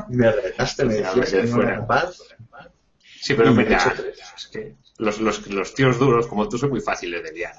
[0.10, 1.70] me retaste, me decías me que fuera.
[1.70, 2.18] era capaz.
[3.22, 3.78] Sí, pero mira,
[4.36, 7.54] es que los, los, los tíos duros como tú son muy fáciles de liar.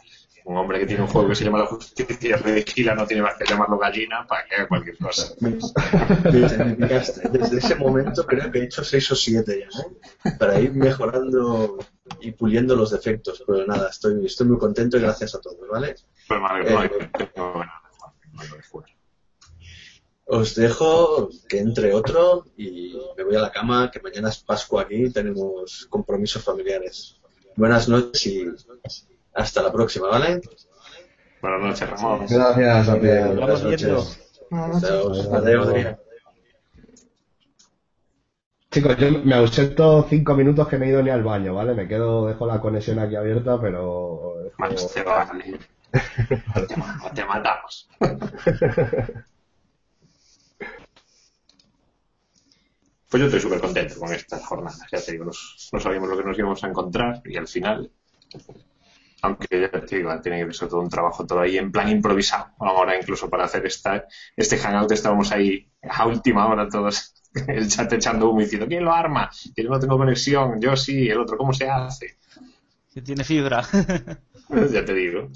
[0.44, 3.36] Un hombre que tiene un juego que se llama La Justicia Vigila no tiene más
[3.36, 5.34] que llamarlo gallina para que haga cualquier cosa.
[6.30, 10.32] Desde ese momento creo que he hecho seis o siete ya, ¿eh?
[10.38, 11.78] Para ir mejorando
[12.20, 13.42] y puliendo los defectos.
[13.46, 15.94] Pero nada, estoy, estoy muy contento y gracias a todos, ¿vale?
[16.26, 17.68] Pues madre, Eh,
[20.24, 24.82] Os dejo que entre otro y me voy a la cama, que mañana es Pascua
[24.82, 27.20] aquí y tenemos compromisos familiares.
[27.56, 28.44] Buenas noches y
[29.34, 30.40] hasta la próxima, ¿vale?
[31.40, 32.26] Buenas noches, Ramón.
[32.28, 33.06] Gracias a ti.
[33.06, 34.18] Buenas noches.
[34.50, 35.28] Adiós.
[35.32, 35.96] Adiós.
[38.70, 41.74] Chicos, yo me ausento cinco minutos que no he ido ni al baño, ¿vale?
[41.74, 44.34] Me quedo, dejo la conexión aquí abierta, pero...
[44.58, 45.58] Más te vale.
[46.68, 47.88] Te ma- Te matamos.
[53.08, 54.86] Pues yo estoy súper contento con estas jornadas.
[54.92, 57.90] Ya te digo, nos- no sabíamos lo que nos íbamos a encontrar y al final,
[59.22, 62.52] aunque ya te digo, tiene que ser todo un trabajo todo ahí en plan improvisado.
[62.58, 64.06] Ahora incluso para hacer esta,
[64.36, 67.14] este hangout estábamos ahí a última hora todos
[67.48, 69.30] el chat echando humo y diciendo ¿quién lo arma?
[69.54, 72.16] Que yo no tengo conexión, yo sí, el otro ¿cómo se hace?
[72.92, 73.62] Que tiene fibra.
[74.72, 75.30] ya te digo.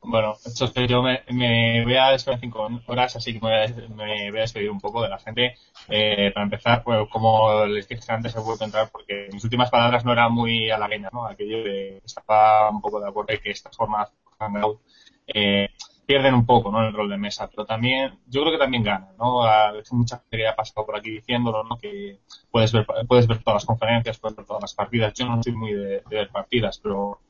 [0.00, 4.30] Bueno, entonces yo me, me voy a despedir cinco horas, así que me voy a,
[4.30, 5.56] me a despedir un poco de la gente.
[5.88, 10.04] Eh, para empezar, pues, como les dije antes, vuelto a entrar porque mis últimas palabras
[10.04, 11.26] no eran muy halagüeñas, ¿no?
[11.26, 14.80] Aquello de estaba un poco de acuerdo en que estas formas de hangout
[15.26, 15.68] eh,
[16.06, 16.86] pierden un poco, ¿no?
[16.86, 19.44] El rol de mesa, pero también, yo creo que también ganan, ¿no?
[19.44, 21.76] Hay mucha gente que ha pasado por aquí diciéndolo, ¿no?
[21.76, 22.20] Que
[22.50, 25.12] puedes ver, puedes ver todas las conferencias, puedes ver todas las partidas.
[25.14, 27.20] Yo no soy muy de, de ver partidas, pero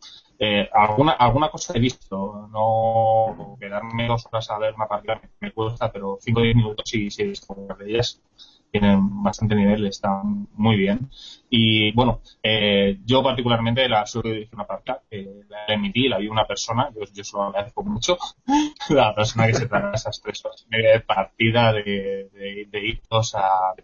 [0.40, 5.52] eh, alguna, alguna cosa he visto, no quedarme dos horas a ver una partida me,
[5.52, 8.23] cuesta, pero 5 o 10 minutos sí, sí he visto algunas de ellas.
[8.70, 11.10] Tienen bastante nivel, están muy bien.
[11.48, 16.28] Y bueno, eh, yo particularmente la suelo dirigir una partida, eh, la emití, la vi
[16.28, 18.19] una persona, yo, yo se lo agradezco mucho,
[18.90, 23.35] la persona que se traga esas tres horas y de partida de, de, de hitos
[23.35, 23.74] a,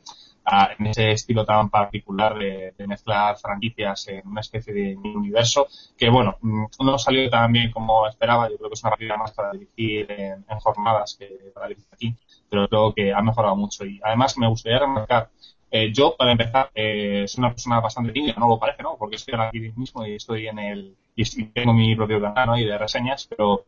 [0.78, 5.66] en ese estilo tan particular de, mezclar franquicias en una especie de universo
[5.96, 8.50] que bueno mm, no salió tan bien como esperaba.
[8.50, 11.88] Yo creo que es una partida más para dirigir en, en jornadas que para dirigir
[11.92, 12.14] aquí
[12.50, 13.84] pero creo que ha mejorado mucho.
[13.84, 15.30] Y además me gustaría remarcar
[15.76, 19.16] eh, yo para empezar eh, soy una persona bastante tímida no lo parece no porque
[19.16, 22.54] estoy aquí mismo y estoy en el y tengo mi propio canal ¿no?
[22.54, 23.64] de reseñas pero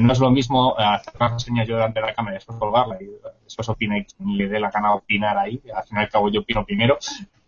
[0.00, 2.58] no es lo mismo eh, hacer las reseñas yo delante de la cámara y después
[2.58, 3.08] colgarla y
[3.44, 5.60] después opine quien le dé la gana opinar ahí.
[5.74, 6.98] Al fin y al cabo yo opino primero.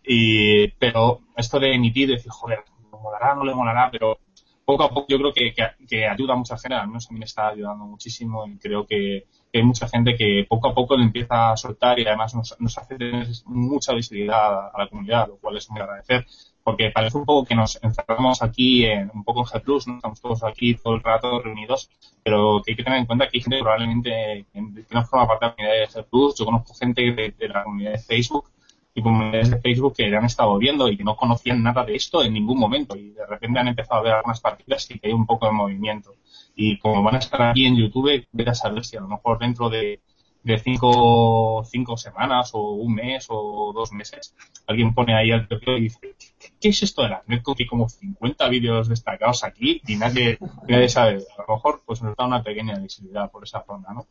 [0.03, 3.89] Y, pero esto de emitir, decir, joder, ¿le molará no le molará?
[3.91, 4.19] Pero
[4.65, 7.13] poco a poco yo creo que, que, que ayuda a mucha gente, al menos a
[7.13, 10.73] mí me está ayudando muchísimo y creo que, que hay mucha gente que poco a
[10.73, 14.83] poco le empieza a soltar y además nos, nos hace tener mucha visibilidad a, a
[14.83, 16.25] la comunidad, lo cual es muy agradecer
[16.63, 19.95] porque parece un poco que nos encerramos aquí en, un poco en G+, ¿no?
[19.95, 21.89] Estamos todos aquí todo el rato reunidos,
[22.23, 24.61] pero que hay que tener en cuenta que hay gente que probablemente que
[24.91, 27.99] no forma parte de la comunidad de G+, yo conozco gente de, la comunidad de
[27.99, 28.49] Facebook
[28.93, 32.23] y comunidades de Facebook que han estado viendo y que no conocían nada de esto
[32.23, 35.13] en ningún momento y de repente han empezado a ver algunas partidas y que hay
[35.13, 36.15] un poco de movimiento.
[36.55, 39.39] Y como van a estar aquí en YouTube, vete a saber si a lo mejor
[39.39, 40.01] dentro de,
[40.49, 44.35] de cinco, cinco semanas o un mes o dos meses
[44.69, 46.15] alguien pone ahí al perfil y dice
[46.59, 47.63] ¿qué, es esto de la netcode?
[47.63, 51.23] Y como 50 vídeos destacados aquí y nadie, nadie sabe.
[51.37, 54.05] A lo mejor pues nos da una pequeña visibilidad por esa zona, ¿no?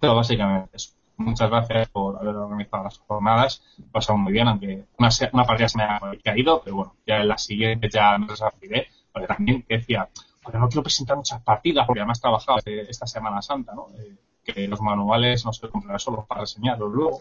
[0.00, 0.92] Pero básicamente eso.
[1.18, 3.62] Muchas gracias por haber organizado las jornadas.
[3.90, 7.28] Pasado muy bien, aunque una, una partida se me ha caído, pero bueno, ya en
[7.28, 8.86] la siguiente ya me desafiré.
[9.12, 10.08] Porque también decía,
[10.42, 13.88] porque no quiero presentar muchas partidas, porque además he trabajado este- esta Semana Santa, ¿no?
[13.98, 14.16] Eh,
[14.52, 17.18] que los manuales no se compran solo para reseñarlos luego.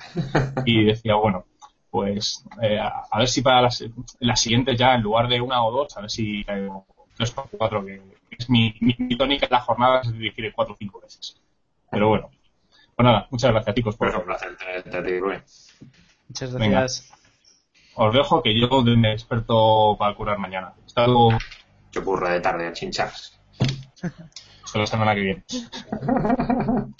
[0.66, 1.46] Y decía, bueno,
[1.90, 3.84] pues eh, a, a ver si para las,
[4.20, 6.86] las siguientes ya, en lugar de una o dos, a ver si caigo
[7.16, 8.02] tres o cuatro, que
[8.32, 11.40] es mi, mi, mi tónica en la jornada, es dirigir cuatro o cinco veces.
[11.90, 12.30] Pero bueno,
[12.96, 15.44] pues nada, muchas gracias chicos por un placer tenerte a ti, Rubén.
[16.28, 16.80] Muchas Venga.
[16.82, 17.12] gracias.
[17.96, 20.74] Os dejo que yo me experto para curar mañana.
[20.86, 21.38] Hasta luego.
[21.92, 23.12] Yo curra de tarde a chinchar.
[24.64, 25.44] Hasta la semana que viene.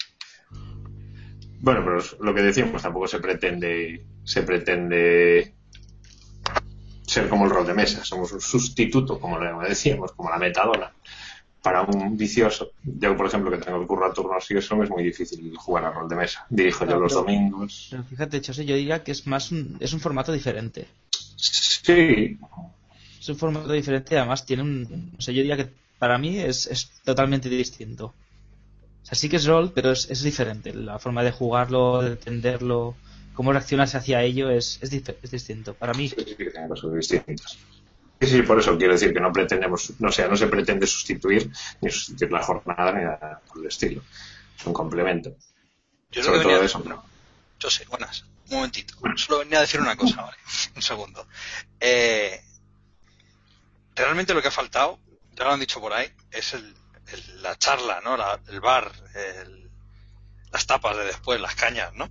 [1.60, 5.54] Bueno, pero lo que decíamos, tampoco se pretende, se pretende
[7.06, 8.04] ser como el rol de mesa.
[8.04, 10.92] Somos un sustituto, como lo decíamos, como la metadona,
[11.62, 12.70] para un vicioso.
[12.84, 15.90] Yo, por ejemplo, que tengo que currar turnos y eso, es muy difícil jugar a
[15.90, 16.46] rol de mesa.
[16.48, 17.88] Dirijo yo los Pero- domingos.
[17.90, 20.86] Pero fíjate, José, yo diría que es más un, es un formato diferente.
[21.36, 22.38] Sí.
[23.20, 25.12] Es un formato diferente y además tiene un...
[25.18, 25.68] O sea, yo diría que
[25.98, 28.14] para mí es, es totalmente distinto.
[29.08, 30.74] Sea, sí que es rol, pero es, es diferente.
[30.74, 32.94] La forma de jugarlo, de entenderlo,
[33.34, 35.72] cómo reaccionas hacia ello es, es, dif- es distinto.
[35.74, 36.08] Para mí.
[36.10, 37.56] Sí, sí, que tiene cosas distintas.
[38.20, 41.50] Sí, sí, por eso quiero decir que no pretendemos, no sea, no se pretende sustituir
[41.80, 44.02] ni sustituir la jornada ni nada por el estilo.
[44.58, 45.30] Es un complemento.
[46.10, 47.02] Yo lo Sobre todo venía- eso, pero
[47.60, 48.24] Yo sé, buenas.
[48.50, 48.94] Un momentito.
[49.16, 50.36] Solo venía a decir una cosa, ¿vale?
[50.76, 51.26] Un segundo.
[51.80, 52.40] Eh,
[53.94, 54.98] realmente lo que ha faltado,
[55.36, 56.74] ya lo han dicho por ahí, es el,
[57.12, 58.16] el- la charla, ¿no?
[58.16, 59.70] La- el bar, el-
[60.52, 62.08] las tapas de después, las cañas, ¿no?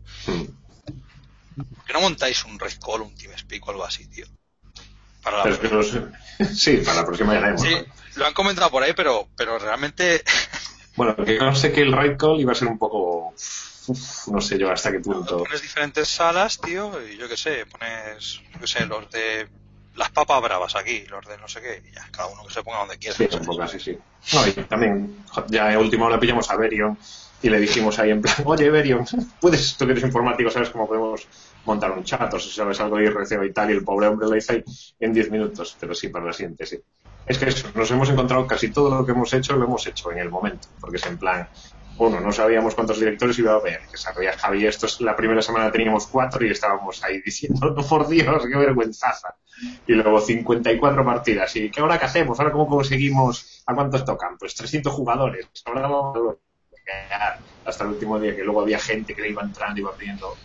[1.86, 4.26] Que no montáis un Red Call, un TeamSpeak o algo así, tío.
[5.24, 6.46] Para la Pero que.
[6.56, 7.62] Sí, para la próxima ya haremos.
[7.62, 7.76] Sí,
[8.16, 10.24] lo han comentado por ahí, pero, pero realmente
[10.96, 13.34] Bueno, que no sé que el right call iba a ser un poco.
[13.88, 15.44] uf, no sé yo hasta qué punto.
[15.44, 19.48] pones diferentes salas, tío, y yo qué sé, pones, yo qué sé, los de
[19.98, 22.64] las papas bravas aquí, los de no sé qué, y ya, cada uno que se
[22.64, 23.16] ponga donde quiera.
[23.16, 23.98] Sí, poco así, sí.
[24.34, 26.98] No, y también, ya en última hora pillamos a Berion
[27.42, 29.06] y le dijimos ahí en plan, oye Berion,
[29.42, 31.28] puedes, tú que eres informático, ¿sabes cómo podemos
[31.66, 32.32] montar un chat?
[32.34, 34.64] O si sabes algo de IRC y tal, y el pobre hombre lo dice ahí
[35.00, 36.80] en 10 minutos, pero sí, para la siguiente, sí.
[37.26, 40.12] Es que eso, nos hemos encontrado casi todo lo que hemos hecho, lo hemos hecho
[40.12, 41.50] en el momento, porque es en plan,
[42.00, 45.42] uno, no sabíamos cuántos directores iba a haber, que sabía Javi, esto es, la primera
[45.42, 49.36] semana teníamos cuatro y estábamos ahí diciendo, no por Dios, qué vergüenzaza.
[49.88, 51.56] Y luego 54 partidas.
[51.56, 52.40] ¿Y qué ahora qué hacemos?
[52.40, 53.64] ¿Ahora cómo conseguimos?
[53.66, 54.38] ¿A cuántos tocan?
[54.38, 55.48] Pues 300 jugadores.
[57.66, 60.36] Hasta el último día que luego había gente que le iba entrando, iba pidiendo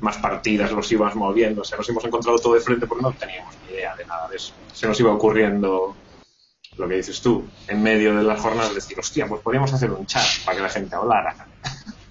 [0.00, 1.62] más partidas, los ibas moviendo.
[1.62, 4.28] O sea, nos hemos encontrado todo de frente porque no teníamos ni idea de nada
[4.28, 4.52] de eso.
[4.72, 5.94] Se nos iba ocurriendo
[6.78, 10.06] lo que dices tú, en medio de las jornadas, decir, hostia, pues podríamos hacer un
[10.06, 11.34] chat para que la gente hablara.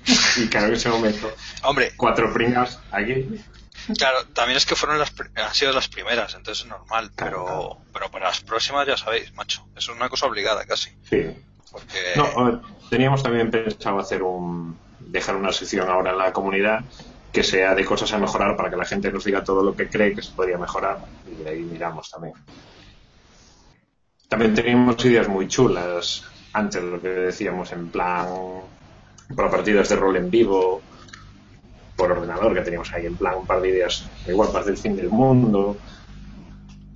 [0.38, 1.31] y claro, en ese momento,
[1.64, 3.41] Hombre, cuatro pringas aquí.
[3.98, 8.11] claro, también es que fueron las, han sido las primeras, entonces es normal, pero, pero
[8.11, 10.91] para las próximas ya sabéis, macho, es una cosa obligada casi.
[11.10, 11.26] Sí.
[11.72, 16.81] Porque No, teníamos también pensado hacer un dejar una sección ahora en la comunidad
[17.31, 19.89] que sea de cosas a mejorar para que la gente nos diga todo lo que
[19.89, 20.99] cree que se podría mejorar
[21.30, 22.34] y de ahí miramos también.
[24.28, 26.24] También teníamos ideas muy chulas
[26.54, 28.28] antes lo que decíamos en plan
[29.36, 30.82] para partidas de rol en vivo
[31.95, 34.95] por ordenador que teníamos ahí en plan un par de ideas igual para el fin
[34.95, 35.78] del mundo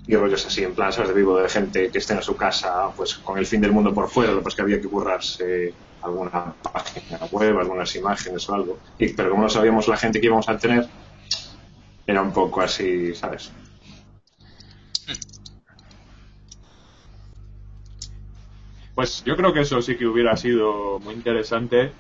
[0.08, 1.10] y rollos así, en plan, ¿sabes?
[1.10, 3.94] De vivo de gente que esté en su casa, pues con el fin del mundo
[3.94, 8.80] por fuera, lo que había que currarse alguna página web, algunas imágenes o algo.
[8.98, 10.88] Y, pero como no sabíamos la gente que íbamos a tener,
[12.06, 13.52] era un poco así, ¿sabes?
[18.96, 21.92] Pues yo creo que eso sí que hubiera sido muy interesante.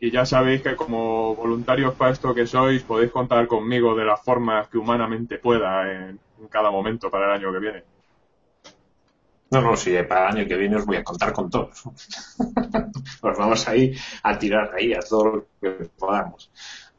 [0.00, 4.22] Y ya sabéis que como voluntarios para esto que sois, podéis contar conmigo de las
[4.22, 7.84] formas que humanamente pueda en, en cada momento para el año que viene.
[9.50, 11.82] No, no, si para el año que viene os voy a contar con todos.
[13.22, 16.50] Os vamos ahí a tirar ahí a todo lo que podamos.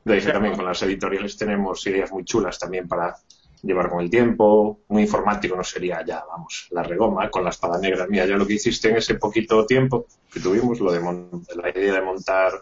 [0.03, 3.15] De ahí también con las editoriales tenemos ideas muy chulas también para
[3.63, 4.79] llevar con el tiempo.
[4.87, 8.07] Un informático no sería ya, vamos, la regoma con la espada negra.
[8.07, 11.93] Mira, ya lo que hiciste en ese poquito tiempo que tuvimos, lo de la idea
[11.93, 12.53] de montar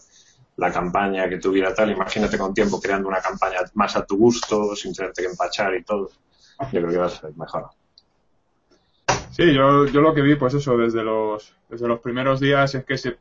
[0.58, 4.76] la campaña que tuviera tal, imagínate con tiempo creando una campaña más a tu gusto,
[4.76, 6.10] sin tenerte que empachar y todo.
[6.72, 7.70] Yo creo que va a ser mejor.
[9.32, 12.84] Sí, yo, yo lo que vi, pues eso, desde los, desde los primeros días es
[12.86, 13.18] que se,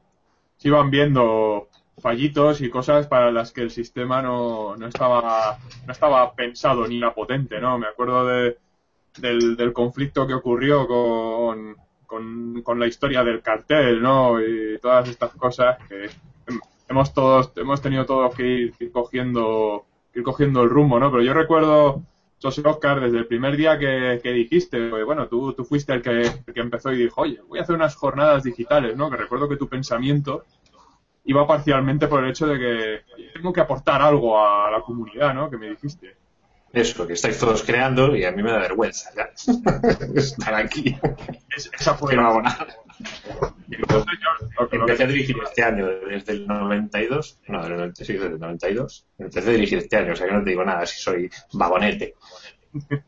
[0.57, 5.93] se iban viendo fallitos y cosas para las que el sistema no, no estaba no
[5.93, 7.78] estaba pensado ni era potente, ¿no?
[7.78, 8.59] Me acuerdo de,
[9.18, 14.40] del, del conflicto que ocurrió con, con, con la historia del cartel, ¿no?
[14.40, 16.06] Y todas estas cosas que
[16.47, 21.10] hem- hemos todos hemos tenido todos que ir, ir cogiendo ir cogiendo el rumbo, ¿no?
[21.10, 22.02] Pero yo recuerdo
[22.43, 26.02] José Oscar, desde el primer día que, que dijiste, pues, bueno, tú, tú fuiste el
[26.02, 29.10] que, el que empezó y dijo, oye, voy a hacer unas jornadas digitales, ¿no?
[29.10, 30.44] Que recuerdo que tu pensamiento
[31.27, 33.01] iba parcialmente por el hecho de que
[33.35, 35.51] tengo que aportar algo a la comunidad, ¿no?
[35.51, 36.16] Que me dijiste.
[36.73, 39.28] eso, que estáis todos creando y a mí me da vergüenza ya
[40.15, 40.97] estar aquí.
[41.57, 42.66] esa fue Que no hago nada.
[43.69, 43.77] Y
[44.77, 49.07] Empecé a dirigir este año, desde el 92, no, del 96, desde el 92.
[49.19, 52.15] Empecé a dirigir este año, o sea que no te digo nada si soy vagonete.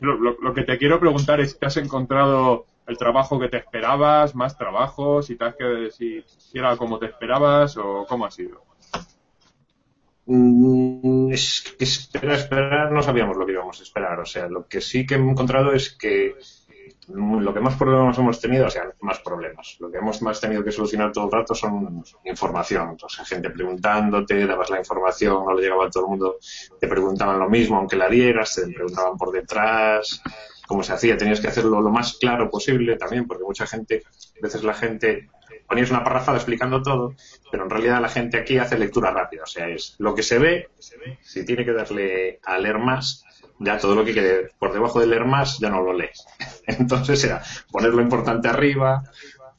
[0.00, 3.58] Lo, lo- lo que te quiero preguntar es si has encontrado el trabajo que te
[3.58, 8.30] esperabas, más trabajo, si, te has que, si, era como te esperabas o cómo ha
[8.30, 8.62] sido.
[10.26, 14.20] Mm, esperar, esperar, no sabíamos lo que íbamos a esperar.
[14.20, 16.34] O sea, lo que sí que he encontrado es que
[17.08, 19.76] lo que más problemas hemos tenido, o sea, más problemas.
[19.80, 22.96] Lo que hemos más tenido que solucionar todo el rato son información.
[23.02, 26.38] O sea, gente preguntándote, dabas la información, no le llegaba a todo el mundo,
[26.80, 30.22] te preguntaban lo mismo, aunque la dieras, te preguntaban por detrás,
[30.66, 31.16] cómo se hacía.
[31.16, 35.30] Tenías que hacerlo lo más claro posible también, porque mucha gente, a veces la gente
[35.68, 37.14] ponías una parrafada explicando todo,
[37.50, 40.38] pero en realidad la gente aquí hace lectura rápida, o sea, es lo que se
[40.38, 40.68] ve,
[41.22, 43.24] si tiene que darle a leer más,
[43.58, 46.26] ya todo lo que quede por debajo de leer más ya no lo lees.
[46.66, 49.02] Entonces era poner lo importante arriba,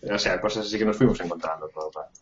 [0.01, 2.19] o sea, cosas así que nos fuimos encontrando todo el rato.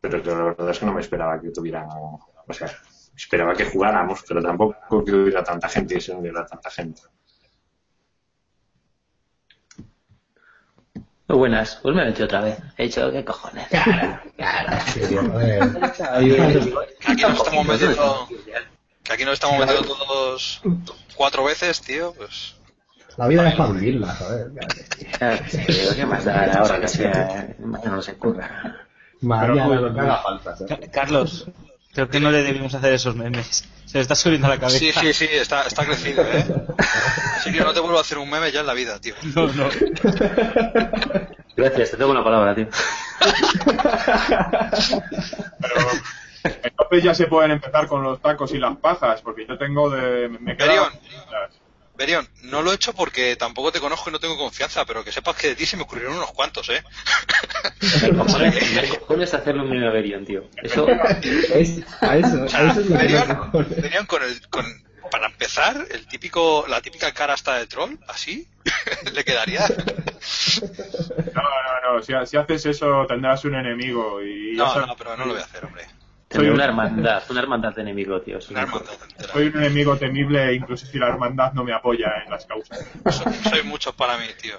[0.00, 2.70] Pero la verdad es que no me esperaba que tuvieran, o sea,
[3.16, 7.02] esperaba que jugáramos, pero tampoco que hubiera tanta gente y se uniera tanta gente.
[11.28, 12.58] Muy buenas, pues me he metido otra vez.
[12.78, 13.66] He dicho, ¿qué cojones?
[13.68, 16.20] Claro, claro.
[16.20, 18.28] Que aquí nos estamos metiendo,
[19.04, 20.62] que aquí nos estamos metiendo todos
[21.16, 22.54] cuatro veces, tío, pues
[23.16, 24.50] La vida es para vivirla, joder.
[25.18, 27.54] Claro, sí, digo, ¿Qué más da ahora que sea?
[27.58, 28.86] Mañana no se curra.
[29.20, 30.56] Mañana lo que haga falta.
[30.66, 31.46] Ca- Carlos,
[31.98, 33.64] creo que no le debemos hacer esos memes.
[33.84, 34.78] Se le está subiendo a la cabeza.
[34.78, 36.46] sí, sí, sí, está, está crecido, ¿eh?
[37.36, 39.16] Así que no te vuelvo a hacer un meme ya en la vida, tío.
[39.34, 39.68] No, no.
[41.56, 42.68] Gracias, te tengo una palabra, tío.
[46.44, 50.28] Entonces ya se pueden empezar con los tacos y las pajas, porque yo tengo de...
[50.28, 50.92] Me queda...
[51.98, 55.10] Berion, no lo he hecho porque tampoco te conozco y no tengo confianza, pero que
[55.12, 56.82] sepas que de ti se me ocurrieron unos cuantos, ¿eh?
[58.02, 60.44] Me cojones, me cojones hacerle un meme a Berion, tío.
[60.62, 63.82] Eso Es, a eso, O sea, a eso es lo que venían, me cojones.
[63.82, 64.64] venían con el, con,
[65.10, 68.46] para empezar, el típico, la típica cara hasta de troll, así,
[69.12, 69.66] le quedaría.
[71.34, 74.56] No, no, no, si, si haces eso tendrás un enemigo y...
[74.56, 75.84] ya No, no, pero no lo voy a hacer, hombre.
[76.28, 78.40] Tendré una hermandad, una hermandad de enemigos, tío.
[78.40, 78.56] Soy
[79.46, 82.86] un enemigo temible incluso si la hermandad no me apoya en las causas.
[83.48, 84.58] Sois muchos para mí, tío.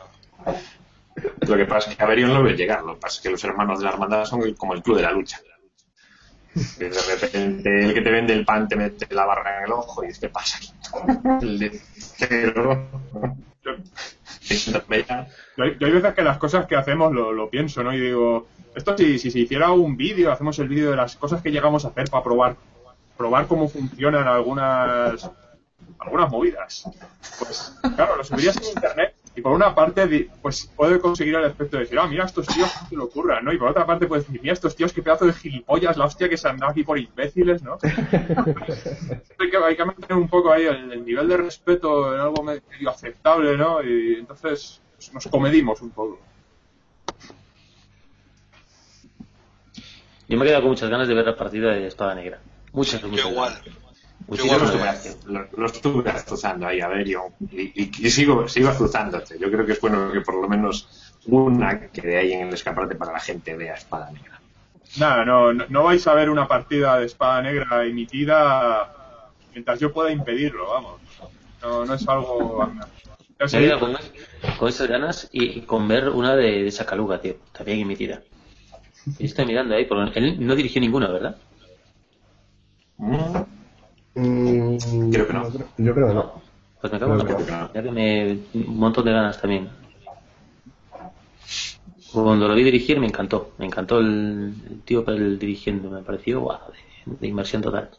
[1.47, 3.29] Lo que pasa es que a Berion lo ves llegar, lo que pasa es que
[3.29, 5.39] los hermanos de la hermandad son como el club de la lucha.
[6.53, 10.03] De repente el que te vende el pan te mete la barra en el ojo
[10.03, 10.59] y dices, ¿qué pasa?
[11.41, 12.89] El de cero.
[15.59, 17.93] Yo hay, yo hay veces que las cosas que hacemos lo, lo pienso, ¿no?
[17.93, 21.41] Y digo, esto si, si se hiciera un vídeo, hacemos el vídeo de las cosas
[21.41, 22.55] que llegamos a hacer para probar,
[23.17, 25.29] probar cómo funcionan algunas
[25.99, 26.85] algunas movidas.
[27.39, 31.75] Pues claro, lo subirías en internet y por una parte pues puede conseguir el efecto
[31.75, 33.51] de decir, ah, mira estos tíos, se lo ocurra, ¿no?
[33.51, 36.29] Y por otra parte puedes decir, mira estos tíos, qué pedazo de gilipollas, la hostia
[36.29, 37.77] que se han dado aquí por imbéciles, ¿no?
[37.83, 42.43] hay, que, hay que mantener un poco ahí el, el nivel de respeto en algo
[42.43, 43.83] medio aceptable, ¿no?
[43.83, 46.19] Y entonces pues, nos comedimos un poco.
[50.27, 52.39] Yo me he quedado con muchas ganas de ver la partida de Espada Negra.
[52.73, 53.53] Muchas, muchas igual.
[53.53, 53.65] ganas.
[53.65, 53.75] Yo
[54.27, 59.39] Muchísimas estuve, lo, estuve azuzando ahí a Berion y, y, y sigo, sigo azuzándote.
[59.39, 62.95] Yo creo que es bueno que por lo menos una quede ahí en el escaparate
[62.95, 64.39] para la gente vea Espada Negra.
[64.99, 68.93] Nada, no, no, no vais a ver una partida de espada negra emitida
[69.51, 71.01] mientras yo pueda impedirlo, vamos.
[71.61, 72.71] No, no es algo...
[73.39, 73.97] Me he con,
[74.59, 77.35] con esas ganas y, con ver una de, de Sacaluga, tío.
[77.53, 78.21] También emitida.
[79.17, 81.37] Y estoy mirando ahí, porque él no dirigió ninguna, ¿verdad?
[84.15, 85.49] Mm, Creo que no.
[85.77, 86.41] Yo creo que no.
[86.81, 87.71] Pues me cago en la Creo que puta.
[87.73, 88.31] Ya que me.
[88.53, 89.69] Un montón de ganas también.
[92.11, 93.53] Cuando lo vi dirigir me encantó.
[93.57, 95.89] Me encantó el, el tío el dirigiendo.
[95.89, 97.89] Me pareció guau, de, de inmersión total.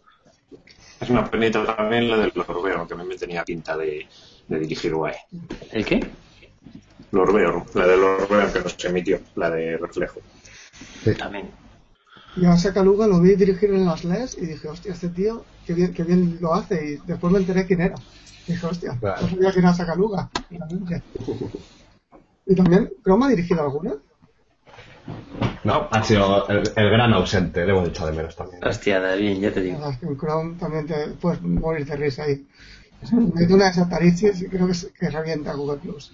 [1.01, 4.07] Es una penita también la del Lorbeo, que a mí me tenía pinta de,
[4.51, 5.15] de dirigir guay.
[5.73, 6.07] ¿El qué?
[7.13, 10.21] Lorbeo, la del Lorbeo que nos emitió, la de Reflejo.
[11.19, 11.51] También.
[12.37, 15.75] Y a Sacaluga lo vi dirigir en las LES y dije, hostia, este tío, qué
[15.75, 16.85] bien, qué bien lo hace.
[16.95, 17.97] Y después me enteré quién era.
[18.47, 19.23] dije, hostia, Claro.
[19.23, 20.31] no sabía quién era Sacaluga.
[20.51, 21.03] realmente.
[22.47, 23.95] Y también, ¿Chrome ha dirigido alguna?
[25.65, 28.65] No, ha sido el, el gran ausente, debo de echar de menos también.
[28.65, 29.77] Hostia, David, ya te digo.
[29.79, 32.47] verdad es que en Chrome también te puedes morir de risa ahí.
[33.13, 36.13] Una de Satarichis y creo que, se- que revienta Google Plus.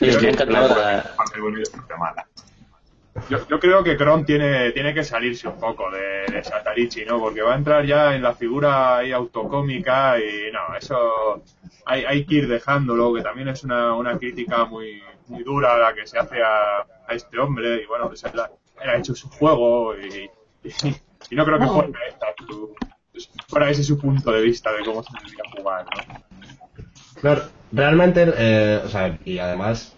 [0.00, 0.74] Y encantado
[3.28, 7.20] yo, yo creo que Kron tiene, tiene que salirse un poco de, de Satarichi, ¿no?
[7.20, 11.42] Porque va a entrar ya en la figura ahí autocómica y no, eso
[11.86, 15.94] hay, hay que ir dejándolo, que también es una, una crítica muy, muy dura la
[15.94, 18.50] que se hace a, a este hombre y bueno, pues él ha,
[18.82, 20.28] él ha hecho su juego y,
[20.64, 20.70] y,
[21.30, 22.74] y no creo que fuera, esta su-
[23.48, 26.24] fuera ese su punto de vista de cómo se debería jugar, ¿no?
[27.20, 27.42] Claro,
[27.72, 29.94] realmente, eh, o sea, y además,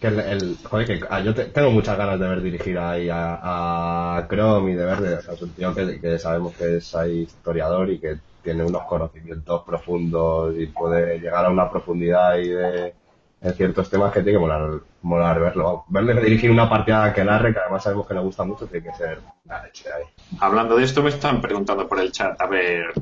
[0.00, 4.18] que el, joder, que ah, yo te- tengo muchas ganas de ver dirigir ahí a,
[4.18, 7.22] a Chrome y de ver, de, o un tío que, que sabemos que es ahí
[7.22, 12.94] historiador y que tiene unos conocimientos profundos y puede llegar a una profundidad ahí de,
[13.44, 15.84] en ciertos temas que tiene que molar, molar verlo.
[15.88, 18.96] Verle dirigir una partida que narre, que además sabemos que le gusta mucho, tiene que
[18.96, 20.04] ser la leche ahí.
[20.40, 22.92] Hablando de esto, me están preguntando por el chat, a ver,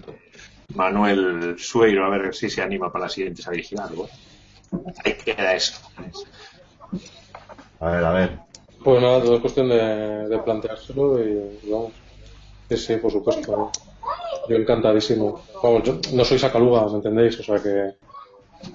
[0.74, 4.08] Manuel Sueiro, a ver si se anima para la siguiente a dirigir algo.
[5.04, 5.80] Ahí queda eso.
[7.78, 8.38] A ver, a ver.
[8.82, 11.92] Pues nada, todo es cuestión de, de planteárselo y vamos.
[12.68, 13.70] Sí, sí, por supuesto.
[14.48, 15.40] Yo encantadísimo.
[15.62, 17.38] Vamos, yo no soy sacaluga, ¿me entendéis?
[17.38, 17.94] O sea que,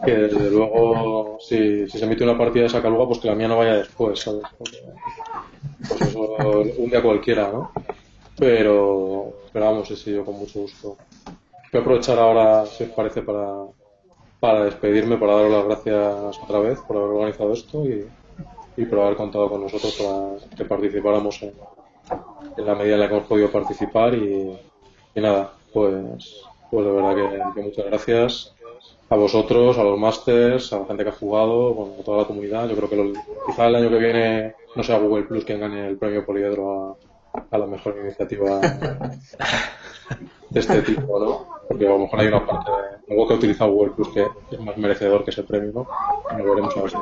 [0.04, 3.48] que desde luego, si, si se emite una partida de sacaluga, pues que la mía
[3.48, 4.44] no vaya después, ¿sabes?
[4.58, 4.84] Porque,
[5.88, 7.72] pues eso, un día cualquiera, ¿no?
[8.38, 10.98] Pero, pero vamos, sí, yo con mucho gusto.
[11.26, 13.66] Voy a aprovechar ahora, si os parece, para,
[14.40, 19.16] para despedirme, para daros las gracias otra vez por haber organizado esto y, por haber
[19.16, 21.54] contado con nosotros para que participáramos en,
[22.58, 24.56] la medida en la que hemos podido participar y,
[25.16, 28.57] nada, pues, pues de verdad que muchas gracias
[29.10, 32.26] a vosotros, a los masters, a la gente que ha jugado, bueno, a toda la
[32.26, 32.68] comunidad.
[32.70, 33.14] Yo creo que lo-
[33.46, 36.98] quizá el año que viene no sea Google Plus quien gane el premio Poliedro
[37.34, 38.60] a, a la mejor iniciativa
[40.50, 41.48] de este tipo, ¿no?
[41.68, 44.28] Porque a lo mejor hay una parte de algo que ha utilizado Google Plus que
[44.52, 45.88] es más merecedor que ese premio, ¿no?
[46.38, 46.98] Y lo veremos a ver si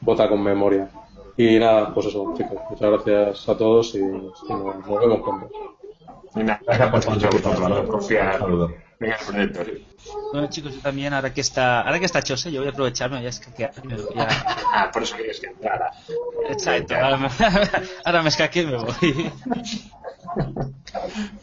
[0.00, 0.88] vota con memoria.
[1.36, 2.58] Y nada, pues eso, chicos.
[2.70, 5.50] Muchas gracias a todos y, y nos, nos vemos pronto.
[6.64, 7.32] Gracias por confiar.
[8.38, 8.70] Saludos.
[8.98, 9.60] Venga, Fernando.
[10.32, 13.22] Bueno, chicos, yo también, ahora que está, ahora que está Chose, yo voy a aprovecharme,
[13.22, 13.72] ya es que ya,
[14.72, 15.90] Ah, por eso querías que entrara.
[16.48, 17.28] Exacto, ahora me,
[18.04, 19.32] ahora me escaqué y me voy.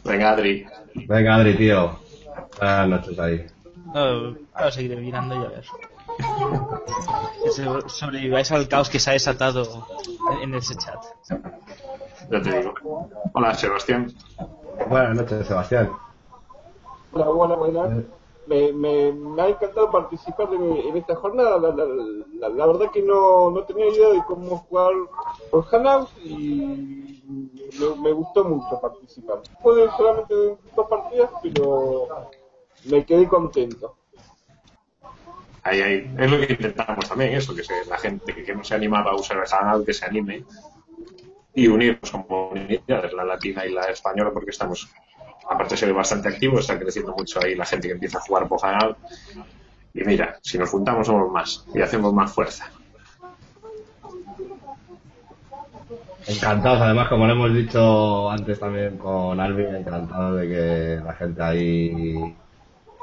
[0.04, 0.66] Venga, Adri.
[1.06, 1.98] Venga, Adri, tío.
[2.58, 3.46] Buenas noches ahí.
[3.92, 5.64] No, ahora seguiré mirando y a ver.
[7.42, 7.50] Que
[7.88, 9.86] sobreviváis al caos que se ha desatado
[10.42, 11.02] en, ese chat.
[12.30, 12.74] Ya te digo.
[13.32, 14.12] Hola, Sebastián.
[14.88, 15.90] Buenas noches, Sebastián.
[17.12, 18.04] Hola, buenas, buenas.
[18.46, 21.58] Me, me, me ha encantado participar en, esta jornada.
[21.58, 24.92] La, la, la, la verdad que no, no tenía idea de cómo jugar
[25.50, 27.22] por Hangouts y
[28.02, 29.40] me, gustó mucho participar.
[29.62, 32.08] Puede solamente dos partidas, pero
[32.84, 33.96] me quedé contento.
[35.62, 36.14] Ahí, ahí.
[36.18, 39.16] Es lo que intentamos también, eso, que se- la gente que, no se animaba a
[39.16, 40.44] usar el Hangout, que se anime
[41.54, 44.90] y unirnos como comunidades, la latina y la española, porque estamos,
[45.48, 48.96] aparte ser bastante activos, está creciendo mucho ahí la gente que empieza a jugar Hangout.
[49.94, 52.70] Y mira, si nos juntamos somos más y hacemos más fuerza.
[56.26, 61.42] Encantados, además, como lo hemos dicho antes también con Alvin, encantado de que la gente
[61.42, 62.34] ahí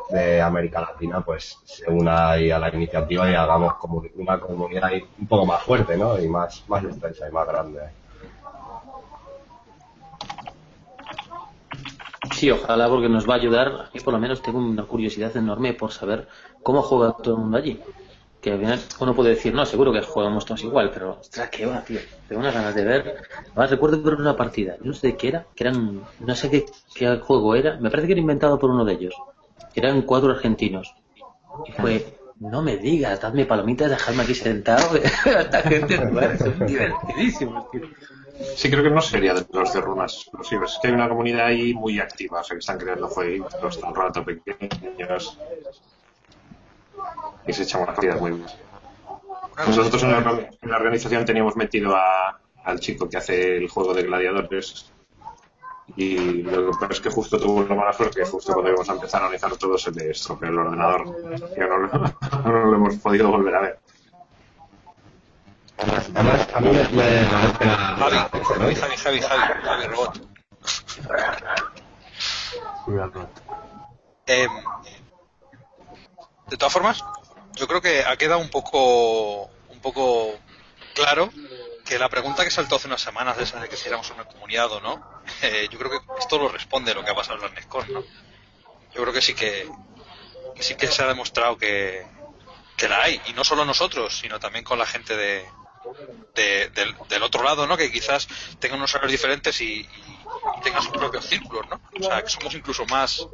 [0.10, 4.86] de América Latina pues se una ahí a la iniciativa y hagamos como una comunidad
[4.86, 6.20] ahí un poco más fuerte, ¿no?
[6.20, 8.01] Y más, más extensa y más grande.
[12.42, 13.92] Sí, ojalá porque nos va a ayudar.
[13.94, 16.28] Yo por lo menos tengo una curiosidad enorme por saber
[16.64, 17.80] cómo juega todo el mundo allí.
[18.42, 21.68] Que al final uno puede decir, no, seguro que jugamos todos igual, pero ostras, qué
[21.68, 22.00] va, tío.
[22.28, 23.22] Tengo unas ganas de ver.
[23.46, 26.66] Además, recuerdo ver una partida, no sé de qué era, que eran, no sé qué,
[27.20, 29.14] juego era, me parece que era inventado por uno de ellos.
[29.76, 30.96] Eran cuatro argentinos.
[31.68, 34.96] Y fue, no me digas, dadme palomitas, dejadme aquí sentado.
[35.26, 37.82] Esta gente parece divertidísimo, tío.
[38.56, 40.74] Sí, creo que no sería de los de runas explosivas.
[40.74, 43.96] Es que hay una comunidad ahí muy activa, o sea, que están creando todo el
[43.96, 45.38] rato pequeños
[47.48, 48.58] y se echan unas partidas muy buenas.
[49.68, 54.92] Nosotros en la, organización teníamos metido a, al chico que hace el juego de gladiadores
[55.98, 58.90] y lo que pasa es que justo tuvo la mala suerte que justo cuando íbamos
[58.90, 61.06] a empezar a analizar todo se le estropeó el ordenador
[61.56, 61.88] y no lo,
[62.46, 63.80] no lo hemos podido volver a ver.
[65.82, 70.32] Además, a mí me, Javi, Javi, Javi, Javi, Javi, Javi, robot.
[74.28, 74.52] Em,
[76.48, 77.04] de todas formas,
[77.54, 80.38] yo creo que ha quedado un poco, un poco
[80.94, 81.32] claro
[81.84, 84.26] que la pregunta que saltó hace unas semanas de esa de que si éramos una
[84.26, 87.46] comunidad o no, eh, yo creo que esto lo responde lo que ha pasado en
[87.46, 88.04] las NESCON, ¿no?
[88.94, 89.68] Yo creo que sí que,
[90.56, 92.06] que sí que se ha demostrado que,
[92.78, 95.46] que la hay, y no solo nosotros, sino también con la gente de,
[96.36, 97.76] de- del, del otro lado, ¿no?
[97.78, 98.28] Que quizás
[98.60, 99.86] tengan unos horarios diferentes y, y-
[100.58, 101.80] y tengan sus propios círculos, ¿no?
[102.00, 103.28] O sea, que somos incluso más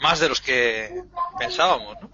[0.00, 1.02] más de los que
[1.38, 2.10] pensábamos, ¿no?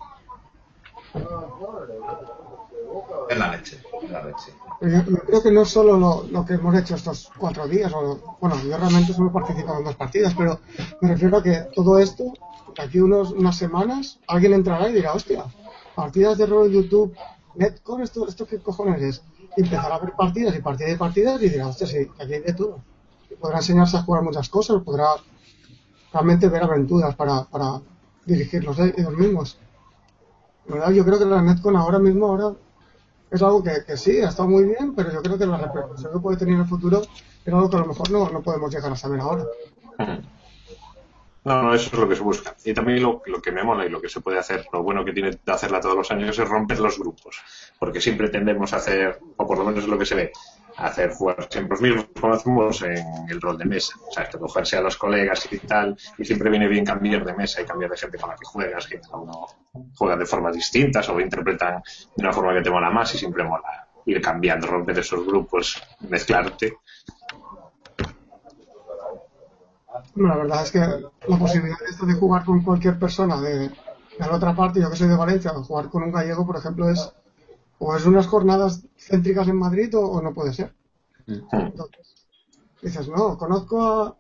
[3.29, 4.53] Es la leche, es la leche.
[4.81, 7.93] Yo, yo creo que no es solo lo, lo que hemos hecho estos cuatro días,
[7.95, 10.61] o, bueno, yo realmente solo he participado en dos partidas, pero
[11.01, 12.25] me refiero a que todo esto,
[12.77, 15.45] de aquí unos, unas semanas, alguien entrará y dirá, hostia,
[15.95, 17.16] partidas de rol en YouTube,
[17.55, 19.23] Netcore, ¿esto, esto qué cojones es?
[19.57, 22.41] Y empezará a ver partidas y partidas y partidas y dirá, hostia, sí, aquí hay
[22.41, 22.81] de todo.
[23.41, 25.07] Podrá enseñarse a jugar muchas cosas, podrá
[26.13, 27.81] realmente ver aventuras para, para
[28.25, 29.59] dirigirlos eh, ellos mismos.
[30.67, 32.53] La verdad, yo creo que la Netcon ahora mismo, ahora
[33.31, 36.13] es algo que, que sí, ha estado muy bien, pero yo creo que la repercusión
[36.13, 37.03] que puede tener en el futuro
[37.45, 39.45] es algo que a lo mejor no, no podemos llegar a saber ahora.
[41.45, 42.57] No, no, eso es lo que se busca.
[42.65, 45.05] Y también lo, lo que me mola y lo que se puede hacer, lo bueno
[45.05, 47.43] que tiene de hacerla todos los años es romper los grupos.
[47.79, 50.33] Porque siempre tendemos a hacer, o por lo menos es lo que se ve,
[50.79, 53.95] hacer jugar siempre los mismos como hacemos en el rol de mesa.
[54.09, 57.61] O sea, cogerse a los colegas y tal, y siempre viene bien cambiar de mesa
[57.61, 59.47] y cambiar de gente con la que juegas, que cada uno
[59.95, 61.83] juega de formas distintas o interpretan
[62.16, 65.83] de una forma que te mola más y siempre mola ir cambiando, romper esos grupos,
[66.09, 66.79] mezclarte.
[70.15, 73.73] Bueno, la verdad es que la posibilidad esta de jugar con cualquier persona de, de
[74.19, 77.12] la otra parte, yo que soy de Valencia, jugar con un gallego, por ejemplo, es
[77.78, 80.74] o es unas jornadas céntricas en Madrid o, no puede ser.
[81.27, 82.27] Entonces,
[82.81, 84.16] dices, no, conozco a,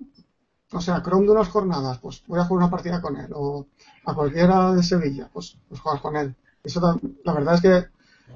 [0.72, 3.66] o sea, Chrome de unas jornadas, pues voy a jugar una partida con él, o
[4.04, 6.34] a cualquiera de Sevilla, pues, pues juegas con él.
[6.62, 7.86] Eso la verdad es que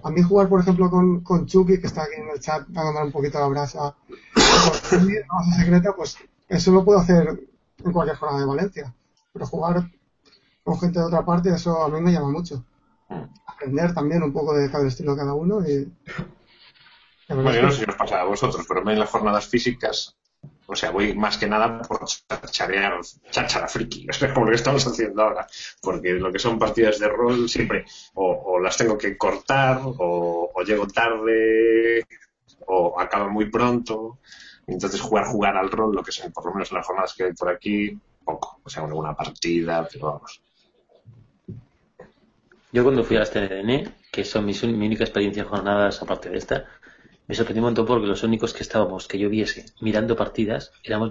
[0.02, 3.06] a mí jugar, por ejemplo, con, con Chucky, que está aquí en el chat dándome
[3.06, 3.94] un poquito la brasa,
[4.90, 6.16] con base secreta, pues
[6.48, 7.40] eso lo puedo hacer
[7.84, 8.94] en cualquier jornada de Valencia.
[9.32, 9.90] Pero jugar
[10.62, 12.64] con gente de otra parte, eso a mí me llama mucho.
[13.46, 15.90] Aprender también un poco de cada estilo de cada uno y...
[17.28, 20.16] Bueno, yo no sé si os pasa a vosotros, pero en las jornadas físicas,
[20.66, 23.00] o sea, voy más que nada por chacharear,
[23.30, 25.46] cháchara friki, es como lo que estamos haciendo ahora,
[25.82, 27.84] porque lo que son partidas de rol siempre
[28.14, 32.06] o, o las tengo que cortar, o, o llego tarde,
[32.66, 34.18] o acaba muy pronto,
[34.68, 37.24] entonces jugar, jugar al rol, lo que sea, por lo menos en las jornadas que
[37.24, 40.42] hay por aquí, poco, o sea, alguna partida, pero vamos.
[42.70, 46.28] Yo cuando fui a este TNN, que son mis, mi única experiencia en jornadas aparte
[46.28, 46.66] de esta,
[47.26, 51.10] me sorprendió un montón porque los únicos que estábamos, que yo viese, mirando partidas, éramos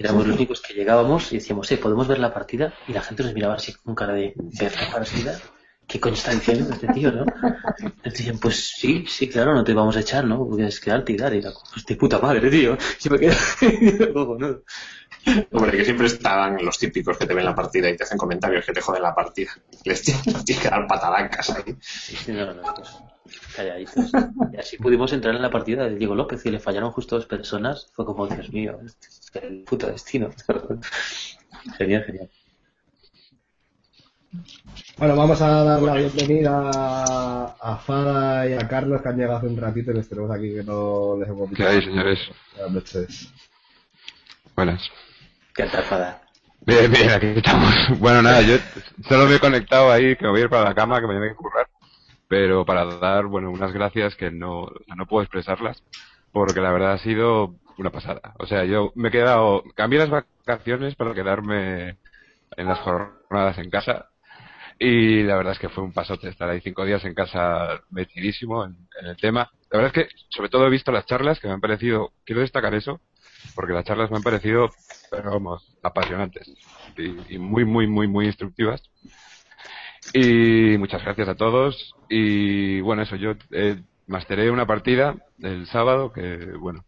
[0.00, 3.24] Éramos los únicos que llegábamos y decíamos, eh, podemos ver la partida, y la gente
[3.24, 5.40] nos miraba así con cara de ver la partida.
[5.88, 7.24] ¿Qué coño está diciendo este tío, no?
[8.04, 10.46] Decían, pues sí, sí, claro, no te vamos a echar, ¿no?
[10.46, 11.34] Puedes quedarte y dar.
[11.34, 12.76] Y como, "Hostia, puta madre, tío.
[13.00, 13.34] Yo me quedo
[14.12, 14.64] cojonudo.
[15.50, 18.66] Hombre, que siempre estaban los típicos que te ven la partida y te hacen comentarios
[18.66, 19.50] que te joden la partida.
[19.84, 21.74] Les tienes, que dar patalancas ahí.
[21.80, 22.90] Sí, no, no, pues,
[23.56, 24.12] calladitos.
[24.52, 27.26] Y así pudimos entrar en la partida de Diego López y le fallaron justo dos
[27.26, 27.90] personas.
[27.94, 28.96] Fue como, Dios mío, es
[29.42, 30.30] el puto destino.
[31.78, 32.30] genial, genial.
[34.98, 39.38] Bueno, vamos a dar la bienvenida a, a Fada y a Carlos que han llegado
[39.38, 41.64] hace un ratito y les tenemos aquí que no les hemos visto.
[41.64, 42.18] ¿Qué hay, señores?
[42.56, 43.32] Buenas noches.
[44.56, 44.90] Buenas.
[45.54, 46.22] ¿Qué tal, Fada?
[46.62, 47.72] Bien, bien, aquí estamos.
[48.00, 48.56] Bueno, nada, yo
[49.08, 51.26] solo me he conectado ahí, que me voy a ir para la cama, que mañana
[51.26, 51.68] hay que currar.
[52.26, 54.66] Pero para dar, bueno, unas gracias que no,
[54.96, 55.82] no puedo expresarlas,
[56.32, 58.34] porque la verdad ha sido una pasada.
[58.38, 61.96] O sea, yo me he quedado, cambié las vacaciones para quedarme
[62.56, 64.07] en las jornadas en casa
[64.78, 68.64] y la verdad es que fue un pasote estar ahí cinco días en casa metidísimo
[68.64, 69.50] en, en el tema.
[69.70, 72.40] La verdad es que sobre todo he visto las charlas que me han parecido, quiero
[72.40, 73.00] destacar eso,
[73.54, 74.70] porque las charlas me han parecido,
[75.10, 76.48] pero vamos, apasionantes
[76.96, 78.82] y, muy, muy, muy, muy instructivas.
[80.14, 81.94] Y muchas gracias a todos.
[82.08, 86.84] Y bueno, eso, yo eh, masteré una partida el sábado que, bueno,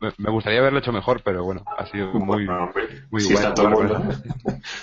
[0.00, 2.46] me, me gustaría haberlo hecho mejor, pero bueno, ha sido muy,
[3.10, 3.48] muy Sí, bueno.
[3.48, 4.22] está todo con-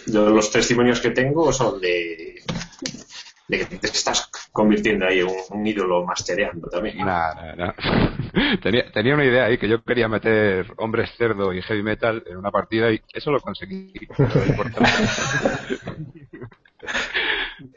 [0.08, 2.42] Yo los testimonios que tengo son de,
[3.48, 6.98] de que te estás convirtiendo ahí en un, un ídolo mastereando también.
[8.62, 12.38] Tenía, tenía una idea ahí que yo quería meter hombres cerdo y heavy metal en
[12.38, 13.92] una partida y eso lo conseguí.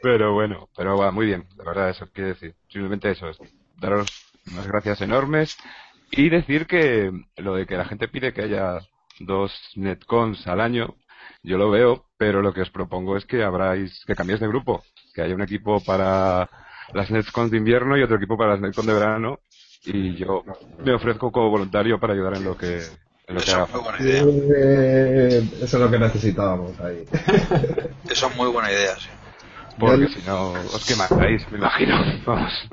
[0.01, 2.55] Pero bueno, pero va muy bien, de verdad, eso quiero decir.
[2.67, 3.37] Simplemente eso, es
[3.79, 4.07] daros
[4.51, 5.57] unas gracias enormes
[6.15, 8.79] y decir que lo de que la gente pide que haya
[9.19, 10.95] dos netcons al año,
[11.41, 14.83] yo lo veo, pero lo que os propongo es que habráis, que cambiéis de grupo,
[15.13, 16.49] que haya un equipo para
[16.93, 19.39] las netcons de invierno y otro equipo para las netcons de verano
[19.85, 20.43] y yo
[20.83, 22.77] me ofrezco como voluntario para ayudar en lo que,
[23.27, 23.67] en lo que haga.
[23.99, 27.03] Eh, eso es lo que necesitábamos ahí.
[28.09, 29.09] Eso es muy buena idea, sí.
[29.79, 31.99] Porque si no, os quemaréis, me imagino.
[32.25, 32.69] Vamos.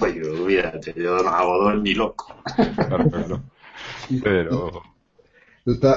[0.00, 2.34] Oye, olvídate, yo no hago dos ni loco.
[2.86, 3.44] Claro, claro.
[4.22, 4.82] Pero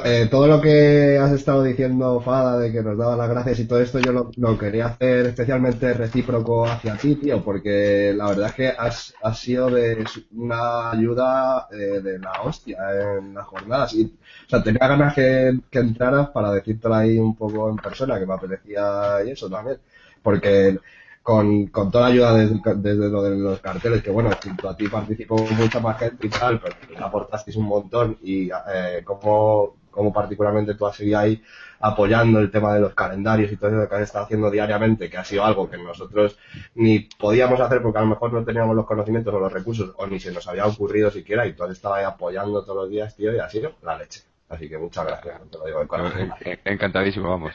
[0.06, 3.68] eh, todo lo que has estado diciendo, Fada, de que nos daba las gracias y
[3.68, 8.48] todo esto, yo lo, lo quería hacer especialmente recíproco hacia ti, tío, porque la verdad
[8.50, 10.06] es que has, has sido de
[10.36, 12.78] una ayuda eh, de la hostia
[13.20, 13.94] en las jornadas.
[13.94, 18.20] Y, o sea, tenía ganas que, que entraras para decírtelo ahí un poco en persona,
[18.20, 19.80] que me apetecía y eso también.
[20.24, 20.80] Porque
[21.28, 24.78] con, con toda la ayuda desde, desde lo de los carteles, que bueno, junto a
[24.78, 29.76] ti participó mucha más gente y tal, pero que aportasteis un montón y eh, como,
[29.92, 31.44] como particularmente tú has seguido ahí
[31.82, 35.18] apoyando el tema de los calendarios y todo eso que has estado haciendo diariamente, que
[35.18, 36.40] ha sido algo que nosotros
[36.76, 40.08] ni podíamos hacer porque a lo mejor no teníamos los conocimientos o los recursos o
[40.08, 43.14] ni se nos había ocurrido siquiera y tú has estado ahí apoyando todos los días,
[43.18, 44.22] tío, y ha sido la leche.
[44.48, 46.32] Así que muchas gracias, te lo digo de corazón.
[46.40, 47.52] En- Encantadísimo, vamos.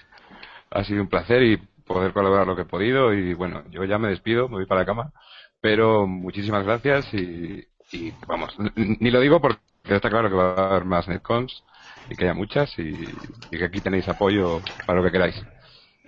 [0.70, 1.58] Ha sido un placer y
[1.92, 4.82] poder colaborar lo que he podido y bueno, yo ya me despido, me voy para
[4.82, 5.12] la cama,
[5.60, 10.70] pero muchísimas gracias y, y, vamos, ni lo digo porque está claro que va a
[10.70, 11.64] haber más netcons
[12.10, 13.08] y que haya muchas y,
[13.50, 15.42] y que aquí tenéis apoyo para lo que queráis.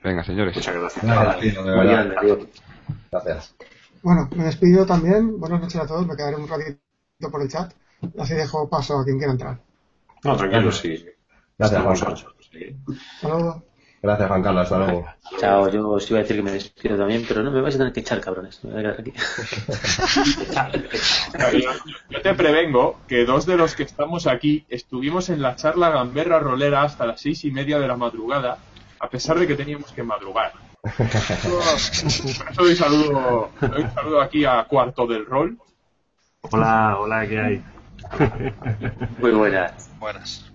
[0.02, 0.54] Venga, señores.
[0.54, 1.04] Muchas gracias.
[1.04, 2.48] Gracias, tío, tío.
[4.02, 5.40] Bueno, me despido también.
[5.40, 6.06] Buenas noches a todos.
[6.06, 6.78] Me quedaré un ratito
[7.30, 7.72] por el chat.
[8.18, 9.58] Así dejo paso a quien quiera entrar.
[10.22, 11.06] No, tranquilo, sí.
[11.56, 12.02] Gracias,
[13.22, 13.62] Estamos
[14.04, 15.06] Gracias, Juan Carlos, hasta luego.
[15.38, 17.78] Chao, yo os iba a decir que me despido también, pero no me vais a
[17.78, 18.62] tener que echar, cabrones.
[18.62, 19.14] Me voy a quedar aquí.
[22.10, 26.38] Yo, te prevengo que dos de los que estamos aquí estuvimos en la charla Gamberra
[26.38, 28.58] Rolera hasta las seis y media de la madrugada,
[29.00, 30.52] a pesar de que teníamos que madrugar.
[30.82, 30.92] Por
[32.56, 35.56] doy saludo, doy un saludo aquí a Cuarto del Rol.
[36.42, 37.64] Hola, hola, ¿qué hay?
[39.18, 39.90] Muy buenas.
[39.98, 40.52] Buenas.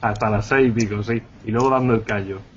[0.00, 1.20] Hasta las seis pico, sí.
[1.44, 2.53] Y luego dando el callo.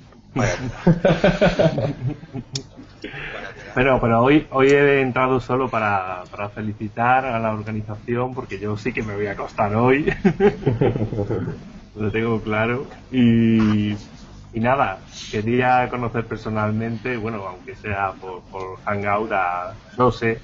[3.74, 8.76] Pero, pero hoy, hoy he entrado solo para, para felicitar a la organización porque yo
[8.76, 10.12] sí que me voy a acostar hoy.
[11.94, 12.86] Lo tengo claro.
[13.10, 15.00] Y, y nada,
[15.30, 20.40] quería conocer personalmente, bueno, aunque sea por, por Hangout, a José.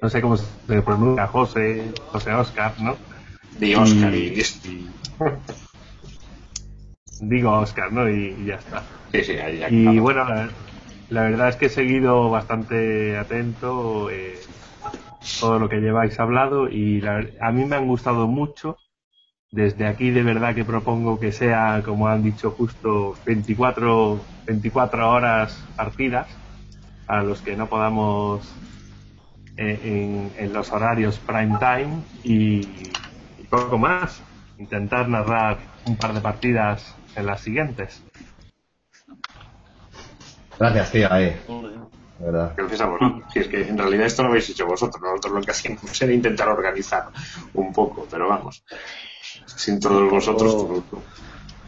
[0.00, 2.96] No sé cómo se pronuncia, José, José Oscar, ¿no?
[3.58, 4.88] Di Oscar y- y-
[7.20, 8.08] Digo Oscar, ¿no?
[8.08, 8.82] Y, y ya está.
[9.12, 10.00] Sí, sí, ahí ya Y claro.
[10.00, 10.50] bueno, la,
[11.08, 14.34] la verdad es que he seguido bastante atento eh,
[15.40, 18.78] todo lo que lleváis hablado y la a mí me han gustado mucho.
[19.50, 25.70] Desde aquí de verdad que propongo que sea, como han dicho justo, 24, 24 horas
[25.76, 26.28] partidas
[27.06, 28.62] a los que no podamos
[29.56, 32.92] eh, en, en los horarios prime time y,
[33.36, 34.22] y poco más.
[34.56, 38.02] Intentar narrar un par de partidas en las siguientes.
[40.58, 41.36] Gracias, tío, ahí.
[42.18, 42.52] Verdad.
[42.56, 43.22] Gracias a vosotros.
[43.32, 46.12] Si es que en realidad esto lo habéis hecho vosotros, nosotros lo que hacíamos era
[46.12, 47.06] intentar organizar
[47.54, 48.62] un poco, pero vamos,
[49.46, 50.52] sin todos vosotros.
[50.52, 51.02] todo- todo.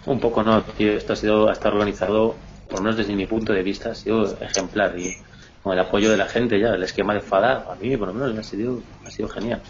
[0.07, 0.93] Un poco no, tío.
[0.93, 2.37] Esto ha sido, está organizado,
[2.69, 5.17] por lo menos desde mi punto de vista, ha sido ejemplar y
[5.65, 8.15] con el apoyo de la gente ya, el esquema de Fada, a mí por lo
[8.15, 9.61] menos me ha sido, ha sido genial.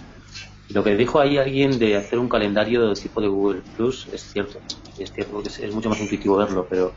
[0.69, 4.23] Lo que dijo ahí alguien de hacer un calendario de tipo de Google Plus es
[4.23, 4.61] cierto,
[4.99, 6.97] es cierto porque es, mucho más intuitivo verlo, pero,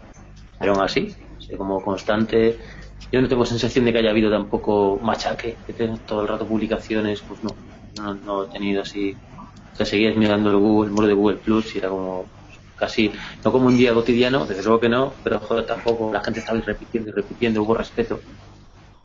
[0.59, 1.15] pero aún así,
[1.55, 2.57] como constante,
[3.11, 6.47] yo no tengo sensación de que haya habido tampoco machaque, que tengo todo el rato
[6.47, 7.57] publicaciones, pues no,
[7.97, 11.37] no, no he tenido así, o sea, seguías mirando el Google, el muro de Google
[11.37, 12.31] Plus y era como
[12.75, 13.11] casi,
[13.43, 16.59] no como un día cotidiano, desde luego que no, pero joder, tampoco la gente estaba
[16.59, 18.21] repitiendo y repitiendo, hubo respeto,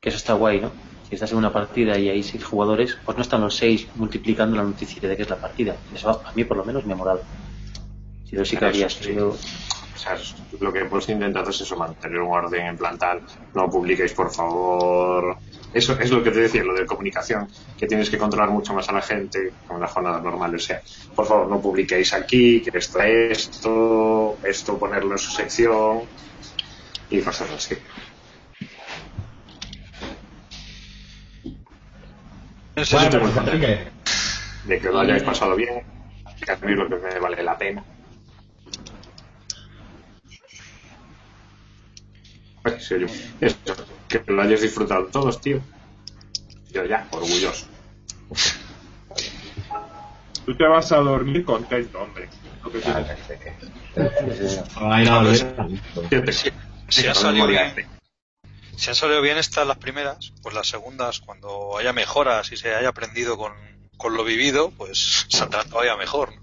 [0.01, 0.73] que eso está guay, ¿no?
[1.09, 4.57] Si estás en una partida y hay seis jugadores, pues no están los seis multiplicando
[4.57, 5.77] la noticia de que es la partida.
[5.95, 7.23] Eso a mí por lo menos me ha molado.
[8.25, 9.31] Si yo sí que habría sido...
[9.31, 10.19] O sea,
[10.61, 13.23] lo que hemos intentado es eso, mantener un orden en plan tal,
[13.55, 15.37] no publiquéis por favor.
[15.73, 17.49] Eso es lo que te decía, lo de comunicación,
[17.79, 20.65] que tienes que controlar mucho más a la gente con las jornadas normales.
[20.65, 20.83] O sea,
[21.15, 26.03] por favor, no publiquéis aquí, que esto esto, esto ponerlo en su sección
[27.11, 27.77] y cosas así.
[32.75, 33.89] Bueno, pues, Enrique.
[34.65, 35.85] De que lo hayáis pasado bien,
[36.45, 37.85] que a mí lo que me vale la pena.
[42.65, 43.07] Ay, sí, yo-
[43.41, 43.57] Eso,
[44.09, 45.61] que lo hayáis disfrutado todos, tío.
[46.73, 47.67] Yo ya, orgulloso.
[50.47, 52.29] Tú te vas a dormir contento, hombre.
[52.65, 53.07] Lo que tienes.
[56.37, 56.51] Si,
[56.89, 57.73] si han salido bien,
[58.77, 62.75] si han salido bien estas las primeras, pues las segundas, cuando haya mejoras y se
[62.75, 63.53] haya aprendido con,
[63.97, 66.35] con lo vivido, pues saldrán todavía mejor.
[66.35, 66.43] ¿no?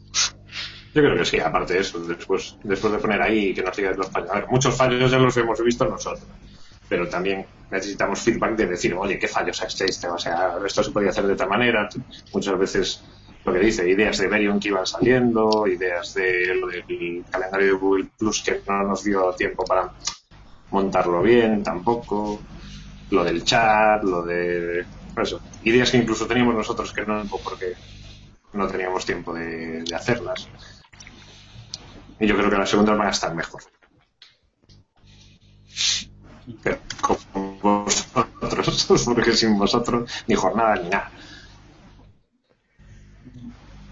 [0.94, 3.98] Yo creo que sí, aparte de eso, después, después de poner ahí que nos digan
[3.98, 4.30] los fallos.
[4.50, 6.26] Muchos fallos ya los hemos visto nosotros.
[6.90, 11.12] pero también necesitamos feedback de decir, oye, qué fallos existe, o sea, esto se podía
[11.12, 11.88] hacer de otra manera.
[12.34, 13.04] Muchas veces
[13.46, 17.74] lo que dice, ideas de Verion que iban saliendo, ideas de lo del calendario de
[17.74, 19.94] Google Plus que no nos dio tiempo para
[20.72, 22.40] montarlo bien tampoco,
[23.12, 24.86] lo del chat, lo de
[25.22, 27.76] eso, ideas que incluso teníamos nosotros que no porque
[28.54, 30.48] no teníamos tiempo de, hacerlas.
[32.20, 33.62] Y yo creo que las segundas van a estar mejor.
[36.64, 41.12] Pero con vosotros, porque sin vosotros ni jornada ni nada.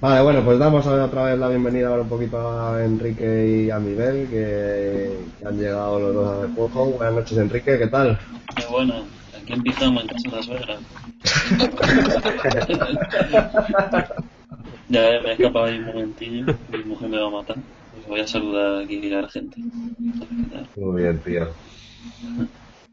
[0.01, 3.79] Vale, bueno, pues damos otra vez la bienvenida ahora un poquito a Enrique y a
[3.79, 6.85] Miguel, que, que han llegado los dos al juego.
[6.91, 8.17] Buenas noches, Enrique, ¿qué tal?
[8.55, 9.03] Qué bueno,
[9.37, 10.79] aquí en pijama en casa de la suegra.
[14.87, 17.57] ya me he escapado ahí un momentillo, mi mujer me va a matar.
[17.93, 19.57] Pues voy a saludar aquí a la gente.
[20.77, 21.49] Muy bien, tío.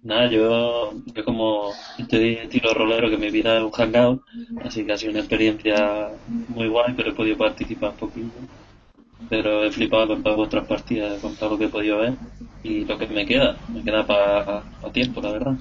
[0.06, 4.22] Nada, yo, yo como estoy estilo rolero que mi vida es un hangout,
[4.64, 8.38] así que ha sido una experiencia muy guay, pero he podido participar un poquito.
[9.28, 12.14] Pero he flipado con todas vuestras partidas, con todo lo que he podido ver
[12.62, 14.62] y lo que me queda, me queda para
[14.92, 15.54] tiempo, la verdad.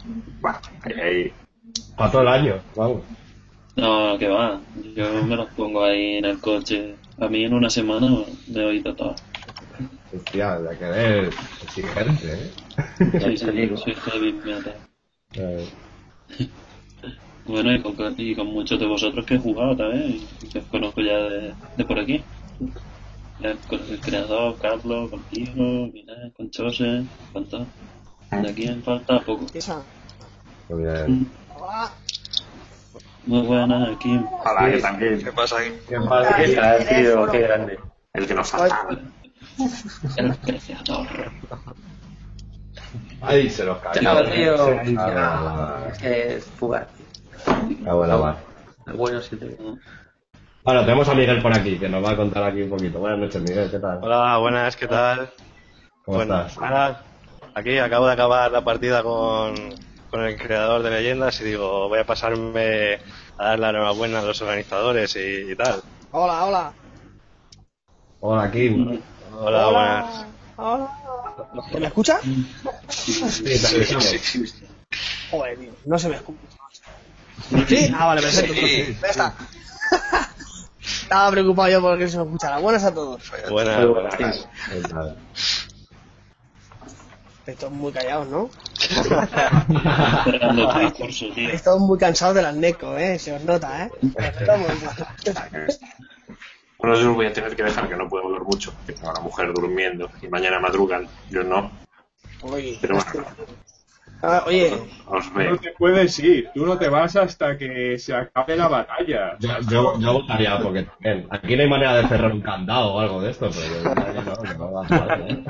[1.97, 3.01] Para todo el año, vamos.
[3.75, 4.61] No, que va,
[4.95, 6.93] yo me los pongo ahí en el coche.
[7.19, 8.09] A mí en una semana
[8.47, 9.15] me he oído todo.
[10.17, 12.51] Hostia, la que eres exigente, ¿eh?
[13.19, 14.75] Sí, sí, soy heavy metal.
[17.45, 20.65] Bueno, y con, y con muchos de vosotros que he jugado también, y que os
[20.65, 22.23] conozco ya de, de por aquí.
[23.39, 27.65] Ya con el creador, Carlos, contigo, Minar, con Chose, con todo.
[28.31, 29.45] De aquí me falta poco.
[30.69, 31.29] Muy bien.
[33.25, 34.19] Muy buena, aquí.
[34.43, 35.23] Hola, que también.
[35.23, 35.79] ¿Qué pasa ahí?
[35.87, 36.35] ¿Qué pasa?
[36.37, 37.31] ¿Qué tal, tío?
[37.31, 37.79] Qué grande.
[38.13, 38.87] El que nos falta.
[40.17, 41.07] El creador.
[43.21, 44.01] Ahí se los cayó.
[44.01, 44.99] Chao, tío.
[44.99, 46.87] Ah, Es que es fugaz.
[47.85, 48.37] ah, bueno, va.
[48.93, 49.57] Bueno, sí te
[50.63, 52.99] Bueno, tenemos a Miguel por aquí, que nos va a contar aquí un poquito.
[52.99, 53.99] Buenas noches, Miguel, ¿qué tal?
[54.01, 55.29] Hola, buenas, ¿qué tal?
[56.03, 56.57] ¿Cómo bueno, estás?
[56.57, 57.01] ahora
[57.55, 59.55] aquí acabo de acabar la partida con,
[60.11, 62.99] con el creador de leyendas y digo, voy a pasarme
[63.37, 65.81] a dar la enhorabuena a los organizadores y, y tal.
[66.11, 66.73] Hola, hola.
[68.19, 69.01] Hola, Kim.
[69.37, 70.25] Hola, buenas.
[70.57, 70.89] Hola.
[71.71, 72.19] ¿Se me escucha?
[72.89, 73.21] Sí.
[75.31, 76.39] Joder, tío, no se me escucha.
[77.67, 77.91] ¿Sí?
[77.95, 78.53] Ah, vale, perfecto.
[78.53, 78.97] Sí.
[79.01, 79.33] Ya está.
[81.03, 82.57] Estaba preocupado yo porque no se me escuchara.
[82.59, 83.21] Buenas a todos.
[83.49, 84.47] Buenas, buenas.
[87.45, 88.49] Estáis muy callados, ¿no?
[91.63, 93.19] Todos muy cansados de las NECO, ¿eh?
[93.19, 93.91] Se os nota, ¿eh?
[94.01, 94.69] Se os nota muy-
[96.85, 99.09] Bueno, yo os voy a tener que dejar que no puedo hablar mucho, que tengo
[99.09, 101.07] a la mujer durmiendo y mañana madrugan.
[101.31, 101.71] Yo no,
[102.43, 103.25] Oye, pero bueno,
[104.21, 104.71] ah, oye,
[105.07, 105.53] os veo.
[105.53, 109.35] no te puedes ir, tú no te vas hasta que se acabe la batalla.
[109.39, 111.27] Yo, yo, yo votaría porque también.
[111.31, 113.81] Aquí no hay manera de cerrar un candado o algo de esto, pero yo
[114.23, 115.43] no, que no va a pasar, ¿eh?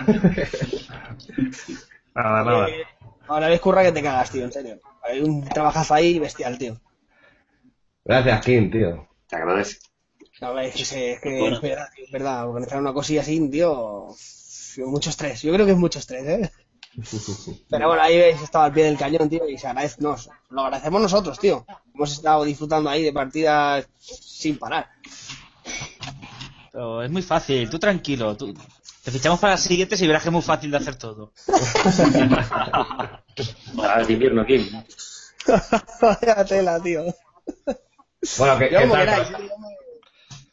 [2.15, 2.69] Nada, nada.
[2.69, 2.85] eh,
[3.27, 4.79] ahora ves curra que te cagas, tío, en serio.
[5.03, 6.77] Hay un trabajazo ahí bestial, tío.
[8.05, 9.05] Gracias, Kim, tío.
[9.27, 9.85] Te agradezco.
[10.41, 11.55] No, es que, es, que Bueno.
[11.55, 12.49] es verdad, es verdad.
[12.49, 14.07] Organizar una cosilla así, tío.
[14.77, 15.41] Mucho estrés.
[15.41, 16.51] Yo creo que es mucho estrés, ¿eh?
[17.69, 20.61] Pero bueno, ahí habéis estado al pie del cañón, tío, y se agradece, nos, lo
[20.61, 21.65] agradecemos nosotros, tío.
[21.93, 24.89] Hemos estado disfrutando ahí de partidas sin parar.
[26.71, 28.35] Pero es muy fácil, tú tranquilo.
[28.35, 28.53] Tú...
[29.03, 31.31] Te fichamos para las siguientes y verás que es muy fácil de hacer todo.
[33.75, 34.65] Para el invierno, Kim.
[36.01, 37.03] Vaya tela, tío.
[38.37, 38.99] Bueno, ¿qué, Yo qué tal?
[38.99, 39.27] queráis.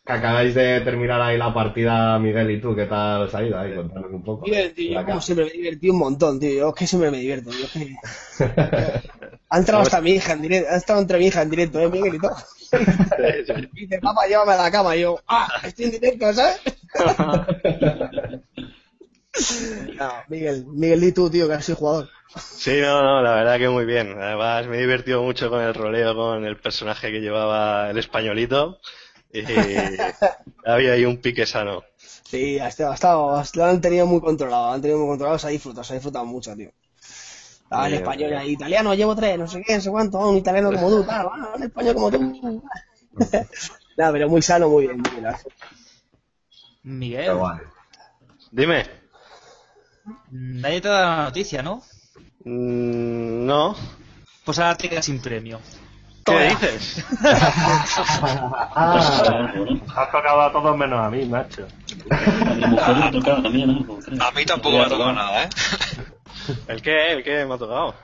[0.04, 3.56] Que acabáis de terminar ahí la partida, Miguel y tú, ¿qué tal os ha ido
[3.56, 3.72] ahí?
[3.76, 4.44] Contanos un poco.
[4.44, 6.52] Miguel, tío, yo como siempre me divertí un montón, tío.
[6.58, 7.64] Yo es que siempre me divierto, tío.
[7.66, 7.96] es que-
[9.48, 11.88] Ha entrado hasta mi hija en directo, ha estado entre mi hija en directo, ¿eh,
[11.88, 12.14] Miguel?
[12.14, 12.34] Y todo.
[12.72, 14.96] Y dice, papá, llévame a la cama.
[14.96, 16.60] Y yo, ah, estoy en directo, ¿sabes?
[19.98, 22.08] No, Miguel, Miguel, y tú, tío, que soy jugador.
[22.36, 24.14] Sí, no, no, la verdad que muy bien.
[24.20, 28.78] Además, me he divertido mucho con el roleo, con el personaje que llevaba el españolito.
[29.32, 29.96] Y
[30.64, 31.82] había ahí un pique sano.
[32.24, 35.38] Sí, ha estado, ha estado- lo han tenido muy controlado, lo han tenido muy controlado,
[35.38, 36.70] se ha disfrutado, se ha disfrutado mucho, tío.
[37.62, 40.72] Estaba Bien, español ahí, italiano, llevo tres, no sé qué, no sé cuánto, un italiano
[40.72, 42.62] como tú, tal, ah, un español como tú.
[43.96, 45.34] Nada, pero muy sano, muy bien, muy bien.
[46.84, 47.40] Miguel,
[48.52, 48.84] Dime.
[50.30, 51.82] nadie te da la noticia, ¿no?
[52.44, 53.74] Mm, no.
[54.44, 55.60] Pues ahora te quedas sin premio.
[56.24, 57.04] ¿Qué dices?
[59.94, 61.66] Has tocado a todos menos a mí, macho.
[62.10, 64.22] A mi mujer le tocaba también algo, creo.
[64.22, 65.48] A mí tampoco me ha tocado nada, ¿eh?
[66.68, 67.12] ¿El qué?
[67.12, 67.94] ¿El qué me ha tocado?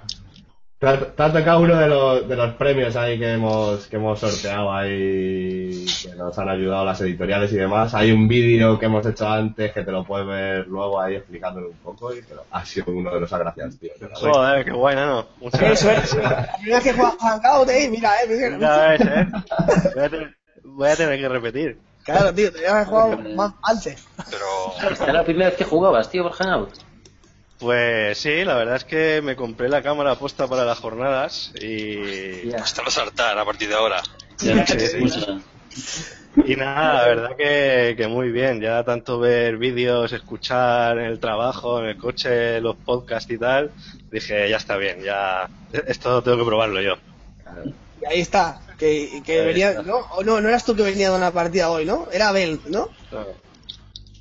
[0.79, 3.97] Te ha, te ha tocado uno de los, de los premios ahí que hemos, que
[3.97, 7.95] hemos sorteado ahí, que nos han ayudado las editoriales y demás.
[7.95, 11.71] Hay un vídeo que hemos hecho antes que te lo puedes ver luego ahí explicándolo
[11.71, 13.91] un poco y pero ha sido uno de los agraciados, tío.
[14.15, 15.27] Joder, qué guay, ¿no?
[15.41, 16.15] Muchas gracias.
[16.15, 16.65] es.
[16.65, 18.59] Vez que juega Hangout, eh, mira, eh, mira.
[18.61, 19.27] Ya ves, ¿eh?
[19.97, 21.79] Voy a, tener, voy a tener que repetir.
[22.05, 24.07] Claro, tío, te habías jugado más antes.
[24.17, 26.88] ¿Esta era la primera vez que jugabas, tío, por Hangout?
[27.59, 32.53] Pues sí, la verdad es que me compré la cámara puesta para las jornadas y...
[32.55, 34.03] Hasta no saltar a partir de ahora.
[34.37, 35.43] Sí, sí.
[36.45, 38.61] Y nada, la verdad que, que muy bien.
[38.61, 43.73] Ya tanto ver vídeos, escuchar en el trabajo, en el coche, los podcasts y tal,
[44.11, 45.49] dije, ya está bien, ya
[45.87, 46.95] esto tengo que probarlo yo.
[48.01, 48.61] Y ahí está.
[48.79, 49.83] Que, que Ahí venía, está.
[49.83, 49.97] ¿no?
[50.13, 52.07] O no, no eras tú que venía de una partida hoy, ¿no?
[52.13, 52.89] Era Abel, ¿no?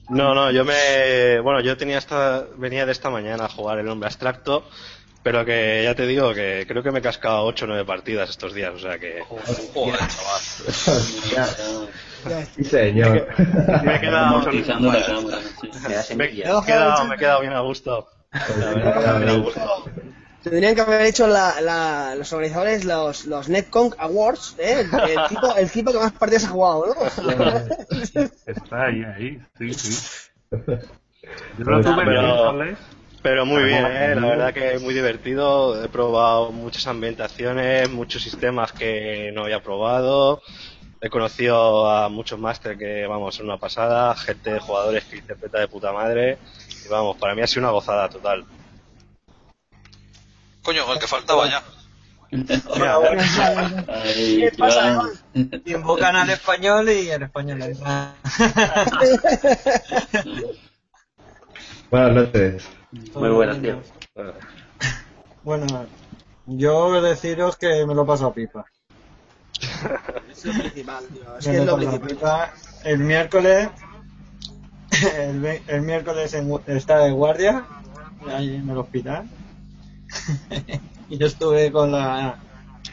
[0.09, 1.39] No, no, yo me...
[1.41, 2.45] Bueno, yo tenía esta...
[2.57, 4.63] venía de esta mañana a jugar el hombre abstracto,
[5.23, 8.29] pero que ya te digo que creo que me he cascado 8 o 9 partidas
[8.29, 9.21] estos días, o sea que...
[9.73, 10.41] Joder, chaval.
[12.55, 13.27] Sí, señor.
[13.83, 14.39] Me he quedado...
[14.39, 15.37] Utilizando la cámara,
[16.03, 16.15] sí.
[16.15, 18.07] Me, me he quedado, me he quedado bien a gusto.
[18.31, 19.83] La verdad, bien a gusto.
[20.43, 24.81] Tendrían que haber hecho la, la, los organizadores los, los Netcon Awards, ¿eh?
[24.81, 28.21] El, el tipo, el tipo que más partidas ha jugado, ¿no?
[28.45, 30.29] Está ahí, ahí, sí, sí.
[30.51, 32.75] Yo lo tuve
[33.23, 34.15] pero, muy bien, ¿eh?
[34.15, 35.83] la verdad que muy divertido.
[35.83, 40.41] He probado muchas ambientaciones, muchos sistemas que no había probado.
[41.01, 45.67] He conocido a muchos máster que, vamos, son una pasada, gente, jugadores que interpreta de
[45.67, 46.37] puta madre.
[46.85, 48.45] Y vamos, para mí ha sido una gozada total.
[50.67, 51.63] Coño, el que faltaba ya.
[53.87, 55.11] Ahí, ¿Qué pasa, Iván.
[55.65, 57.59] Invocan al español y el español.
[61.89, 62.67] Buenas noches.
[63.15, 63.81] Muy buenas, tío.
[65.43, 65.85] Bueno,
[66.47, 68.65] yo deciros que me lo paso a pipa.
[70.29, 71.37] Es lo principal, tío.
[71.37, 72.49] Es Me que es lo lo paso a principal.
[72.49, 72.53] pipa.
[72.83, 73.69] El miércoles,
[75.15, 77.63] el, miércoles en estaba de guardia,
[78.27, 79.29] ahí en el hospital.
[81.09, 82.39] y yo estuve con la,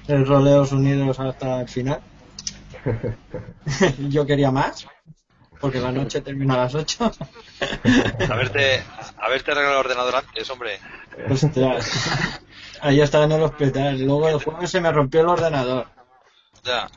[0.09, 2.01] el Roleos Unidos hasta el final.
[4.09, 4.87] yo quería más,
[5.61, 7.13] porque la noche termina a las 8.
[8.31, 8.83] Haberte,
[9.19, 10.79] haberte arreglado el ordenador antes, hombre.
[11.31, 12.41] Ostras.
[12.81, 14.01] Ahí estaba en el hospital.
[14.03, 15.87] Luego el jueves se me rompió el ordenador.
[16.65, 16.89] Ya.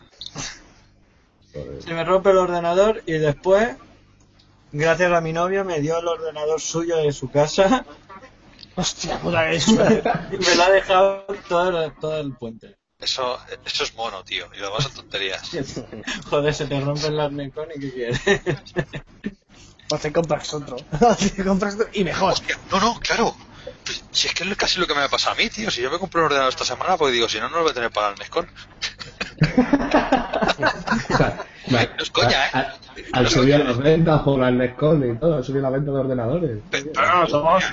[1.79, 3.69] Se me rompe el ordenador y después,
[4.71, 7.85] gracias a mi novia, me dio el ordenador suyo de su casa.
[8.77, 12.77] Hostia, puta y me lo ha dejado todo el, todo el puente.
[12.99, 14.45] Eso, eso es mono, tío.
[14.55, 15.49] Y lo demás son tonterías.
[16.29, 18.21] Joder, se te rompen las Necon y qué quieres.
[19.89, 20.75] Pues te compras otro.
[20.75, 22.33] te compras otro y mejor.
[22.69, 23.33] No, no, claro.
[23.85, 25.71] Pues, si es que es casi lo que me ha pasado a mí, tío.
[25.71, 27.71] Si yo me compré un ordenador esta semana, pues digo, si no, no lo voy
[27.71, 28.49] a tener para el Nescon.
[31.67, 32.67] No es coña, ¿eh?
[33.13, 36.59] Han subido las ventas por la Netcon y todo, han subido la venta de ordenadores.
[36.93, 37.63] No, somos,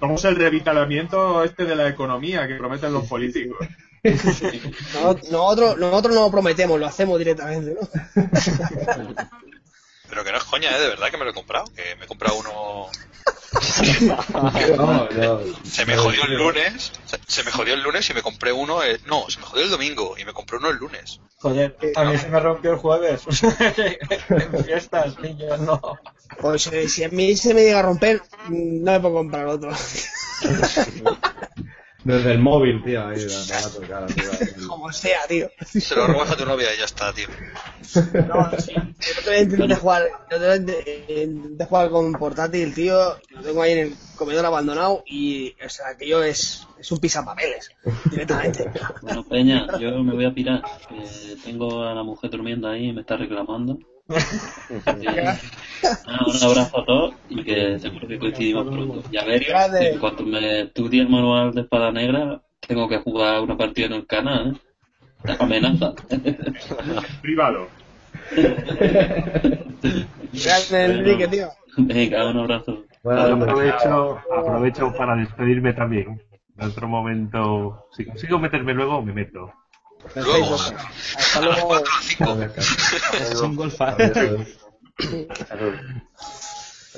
[0.00, 3.58] somos el revitalizamiento este de la economía que prometen los políticos.
[4.94, 7.88] No- Nosotros, nosotros no lo prometemos, lo hacemos directamente, ¿no?
[10.08, 10.80] Pero que no es coña, ¿eh?
[10.80, 11.66] De verdad que me lo he comprado.
[11.76, 12.86] Que me he comprado uno...
[14.76, 15.40] No, no.
[15.64, 16.92] Se me jodió el lunes.
[17.04, 18.82] Se, se me jodió el lunes y me compré uno...
[18.82, 21.20] eh, no, se me jodió el domingo y me compré uno el lunes.
[21.38, 23.22] Joder, a mí se me rompió el jueves.
[23.42, 25.80] en fiestas, niños, no.
[26.40, 29.70] Pues eh, si a mí se me llega a romper, no me puedo comprar otro.
[32.04, 34.68] Desde el móvil, tío, ahí, me va a tocar, tío.
[34.68, 35.50] Como sea, tío.
[35.66, 37.26] Se lo robas a tu novia y ya está, tío.
[38.26, 38.72] No, sí.
[38.74, 43.16] Yo no te voy a intentar jugar, yo te jugar con portátil, tío.
[43.30, 47.70] Lo tengo ahí en el comedor abandonado y, o sea, aquello es, es un pisapapeles,
[48.10, 48.70] directamente.
[49.02, 50.62] Bueno, Peña, yo me voy a pirar.
[50.88, 53.78] Que tengo a la mujer durmiendo ahí y me está reclamando.
[54.10, 55.38] Nada,
[56.26, 59.02] un abrazo a todos y que seguro que coincidimos pronto.
[59.10, 59.90] Y a ver, Grande.
[59.90, 63.92] en cuanto me estudie el manual de espada negra, tengo que jugar una partida en
[63.92, 64.60] el canal,
[65.24, 65.36] ¿eh?
[65.38, 65.92] Amenaza.
[67.22, 67.68] Privado.
[70.32, 71.48] Grande, Enrique, tío.
[71.76, 72.84] Venga, un abrazo.
[73.04, 76.20] aprovecho, aprovecho para despedirme también.
[76.58, 79.52] En otro momento, si consigo meterme luego, me meto.
[80.14, 80.54] Luego.
[80.56, 81.82] Hasta luego.
[83.30, 83.96] Es un golfa.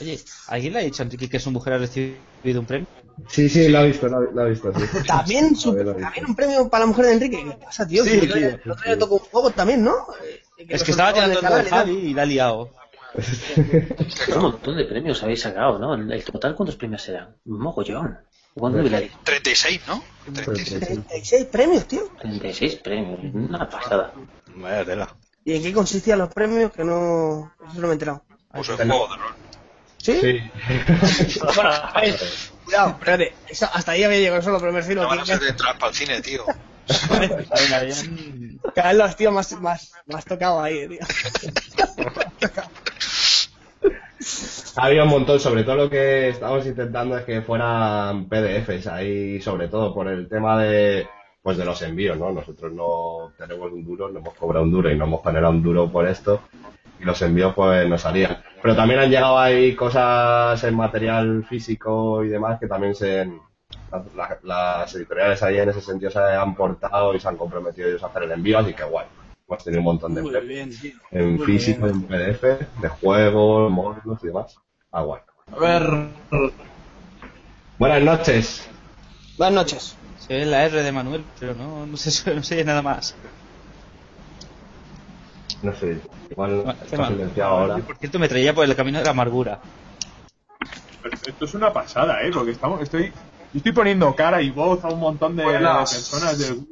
[0.00, 2.86] Oye, ¿alguien le ha dicho a Enrique que su mujer ha recibido un premio?
[3.28, 4.84] Sí, sí, lo ha visto, lo ha, visto, sí.
[5.06, 6.00] También, su- ver, visto.
[6.00, 7.44] también un premio para la mujer de Enrique.
[7.44, 8.02] ¿Qué pasa, tío?
[8.04, 8.60] Sí, Que el otro día- tío.
[8.64, 9.92] el otro día tocó un juego también, ¿no?
[10.24, 11.68] Eh, Es lo que estaba tirando el el canal.
[11.68, 12.70] Javi y la ha liado.
[14.34, 15.94] Un montón de premios habéis sacado, ¿no?
[15.94, 17.36] En total, ¿cuántos premios serán?
[17.44, 18.18] Un mogollón.
[18.54, 20.04] ¿Cuándo vi la 36, ¿no?
[20.34, 22.08] 36 premios, tío.
[22.20, 24.12] 36 premios, una pasada.
[24.54, 25.16] Vaya tela.
[25.44, 26.70] ¿Y en qué consistían los premios?
[26.72, 27.52] Que no.
[27.70, 28.22] Eso no me he enterado.
[28.52, 29.34] Pues el juego de rol.
[29.98, 30.20] ¿Sí?
[31.54, 32.18] bueno, a ver,
[32.64, 33.34] cuidado, espérate.
[33.48, 35.78] Eso- hasta ahí había llegado solo, pero me refiero No van a ser de entrar
[35.78, 36.44] para el cine, tío.
[38.74, 40.98] Cada vez los tíos más, más, más tocado ahí, tío.
[44.76, 49.68] Había un montón, sobre todo lo que estamos intentando es que fueran PDFs ahí, sobre
[49.68, 51.06] todo por el tema de
[51.42, 52.30] pues de los envíos, ¿no?
[52.30, 55.62] Nosotros no tenemos un duro, no hemos cobrado un duro y no hemos generado un
[55.62, 56.40] duro por esto
[57.00, 58.38] y los envíos pues nos salían.
[58.62, 63.26] Pero también han llegado ahí cosas en material físico y demás que también se
[63.90, 67.88] la- la- las editoriales ahí en ese sentido se han portado y se han comprometido
[67.88, 69.06] ellos a hacer el envío, así que guay.
[69.52, 71.96] Hemos tenido un montón de Muy premios bien, en Muy físico, bien.
[71.96, 72.42] en PDF,
[72.80, 74.56] de juegos, módulos y demás.
[74.90, 75.20] Ah, guay.
[75.54, 76.06] A ver.
[77.78, 78.66] Buenas noches.
[79.36, 79.94] Buenas noches.
[80.26, 83.14] Se ve la R de Manuel, pero no, no, se, no se oye nada más.
[85.62, 86.00] No sé,
[86.30, 87.76] igual Qué está silenciado ahora.
[87.76, 89.60] Por cierto, me traía por el camino de la amargura.
[91.26, 92.30] Esto es una pasada, ¿eh?
[92.32, 95.92] Porque estamos, estoy, yo estoy poniendo cara y voz a un montón de Buenas.
[95.92, 96.66] personas del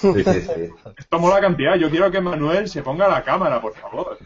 [0.00, 0.70] Sí, sí, sí.
[0.98, 1.76] Esto mola cantidad.
[1.76, 4.18] Yo quiero que Manuel se ponga la cámara, por favor.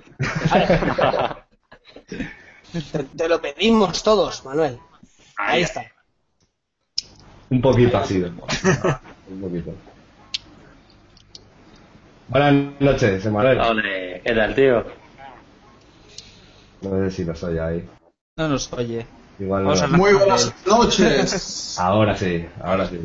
[2.93, 4.79] Te, te lo pedimos todos, Manuel.
[5.37, 5.85] Ahí está.
[7.51, 8.29] Un poquito ha sido.
[8.29, 9.75] Un poquito.
[12.29, 13.59] Buenas noches, Emanuel.
[13.59, 14.85] Ole, ¿qué tal, tío?
[16.83, 17.89] No sé si lo soy ahí.
[18.37, 19.05] No nos oye.
[19.39, 19.89] Igual no.
[19.89, 21.77] Muy buenas noches.
[21.79, 23.01] Ahora sí, ahora sí.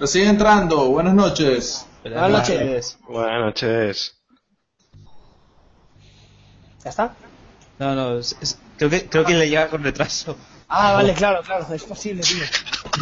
[0.00, 1.86] Recién entrando, buenas noches.
[2.02, 2.98] Buenas noches.
[3.06, 4.16] Buenas noches.
[6.82, 7.14] ¿Ya está?
[7.78, 10.36] No, no, es- es- creo, que, creo que le llega con retraso.
[10.68, 11.66] Ah, vale, claro, claro.
[11.74, 12.44] Es posible, tío.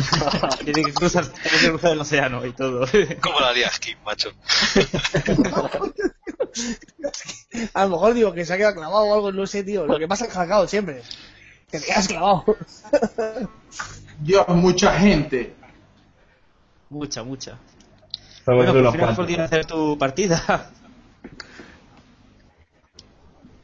[0.64, 2.86] Tiene que cruzar, tiene que cruzar el océano y todo.
[3.20, 4.30] ¿Cómo la haría Skin, macho?
[7.74, 9.86] A lo mejor digo que se ha quedado clavado o algo, no sé, tío.
[9.86, 11.02] Lo que pasa en Hackaot siempre.
[11.70, 12.44] Que te quedas clavado.
[14.20, 15.54] Dios, mucha gente.
[16.90, 17.58] Mucha, mucha.
[18.46, 19.24] Bueno, por unos fin has cuantos.
[19.26, 20.70] podido hacer tu partida.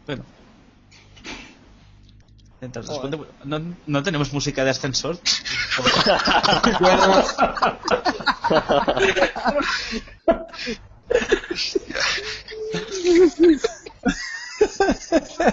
[0.06, 0.24] Bueno.
[2.60, 5.18] Mientras responde, ¿no, no tenemos música de ascensor?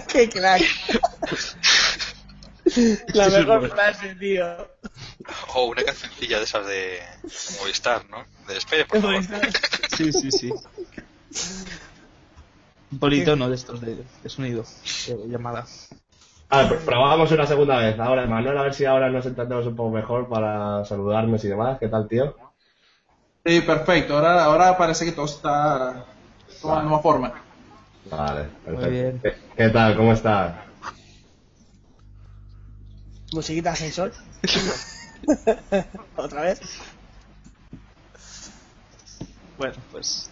[0.08, 0.62] Qué crack.
[3.14, 3.74] La mejor bueno.
[3.74, 4.44] frase, tío.
[5.54, 6.98] O una cancioncilla de esas de
[7.60, 8.24] Movistar, ¿no?
[8.48, 9.22] De espere, por favor.
[9.88, 10.54] Sí, sí, sí.
[12.90, 14.64] Un politono de estos de, de sonido,
[15.06, 15.66] de llamada.
[16.48, 17.98] Ah, pr- probamos una segunda vez.
[17.98, 21.78] Ahora, Manuel, a ver si ahora nos entendemos un poco mejor para saludarnos y demás.
[21.78, 22.36] ¿Qué tal, tío?
[23.44, 24.16] Sí, perfecto.
[24.16, 26.04] Ahora, ahora parece que todo está
[26.60, 27.32] tomando más forma.
[28.10, 28.90] Vale, perfecto.
[28.90, 29.20] bien.
[29.22, 29.96] ¿Qué, qué tal?
[29.96, 30.54] ¿Cómo estás?
[33.32, 34.12] Musiquita de ascensor.
[36.16, 36.60] Otra vez.
[39.58, 40.30] Bueno, pues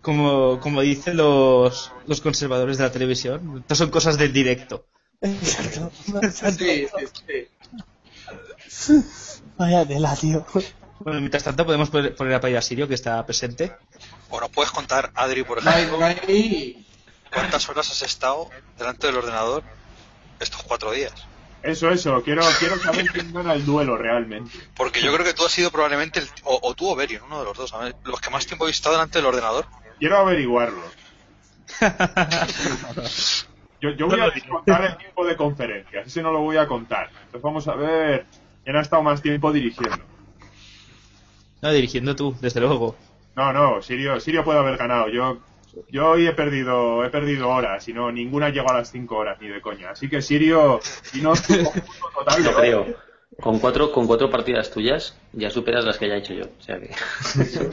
[0.00, 4.86] como, como dicen los, los conservadores de la televisión, estas son cosas del directo.
[5.20, 5.90] Exacto.
[6.58, 7.48] Sí, sí,
[8.68, 9.04] sí.
[9.56, 10.44] Vaya tela, tío.
[11.00, 13.72] Bueno, mientras tanto podemos poner, a Paya Sirio, que está presente.
[14.30, 15.98] O nos puedes contar, Adri, por ejemplo,
[17.32, 18.48] cuántas horas has estado
[18.78, 19.62] delante del ordenador
[20.40, 21.12] estos cuatro días.
[21.62, 22.22] Eso, eso.
[22.22, 24.50] Quiero, quiero saber quién gana el duelo realmente.
[24.76, 27.38] Porque yo creo que tú has sido probablemente, el, o, o tú o Berion, uno
[27.38, 29.66] de los dos, a ver, los que más tiempo habéis estado delante del ordenador.
[29.98, 30.82] Quiero averiguarlo.
[33.80, 36.06] Yo, yo voy a contar el tiempo de conferencias.
[36.06, 37.10] Ese no lo voy a contar.
[37.10, 38.26] Entonces vamos a ver
[38.62, 39.98] quién ha estado más tiempo dirigiendo.
[41.60, 42.96] No, dirigiendo tú, desde luego.
[43.34, 45.08] No, no, Sirio, Sirio puede haber ganado.
[45.08, 45.38] Yo,
[45.88, 49.38] yo hoy he perdido, he perdido horas y no, ninguna llegó a las 5 horas
[49.40, 49.90] ni de coña.
[49.90, 51.32] Así que Sirio, si no,
[52.14, 52.86] total, Yo creo.
[53.40, 56.44] Con cuatro, con cuatro partidas tuyas ya superas las que haya hecho yo.
[56.44, 56.90] O sea que.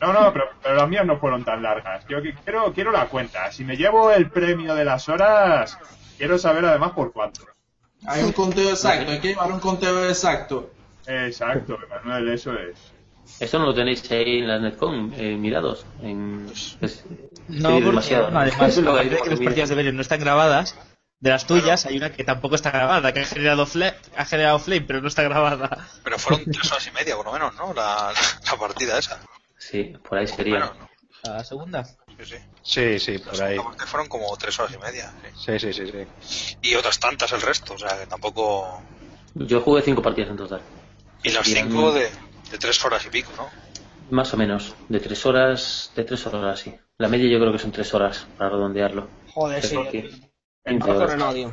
[0.00, 2.06] No, no, pero, pero las mías no fueron tan largas.
[2.06, 3.50] Yo que- quiero, quiero la cuenta.
[3.50, 5.76] Si me llevo el premio de las horas,
[6.16, 7.40] quiero saber además por cuánto.
[8.06, 10.70] Hay un conteo exacto, hay que llevar un conteo exacto.
[11.06, 12.92] Exacto, Manuel, eso es.
[13.40, 15.86] Esto no lo tenéis ahí en la Netcom, eh, mirados.
[16.02, 16.46] En...
[16.80, 17.04] es-
[17.46, 18.26] No, pedir porque demasiado.
[18.36, 20.74] además, Lo que- de que las partidas de Berion no están grabadas,
[21.20, 23.66] de las tuyas hay una que tampoco está grabada, que ha generado,
[24.16, 25.88] ha generado Flame, pero no está grabada.
[26.04, 27.72] Pero fueron tres horas y media, por lo menos, ¿no?
[27.74, 28.12] La,
[28.46, 29.20] la partida esa.
[29.56, 30.72] Sí, por ahí sería.
[31.22, 31.84] La segunda.
[31.84, 32.36] Sí, sí.
[32.62, 33.56] Sí, sí, por ahí.
[33.86, 35.12] Fueron como tres horas y media.
[35.36, 36.56] Sí, sí, sí, sí.
[36.62, 38.80] Y otras tantas el resto, o sea, que tampoco.
[39.34, 40.60] Yo jugué cinco partidas en total.
[41.22, 42.08] Y las cinco de,
[42.50, 43.46] de tres horas y pico, ¿no?
[44.10, 44.74] Más o menos.
[44.88, 46.74] De tres horas, de tres horas, sí.
[46.98, 49.08] La media yo creo que son tres horas, para redondearlo.
[49.34, 49.76] Joder, sí.
[49.76, 50.10] Pero que-
[50.66, 51.10] Un 15 poco horas.
[51.12, 51.52] Renault, tío.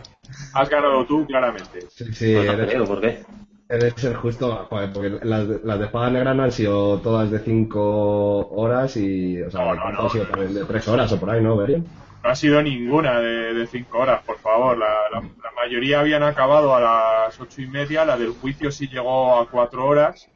[0.54, 1.82] Has ganado tú, claramente.
[1.90, 3.24] Sí, sí, Pues no eres- creo, ¿por qué?
[3.68, 7.32] Eres el justo, joder, porque las, de- las de espada negra no han sido todas
[7.32, 11.42] de 5 horas y, o sea, han sido también de 3 horas o por ahí,
[11.42, 11.86] ¿no, Berian?
[12.24, 14.78] No ha sido ninguna de, de cinco horas, por favor.
[14.78, 16.80] La, la- la mayoría habían acabado a
[17.28, 18.04] las ocho y media.
[18.04, 20.28] La del juicio sí llegó a cuatro horas.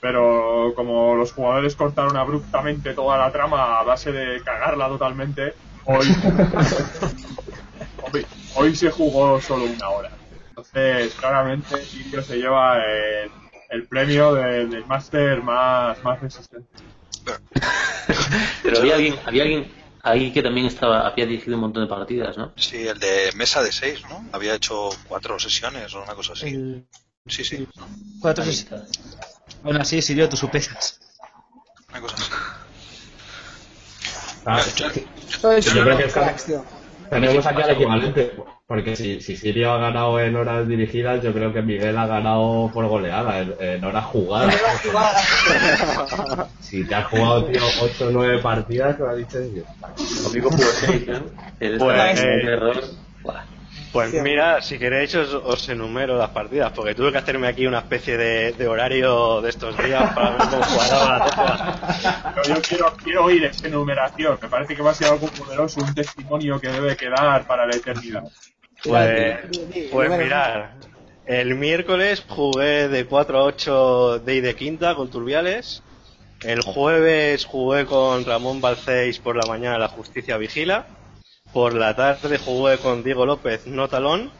[0.00, 5.52] Pero como los jugadores cortaron abruptamente toda la trama a base de cagarla totalmente,
[5.84, 6.06] hoy,
[8.12, 10.10] hoy, hoy se jugó solo una hora.
[10.48, 13.30] Entonces, claramente, Sirio se lleva el,
[13.70, 16.68] el premio del, del máster más, más resistente.
[18.62, 19.70] Pero había alguien, había alguien
[20.02, 22.52] ahí que también estaba, había dirigido un montón de partidas, ¿no?
[22.56, 24.24] Sí, el de mesa de seis, ¿no?
[24.32, 26.48] Había hecho cuatro sesiones o una cosa así.
[26.48, 26.86] El-
[27.28, 27.68] Sí, sí.
[28.18, 28.90] Cuatro sesiones.
[29.62, 31.00] Aún así, Sirio, tú superas.
[31.90, 32.16] Una cosa.
[34.46, 34.60] Ah,
[35.60, 36.04] yo creo que
[36.46, 36.64] tío.
[37.10, 38.32] tenemos aquí al equivalente,
[38.66, 42.70] porque si, si Sirio ha ganado en horas dirigidas, yo creo que Miguel ha ganado
[42.72, 44.54] por goleada, en, en horas jugadas.
[46.60, 49.38] Si te has jugado, tío, 8 o 9 partidas, lo has dicho.
[50.22, 51.14] Conmigo jugó seis, ¿no?
[51.58, 52.80] El Pues, esta- eh, el error.
[53.92, 57.78] Pues mira, si queréis os, os enumero las partidas, porque tuve que hacerme aquí una
[57.78, 62.34] especie de, de horario de estos días para ver cómo jugaba la todas.
[62.34, 64.38] Pero yo quiero, quiero oír esta enumeración.
[64.40, 67.74] Me parece que va a ser algo poderoso, un testimonio que debe quedar para la
[67.74, 68.22] eternidad.
[68.84, 69.38] Pues,
[69.90, 70.70] pues mirad,
[71.26, 75.82] el miércoles jugué de 4 a 8 de y de quinta con Turbiales.
[76.42, 80.86] El jueves jugué con Ramón Balcéis por la mañana La Justicia Vigila.
[81.52, 84.30] Por la tarde jugué con Diego López No Talón.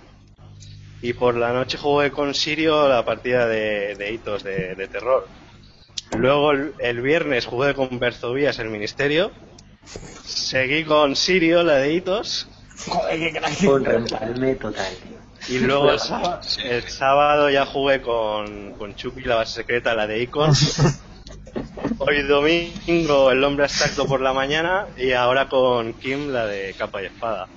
[1.02, 5.26] Y por la noche jugué con Sirio la partida de, de hitos de, de terror.
[6.16, 9.30] Luego el, el viernes jugué con Berzovías el Ministerio.
[10.24, 12.48] Seguí con Sirio la de hitos.
[12.86, 13.68] Joder, qué.
[13.68, 13.84] Un
[14.58, 15.20] total, tío.
[15.48, 20.06] Y luego el sábado, el sábado ya jugué con, con Chucky, la base secreta, la
[20.06, 20.52] de Icon.
[21.99, 27.03] Hoy domingo el hombre abstracto por la mañana y ahora con Kim la de capa
[27.03, 27.49] y espada.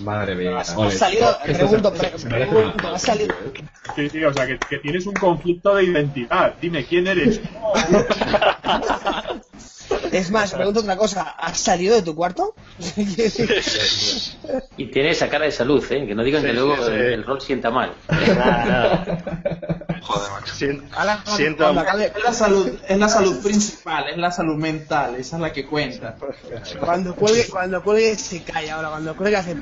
[0.00, 0.58] Madre mía.
[0.58, 3.34] Has salido, pregunto, pre- pregunto, has salido,
[3.94, 6.54] Sí, sí, o sea, que, que tienes un conflicto de identidad.
[6.60, 7.40] Dime, ¿quién eres?
[10.12, 12.54] es más, pregunto otra cosa, ¿has salido de tu cuarto?
[14.76, 16.06] Y tiene esa cara de salud, ¿eh?
[16.06, 16.90] Que no digan Sí, que luego sí, sí.
[16.92, 17.92] el, rol sienta mal.
[20.02, 20.54] Joder, macho.
[20.54, 20.84] Siento-
[21.70, 25.66] Es la salud, es la salud principal, es la salud mental, esa es la que
[25.66, 26.16] cuenta.
[26.80, 29.56] Cuando cuelgue, cuando cuelgue se calla ahora, cuando cuelgue hace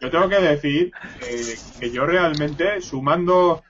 [0.00, 0.92] Yo tengo que decir
[1.22, 3.62] eh, que yo realmente, sumando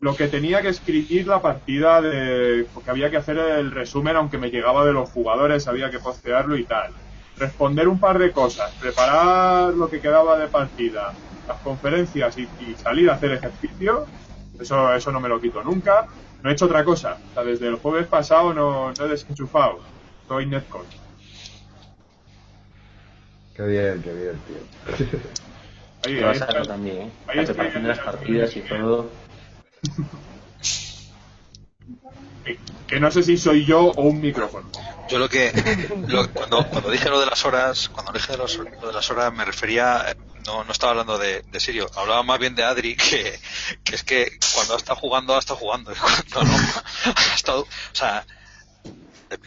[0.00, 4.38] lo que tenía que escribir la partida, de porque había que hacer el resumen, aunque
[4.38, 6.92] me llegaba de los jugadores, había que postearlo y tal.
[7.36, 11.12] Responder un par de cosas, preparar lo que quedaba de partida,
[11.46, 14.06] las conferencias y, y salir a hacer ejercicio,
[14.60, 16.06] eso, eso no me lo quito nunca.
[16.42, 17.18] No he hecho otra cosa.
[17.30, 19.80] O sea, desde el jueves pasado no, no he desenchufado.
[20.28, 20.94] Soy netcoach.
[23.54, 24.64] Qué bien, qué bien, tío.
[26.02, 26.62] Ahí, ahí a hacer está.
[26.62, 27.10] también, ¿eh?
[27.26, 29.10] Ahí La estoy preparación de las partidas y todo.
[32.44, 34.70] Que- Que no sé si soy yo o un micrófono.
[35.10, 35.52] Yo lo que
[36.06, 38.46] lo- cuando, cuando dije lo de las horas, cuando dije lo,
[38.80, 40.14] lo de las horas me refería,
[40.46, 43.38] no, no estaba hablando de, de Sirio, hablaba más bien de Adri, que,
[43.84, 45.92] que es que cuando ha estado jugando, ha estado jugando,
[46.26, 46.58] y cuando no,
[47.14, 48.24] ha estado, o sea,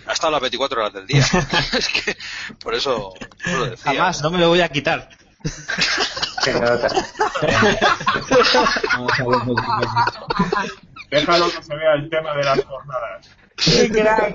[0.08, 1.26] ha estado las 24 horas del día.
[1.77, 2.18] es que,
[2.60, 3.92] por eso, por lo decía.
[3.93, 5.10] Jamás, no me lo voy a quitar.
[11.11, 13.29] Déjalo que se vea el tema de las jornadas.
[13.57, 14.33] ¡Qué crack!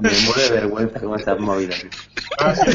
[0.00, 1.84] Me muero de vergüenza con estas movidas.
[2.38, 2.70] Ah, sí.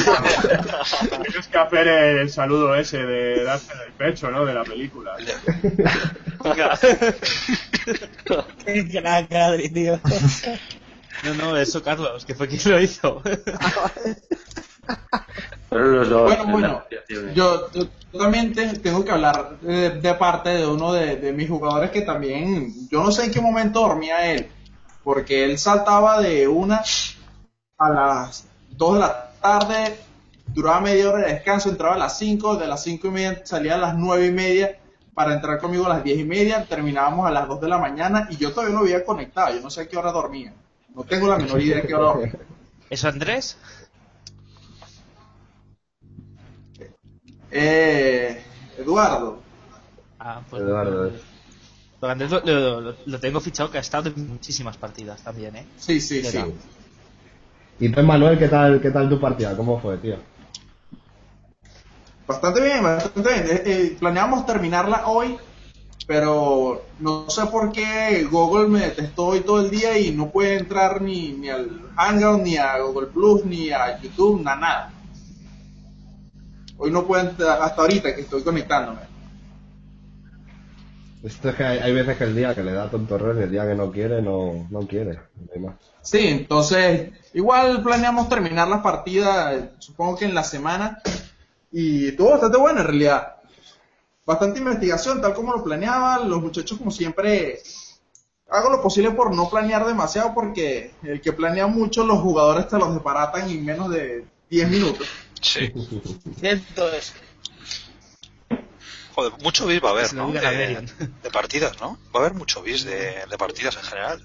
[1.24, 4.46] Tienes que hacer el saludo ese de darse en el pecho, ¿no?
[4.46, 5.16] De la película.
[8.66, 10.00] ¡Qué crack, Adri, tío!
[11.24, 13.22] No, no, eso Carlos, que fue quien lo hizo.
[15.70, 16.24] Pero los dos.
[16.24, 17.36] Bueno, en bueno, asociaciones.
[17.36, 17.68] yo,
[18.18, 22.02] también te- tengo que hablar de, de parte de uno de, de mis jugadores que
[22.02, 24.50] también, yo no sé en qué momento dormía él,
[25.04, 26.82] porque él saltaba de una
[27.78, 29.98] a las 2 de la tarde,
[30.48, 33.76] duraba media hora de descanso, entraba a las 5, de las 5 y media salía
[33.76, 34.78] a las 9 y media,
[35.14, 38.28] para entrar conmigo a las 10 y media, terminábamos a las 2 de la mañana
[38.32, 40.54] y yo todavía no había conectado, yo no sé a qué hora dormía.
[40.98, 42.32] No tengo la menor idea de qué hora.
[42.90, 43.56] ¿Eso Andrés?
[47.52, 48.42] Eh,
[48.80, 49.40] Eduardo.
[50.20, 50.64] Ah, pues.
[50.64, 51.12] Eduardo.
[52.02, 55.66] Andrés lo, lo- lo- lo tengo fichado que ha estado en muchísimas partidas también, ¿eh?
[55.78, 56.40] Sí, sí, De sí.
[57.80, 59.56] Y tú, Manuel, ¿qué tal, qué tal tu partida?
[59.56, 60.16] ¿Cómo fue, tío?
[62.28, 63.46] Bastante bien, bastante bien.
[63.48, 65.38] Eh, eh, planeábamos terminarla hoy,
[66.08, 70.58] pero no sé por qué Google me detestó hoy todo el día y no puede
[70.58, 74.94] entrar ni, ni al Hangout, ni a Google Plus, ni a YouTube, na- nada.
[76.78, 79.02] Hoy no puedo entrar hasta ahorita que estoy conectándome.
[81.24, 83.52] Esto es que hay, hay veces que el día que le da tonto y el
[83.52, 85.14] día que no quiere, no, no quiere.
[85.14, 85.76] No hay más.
[86.04, 91.00] Sí, entonces, igual planeamos terminar la partida, supongo que en la semana,
[91.72, 93.37] y estuvo bastante bueno en realidad.
[94.28, 97.62] Bastante investigación, tal como lo planeaban, los muchachos como siempre,
[98.50, 102.78] hago lo posible por no planear demasiado, porque el que planea mucho, los jugadores te
[102.78, 105.08] los desbaratan en menos de 10 minutos.
[105.42, 105.72] Sí.
[106.40, 107.14] Cierto es.
[109.16, 110.30] Joder, mucho bis va a haber, ¿no?
[110.32, 111.98] De, partidas, ¿no?
[112.14, 114.22] Va a haber mucho bis de, de partidas en general.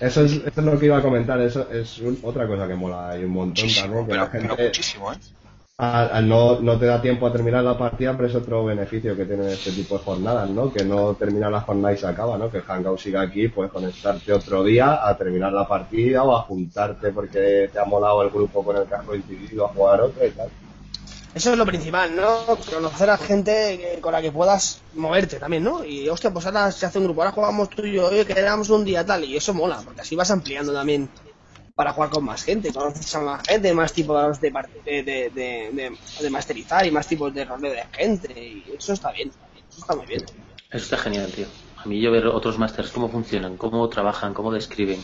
[0.00, 2.74] Eso es, eso es lo que iba a comentar, eso es un- otra cosa que
[2.74, 5.16] mola hay un montón Muchísimo, también, que pero, la gente pero muchísimo, ¿eh?
[5.78, 9.48] No, no te da tiempo a terminar la partida, pero es otro beneficio que tienen
[9.48, 10.72] este tipo de jornadas, ¿no?
[10.72, 12.50] Que no termina la jornada y se acaba, ¿no?
[12.50, 17.10] Que Hangout siga aquí, puedes conectarte otro día a terminar la partida o a juntarte
[17.10, 20.30] porque te ha molado el grupo con el que has coincidido a jugar otro y
[20.30, 20.48] tal.
[21.34, 22.56] Eso es lo principal, ¿no?
[22.72, 25.84] Conocer a gente con la que puedas moverte también, ¿no?
[25.84, 28.70] Y hostia, pues ahora se hace un grupo, ahora jugamos tú y yo, oye, quedamos
[28.70, 31.10] un día tal, y eso mola, porque así vas ampliando también
[31.76, 35.70] para jugar con más gente, conoces a más gente, más tipos de, de, de, de,
[35.72, 39.80] de- de masterizar y más tipos de roleo de gente, y eso está bien, eso
[39.80, 40.24] está muy bien.
[40.70, 41.46] Eso está genial, tío.
[41.76, 45.00] A mí yo ver otros masters cómo funcionan, cómo trabajan, cómo describen,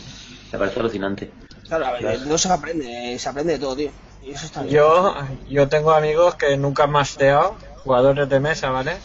[0.51, 1.31] me parece alucinante.
[1.67, 3.91] Claro, a ver, no se aprende, se aprende de todo, tío.
[4.23, 4.73] Y eso está bien.
[4.75, 5.15] Yo,
[5.47, 8.97] yo tengo amigos que nunca han masteado, jugadores de mesa, ¿vale?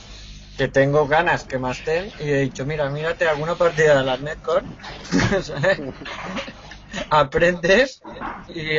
[0.56, 4.64] Que tengo ganas que masteen y he dicho, mira, mírate alguna partida de las Netcore.
[7.10, 8.00] aprendes
[8.48, 8.78] y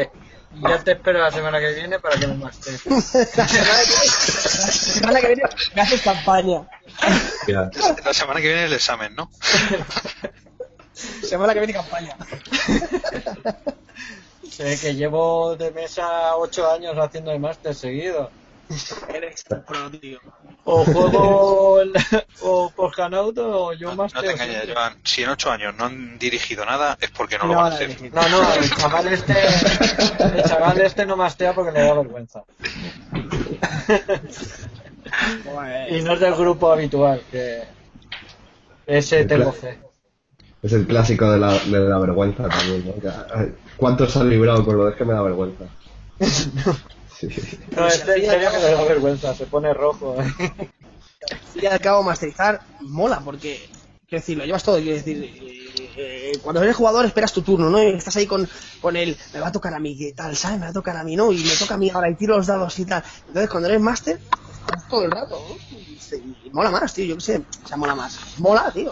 [0.62, 2.86] ya te espero la semana que viene para que me mastees.
[3.38, 5.44] La semana que viene
[5.76, 6.68] me haces campaña.
[7.48, 9.30] La semana que viene el examen, ¿no?
[10.94, 12.18] Semana que viene campaña.
[14.50, 18.30] Sé que llevo de mesa ocho años haciendo el máster seguido.
[19.14, 20.20] Eres pro, tío.
[20.64, 21.94] O juego el-
[22.42, 24.22] o por Hanout o yo No masteo.
[24.22, 24.68] te engañes.
[24.74, 24.98] Joan.
[25.04, 27.76] Si en ocho años no han dirigido nada, es porque no, No lo van a
[27.76, 28.14] hacer.
[28.14, 29.34] No, no, el chaval este,
[30.38, 32.44] el chaval este no mastea porque le da vergüenza.
[35.90, 37.64] Y no es del grupo habitual, que
[38.86, 39.80] ese tengo fe.
[40.62, 42.94] Es el clásico de la, de la vergüenza también, ¿no?
[43.02, 45.64] Que, ay, ¿Cuánto se han librado con lo de es que me da vergüenza?
[47.20, 47.28] Sí.
[47.76, 50.16] No, este que le da vergüenza, se pone rojo.
[51.56, 53.60] Y al cabo masterizar mola porque
[54.08, 57.70] quiero decir lo llevas todo quiero decir eh, eh, cuando eres jugador esperas tu turno
[57.70, 58.48] no y estás ahí con,
[58.82, 60.96] con el me va a tocar a mí qué tal sabes me va a tocar
[60.98, 63.04] a mí no y me toca a mí ahora y tiro los dados y tal
[63.28, 64.20] entonces cuando eres máster
[64.66, 65.78] estás todo el rato ¿no?
[65.78, 68.92] y, se- y mola más tío yo qué sé o sea mola más mola tío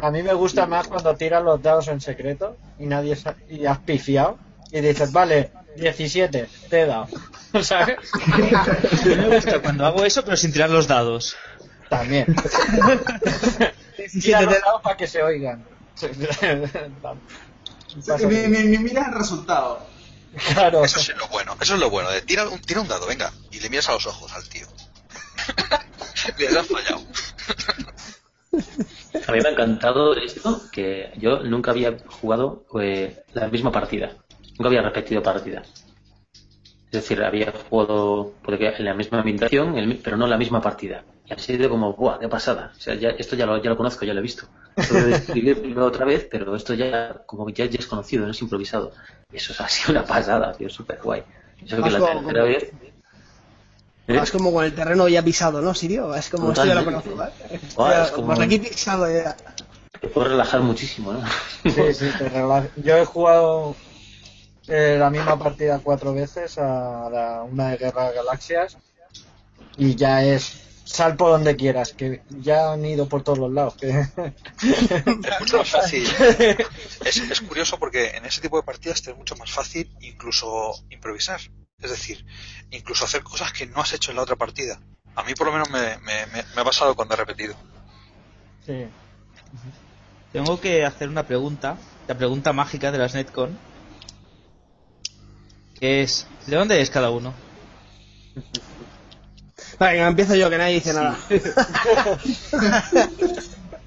[0.00, 3.66] A mí me gusta más cuando tiras los dados en secreto y nadie sa- y
[3.66, 4.38] has pifiado
[4.70, 7.08] y dices, vale, 17, te he dado.
[7.62, 7.98] ¿Sabes?
[8.14, 8.36] A
[9.06, 11.36] mí me gusta cuando hago eso, pero sin tirar los dados.
[11.88, 12.26] También.
[13.96, 15.64] 17 Tira te los he dados para que se oigan.
[18.80, 19.86] Miras el resultado.
[20.52, 20.84] Claro.
[20.84, 21.56] Eso sí es lo bueno.
[21.60, 22.10] Eso es lo bueno.
[22.10, 23.32] De tira, un, tira un dado, venga.
[23.50, 24.66] Y le miras a los ojos al tío.
[26.38, 27.02] le has fallado.
[29.26, 34.16] A mí me ha encantado esto, que yo nunca había jugado eh, la misma partida.
[34.58, 35.62] Nunca había repetido partida.
[36.90, 40.38] Es decir, había jugado puede que en la misma ambientación, el mi- pero no la
[40.38, 41.04] misma partida.
[41.26, 42.72] Y ha sido como, ¡buah, qué pasada!
[42.76, 44.46] O sea, ya, esto ya lo, ya lo conozco, ya lo he visto.
[44.76, 48.40] De escribirlo otra vez, pero esto ya, como que ya, ya es conocido, no es
[48.40, 48.92] improvisado.
[49.30, 51.22] Y eso ha sido una pasada, tío, súper guay.
[51.62, 52.62] Eso que Más la como- tercera vez...
[54.08, 54.20] ¿eh?
[54.22, 57.14] es como con el terreno ya pisado no Sirio es como esto ya lo conozco
[57.14, 57.32] ¿vale?
[57.76, 59.36] Ya, es como- por aquí pisado ya
[60.00, 61.22] Te puedes relajar muchísimo, ¿no?
[61.64, 62.68] Sí, sí, te relaja.
[62.76, 63.76] Yo he jugado
[64.68, 68.76] eh, la misma partida cuatro veces a la- una de Guerra de Galaxias
[69.76, 73.74] y ya es sal por donde quieras, que ya han ido por todos los lados.
[73.74, 73.88] Que...
[73.90, 76.06] Es mucho más fácil.
[77.04, 80.72] Es, es curioso porque en ese tipo de partidas te es mucho más fácil incluso
[80.90, 81.40] improvisar.
[81.80, 82.24] Es decir,
[82.70, 84.80] incluso hacer cosas que no has hecho en la otra partida.
[85.14, 87.54] A mí por lo menos me, me, me- me ha pasado cuando he repetido.
[88.66, 88.86] Sí.
[90.32, 93.56] Tengo que hacer una pregunta, la pregunta mágica de las Netcon,
[95.80, 97.32] es, ¿de dónde es cada uno?
[99.78, 101.16] Venga, empiezo yo, que nadie dice nada.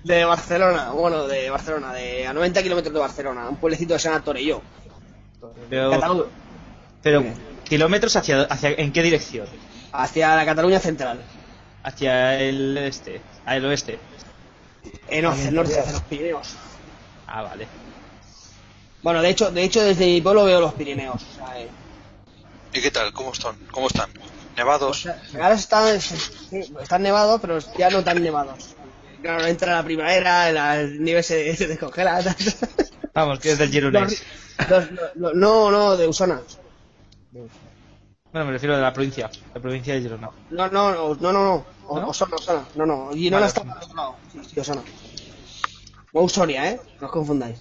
[0.03, 4.09] de Barcelona, bueno, de Barcelona, de a 90 kilómetros de Barcelona, un pueblecito que se
[4.09, 4.61] llama Torelló.
[5.69, 6.27] Pero, Catalu-
[7.01, 7.23] pero
[7.65, 9.47] kilómetros hacia, hacia, ¿en qué dirección?
[9.91, 11.19] Hacia la Cataluña central.
[11.83, 13.99] Hacia el este, al oeste.
[15.09, 16.55] Eh, no, hacia el norte, hacia los Pirineos.
[17.27, 17.67] Ah, vale.
[19.03, 21.21] Bueno, de hecho, de hecho desde mi pueblo veo los Pirineos.
[21.23, 21.67] o sea, eh,
[22.73, 23.11] ¿Y qué tal?
[23.13, 23.55] ¿Cómo están?
[23.71, 24.09] ¿Cómo están?
[24.55, 25.07] ¿Nevados?
[25.33, 26.15] ahora están, sí,
[26.81, 28.75] están nevados, pero ya no tan nevados.
[29.21, 32.21] Claro, entra la primavera, la nieve se, se descongela.
[33.13, 33.71] Vamos, que es del
[35.15, 36.41] los- no, no, de Usona.
[37.31, 40.29] Bueno, me refiero a la provincia, la provincia de Girona.
[40.49, 41.65] No, no, no, no, no, no.
[41.87, 42.09] O- ¿No?
[42.09, 42.65] Osona, Osona.
[42.75, 43.11] No, no.
[43.13, 43.47] Girona Vale.
[43.47, 44.15] está para otro lado.
[44.31, 44.81] Sí, sí, Osona.
[46.13, 46.81] No Usonia, ¿eh?
[46.99, 47.59] No os confundáis.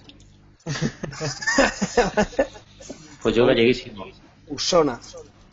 [3.21, 4.05] Pues yo galleguísimo.
[4.51, 4.99] Usona.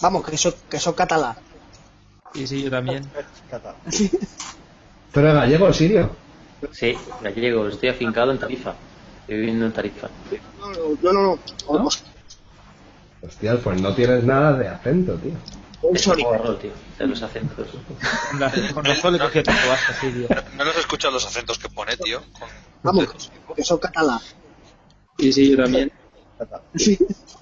[0.00, 1.36] Vamos, que soy, que soy catalán.
[2.34, 3.04] Sí, sí, yo también.
[5.12, 6.10] ¿Tú eres gallego, Sirio?
[6.72, 8.74] Sí, gallego, estoy afincado en Tarifa.
[9.20, 10.08] Estoy viviendo en Tarifa.
[10.58, 11.22] No, no, no.
[11.22, 11.38] no.
[11.66, 11.90] O-
[13.20, 15.32] Hostia, pues no tienes nada de acento, tío.
[15.80, 17.68] Porro, tío, de los acentos.
[18.74, 20.28] Con razón le cogí tanto asco, sí, tío.
[20.56, 22.20] ¿No los escuchas los acentos que pone, tío?
[22.32, 22.48] Con-
[22.82, 23.06] Vamos,
[23.56, 24.20] que soy catalán.
[25.18, 25.90] Sí, sí, yo también.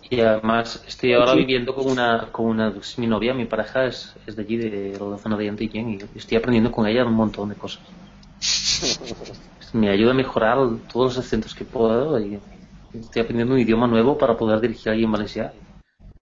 [0.08, 4.36] Y además estoy ahora viviendo con una, con una, mi novia, mi pareja es, es
[4.36, 7.56] de allí, de la zona de Antillén, y estoy aprendiendo con ella un montón de
[7.56, 7.82] cosas.
[9.72, 10.58] Me ayuda a mejorar
[10.92, 12.38] todos los acentos que puedo y
[12.94, 15.52] estoy aprendiendo un idioma nuevo para poder dirigir allí en Valencia.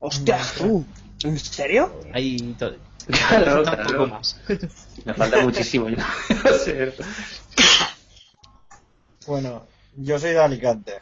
[0.00, 0.84] Hostia, tú.
[1.22, 1.92] ¿En serio?
[2.12, 2.74] Ahí to-
[3.06, 4.06] Claro, un poco claro.
[4.08, 4.40] más.
[5.04, 5.88] Me falta muchísimo.
[5.90, 5.96] yo.
[9.26, 10.92] Bueno, yo soy de Alicante.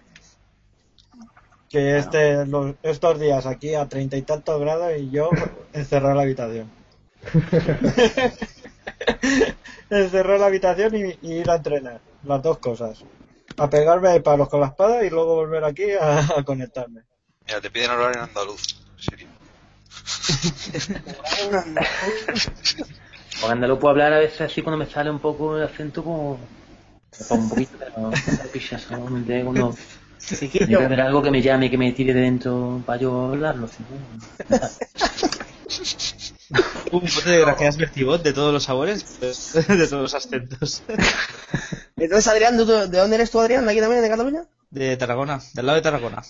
[1.72, 5.30] Que este, los- estos días aquí a treinta y tantos grados y yo
[5.72, 6.70] encerrado en la habitación.
[9.90, 12.00] encerrado en la habitación y, y ir a entrenar.
[12.24, 13.02] Las dos cosas.
[13.56, 17.00] A pegarme palos con la espada y luego volver aquí a, a conectarme.
[17.46, 18.62] Mira, te piden hablar en andaluz.
[18.98, 19.28] Sirio.
[23.42, 26.38] O andaluz puedo hablar a veces así cuando me sale un poco el acento como...
[27.30, 28.12] un poquito, pero
[29.52, 29.74] no
[30.28, 30.48] cuando...
[30.52, 33.68] Tiene que haber algo que me llame, que me tire de dentro para yo hablarlo.
[33.68, 33.76] ¿sí?
[36.92, 40.82] Un bote de gracias vertibot de todos los sabores, pues, de todos los acentos.
[41.96, 43.64] Entonces, Adrián, ¿tú- ¿de dónde eres tú, Adrián?
[43.64, 44.44] ¿De aquí también, de Cataluña?
[44.70, 46.22] De Tarragona, del lado de Tarragona.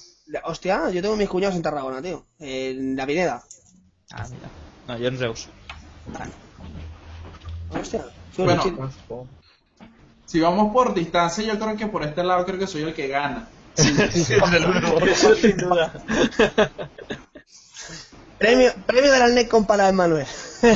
[0.44, 2.24] Hostia, yo tengo mis cuñados en Tarragona, tío.
[2.38, 3.42] En la Pineda.
[4.12, 4.48] Ah, mira.
[4.86, 5.48] No, yo en Reus.
[7.70, 8.04] Hostia.
[8.36, 8.90] Bueno,
[10.26, 13.08] si vamos por distancia, yo creo que por este lado creo que soy el que
[13.08, 13.48] gana.
[15.06, 15.92] Eso sin duda.
[18.38, 20.26] Premio, premio de la NECON para Emanuel.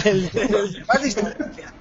[0.04, 1.72] El- el- más distancia.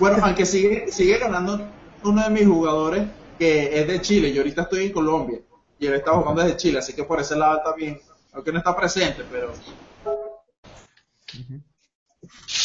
[0.00, 1.68] Bueno, aunque sigue, sigue ganando
[2.04, 3.04] uno de mis jugadores
[3.38, 4.32] que es de Chile.
[4.32, 5.40] Yo ahorita estoy en Colombia
[5.78, 8.00] y él está jugando desde Chile, así que por ese lado está bien.
[8.32, 9.52] Aunque no está presente, pero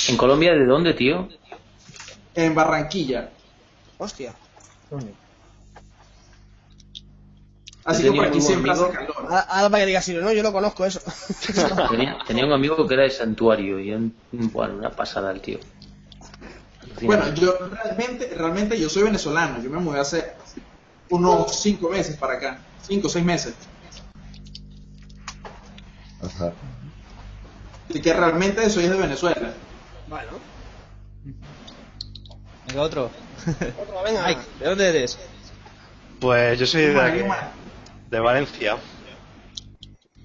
[0.09, 1.29] ¿En Colombia de dónde, tío?
[2.35, 3.29] en Barranquilla.
[3.99, 4.33] Hostia.
[7.85, 9.15] Así que por tenía aquí un siempre hace amigo- calor.
[9.29, 11.01] Ahora ahora para que digas sí, no, yo lo conozco eso.
[11.89, 15.59] Tenía, tenía un amigo que era de Santuario y un- bueno, una pasada el tío.
[17.01, 19.61] Bueno, yo realmente, realmente yo soy venezolano.
[19.61, 20.33] Yo me mudé hace
[21.09, 22.59] unos cinco meses para acá.
[22.87, 23.53] Cinco o seis meses.
[26.21, 26.53] Ajá.
[27.89, 29.53] Así que realmente soy de Venezuela.
[30.07, 30.31] Bueno.
[32.67, 33.11] Venga, otro.
[33.81, 34.25] Otro, venga.
[34.27, 35.17] Mike, ¿de dónde eres?
[36.19, 37.19] Pues yo soy de, aquí.
[38.13, 38.77] De Valencia.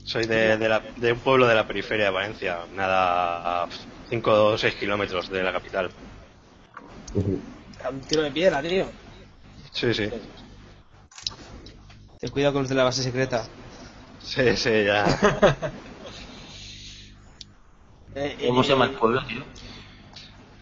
[0.05, 3.69] Soy de, de, la- de un pueblo de la periferia de Valencia, nada a
[4.09, 5.91] 5 o 6 kilómetros de la capital.
[7.15, 8.87] Un tiro de piedra, tío.
[9.73, 10.09] Sí, sí.
[12.21, 13.47] Ten cuidado con los de la base secreta.
[14.23, 15.05] Sí, sí, ya.
[18.15, 19.45] Eh, ¿Cómo se llama el pueblo, tío?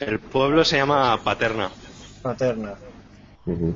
[0.00, 1.70] El pueblo se llama Paterna.
[2.20, 2.74] Paterna.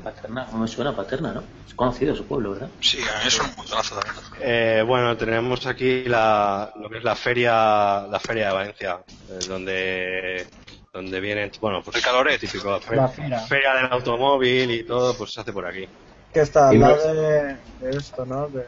[0.02, 1.42] Paterna, no me suena Paterna, ¿no?
[1.66, 2.68] Es conocido su pueblo, ¿verdad?
[2.80, 4.24] Sí, a mí es un montonazo también.
[4.42, 9.38] Eh, bueno, tenemos aquí la, lo que es la feria, la feria de Valencia, eh,
[9.46, 10.46] donde,
[10.92, 12.40] donde vienen, bueno, pues El Caloret.
[12.40, 13.38] típico, fe- La feria.
[13.40, 15.86] feria del automóvil y todo, pues se hace por aquí.
[16.32, 18.48] Que está al lado de, de esto, ¿no?
[18.48, 18.64] De,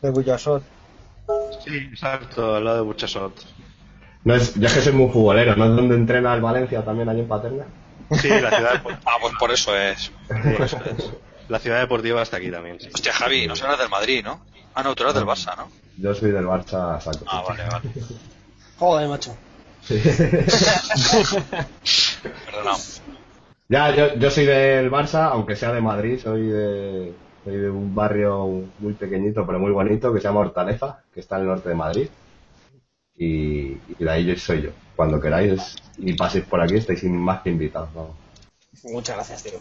[0.00, 0.62] de Bullasot.
[1.62, 3.34] Sí, exacto, al lado de Burchasot.
[4.24, 7.08] No es, yo es que soy muy futbolero, ¿no es donde entrena el Valencia también
[7.08, 7.66] allí en Paterna?
[8.12, 10.10] Sí, la ciudad, depor- Ah, pues por eso es.
[10.28, 11.10] por eso es.
[11.48, 12.80] la ciudad deportiva está aquí también.
[12.80, 12.88] sí.
[12.94, 14.40] Hostia, Javi, no serás del Madrid, ¿no?
[14.74, 15.68] Ah, no, tú eras del Barça, ¿no?
[15.98, 17.24] Yo soy del Barça, saco.
[17.26, 17.90] Ah, vale, vale.
[18.78, 19.34] Joder, macho.
[22.46, 22.78] Perdonado.
[23.68, 27.12] Ya, yo, yo soy del Barça, aunque sea de Madrid, soy de,
[27.44, 28.46] soy de un barrio
[28.78, 31.74] muy pequeñito pero muy bonito que se llama Hortaleza, que está en el norte de
[31.74, 32.08] Madrid.
[33.18, 34.70] Y, y de ahí yo soy yo.
[34.96, 37.88] Cuando queráis y paséis por aquí, estáis más que invitados.
[38.84, 39.58] Muchas gracias, tío.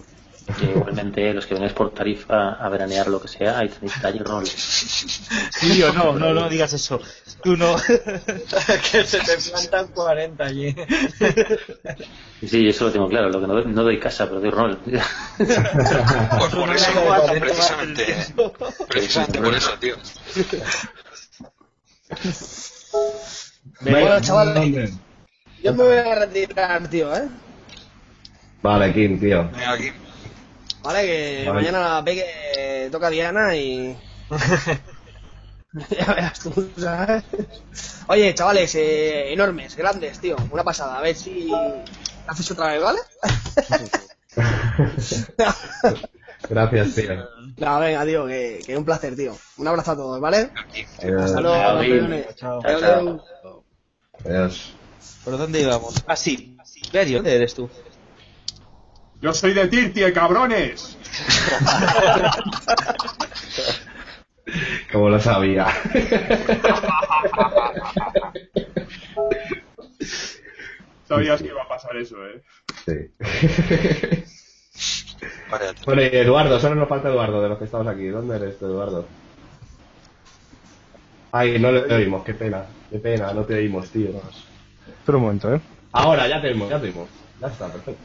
[0.61, 4.19] Y igualmente, los que vengáis por tarifa a veranear lo que sea, ahí tenéis calle
[4.19, 4.45] rol.
[4.47, 7.01] Sí o no, no, no digas eso.
[7.43, 7.75] Tú no.
[8.91, 10.73] que se te plantan 40 allí.
[12.47, 13.29] Sí, eso lo tengo claro.
[13.29, 14.79] Lo que no, doy- no doy casa, pero doy rol.
[14.85, 15.03] Pues
[16.55, 16.91] por eso,
[17.39, 18.15] precisamente,
[18.87, 19.95] precisamente por eso, tío.
[23.81, 24.91] Bueno, chavales,
[25.63, 27.27] yo me voy a retirar, tío, ¿eh?
[28.61, 29.49] Vale, Kim, tío.
[29.51, 29.91] Venga, aquí.
[30.83, 31.59] Vale, que Vale.
[31.59, 33.95] mañana ve que toca Diana y...
[35.89, 37.23] ya verás tú, ¿sabes?
[38.07, 40.35] Oye, chavales, eh, enormes, grandes, tío.
[40.51, 40.97] Una pasada.
[40.97, 41.51] A ver si
[42.27, 42.99] haces otra vez, ¿vale?
[46.49, 47.27] Gracias, tío.
[47.57, 49.35] No, venga, tío, que, que un placer, tío.
[49.57, 50.51] Un abrazo a todos, ¿vale?
[51.23, 52.33] Hasta luego.
[52.35, 53.56] Chao.
[54.25, 54.73] Adiós.
[55.23, 56.03] ¿Por dónde íbamos?
[56.07, 56.57] Ah, sí.
[56.91, 57.69] Berio, ¿dónde eres tú?
[59.21, 60.97] Yo soy de Tirtie, cabrones.
[64.91, 65.67] Como lo sabía.
[71.07, 72.41] Sabías que iba a pasar eso, ¿eh?
[72.85, 72.93] Sí.
[75.85, 78.07] Bueno, y Eduardo, solo nos falta Eduardo de los que estamos aquí.
[78.07, 79.05] ¿Dónde eres tú, Eduardo?
[81.31, 82.65] Ay, no le oímos, qué pena.
[82.89, 84.21] Qué pena, no te oímos, tío.
[84.87, 85.59] Espera un momento, ¿eh?
[85.91, 87.09] Ahora, ya te oímos, ya te oímos.
[87.39, 88.03] Ya está, perfecto.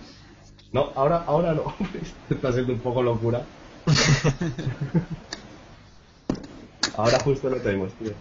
[0.73, 1.75] No, ahora, ahora no.
[2.31, 3.45] está siendo un poco locura.
[6.97, 8.13] ahora justo no te oímos, tío.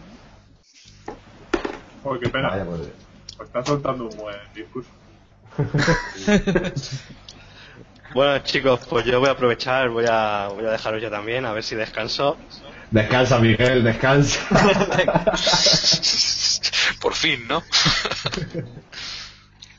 [2.04, 2.50] Joder, qué pena.
[2.50, 2.82] Vaya, pues.
[3.38, 4.90] Pues está soltando un buen discurso.
[8.14, 11.54] Bueno, chicos, pues yo voy a aprovechar, voy a, voy a dejaros ya también, a
[11.54, 12.36] ver si descanso.
[12.90, 14.42] Descansa, Miguel, descansa.
[17.02, 17.64] Por fin, ¿no?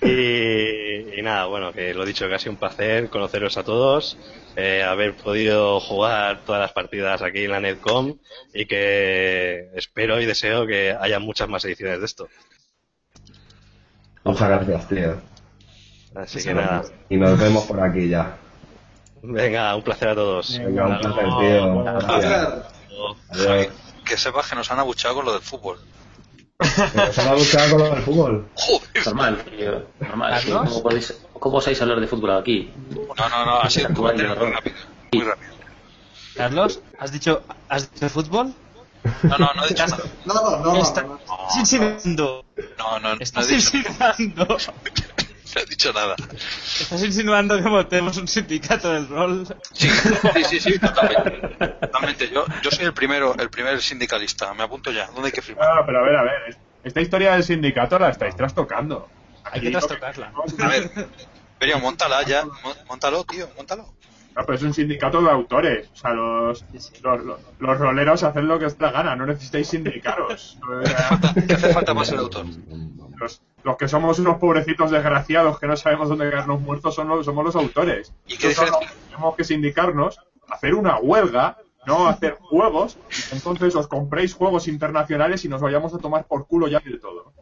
[0.04, 4.18] Y, y nada, bueno, que lo dicho, que ha sido un placer conoceros a todos,
[4.56, 8.18] eh, haber podido jugar todas las partidas aquí en la Netcom
[8.52, 12.28] y que espero y deseo que haya muchas más ediciones de esto.
[14.24, 15.20] Muchas gracias, tío.
[16.16, 18.36] Así que nada, Y nos vemos por aquí ya.
[19.22, 20.58] venga, un placer a todos.
[20.58, 23.16] Venga, un placer, tío.
[23.30, 23.68] Adiós.
[24.04, 25.78] Que sepas que nos han abuchado con lo del fútbol.
[26.94, 28.48] ¿Nos han buscado con lo del fútbol?
[29.04, 29.86] Normal, tío.
[30.00, 30.42] Normal.
[30.46, 32.70] ¿Cómo, podéis, ¿Cómo osáis hablar de fútbol aquí?
[32.90, 34.36] No, no, no, ha sido muy rápido.
[35.12, 35.52] Muy rápido.
[36.34, 38.54] Carlos, ¿has dicho, ¿has dicho fútbol?
[39.22, 40.02] No, no, no he dicho nada.
[40.24, 40.80] No, no, no, no.
[40.80, 42.06] Estás.
[42.78, 43.48] No, no, Estás.
[45.54, 46.16] no he dicho nada.
[46.80, 49.46] Estás insinuando que montemos un sindicato del rol.
[49.72, 51.48] Sí, sí, sí, sí, totalmente.
[51.80, 52.30] Totalmente.
[52.30, 54.52] Yo, yo soy el primero, el primer sindicalista.
[54.54, 55.06] Me apunto ya.
[55.06, 55.68] ¿Dónde hay que firmar?
[55.68, 56.32] Ah, pero a ver, a ver.
[56.48, 59.08] es- Esta historia del sindicato la estáis trastocando.
[59.44, 60.32] Hay que trastocarla.
[60.60, 60.90] A ver,
[61.58, 62.44] Perio, montala ya.
[62.44, 63.92] Mon- Montalo, tío, montalo.
[64.34, 65.88] No, pero es un sindicato de autores.
[65.92, 66.64] O sea, los,
[67.02, 69.14] los, los, los roleros hacen lo que os da la gana.
[69.16, 70.58] No necesitáis sindicaros.
[71.46, 72.46] ¿Qué hace falta para ser autor?
[73.22, 77.24] Los, los que somos unos pobrecitos desgraciados que no sabemos dónde quedarnos muertos son los,
[77.24, 78.12] somos los autores.
[78.26, 80.18] ¿Y qué Nosotros no- tenemos que sindicarnos,
[80.48, 82.98] hacer una huelga, no hacer juegos.
[83.32, 87.32] Entonces os compréis juegos internacionales y nos vayamos a tomar por culo ya del todo.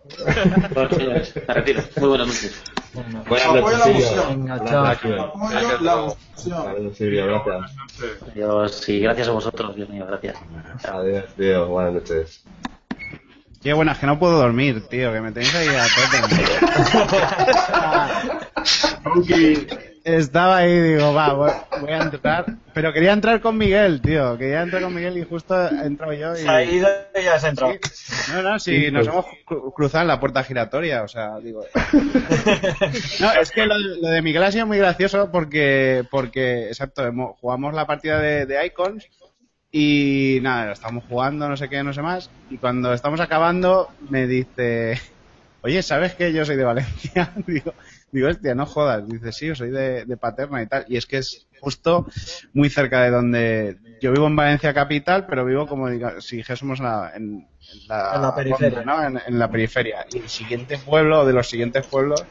[1.96, 2.62] Muy buenas noches.
[2.92, 4.44] Buenas Apoyo la moción.
[4.46, 5.80] Gracias, Apoyo tío.
[5.80, 6.68] la moción.
[6.68, 7.76] Adiós, Silvio, gracias.
[8.32, 10.36] Adiós, sí, gracias a vosotros, Dios mío, gracias.
[10.84, 11.66] Adiós, tío.
[11.68, 12.44] Buenas noches.
[13.62, 17.20] Qué buena, es que no puedo dormir, tío, que me tenéis ahí a tope.
[20.02, 21.50] Estaba ahí, digo, va, voy,
[21.82, 22.46] voy a entrar.
[22.72, 24.38] Pero quería entrar con Miguel, tío.
[24.38, 26.38] Quería entrar con Miguel y justo he entrado yo y...
[26.38, 27.74] Se ha ido y ya has entrado.
[28.32, 29.12] No, no, sí, Sí, nos pues.
[29.14, 31.62] hemos cru- cruzado en la puerta giratoria, o sea, digo...
[33.20, 37.38] No, es que lo, lo de Miguel ha sido muy gracioso porque, porque exacto, hemos-
[37.38, 39.06] jugamos la partida de, de Icons
[39.72, 44.26] y nada, estamos jugando, no sé qué, no sé más, y cuando estamos acabando me
[44.26, 45.00] dice,
[45.62, 47.32] oye, ¿sabes que yo soy de Valencia?
[47.46, 47.72] Digo,
[48.12, 49.06] Digo, hostia, no jodas.
[49.08, 50.84] Dice, sí, yo soy de, de Paterna y tal.
[50.88, 52.08] Y es que es justo
[52.54, 53.76] muy cerca de donde...
[54.00, 58.12] Yo vivo en Valencia capital, pero vivo como diga, si dijésemos la- en, en la,
[58.16, 58.82] En la periferia.
[58.84, 59.04] ¿no?
[59.06, 60.06] En, en la periferia.
[60.10, 62.24] Y el siguiente pueblo, o de los siguientes pueblos,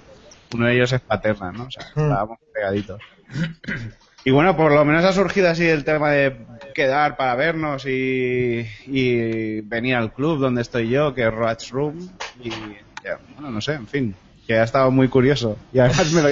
[0.54, 1.64] uno de ellos es Paterna, ¿no?
[1.68, 2.02] O sea, Mm.
[2.02, 3.02] estábamos pegaditos.
[4.26, 6.36] Y bueno, por lo menos ha surgido así el tema de
[6.74, 12.10] quedar para vernos y, y venir al club donde estoy yo, que es Roach Room.
[12.42, 14.16] Y ya, bueno, no sé, en fin,
[14.46, 15.58] que ha estado muy curioso.
[15.74, 16.30] Y además me lo,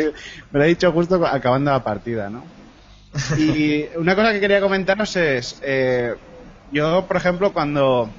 [0.51, 2.43] me lo he dicho justo acabando la partida, ¿no?
[3.37, 6.13] Y una cosa que quería comentaros es, eh,
[6.71, 8.09] yo, por ejemplo, cuando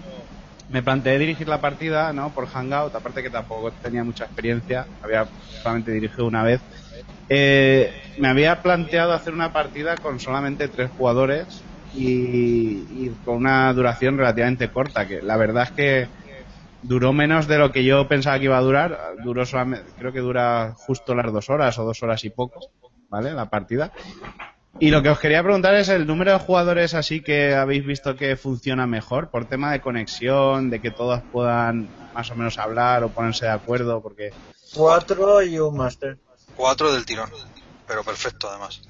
[0.71, 2.31] me planteé dirigir la partida, ¿no?
[2.31, 5.27] Por Hangout, aparte que tampoco tenía mucha experiencia, había
[5.63, 6.61] solamente dirigido una vez,
[7.29, 11.63] eh, me había planteado hacer una partida con solamente tres jugadores
[11.95, 16.09] y, con una duración relativamente corta, que la verdad es que
[16.83, 20.21] duró menos de lo que yo pensaba que iba a durar, duró solamente, creo que
[20.21, 22.61] dura justo las dos horas o dos horas y poco,
[23.09, 23.33] ¿vale?
[23.33, 23.93] La partida.
[24.81, 28.15] Y lo que os quería preguntar es el número de jugadores así que habéis visto
[28.15, 33.03] que funciona mejor, por tema de conexión, de que todos puedan más o menos hablar
[33.03, 34.31] o ponerse de acuerdo, porque
[34.75, 36.19] Cuatro y un máster.
[36.59, 37.31] Cuatro del tirón.
[37.87, 38.81] Pero perfecto, además.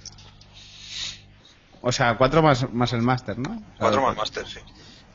[1.82, 3.50] O sea, cuatro más, más el máster, ¿no?
[3.50, 4.58] O sea, Cuatro más máster, sí.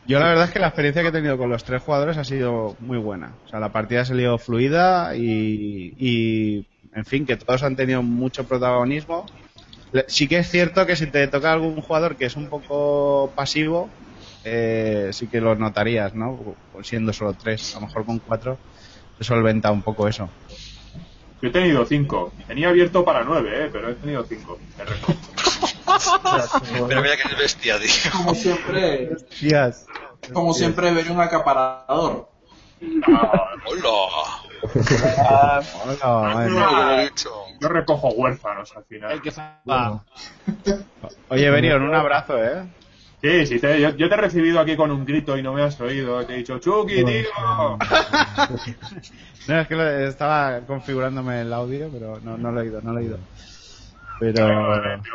[0.06, 2.24] Yo la verdad es que la experiencia que he tenido con los tres jugadores ha
[2.24, 3.34] sido muy buena.
[3.46, 8.04] O sea, la partida ha salido fluida y, y, en fin, que todos han tenido
[8.04, 9.26] mucho protagonismo.
[10.08, 13.90] Sí que es cierto que si te toca algún jugador que es un poco pasivo,
[14.44, 16.56] eh, sí que lo notarías, ¿no?
[16.84, 18.60] Siendo solo tres, a lo mejor con cuatro
[19.18, 20.30] se solventa un poco eso.
[21.44, 22.32] Yo he tenido cinco.
[22.48, 23.70] Tenía abierto para nueve, ¿eh?
[23.70, 24.58] pero he tenido cinco.
[24.78, 24.86] Te.
[26.88, 27.90] Pero mira que es bestia, tío.
[28.14, 29.10] Como siempre,
[30.32, 32.30] como siempre, ver un acaparador.
[33.66, 33.92] ¡Hola!
[35.84, 37.12] Hola, madre mía.
[37.60, 39.22] Yo recojo huérfanos al final.
[41.28, 42.64] Oye, Berion, un abrazo, ¿eh?
[43.24, 45.62] Sí, sí, te- yo, yo te he recibido aquí con un grito y no me
[45.64, 46.26] has oído.
[46.26, 47.78] Te he dicho, Chucky, tío.
[49.48, 52.94] No, es que lo- estaba configurándome el audio, pero no, no lo he oído, no
[52.94, 53.18] lo he oído.
[54.20, 54.46] Pero...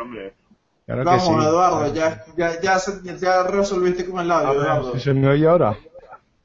[0.01, 0.33] hombre.
[0.85, 1.47] Claro que Vamos, sí.
[1.49, 2.77] Eduardo, ya, ya, ya,
[3.17, 4.99] ya resolviste con el audio, Eduardo.
[4.99, 5.77] ¿Se me oye ahora?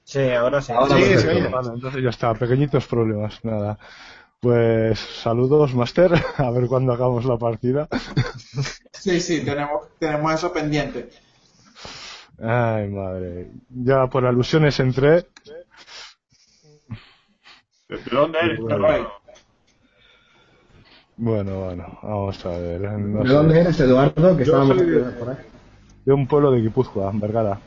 [0.04, 0.72] Sí, ahora sí.
[0.72, 1.48] Ahora Sí, se oye.
[1.48, 3.78] Vale, entonces ya está, pequeñitos problemas, nada.
[4.40, 7.88] Pues saludos, Master, a ver cuándo hagamos la partida.
[8.92, 11.08] Sí, sí, tenemos, tenemos eso pendiente.
[12.42, 13.50] Ay, madre.
[13.70, 15.26] Ya por alusiones entré.
[17.88, 18.82] ¿De dónde eres, Bueno.
[18.86, 19.08] cabrón?
[21.16, 22.80] Bueno, bueno, vamos a ver.
[22.80, 23.34] no ¿De sé.
[23.34, 24.36] dónde eres, Eduardo?
[24.36, 25.36] Que Yo estábamos soy de- por ahí.
[26.04, 27.58] De un pueblo de Guipúzcoa, Vergara.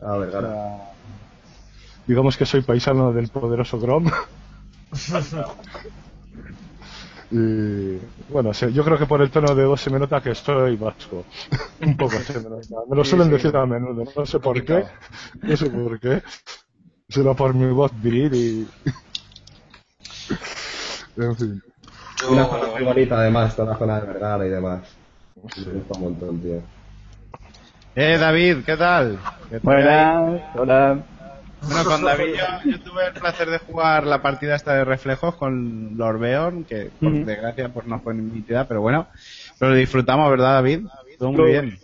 [0.00, 0.78] Ah, Vergara.
[2.06, 4.10] Digamos que soy paisano del poderoso Grom.
[7.34, 7.98] Y
[8.30, 11.24] bueno, yo creo que por el tono de voz se me nota que estoy vasco.
[11.80, 12.76] Un poco se me nota.
[12.88, 13.32] Me lo Sí, suelen sí.
[13.32, 14.84] decir a menudo, no sé por qué.
[15.42, 16.22] No sé por qué.
[17.08, 18.68] Solo por mi voz viril y.
[21.16, 21.62] En fin.
[22.30, 24.82] Una zona muy bonita, además, toda la zona de Vergara y demás.
[25.34, 26.60] Me gusta un montón, tío.
[27.94, 29.18] Eh, David, ¿qué tal?
[29.50, 29.62] ¿Qué tal?
[29.62, 30.98] Buenas, hola.
[31.66, 35.34] Bueno, con David yo, yo tuve el placer de jugar la partida esta de reflejos
[35.36, 39.08] con Lorbeon, que por desgracia pues no fue nítida, pero bueno,
[39.58, 40.86] pero lo disfrutamos, ¿verdad, David?
[41.18, 41.78] Todo muy bien.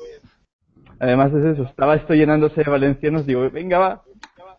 [1.00, 4.02] Además es eso, estaba esto llenándose de valencianos, digo, venga va,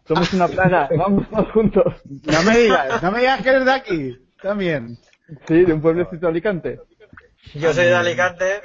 [0.07, 1.93] somos una plaga, vamos todos juntos.
[2.05, 4.97] No me digas, no me digas que eres de aquí, también.
[5.47, 6.79] Sí, de un pueblecito de Alicante.
[7.53, 8.61] Yo soy de Alicante.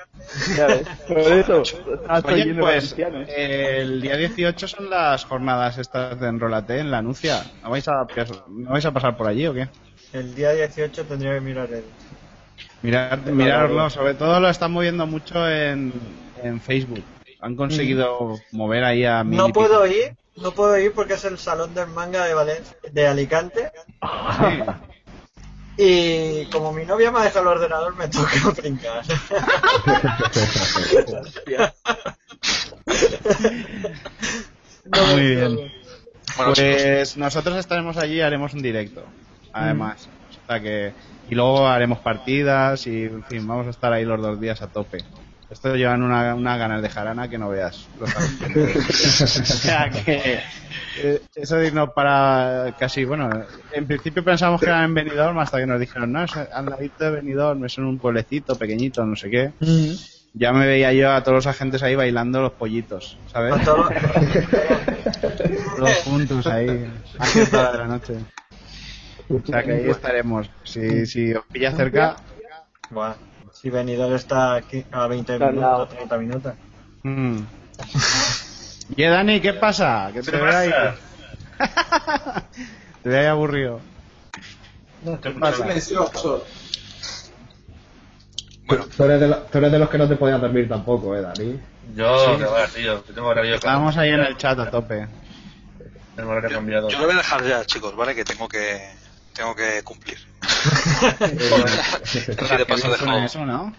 [0.56, 1.62] Ya ves, por eso,
[2.24, 7.44] Oye, pues el día 18 son las jornadas estas de Enrolate en la Anuncia.
[7.62, 8.06] ¿No vais a,
[8.48, 9.68] ¿no vais a pasar por allí o qué?
[10.12, 11.84] El día 18 tendría que mirar el.
[12.82, 15.92] Mirad, mirároslo, sobre todo lo están moviendo mucho en,
[16.42, 17.02] en Facebook.
[17.40, 21.38] Han conseguido mover ahí a mil No puedo ir, no puedo ir porque es el
[21.38, 23.72] salón del manga de Valencia, de Alicante.
[25.76, 29.02] Y como mi novia me ha dejado el ordenador, me toca brincar.
[34.84, 35.72] No Muy bien.
[36.36, 39.04] Pues nosotros estaremos allí y haremos un directo.
[39.52, 40.08] Además.
[40.42, 40.92] O sea que,
[41.28, 44.68] y luego haremos partidas y, en fin, vamos a estar ahí los dos días a
[44.68, 44.98] tope.
[45.50, 47.86] Esto llevan una, una ganas de jarana que no veas.
[48.00, 48.06] o
[49.44, 50.40] sea que
[50.96, 53.28] eh, eso de irnos para casi, bueno,
[53.72, 57.04] en principio pensábamos que eran en Benidorm hasta que nos dijeron, no, es al ladito
[57.04, 59.52] de Benidorm, es en un pueblecito pequeñito, no sé qué.
[60.32, 63.54] Ya me veía yo a todos los agentes ahí bailando los pollitos, ¿sabes?
[65.76, 68.16] Todos juntos ahí, a de la noche.
[69.28, 70.50] O sea que ahí estaremos.
[70.64, 72.16] Si, si os pilla cerca.
[72.90, 73.14] Buah,
[73.64, 75.86] si venidor está aquí a 20 Está al lado.
[75.88, 76.52] minutos, 30 minutos.
[77.02, 77.38] Mm.
[78.96, 80.10] Y eh, Dani, ¿qué pasa?
[80.12, 80.70] ¿Qué te ¿Qué ve ahí?
[81.58, 82.44] pasa?
[83.02, 83.80] te ve ahí aburrido.
[85.22, 86.44] ¿Qué Silencioso.
[88.94, 91.22] Tú eres, de lo- tú eres de los que no te podías dormir tampoco, ¿eh,
[91.22, 91.58] Dani?
[91.96, 92.38] Yo, Sí.
[92.38, 95.08] que va, tío, que tengo horario Estábamos ahí en el chat a tope.
[96.14, 96.90] Tengo horario cambiado.
[96.90, 98.14] Yo lo voy a dejar ya, chicos, ¿vale?
[98.14, 98.82] Que tengo que
[99.34, 100.18] tengo que cumplir.
[101.20, 103.74] Así de paso eso, ¿no?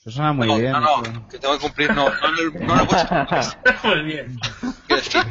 [0.00, 0.72] Eso suena muy no, bien.
[0.72, 3.26] no, no, que tengo que cumplir, no, no, el- no en el vuestro.
[3.84, 4.40] Muy bien.
[4.88, 5.22] Quiero decir,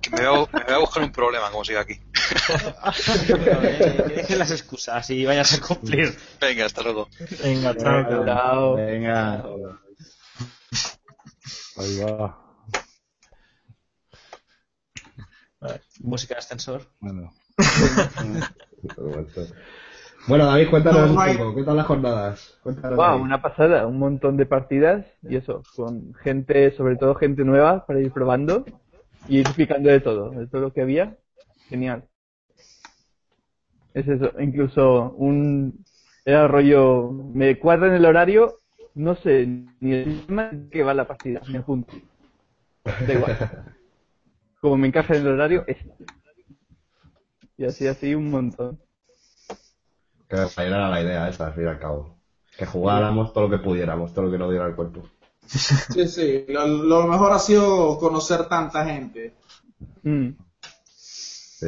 [0.00, 2.00] que me voy, a, me voy a buscar un problema como siga aquí.
[3.26, 6.18] Que dejen las excusas y vayas a cumplir.
[6.40, 7.08] Venga, hasta luego.
[7.42, 8.24] Venga, chao.
[8.24, 8.76] Chao.
[8.76, 9.44] Venga.
[11.76, 12.38] Ahí va.
[16.00, 16.90] Música de ascensor.
[17.00, 17.30] Bueno.
[20.28, 21.54] Bueno, David, cuéntanos un poco.
[21.54, 22.58] ¿Qué tal las jornadas?
[22.62, 22.96] Cuéntanos.
[22.96, 27.86] Wow, una pasada, un montón de partidas y eso, con gente, sobre todo gente nueva
[27.86, 28.64] para ir probando
[29.28, 31.16] y ir picando de todo, de todo lo que había.
[31.68, 32.04] Genial.
[33.94, 35.84] Es eso, incluso un
[36.24, 38.54] era rollo, me cuadra en el horario,
[38.94, 39.46] no sé
[39.80, 41.94] ni el tema en que va la partida, me apunto.
[42.84, 43.36] Da igual.
[44.60, 45.78] Como me encaja en el horario, es.
[47.60, 48.80] Y así, así un montón.
[50.26, 52.16] Que era la idea esa, al fin y al cabo.
[52.56, 55.02] Que jugáramos todo lo que pudiéramos, todo lo que nos diera el cuerpo.
[55.46, 56.46] Sí, sí.
[56.48, 59.34] Lo, lo mejor ha sido conocer tanta gente.
[60.02, 60.30] Mm.
[60.94, 61.66] Sí,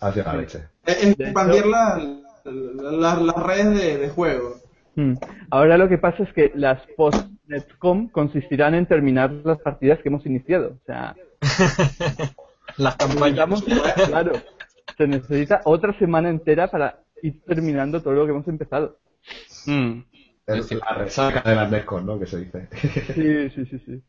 [0.00, 0.68] ha sido la leche.
[0.86, 1.98] Eh, Expandir la-
[2.44, 4.56] la- la- las redes de, de juego.
[4.94, 5.16] Mm.
[5.50, 10.24] Ahora lo que pasa es que las post-Netcom consistirán en terminar las partidas que hemos
[10.24, 10.78] iniciado.
[10.80, 11.14] O sea,
[12.78, 13.48] Las campañas.
[14.06, 14.32] claro,
[14.96, 18.98] se necesita otra semana entera para ir terminando todo lo que hemos empezado.
[19.66, 20.00] Mm.
[20.46, 22.18] Es la resaca de las Nescos, ¿no?
[22.18, 22.68] Que se dice.
[23.14, 24.02] Sí, sí, sí, sí.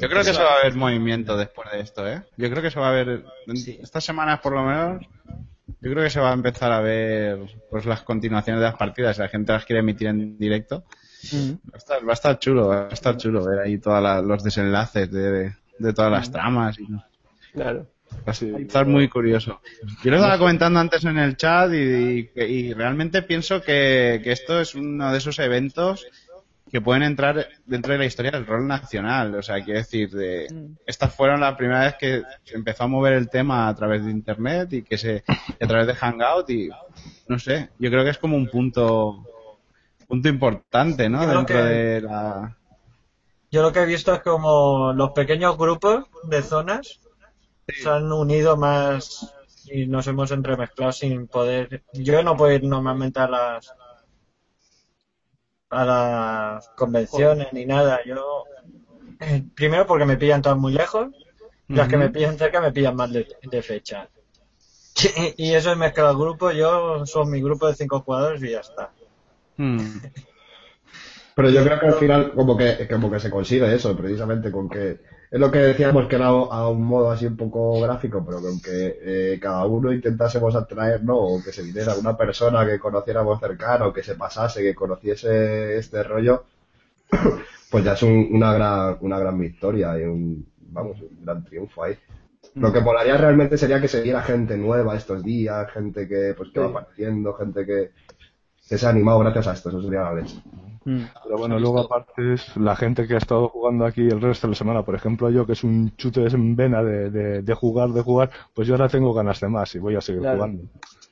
[0.00, 2.22] Yo creo que se va a ver movimiento después de esto, ¿eh?
[2.38, 5.06] Yo creo que se va a ver, en estas semanas por lo menos,
[5.80, 9.16] yo creo que se va a empezar a ver pues las continuaciones de las partidas,
[9.16, 10.84] si la gente las quiere emitir en directo.
[11.32, 11.50] Mm.
[11.68, 14.42] Va a estar, va a estar chulo, va a estar chulo ver ahí todos los
[14.42, 16.78] desenlaces de, de, de todas las tramas.
[16.78, 16.86] Y,
[17.52, 17.86] Claro.
[18.26, 19.60] Va a estar muy curioso.
[20.04, 24.32] Yo lo estaba comentando antes en el chat y, y- y realmente pienso que, que
[24.32, 26.06] esto es uno de esos eventos
[26.70, 29.34] que pueden entrar dentro de la historia del rol nacional.
[29.34, 30.46] O sea, quiero decir, de,
[30.86, 34.10] estas fueron la primera vez que se empezó a mover el tema a través de
[34.12, 36.68] internet y que se a través de Hangout y
[37.26, 39.24] no sé, yo creo que es como un punto
[40.06, 41.22] punto importante, ¿no?
[41.24, 42.56] Yo Dentro que- de la
[43.50, 47.00] Yo lo que he visto es como los pequeños grupos de zonas
[47.68, 49.34] se han unido más
[49.66, 51.82] y nos hemos entremezclado sin poder.
[51.92, 53.72] Yo no puedo ir normalmente a las
[55.70, 58.00] a las convenciones ni nada.
[58.04, 58.44] Yo
[59.20, 61.08] eh, primero porque me pillan todas muy lejos,
[61.68, 64.08] y las que me pillan cerca me pillan más de, de fecha.
[65.36, 66.50] Y eso es mezclar grupo.
[66.50, 68.90] Yo son mi grupo de cinco jugadores y ya está.
[69.56, 69.98] Hmm.
[71.34, 74.68] Pero yo creo que al final como que, como que se consigue eso, precisamente con
[74.68, 75.00] que
[75.30, 78.98] es lo que decíamos que era a un modo así un poco gráfico, pero que
[79.34, 81.16] eh, cada uno intentásemos atraer, ¿no?
[81.18, 86.02] O que se viniera una persona que conociéramos cercano, que se pasase, que conociese este
[86.02, 86.44] rollo,
[87.70, 91.84] pues ya es un- una gran, una gran victoria y un, vamos, un gran triunfo
[91.84, 91.96] ahí.
[92.54, 96.50] Lo que molaría realmente sería que se viera gente nueva estos días, gente que, pues,
[96.52, 97.90] que va apareciendo, gente que,
[98.68, 100.36] que se ha animado gracias a esto, eso sería la leche.
[100.84, 104.52] Pero bueno, luego aparte es la gente que ha estado jugando aquí el resto de
[104.52, 104.82] la semana.
[104.84, 108.30] Por ejemplo, yo que es un chute en vena de, de, de jugar, de jugar,
[108.54, 110.36] pues yo ahora tengo ganas de más y voy a seguir Claro.
[110.38, 110.62] jugando.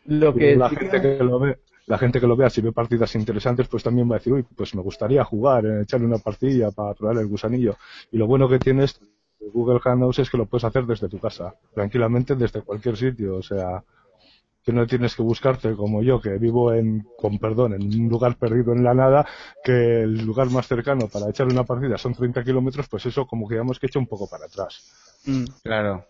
[0.06, 2.60] Lo Y que la gente que- que lo ve, la gente que lo vea, si
[2.60, 6.06] ve partidas interesantes, pues también va a decir, uy, pues me gustaría jugar, eh, echarle
[6.06, 7.76] una partida para probar el gusanillo.
[8.10, 9.00] Y lo bueno que tienes
[9.52, 13.42] Google Hangouts es que lo puedes hacer desde tu casa, tranquilamente desde cualquier sitio, o
[13.42, 13.82] sea,
[14.68, 18.36] que no tienes que buscarte como yo, que vivo en, con perdón, en un lugar
[18.36, 19.26] perdido en la nada,
[19.64, 23.48] que el lugar más cercano para echar una partida son 30 kilómetros, pues eso como
[23.48, 24.92] que digamos que echa un poco para atrás.
[25.24, 26.04] Mm, claro.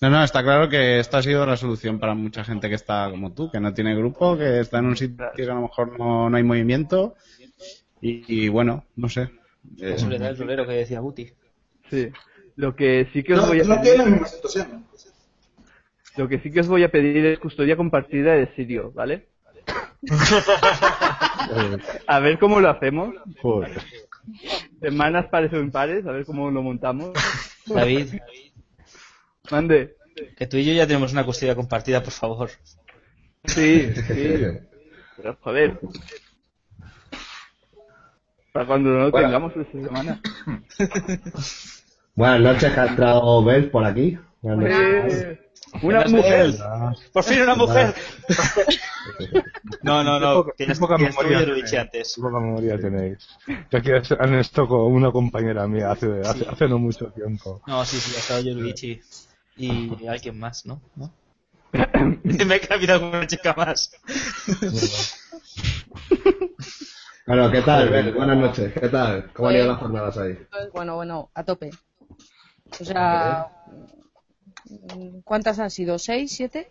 [0.00, 3.10] No, no, está claro que esta ha sido la solución para mucha gente que está
[3.10, 5.98] como tú, que no tiene grupo, que está en un sitio que a lo mejor
[5.98, 7.14] no, no hay movimiento.
[8.00, 9.22] Y, y bueno, no sé.
[9.80, 11.32] Eh, La soledad del rolero que decía Guti.
[11.90, 12.08] Sí.
[12.54, 14.84] Lo que sí que os No, voy a no pedir, tiene la misma situación.
[16.16, 19.26] Lo que sí que os voy a pedir es custodia compartida de Sirio, ¿vale?
[22.06, 23.14] A ver cómo lo hacemos.
[23.40, 23.80] Joder.
[24.80, 27.10] Semanas pares o impares, a ver cómo lo montamos.
[27.66, 28.14] David.
[29.50, 29.96] Mande.
[30.36, 32.50] Que tú y yo ya tenemos una custodia compartida, por favor.
[33.44, 34.44] Sí, sí.
[35.16, 35.78] Pero joder.
[38.52, 39.28] Para cuando no lo Bueno.
[39.28, 40.20] tengamos esta semana.
[42.14, 44.18] Buenas noches, que ha entrado Bel por aquí.
[44.40, 45.38] Buenas noches.
[45.82, 46.54] Una mujer.
[47.12, 47.94] ¡Por fin una mujer!
[49.82, 50.46] No, no, no.
[50.56, 51.40] Tienes, poca memoria
[51.80, 52.14] antes.
[52.20, 53.28] Poca memoria tenéis.
[53.70, 57.60] Yo aquí han esto con una compañera mía hace, hace, hace no mucho tiempo.
[57.66, 59.00] No, sí, sí, ha estado Yoruichi.
[59.56, 60.80] Y alguien más, ¿no?
[60.96, 61.12] ¿No?
[62.22, 63.90] Me he cambiado con una chica más.
[67.26, 68.12] Bueno, ¿qué tal, Bel?
[68.12, 68.72] Buenas noches.
[68.72, 69.32] ¿Qué tal?
[69.32, 70.38] ¿Cómo han ido las jornadas ahí?
[70.72, 71.70] Bueno, bueno, a tope.
[72.80, 73.48] O sea,
[75.24, 75.98] ¿cuántas han sido?
[75.98, 76.32] ¿Seis?
[76.34, 76.68] ¿Siete?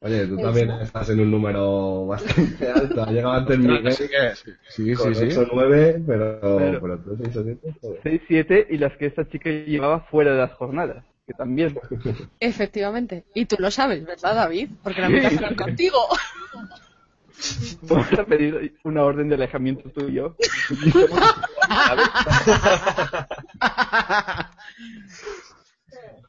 [0.00, 3.02] Oye, tú también estás en un número bastante alto.
[3.02, 3.92] Ha llegado antes Miguel.
[3.92, 5.24] Sí, que- sí, sí, con sí.
[5.24, 7.74] 8 9, pero, Pero- pero tú 6 o 7.
[8.04, 11.04] 6, 7 y las que esta chica llevaba fuera de las jornadas.
[11.26, 11.78] Que también.
[12.40, 13.24] Efectivamente.
[13.34, 14.70] Y tú lo sabes, ¿verdad, David?
[14.82, 15.98] Porque la mitad fueron contigo.
[17.82, 20.36] Vamos a pedir una orden de alejamiento tuyo.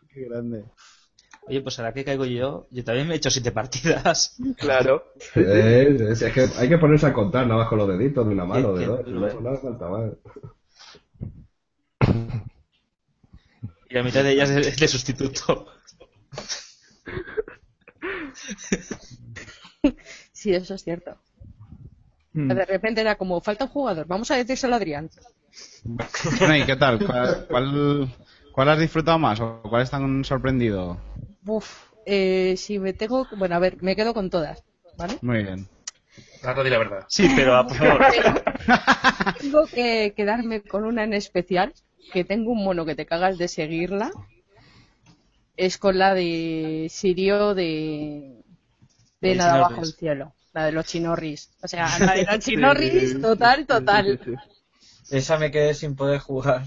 [0.13, 0.65] Qué grande.
[1.47, 4.35] Oye, pues ahora que caigo yo, yo también me he hecho siete partidas.
[4.57, 5.03] Claro.
[5.35, 8.33] Es, es- es que hay que ponerse a contar nada más con los deditos de
[8.33, 9.07] una mano, de dos.
[9.07, 10.11] No, no hace falta más.
[13.89, 15.67] Y la mitad de ellas es de sustituto.
[20.31, 21.17] Sí, eso es cierto.
[22.33, 22.47] Hmm.
[22.47, 25.09] De repente era como, falta un jugador, vamos a decírselo a Adrián.
[26.39, 27.03] Bueno, ¿y qué tal?
[27.05, 28.15] ¿Cuál, cuál,
[28.59, 30.99] cuál has disfrutado más o cuál te han sorprendido?
[31.45, 33.25] Uf, eh, si me tengo...
[33.37, 34.65] Bueno, a ver, me quedo con todas,
[34.97, 35.17] ¿vale?
[35.21, 35.69] Muy bien.
[36.43, 37.05] Rato di la verdad.
[37.07, 38.01] Sí, pero a por favor.
[39.39, 41.73] Tengo que quedarme con una en especial,
[42.11, 44.11] que tengo un mono que te cagas de seguirla.
[45.55, 48.43] Es con la de Sirio de,
[49.21, 49.69] de De Nada Chinorris.
[49.69, 50.33] bajo el cielo.
[50.51, 51.49] La de los chinorris.
[51.63, 54.19] O sea, la de los chinorris, total, total.
[55.09, 56.63] Esa me quedé sin poder jugar.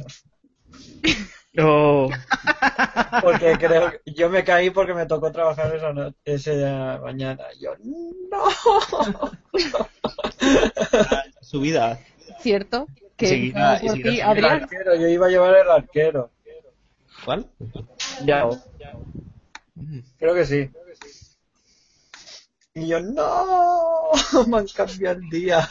[1.54, 2.08] No.
[3.22, 7.42] Porque creo que yo me caí porque me tocó trabajar esa, no- esa mañana.
[7.60, 7.72] Yo,
[8.30, 8.42] no.
[11.40, 11.98] Su vida.
[12.40, 12.86] ¿Cierto?
[13.16, 14.62] Que Seguirá- no, seguirá El Adrián.
[14.62, 16.30] arquero, yo iba a llevar el arquero.
[17.24, 17.46] ¿Cuál?
[18.24, 18.48] Ya.
[20.18, 20.70] Creo que sí.
[22.74, 24.10] Y yo, no,
[24.48, 25.68] me han cambiado el día.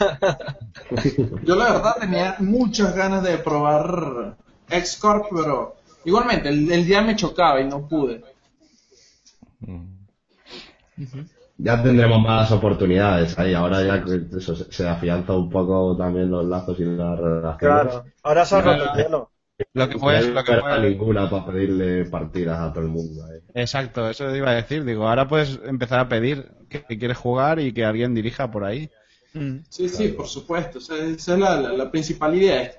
[1.42, 4.36] Yo la verdad tenía muchas ganas de probar
[4.72, 8.22] X-Corp, pero igualmente el, el día me chocaba y no pude.
[11.58, 13.54] Ya tendremos más oportunidades ahí.
[13.54, 17.58] Ahora ya que eso, se, afianza un poco también los lazos y las relaciones.
[17.92, 19.30] Claro, ahora se ha roto el hielo.
[19.74, 20.52] Lo que No puedes, hay lo que
[20.88, 23.24] ninguna para pedirle partidas a todo el mundo.
[23.54, 24.84] Exacto, eso iba a decir.
[24.84, 28.64] Digo, ahora puedes empezar a pedir que, que quieres jugar y que alguien dirija por
[28.64, 28.90] ahí.
[29.68, 30.78] Sí, sí, por supuesto.
[30.78, 32.72] Esa, esa es la, la- la principal idea.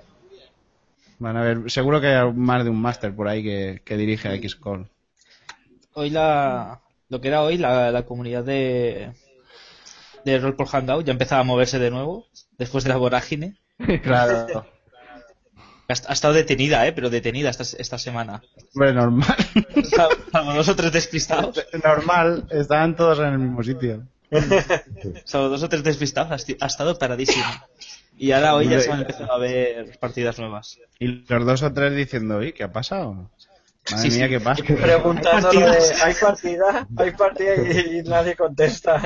[1.24, 4.27] Van a ver, seguro que hay más de un máster por ahí que, que dirige
[4.27, 4.90] a X-Call.
[5.93, 6.82] Hoy la.
[7.08, 9.14] Lo que era hoy, la, la comunidad de.
[10.26, 12.27] De Roll por Hangout ya empezaba a moverse de nuevo.
[12.58, 13.56] Después de la vorágine.
[14.03, 14.66] Claro.
[15.88, 16.92] Ha, ha estado detenida, ¿eh?
[16.92, 18.43] Pero detenida esta, esta semana.
[18.74, 19.38] Bueno, normal.
[20.30, 21.66] Salvo dos o tres despistados.
[21.84, 24.03] normal, estaban todos en el mismo sitio.
[25.24, 27.45] Salvo dos o tres despistados, ha estado paradísimo.
[28.17, 30.80] Y ahora hoy ya se han empezado a ver partidas nuevas.
[31.00, 33.30] Y los dos o tres diciendo, ¿y qué ha pasado?
[33.92, 34.30] Madre Sí, mía, sí.
[34.30, 34.64] ¿qué pasa?
[34.64, 35.58] Preguntando Hay
[36.01, 39.01] hay partida, hay partida y, y nadie contesta.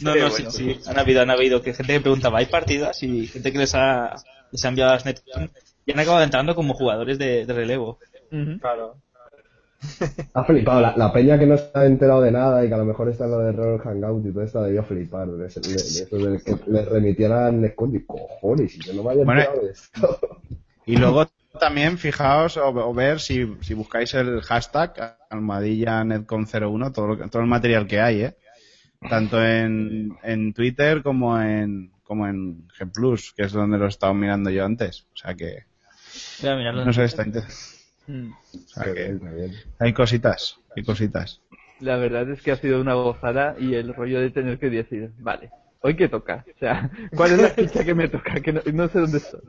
[0.00, 0.80] No, no, sí, sí.
[0.86, 3.02] Han habido, han habido que gente que preguntaba, ¿hay partidas?
[3.02, 4.14] Y gente que les ha,
[4.50, 5.20] les ha enviado las net
[5.84, 7.98] y han acabado entrando como jugadores de, de relevo.
[8.60, 8.96] Claro.
[10.34, 10.80] Ha flipado.
[10.80, 13.08] La, la peña que no se ha enterado de nada y que a lo mejor
[13.08, 15.28] está en lo de Roll Hangout y todo esto debió flipar.
[15.28, 18.04] De, ese- de- de eso de que le remitieran esconde.
[18.06, 20.18] Cojones, y yo no me había Bueno, enterado de esto.
[20.86, 21.28] Y luego
[21.58, 27.42] también fijaos o, o ver si, si buscáis el hashtag almohadilla netcom01, todo, lo todo
[27.42, 28.36] el material que hay, ¿eh?
[29.08, 34.14] Tanto en, en Twitter como en, como en Gplus, que es donde lo he estado
[34.14, 35.06] mirando yo antes.
[35.14, 35.66] O sea que,
[36.40, 36.84] Voy a mirarlo.
[36.84, 37.81] no sé, está interesante.
[38.06, 38.30] Mm.
[38.32, 39.18] O sea que
[39.78, 41.40] hay cositas, hay cositas.
[41.80, 45.10] La verdad es que ha sido una gozada y el rollo de tener que decir,
[45.18, 45.50] vale,
[45.80, 46.44] hoy qué toca.
[46.54, 48.34] O sea, ¿cuál es la ficha que me toca?
[48.40, 49.40] Que no, no sé dónde estoy.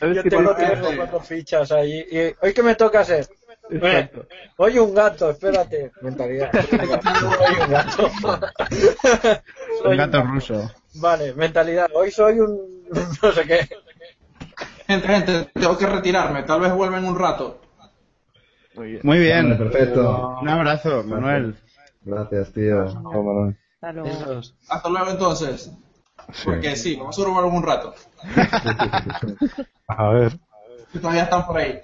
[0.00, 2.04] ¿Sabes Yo tengo tres o cuatro fichas ahí.
[2.10, 3.26] Y, ¿Hoy qué me toca hacer?
[3.70, 4.26] Exacto.
[4.56, 5.92] Hoy un gato, espérate.
[6.00, 6.50] Mentalidad.
[6.72, 8.10] Hoy un gato.
[9.84, 10.72] Un gato ruso.
[10.94, 11.88] Vale, mentalidad.
[11.94, 12.84] Hoy soy un
[13.22, 13.68] no sé qué.
[14.86, 16.42] Gente, gente, tengo que retirarme.
[16.42, 17.60] Tal vez vuelva en un rato.
[19.02, 19.48] Muy bien.
[19.50, 20.38] Vale, perfecto.
[20.40, 21.56] Un abrazo, Manuel.
[22.02, 22.84] Gracias, tío.
[24.68, 25.70] Hasta luego entonces.
[26.44, 27.94] Porque sí, vamos a robar un rato.
[29.88, 30.32] A ver.
[30.92, 31.80] Que todavía están por ahí.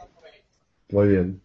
[0.91, 1.43] Muy bien.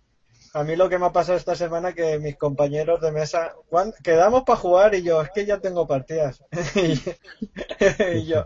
[0.53, 3.93] A mí lo que me ha pasado esta semana que mis compañeros de mesa ¿cuán-
[4.03, 6.43] quedamos para jugar y yo, es que ya tengo partidas.
[6.75, 8.45] y, y yo,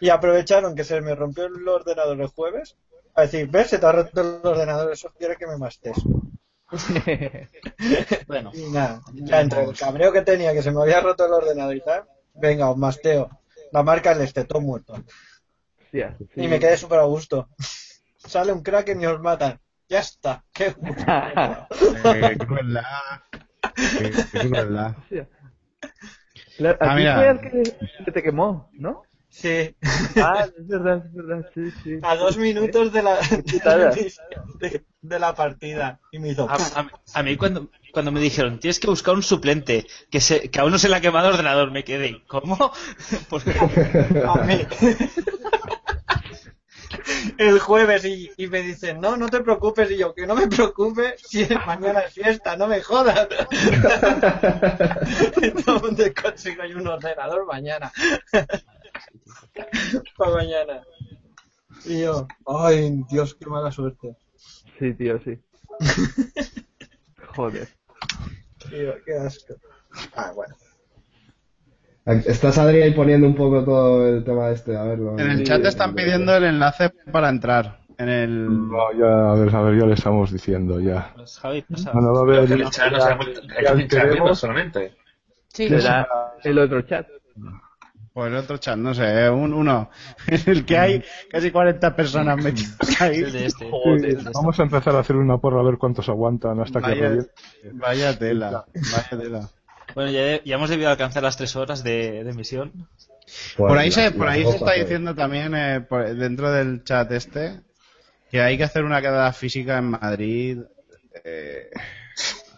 [0.00, 2.76] y aprovecharon que se me rompió el ordenador el jueves
[3.14, 5.96] a decir, ves, se te ha roto el ordenador, eso quiere que me mastes.
[8.26, 8.50] bueno.
[8.54, 11.76] Y nada, ya entre el cabreo que tenía, que se me había roto el ordenador
[11.76, 13.30] y tal, venga, os masteo.
[13.72, 14.94] La marca el este, todo muerto.
[15.90, 16.02] Sí.
[16.36, 17.48] Y me quedé súper a gusto.
[18.16, 19.58] Sale un crack y os matan.
[19.88, 20.44] Ya está.
[20.52, 21.04] Qué gusto.
[22.04, 22.82] Eh, qué crueldad.
[23.74, 24.94] Qué, qué crueldad.
[26.56, 27.16] Claro, Ah, aquí mira.
[27.16, 27.62] fue el que,
[28.04, 29.02] que te quemó, ¿no?
[29.34, 29.74] Sí.
[30.16, 31.98] Ah, es verdad, es verdad, sí, sí.
[32.02, 33.16] A dos minutos de la,
[34.60, 35.98] de, de la partida.
[36.12, 36.46] Y me hizo.
[36.50, 40.50] A, a- a mí cuando, cuando me dijeron, tienes que buscar un suplente, que, se,
[40.50, 42.72] que aún no se le ha quemado el ordenador, me quedé, ¿cómo?
[43.30, 44.66] Porque- A mí.
[47.38, 49.90] El jueves y, y me dicen, no, no te preocupes.
[49.90, 53.28] Y yo, que no me preocupe si mañana es fiesta, no me jodas.
[55.64, 57.90] ¿Dónde consigo yo un ordenador mañana?
[60.16, 60.82] Para mañana.
[61.84, 64.16] Y yo, ay, Dios, qué mala suerte.
[64.78, 65.38] Sí, tío, sí.
[67.34, 67.68] Joder.
[68.70, 69.54] Tío, qué asco.
[70.14, 70.54] Ah, bueno.
[72.04, 75.18] Estás Adri ahí poniendo un poco todo el tema este, a verlo.
[75.18, 77.80] En el chat te están pidiendo el enlace para entrar.
[77.96, 78.68] En el.
[78.68, 81.12] No, ya, a ver, a ver, ya le estamos diciendo, ya.
[81.14, 81.92] Pues, Javi, pasa.
[81.92, 84.96] Bueno, va a haber- el chat no se ha solamente.
[85.52, 85.68] Sí.
[86.42, 87.06] El otro chat.
[88.14, 89.90] El otro chat, no sé, un, uno.
[90.26, 93.22] En el que hay casi 40 personas metidas ahí.
[93.22, 93.64] de este.
[93.70, 97.00] Sí, vamos a empezar a hacer una porra a ver cuántos aguantan hasta que Vaya,
[97.08, 97.30] reviente.
[97.72, 99.48] vaya tela, vaya tela.
[99.94, 102.72] Bueno, ya, ya hemos debido alcanzar las tres horas de, de emisión.
[102.74, 107.10] Pues Por ahí se, por ahí se está diciendo también, eh, por- dentro del chat
[107.12, 107.60] este,
[108.30, 110.58] que hay que hacer una quedada física en Madrid.
[111.24, 111.70] Eh,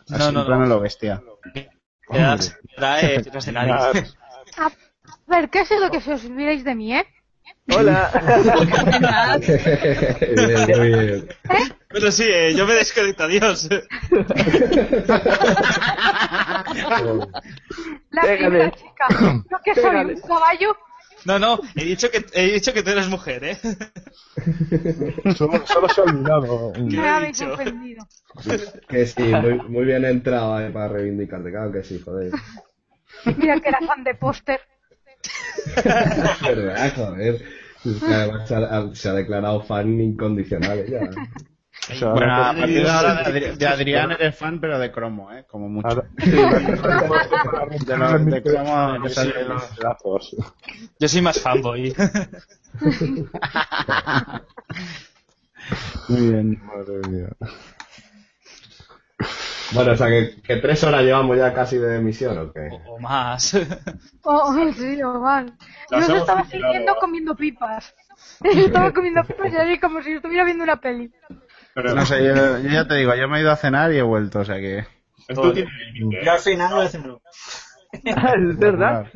[0.08, 0.66] No, así, no, en plano no.
[0.68, 1.22] lo bestia.
[2.76, 3.22] Trae
[5.26, 7.06] ver, ¿qué ha sido que se os olvidéis de mí, eh?
[7.76, 8.10] Hola.
[9.40, 11.28] Bien, muy bien.
[11.88, 13.68] Pero sí, eh, yo me desconecto, adiós.
[18.10, 18.38] La Pégale.
[18.38, 19.06] primera chica.
[19.50, 20.14] Yo que soy Pégale.
[20.14, 20.76] un caballo.
[21.24, 23.56] No, no, he dicho que, he dicho que tú eres mujer, ¿eh?
[25.36, 26.72] Solo, solo se ha olvidado.
[26.76, 28.06] Me habéis ofendido.
[28.88, 32.30] Que sí, muy, muy bien entrado ahí para reivindicarte, claro que sí, joder.
[33.38, 34.60] Mira que era fan de póster.
[35.76, 35.84] Es
[36.42, 37.42] verdad, joder.
[38.02, 41.00] Además se ha, se ha declarado fan incondicional ya.
[41.90, 44.90] O sea, Bueno, a partir de ahora de, Adri- de Adrián eres fan, pero de
[44.90, 45.44] cromo, ¿eh?
[45.46, 45.88] Como mucho.
[45.88, 50.36] ahora- De, lo- de cromo que Sí, los pedazos.
[50.98, 51.94] Yo soy más fanboy.
[56.08, 56.60] Muy bien.
[56.64, 57.28] Madre mía.
[59.72, 62.68] Bueno, o sea que, que tres horas llevamos ya casi de emisión, ¿o qué?
[62.86, 63.54] O más.
[64.26, 65.44] Oh, sí, Omar.
[65.46, 65.52] Yo
[65.90, 67.94] Las os hemos estaba siguiendo comiendo pipas.
[68.42, 71.12] Estaba comiendo pipas y así como si estuviera viendo una peli.
[71.74, 74.02] No sé, yo, yo ya te digo, yo me he ido a cenar y he
[74.02, 74.86] vuelto, o sea que.
[75.28, 75.70] Esto tiene
[76.24, 77.20] Yo al final no he cenado.
[77.92, 79.06] es verdad.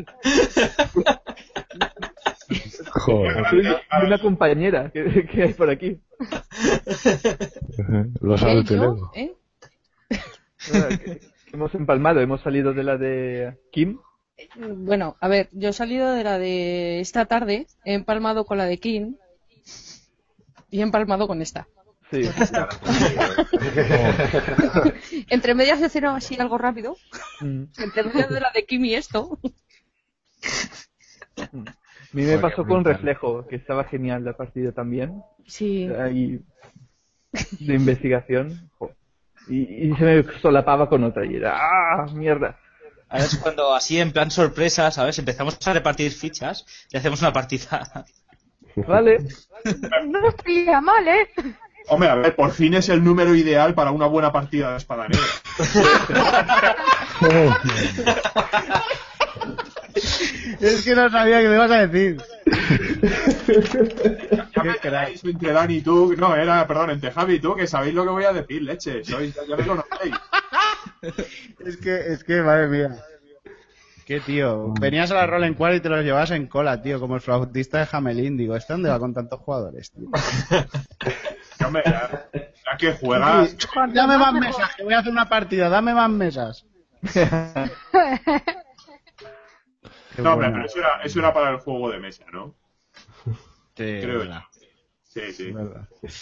[2.91, 3.83] Joder.
[4.05, 6.01] Una compañera que, que hay por aquí.
[8.21, 8.65] Lo sabe
[9.15, 9.33] ¿Eh?
[11.53, 13.99] Hemos empalmado, hemos salido de la de Kim.
[14.57, 18.67] Bueno, a ver, yo he salido de la de esta tarde, he empalmado con la
[18.67, 19.15] de King
[20.71, 21.67] y he empalmado con esta.
[22.11, 22.23] Sí.
[25.29, 26.97] Entre medias de cero así algo rápido.
[27.41, 27.65] Mm.
[27.79, 29.39] Entre medias de la de Kim y esto.
[31.37, 31.51] A
[32.13, 35.23] mí me pasó con Reflejo, que estaba genial la partida también.
[35.47, 35.89] Sí.
[35.99, 36.41] Ahí,
[37.61, 38.71] de investigación.
[38.79, 38.93] jo.
[39.49, 42.59] Y, y se me solapaba con otra y era ¡ah, mierda!
[43.09, 45.19] Ahora es cuando así en plan sorpresa, ¿sabes?
[45.19, 48.05] Empezamos a repartir fichas y hacemos una partida.
[48.87, 49.19] Vale.
[50.07, 51.29] No estaría mal, ¿eh?
[51.89, 55.09] Hombre, a ver, por fin es el número ideal para una buena partida de espada
[55.09, 55.27] negra.
[60.61, 62.21] Es que no sabía que me ibas a decir.
[64.55, 66.15] Ya me quedáis entre Dani y tú.
[66.17, 69.05] No, era, perdón, entre Javi y tú, que sabéis lo que voy a decir, leche.
[69.05, 70.15] Sois, ya, ya me conocéis.
[71.65, 72.97] Es que, es que, madre mía.
[74.07, 74.73] Qué tío.
[74.81, 77.21] Venías a la Roll en cual y te los llevabas en cola, tío, como el
[77.21, 78.39] flautista de Jamelín.
[78.39, 80.09] Digo, ¿este dónde va con tantos jugadores, tío?
[81.61, 83.57] Ya que juegas.
[83.93, 86.65] Dame más mesas, que voy a hacer una partida, dame más mesas.
[90.19, 92.55] No, hombre, pero eso era, eso era para el juego de mesa, ¿no?
[93.75, 94.43] Creo verdad.
[95.05, 95.55] Sí, sí.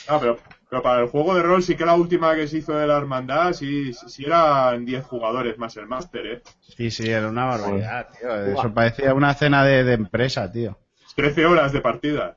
[0.08, 0.38] Ah, pero,
[0.70, 2.96] pero para el juego de rol sí que la última que se hizo de la
[2.96, 6.42] hermandad sí, sí eran 10 jugadores más el máster, ¿eh?
[6.60, 8.34] Sí, sí, era una barbaridad, tío.
[8.34, 10.78] Eso parecía una cena de, de empresa, tío.
[11.16, 12.36] 13 horas de partida.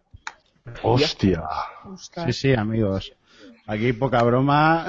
[0.81, 1.43] Hostia.
[2.25, 3.13] Sí, sí, amigos.
[3.67, 4.87] Aquí poca broma.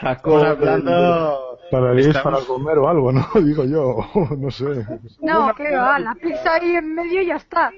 [0.00, 1.47] Jacob, Estamos hablando...
[1.70, 3.26] Para ir Estamos- para comer o algo, ¿no?
[3.42, 4.06] Digo yo,
[4.38, 4.64] no sé.
[5.20, 7.70] No, que va, la pizza ahí en medio y ya está.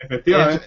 [0.00, 0.64] Efectivamente.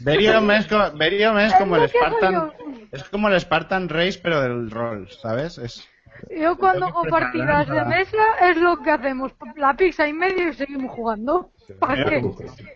[0.00, 0.66] Berium es,
[0.96, 2.52] Berium es como el Es que hago Spartan...
[2.90, 5.58] Es como el Spartan Race, pero del rol, ¿sabes?
[5.58, 5.88] Es...
[6.30, 9.32] Yo cuando hago partidas de mesa es lo que hacemos.
[9.56, 11.50] La pizza en medio y seguimos jugando.
[11.80, 12.22] ¿Para qué?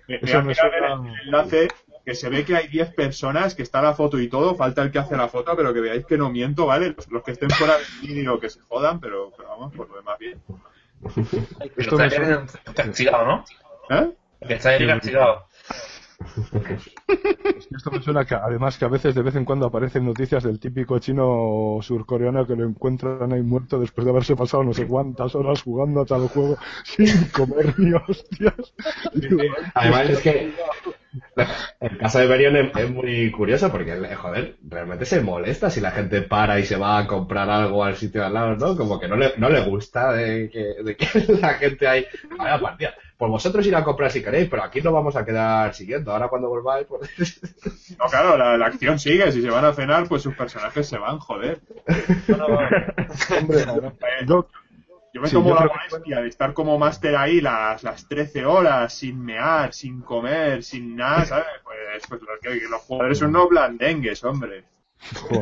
[0.08, 1.68] Me- Eso me suena- el enlace
[2.06, 4.92] que se ve que hay 10 personas, que está la foto y todo, falta el
[4.92, 6.94] que hace la foto, pero que veáis que no miento, ¿vale?
[6.96, 9.96] Los, los que estén fuera del vídeo que se jodan, pero, pero vamos, por lo
[9.96, 10.40] demás bien.
[11.76, 13.44] Esto me está suena- castigado, ¿no?
[13.90, 14.10] ¿Eh?
[14.46, 15.46] Que está ahí castigado.
[17.76, 20.58] Esto me suena que además que a veces de vez en cuando aparecen noticias del
[20.58, 25.34] típico chino surcoreano que lo encuentran ahí muerto después de haberse pasado no sé cuántas
[25.34, 28.74] horas jugando a tal juego sin comer ni hostias.
[29.74, 30.52] Además es que
[31.80, 36.22] el caso de Berion es, muy curioso porque, joder, realmente se molesta si la gente
[36.22, 38.76] para y se va a comprar algo al sitio de al lado, ¿no?
[38.76, 42.06] Como que no le, no le gusta de que, la gente ahí
[42.38, 42.94] vaya partida.
[43.18, 46.12] Pues vosotros ir a comprar si queréis, pero aquí no vamos a quedar siguiendo.
[46.12, 47.10] Ahora cuando volváis, pues...
[47.98, 49.32] No, claro, la, la acción sigue.
[49.32, 51.60] Si se van a cenar, pues sus personajes se van, joder.
[53.40, 53.64] Hombre,
[54.26, 54.46] yo,
[55.14, 58.06] Yo me Sí, tomo yo la que- molestia de estar como máster ahí las, las
[58.06, 61.46] 13 horas sin mear, sin comer, sin nada, ¿sabes?
[61.64, 64.64] Pues, pues los, que, que los jugadores son unos blandengues, hombre.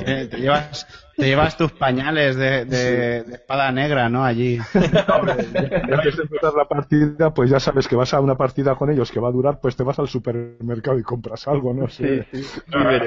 [0.04, 4.24] Te, te llevas, te llevas tus pañales de, de- de espada negra, ¿no?
[4.24, 4.58] Allí.
[4.74, 8.90] y antes de empezar la partida, pues ya sabes que vas a una partida con
[8.90, 12.26] ellos que va a durar, pues te vas al supermercado y compras algo, no sé.
[12.32, 12.60] Sí, sí.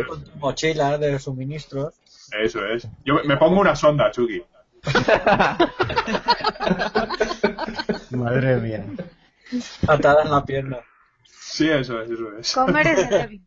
[0.07, 1.93] Con tu mochila de suministros.
[2.41, 2.87] Eso es.
[3.05, 4.41] Yo me- pongo una sonda, Chucky.
[8.11, 8.85] Madre mía.
[9.87, 10.77] Atada en la pierna.
[11.25, 12.53] Sí, eso es, eso es.
[12.53, 13.41] Comer es débil.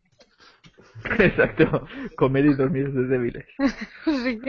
[1.19, 1.87] Exacto.
[2.15, 3.45] Comer y dormir de débiles.
[4.05, 4.39] Sí.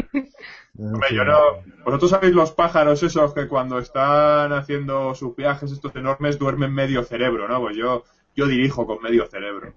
[0.79, 1.39] Hombre, yo no...
[1.85, 7.03] Vosotros sabéis los pájaros esos que cuando están haciendo sus viajes estos enormes duermen medio
[7.05, 7.61] cerebro, ¿no?
[7.61, 9.75] Pues yo, yo dirijo con medio cerebro.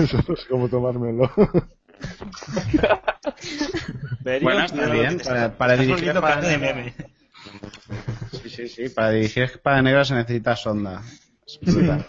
[0.00, 1.30] Eso no sé cómo tomármelo.
[4.42, 5.20] Bueno, está bien.
[5.58, 6.94] Para, dirigir volviendo espada carne de negra- meme.
[8.32, 8.88] Sí, sí, sí.
[8.88, 11.02] Para dirigir espada negra se necesita sonda.
[11.46, 12.04] Es brutal.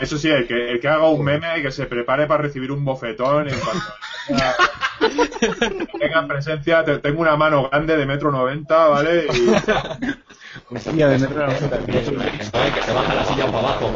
[0.00, 2.70] Eso sí, el que, el que haga un meme y que se prepare para recibir
[2.70, 3.84] un bofetón en cuanto
[5.98, 6.84] tenga presencia.
[6.84, 9.26] Te- tengo una mano grande de metro noventa, ¿vale?
[9.26, 11.78] Y Hostia, de metro noventa.
[11.84, 12.02] que
[12.82, 13.92] se baja la silla para abajo.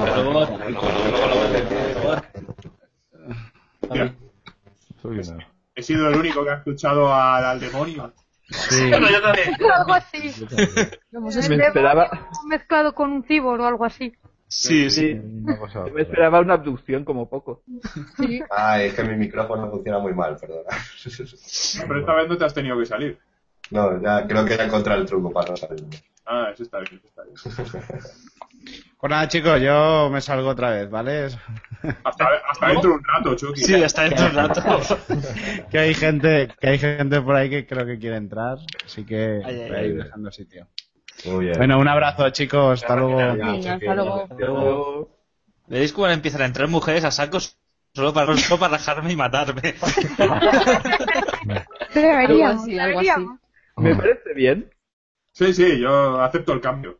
[5.03, 8.13] Soy una- he sido el único que ha escuchado al, al demonio.
[8.51, 8.85] Sí.
[8.91, 9.55] Bueno, yo también.
[9.75, 10.47] Algo así.
[11.49, 14.15] Me esperaba, mezclado con un cibor o algo así.
[14.47, 15.21] Sí, sí,
[15.59, 15.85] cosa.
[15.87, 17.63] me esperaba una abducción como poco.
[18.17, 18.41] Sí.
[18.51, 20.69] Ay, es que mi micrófono funciona muy mal, perdona.
[21.89, 23.19] Pero esta vez no te has tenido que salir.
[23.71, 25.97] No, ya creo que ya encontré el truco para no salirme.
[26.27, 28.03] Ah, eso está bien, eso está bien.
[28.99, 31.27] Pues nada, chicos, yo me salgo otra vez, ¿vale?
[32.05, 33.61] Hasta, hasta dentro de un rato, Chucky.
[33.61, 34.63] Sí, hasta dentro de un rato.
[35.71, 39.43] que hay gente, que hay gente por ahí que creo que quiere entrar, así que
[39.45, 40.67] Ay, ay, voy a ir dejando sitio.
[41.27, 41.59] Muy bien.
[41.59, 43.17] Bueno, un abrazo, chicos, hasta luego.
[43.17, 45.11] Venga, hasta luego.
[45.67, 47.59] ¿Veis cómo empiezan a entrar mujeres a sacos
[47.93, 49.75] solo para, solo para rajarme y matarme?
[51.95, 53.27] Deberíamos, Algo así.
[53.77, 54.71] Me parece bien.
[55.33, 56.99] Sí, sí, yo acepto el cambio.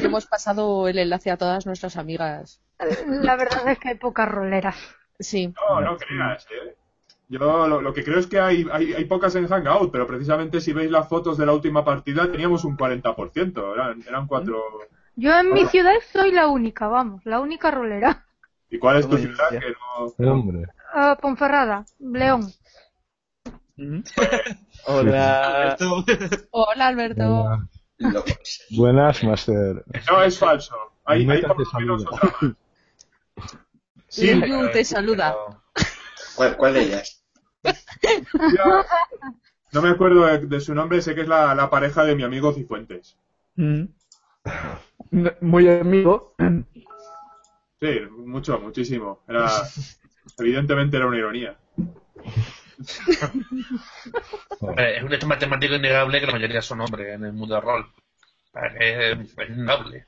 [0.00, 2.60] Hemos pasado el enlace a todas nuestras amigas.
[3.06, 4.76] La verdad es que hay pocas roleras.
[5.18, 5.52] Sí.
[5.68, 6.76] No, no creas, ¿eh?
[7.28, 10.60] Yo lo, lo que creo es que hay, hay, hay pocas en Hangout, pero precisamente
[10.60, 14.62] si veis las fotos de la última partida teníamos un 40%, eran, eran cuatro...
[15.16, 18.26] Yo en mi ciudad soy la única, vamos, la única rolera.
[18.70, 19.48] ¿Y cuál es tu ciudad?
[19.50, 19.74] Que
[20.18, 20.32] no...
[20.32, 20.66] Hombre.
[20.92, 22.46] Ah, Ponferrada, León.
[24.86, 25.76] Hola.
[26.50, 27.68] Hola, Alberto.
[28.70, 29.84] Buenas, Master.
[30.10, 30.74] No, es falso.
[31.04, 32.10] Hay, hay por te lo menos saluda.
[32.10, 32.56] otra más.
[34.08, 35.34] Sí, Liu te saluda.
[36.36, 37.22] ¿Cuál, cuál de ellas?
[37.64, 38.84] yo-
[39.72, 42.22] no me acuerdo de, de su nombre, sé que es la, la pareja de mi
[42.22, 43.18] amigo Cifuentes.
[43.56, 43.82] Mm.
[45.40, 46.34] Muy amigo.
[47.80, 49.22] Sí, mucho, muchísimo.
[49.28, 49.50] Era,
[50.38, 51.58] evidentemente era una ironía.
[54.76, 57.86] Es un hecho matemático innegable que la mayoría son hombres en el mundo del rol.
[58.80, 60.06] Es, es innegable.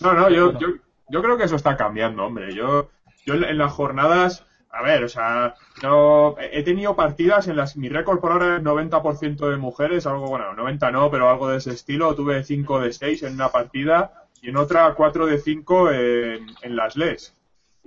[0.00, 0.68] No, no, yo, yo,
[1.08, 2.54] yo creo que eso está cambiando, hombre.
[2.54, 2.90] Yo,
[3.24, 7.76] yo en, en las jornadas, a ver, o sea, no, he tenido partidas en las
[7.76, 11.58] mi récord por ahora es 90% de mujeres, algo, bueno, 90 no, pero algo de
[11.58, 12.14] ese estilo.
[12.14, 16.76] Tuve 5 de 6 en una partida y en otra 4 de 5 en, en
[16.76, 17.34] las LES.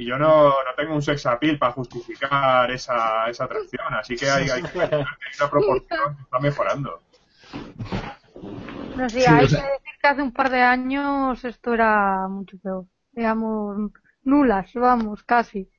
[0.02, 4.30] Y yo no, no tengo un sex appeal para justificar esa, esa atracción, así que
[4.32, 4.90] hay, hay, hay
[5.40, 7.02] una proporción que está mejorando.
[8.96, 11.74] No sé, Sí, hay o sea- que decir que hace un par de años esto
[11.74, 12.86] era mucho peor.
[13.12, 13.92] Digamos,
[14.24, 15.70] nulas, vamos, casi.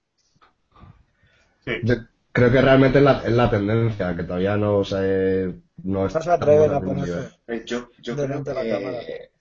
[1.83, 1.95] Yo
[2.33, 5.63] creo que realmente es la, es la tendencia, que todavía no se...
[5.85, 7.31] No, No se atreven a ponerse.
[7.49, 9.32] Eh, Yo, yo creo que,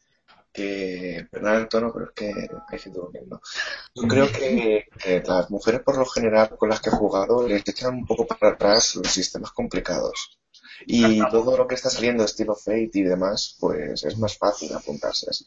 [0.51, 3.41] que, perdón el tono, pero es que hay gente durmiendo.
[3.95, 7.67] Yo creo que, que las mujeres por lo general con las que he jugado les
[7.67, 10.37] echan un poco para atrás los sistemas complicados.
[10.85, 15.27] Y todo lo que está saliendo, estilo Fate y demás, pues es más fácil apuntarse
[15.29, 15.45] así.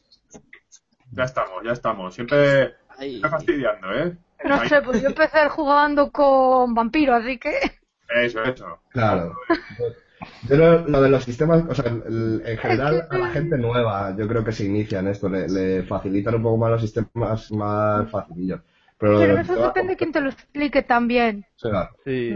[1.12, 2.14] Ya estamos, ya estamos.
[2.14, 4.16] Siempre está fastidiando, ¿eh?
[4.44, 7.78] No sé, pues yo empecé jugando con vampiro, así que...
[8.08, 8.80] Eso, eso.
[8.90, 9.34] Claro.
[10.48, 14.14] Yo lo, lo de los sistemas, o sea, el- en general a la gente nueva,
[14.16, 17.50] yo creo que se inicia en esto, le, le facilitan un poco más los sistemas
[17.52, 18.60] más facilillos.
[18.98, 21.44] Pero, Pero eso depende de quién te lo explique también.
[21.56, 22.34] o sea, Sí,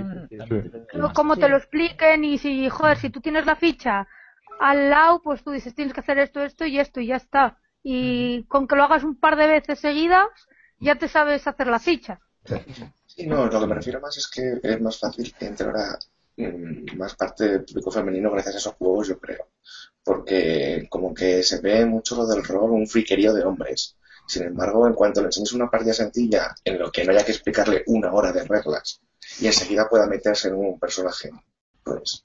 [0.94, 4.06] No, Cómo te lo expliquen y si, joder, si tú tienes la ficha
[4.60, 7.58] al lado, pues tú dices, tienes que hacer esto, esto y esto y ya está.
[7.82, 10.26] Y con que lo hagas un par de veces seguidas,
[10.80, 12.20] ya te sabes hacer la ficha.
[13.06, 15.98] Sí, no, lo que me refiero más es que es más fácil que entre ahora
[15.98, 15.98] mm,
[16.96, 19.48] más parte del público femenino gracias a esos juegos, yo creo.
[20.02, 23.96] Porque como que se ve mucho lo del rol, un friquerío de hombres.
[24.26, 27.32] Sin embargo, en cuanto le enseñes una partida sencilla en lo que no haya que
[27.32, 29.00] explicarle una hora de reglas
[29.40, 31.30] y enseguida pueda meterse en un personaje,
[31.82, 32.22] pues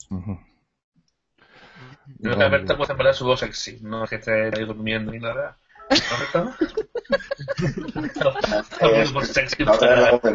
[2.22, 5.20] Creo que Alberto puede poner su voz sexy, no es que esté ahí durmiendo ni
[5.20, 5.58] nada.
[5.90, 6.54] ¿Correcto?
[8.82, 10.32] eh, Voz sexy, la otra es la voz de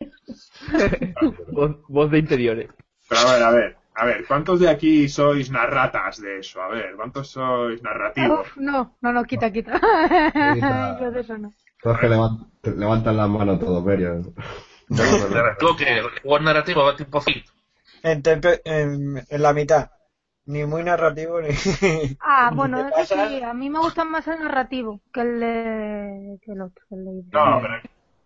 [0.00, 0.12] Es
[1.52, 2.68] voz, voz de interiores.
[3.08, 6.62] Pero a ver, a ver, a ver, ¿cuántos de aquí sois narratas de eso?
[6.62, 8.40] A ver, ¿cuántos sois narrativos?
[8.40, 9.80] Uf, no, no, no, quita, quita.
[10.34, 10.96] Quita.
[11.00, 11.52] Yo de eso no.
[11.82, 14.22] todos que levan- levantan las manos todos, Berio.
[14.88, 17.44] Narrativo que juego narrativo tipo fit.
[18.02, 19.90] En, tempe- en, en la mitad.
[20.46, 21.48] Ni muy narrativo ni.
[22.20, 23.28] Ah, bueno, ¿Qué eso pasa?
[23.28, 26.38] sí, a mí me gusta más el narrativo que el de...
[26.42, 27.22] que el otro, que el de...
[27.32, 27.74] No, pero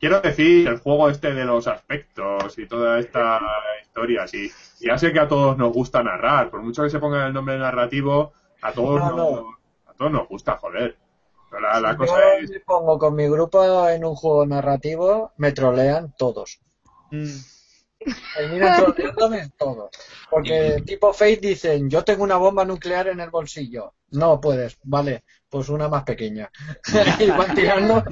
[0.04, 3.40] quiero decir el juego este de los aspectos y toda esta
[3.82, 4.28] historia.
[4.28, 7.32] Sí, ya sé que a todos nos gusta narrar, por mucho que se ponga el
[7.32, 9.58] nombre narrativo, a todos, No, nos, no.
[9.86, 10.98] A todos nos gusta, joder.
[11.50, 12.50] Pero la, la Si cosa yo es...
[12.50, 16.60] me pongo con mi grupo en un juego narrativo, me trolean todos.
[18.36, 19.88] Terminan troleándome todos.
[20.28, 23.94] Porque tipo Fate dicen, yo tengo una bomba nuclear en el bolsillo.
[24.10, 25.24] No puedes, vale,
[25.54, 26.50] pues una más pequeña.
[27.20, 28.02] y van tirando.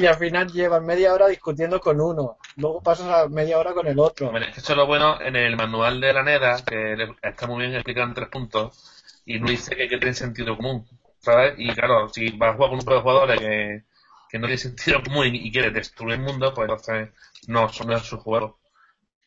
[0.00, 2.38] y al final llevan media hora discutiendo con uno.
[2.56, 4.28] Luego pasas a media hora con el otro.
[4.28, 7.74] Hombre, Eso es lo bueno en el manual de la NEDA, que está muy bien
[7.74, 10.88] explicado en tres puntos, y no dice que tener sentido común,
[11.18, 11.52] ¿sabes?
[11.58, 13.82] Y claro, si vas a jugar con un grupo de jugadores que,
[14.30, 17.10] que no tiene sentido común y, quiere destruir el mundo, pues entonces
[17.48, 18.58] no, son no es su juego.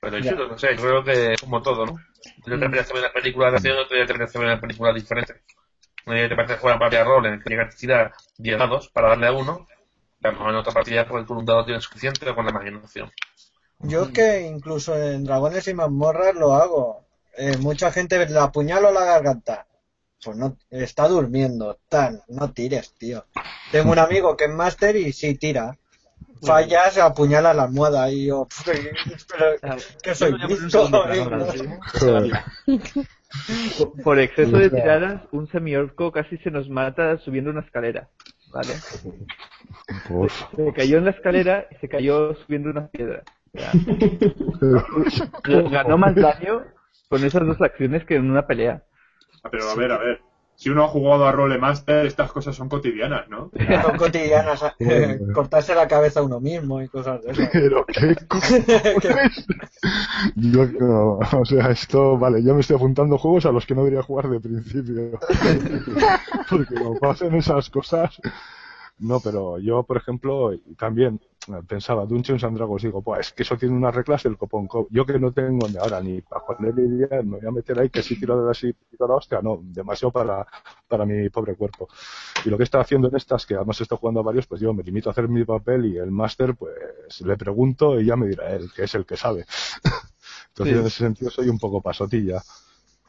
[0.01, 1.95] Pero yo no sé, creo que es como todo, ¿no?
[2.43, 4.93] Tú te apetece ver una película de acción, otro día te apetece ver una película
[4.93, 5.41] diferente.
[6.05, 8.89] Día te apetece jugar a partida rol en el que tienes que tirar 10 dados
[8.89, 9.67] para darle a uno,
[10.21, 12.45] y a lo mejor en otra partida pues con un dado tienes suficiente o con
[12.45, 13.11] la imaginación.
[13.79, 17.05] Yo es que incluso en Dragones y Mazmorras lo hago.
[17.37, 19.67] Eh, mucha gente le apuñalo la garganta.
[20.21, 21.79] Pues no, está durmiendo.
[21.87, 23.25] Tan, no tires, tío.
[23.71, 25.77] Tengo un amigo que es máster y sí tira.
[26.41, 29.67] Fallas, apuñala la almohada y yo, pero,
[30.01, 30.89] que soy listo.
[33.77, 38.09] Por, por exceso de tiradas, un semiorco casi se nos mata subiendo una escalera.
[38.51, 38.73] ¿Vale?
[40.55, 43.23] Se cayó en la escalera y se cayó subiendo una piedra.
[43.53, 43.71] Ya.
[45.69, 46.63] Ganó más daño
[47.09, 48.83] con esas dos acciones que en una pelea.
[49.51, 50.21] Pero a ver, a ver.
[50.59, 53.49] Si uno ha jugado a Rolemaster, estas cosas son cotidianas, ¿no?
[53.81, 54.61] Son cotidianas.
[54.79, 57.49] eh, cortarse la cabeza a uno mismo y cosas de esas.
[57.49, 59.47] Pero qué cojones.
[60.35, 63.85] Yo, no, o sea, esto, vale, yo me estoy apuntando juegos a los que no
[63.85, 65.17] debería jugar de principio.
[66.49, 68.19] Porque como pasen esas cosas.
[68.97, 71.21] No, pero yo, por ejemplo, también
[71.67, 74.67] pensaba, Dungeons and Dragons, digo, pues es que eso tiene unas reglas del copón.
[74.67, 77.79] co- Yo que no tengo ni ahora ni para poner idea, me voy a meter
[77.79, 78.53] ahí que si tiro de
[78.89, 80.45] tiro la hostia, no, demasiado para,
[80.87, 81.87] para mi pobre cuerpo.
[82.45, 84.73] Y lo que está haciendo en estas, que además estoy jugando a varios, pues yo
[84.73, 88.27] me limito a hacer mi papel y el máster, pues le pregunto y ya me
[88.27, 89.45] dirá él, que es el que sabe.
[90.49, 90.79] Entonces, Sí.
[90.81, 92.41] en ese sentido, soy un poco pasotilla.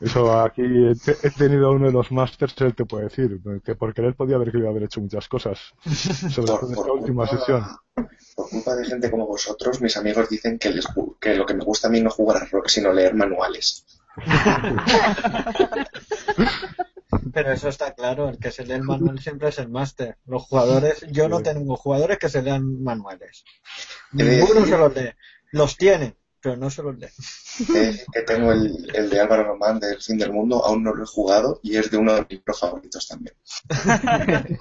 [0.01, 3.75] Eso aquí he, he tenido a uno de los masters, él te puede decir, que
[3.75, 7.67] por querer podía haber querido haber hecho muchas cosas, sobre todo en esta última sesión.
[8.35, 10.87] Por culpa de gente como vosotros, mis amigos dicen que, les,
[11.20, 13.85] que lo que me gusta a mí no es jugar a rock, sino leer manuales.
[17.33, 20.17] Pero eso está claro, el que se lee el manual siempre es el máster.
[20.27, 23.45] Los jugadores, yo no tengo jugadores que se lean manuales.
[24.12, 25.11] Ninguno se los lee.
[25.53, 27.09] Los tiene, pero no se los lee.
[27.75, 31.05] Eh, que tengo el, el de Álvaro Román del Fin del Mundo, aún no lo
[31.05, 33.35] he jugado y es de uno de mis libros favoritos también.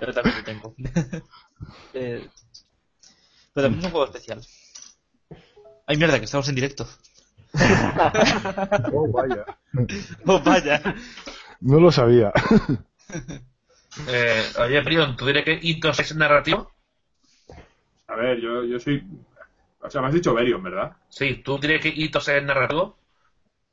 [0.00, 0.74] Yo también lo tengo.
[1.94, 2.28] Eh,
[3.52, 4.44] pero también es un juego especial.
[5.86, 6.88] Ay, mierda, que estamos en directo.
[8.92, 9.44] Oh, vaya.
[10.26, 10.94] Oh, vaya.
[11.60, 12.32] No lo sabía.
[14.06, 16.70] Eh, oye, Prion, ¿tú dirías que Hitos es narrativo?
[18.06, 19.04] A ver, yo, yo soy.
[19.82, 20.92] O sea, me has dicho Berion, ¿verdad?
[21.08, 22.98] Sí, ¿tú dirías que Hitos es narrativo?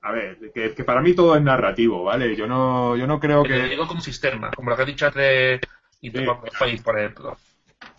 [0.02, 2.36] A ver, que, que para mí todo es narrativo, ¿vale?
[2.36, 3.68] Yo no, yo no creo Que te que.
[3.70, 5.62] digo como sistema, como lo que has dicho antes
[6.02, 6.26] y Sí.
[6.84, 7.38] Por ejemplo.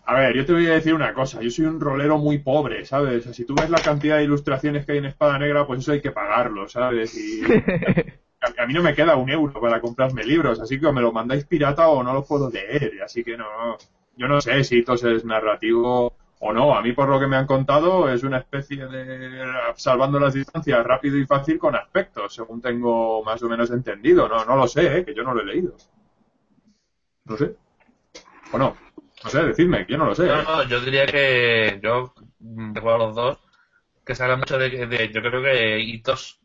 [0.06, 2.84] A ver, yo te voy a decir una cosa, yo soy un rolero muy pobre,
[2.86, 3.18] ¿sabes?
[3.18, 5.80] O sea, si tú ves la cantidad de ilustraciones que hay en Espada Negra, pues
[5.80, 7.14] eso hay que pagarlo, ¿sabes?
[7.14, 7.42] Y
[8.40, 11.02] a, a mí no me queda un euro para comprarme libros, así que o me
[11.02, 13.76] lo mandáis pirata o no los puedo leer, así que no,
[14.16, 17.36] yo no sé si Hitos es narrativo o no, a mí por lo que me
[17.36, 19.44] han contado es una especie de
[19.76, 24.44] salvando las distancias rápido y fácil con aspectos, según tengo más o menos entendido, no,
[24.44, 25.04] no lo sé, ¿eh?
[25.04, 25.74] que yo no lo he leído.
[27.26, 27.56] No sé.
[28.52, 28.76] O no.
[29.24, 30.26] No sé, decidme, yo no lo sé.
[30.26, 33.38] No, no, yo diría que yo mm, he jugado a los dos,
[34.06, 36.40] que se habla mucho de, de- yo creo que hitos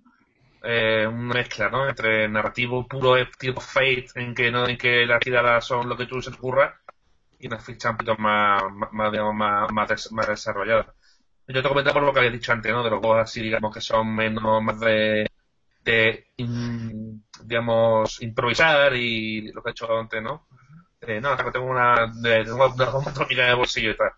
[0.63, 1.89] eh, una mezcla, ¿no?
[1.89, 6.07] Entre narrativo puro tipo Fate, en que no en que las tiradas son lo que
[6.07, 6.81] tú se te ocurra,
[7.43, 10.88] y unas fichas un poquito más, más, digamos, más, más, des- más desarrolladas.
[11.47, 12.83] Yo te comentaba por lo que había dicho antes, ¿no?
[12.83, 15.30] De los juegos así, digamos, que son menos, más de,
[15.83, 20.47] de in- digamos, improvisar y lo que he hecho antes, ¿no?
[21.01, 24.11] Eh, no, acá tengo una, de, tengo una bomba atómica de bolsillo y tal.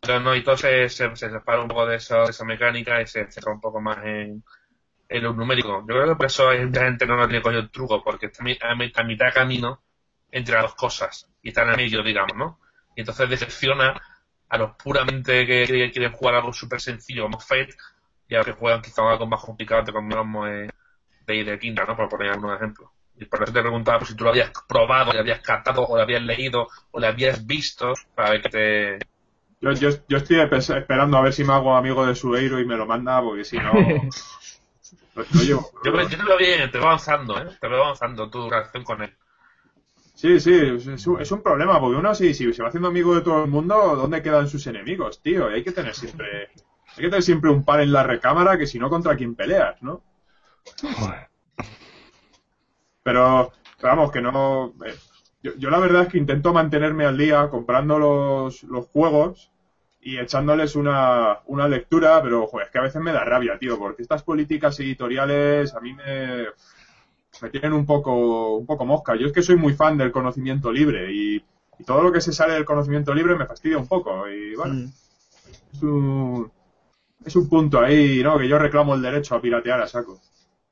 [0.00, 3.00] Pero no, y todo se, se, se separa un poco de, eso, de esa mecánica
[3.02, 4.44] y se centra un poco más en,
[5.08, 5.80] en lo numérico.
[5.80, 8.26] Yo creo que por eso hay mucha gente no lo tiene cogido el truco, porque
[8.26, 9.82] está a mi- a, mi- a mitad de camino
[10.30, 12.60] entre las dos cosas y está en el medio, digamos, ¿no?
[12.96, 14.00] Y entonces decepciona
[14.48, 17.74] a los puramente que, que quieren jugar algo súper sencillo como Fate
[18.28, 20.68] y a los que juegan quizá algo más complicado como eh,
[21.26, 21.96] de, de Quinta, ¿no?
[21.96, 22.90] Por poner algunos ejemplos.
[23.18, 25.96] Y por eso te preguntaba pues, si tú lo habías probado, lo habías captado, o
[25.96, 28.98] lo habías leído, o lo habías visto, para ver que te...
[29.60, 32.76] Yo, yo, yo estoy esperando a ver si me hago amigo de Sueiro y me
[32.76, 33.72] lo manda, porque si no.
[35.14, 35.70] lo, lo llevo.
[35.82, 37.56] Yo, creo- yo te veo bien, te veo avanzando, ¿eh?
[37.60, 39.16] Te veo avanzando tu relación con él.
[40.14, 43.14] Sí, sí, es, un, es un problema, porque uno si, si se va haciendo amigo
[43.14, 45.50] de todo el mundo, ¿dónde quedan sus enemigos, tío?
[45.50, 46.48] Y hay que tener siempre.
[46.96, 49.82] Hay que tener siempre un par en la recámara que si no, contra quién peleas,
[49.82, 50.02] ¿no?
[53.02, 54.74] Pero, pero vamos, que no.
[54.86, 54.94] eh,
[55.42, 59.50] yo, yo la verdad es que intento mantenerme al día comprando los, los juegos
[60.00, 63.78] y echándoles una, una lectura, pero joder, es que a veces me da rabia, tío,
[63.78, 66.46] porque estas políticas editoriales a mí me,
[67.42, 69.16] me tienen un poco, un poco mosca.
[69.16, 71.36] Yo es que soy muy fan del conocimiento libre y,
[71.78, 74.28] y todo lo que se sale del conocimiento libre me fastidia un poco.
[74.28, 74.90] Y bueno,
[75.72, 76.50] es, un,
[77.24, 78.38] es un punto ahí, ¿no?
[78.38, 80.20] Que yo reclamo el derecho a piratear a saco.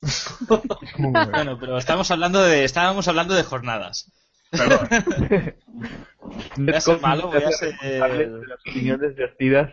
[0.98, 4.10] Bueno, pero estamos hablando de, estábamos hablando de jornadas.
[6.56, 7.74] Voy a ser malo, voy a ser...
[7.80, 9.72] de las opiniones vertidas.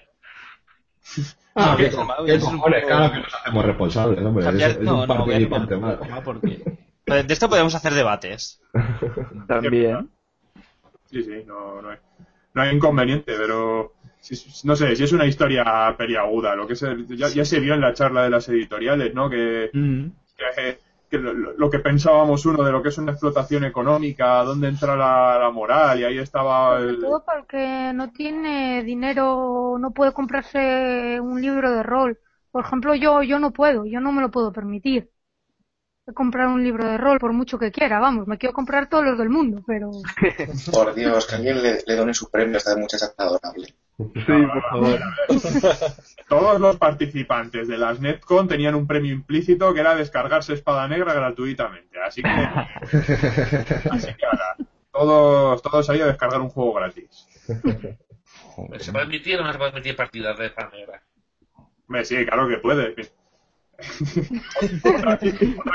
[1.56, 2.82] Ah, ¿qué, qué qué es un cojones?
[2.84, 4.46] poco- Claro que nos hacemos responsables, hombre.
[4.46, 6.79] Cambiar- es, es no, un no, voy a no, porque...
[7.10, 8.62] De esto podemos hacer debates.
[9.48, 10.10] También.
[11.06, 11.98] Sí, sí, no, no, hay,
[12.54, 16.96] no hay inconveniente, pero si- no sé, si es una historia periaguda, lo que se,
[17.10, 19.30] ya, ya se vio en la charla de las editoriales, ¿no?
[19.30, 19.72] Que,
[20.38, 20.80] que,
[21.10, 24.96] que lo, lo que pensábamos uno de lo que es una explotación económica, dónde entra
[24.96, 27.00] la, la moral, y ahí estaba Sobre el...
[27.00, 32.20] todo para el que no tiene dinero, no puede comprarse un libro de rol.
[32.52, 35.10] Por ejemplo, yo, yo no puedo, yo no me lo puedo permitir.
[36.14, 39.18] Comprar un libro de rol por mucho que quiera, vamos, me quiero comprar todos los
[39.18, 39.92] del mundo, pero
[40.72, 43.76] Por Dios, que alguien le, le done su premio a esta muchacha tan adorable.
[43.98, 45.00] Sí, por favor.
[46.30, 51.14] Todos los participantes de las Netcon tenían un premio implícito que era descargarse Espada Negra
[51.14, 52.00] gratuitamente.
[52.02, 52.30] Así que,
[53.90, 54.56] así que ahora,
[54.94, 57.28] todos, todos ahí a descargar un juego gratis.
[58.80, 61.04] ¿Se puede admitir o no se puede admitir partidas de espada negra?
[62.06, 62.96] Sí, claro que puede.
[64.84, 65.18] otra,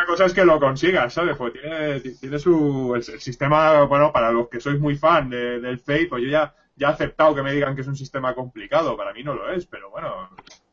[0.07, 1.37] cosa es que lo consigas, ¿sabes?
[1.37, 5.79] Pues tiene, tiene su el sistema, bueno, para los que sois muy fan de- del
[5.79, 8.97] Fate, pues yo ya, ya he aceptado que me digan que es un sistema complicado,
[8.97, 10.29] para mí no lo es, pero bueno,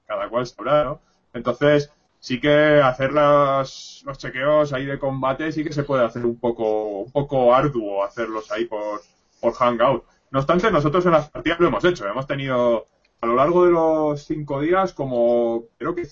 [0.06, 1.02] cada cual sabrá, ¿no?
[1.34, 6.26] Entonces, sí que hacer las, los chequeos ahí de combate sí que se puede hacer
[6.26, 9.02] un poco, un poco arduo hacerlos ahí por,
[9.40, 10.04] por Hangout.
[10.32, 12.86] No obstante, nosotros en las partidas lo hemos hecho, hemos tenido
[13.22, 16.06] a lo largo de los cinco días como, creo que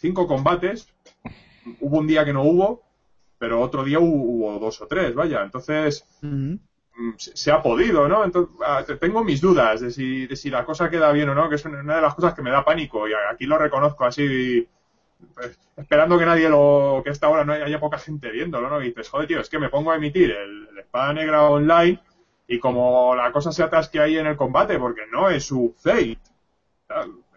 [0.00, 0.88] cinco combates.
[1.80, 2.82] Hubo un día que no hubo,
[3.38, 5.42] pero otro día hubo, hubo dos o tres, vaya.
[5.42, 6.04] Entonces,
[6.96, 8.24] mm, se, se ha podido, ¿no?
[8.24, 11.34] Entonces, ah, te- tengo mis dudas de si, de si la cosa queda bien o
[11.34, 14.04] no, que es una de las cosas que me da pánico y aquí lo reconozco
[14.04, 14.66] así,
[15.34, 18.68] pues, esperando que nadie lo, que a esta hora no haya, haya poca gente viéndolo,
[18.70, 18.80] ¿no?
[18.82, 22.00] Y dices, joder, tío, es que me pongo a emitir el, el Espada Negra online
[22.46, 26.18] y como la cosa se atasque ahí en el combate, porque no es su fate,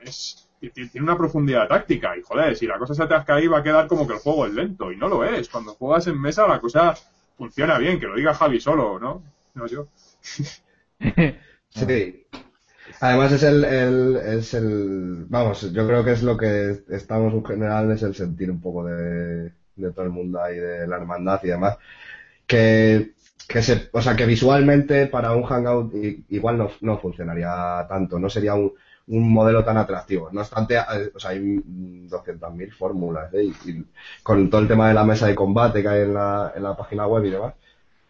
[0.01, 3.63] es, tiene una profundidad táctica y joder, si la cosa se atasca ahí va a
[3.63, 5.49] quedar como que el juego es lento y no lo es.
[5.49, 6.93] Cuando juegas en mesa la cosa
[7.37, 9.23] funciona bien, que lo diga Javi solo, ¿no?
[9.55, 9.87] No yo.
[11.73, 12.25] Sí.
[12.99, 17.45] Además es el, el, es el, vamos, yo creo que es lo que estamos en
[17.45, 21.39] general, es el sentir un poco de, de todo el mundo ahí, de la hermandad
[21.43, 21.77] y demás,
[22.47, 23.13] que,
[23.47, 25.93] que se, o sea, que visualmente para un hangout
[26.29, 28.73] igual no, no funcionaría tanto, no sería un,
[29.07, 30.29] un modelo tan atractivo.
[30.31, 30.77] No obstante,
[31.13, 33.45] o sea, hay mm, 200.000 fórmulas, ¿eh?
[33.45, 33.85] Y, y
[34.23, 36.75] con todo el tema de la mesa de combate que hay en la, en la
[36.75, 37.53] página web y demás,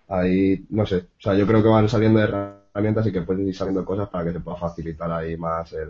[0.08, 3.56] ahí, no sé, o sea, yo creo que van saliendo herramientas y que pueden ir
[3.56, 5.90] saliendo cosas para que se pueda facilitar ahí más el,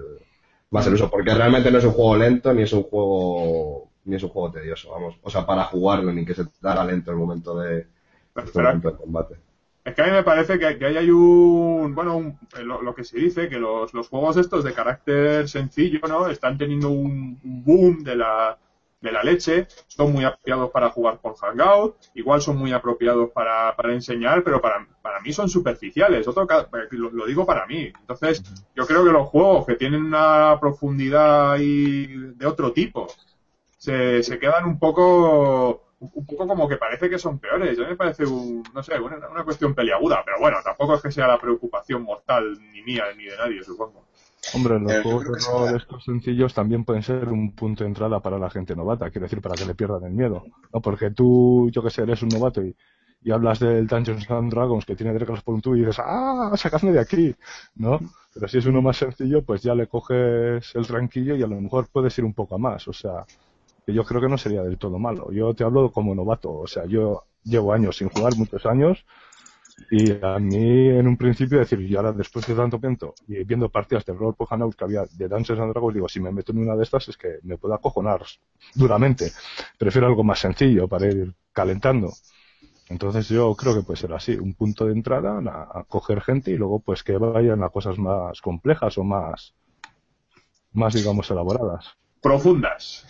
[0.69, 4.15] más el uso, porque realmente no es un juego lento ni es un juego, ni
[4.15, 7.11] es un juego tedioso, vamos, o sea, para jugarlo ni que se te haga lento
[7.11, 7.87] el momento de,
[8.35, 9.35] el momento de combate.
[9.83, 12.93] Es que a mí me parece que, que ahí hay un, bueno, un- eh, lo,
[12.93, 16.27] que se dice, que los, los juegos estos de carácter sencillo, ¿no?
[16.27, 18.59] Están teniendo un, boom de la,
[19.01, 23.75] de la leche, son muy apropiados para jugar con Hangout, igual son muy apropiados para,
[23.75, 27.91] para enseñar, pero para, para mí son superficiales, otro, ca- lo, digo para mí.
[28.01, 28.43] Entonces,
[28.75, 33.07] yo creo que los juegos que tienen una profundidad ahí de otro tipo,
[33.77, 37.77] se, se quedan un poco un poco como que parece que son peores.
[37.79, 41.01] A mí me parece un, no sé, una, una cuestión peliaguda, pero bueno, tampoco es
[41.01, 44.07] que sea la preocupación mortal ni mía ni de nadie, supongo.
[44.53, 48.19] Hombre, los Eh, juegos de rol estos sencillos también pueden ser un punto de entrada
[48.21, 50.43] para la gente novata, quiero decir, para que le pierdan el miedo.
[50.73, 50.81] ¿no?
[50.81, 52.75] Porque tú, yo que sé, eres un novato y,
[53.23, 56.51] y hablas del Dungeons and Dragons que tiene reglas por un tubo y dices, ¡ah,
[56.55, 57.35] sacadme de aquí!
[57.75, 57.99] ¿No?
[58.33, 61.59] Pero si es uno más sencillo, pues ya le coges el tranquillo y a lo
[61.61, 62.87] mejor puedes ir un poco a más.
[62.87, 63.25] O sea,
[63.91, 65.31] yo creo que no sería del todo malo.
[65.31, 69.05] Yo te hablo como novato, o sea, yo llevo años sin jugar, muchos años,
[69.89, 73.69] y a mí en un principio decir, y ahora después de tanto tiempo y viendo
[73.69, 76.51] partidas de rol por Hangout que había de Dungeons and Dragons, digo, si me meto
[76.51, 78.21] en una de estas es que me puedo acojonar
[78.75, 79.31] duramente.
[79.77, 82.13] Prefiero algo más sencillo para ir calentando.
[82.89, 86.51] Entonces yo creo que puede ser así, un punto de entrada a, a coger gente
[86.51, 89.53] y luego pues que vayan a cosas más complejas o más,
[90.73, 92.00] más digamos elaboradas.
[92.21, 93.05] Profundas.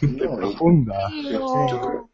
[0.00, 1.12] Profundas.
[1.30, 2.10] Pero-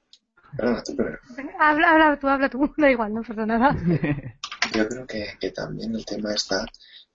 [0.57, 1.19] Perdona, tú primero.
[1.59, 3.75] Habla, habla tú, habla tú, da igual, no pasa nada.
[4.75, 6.67] Yo creo que, que también el tema está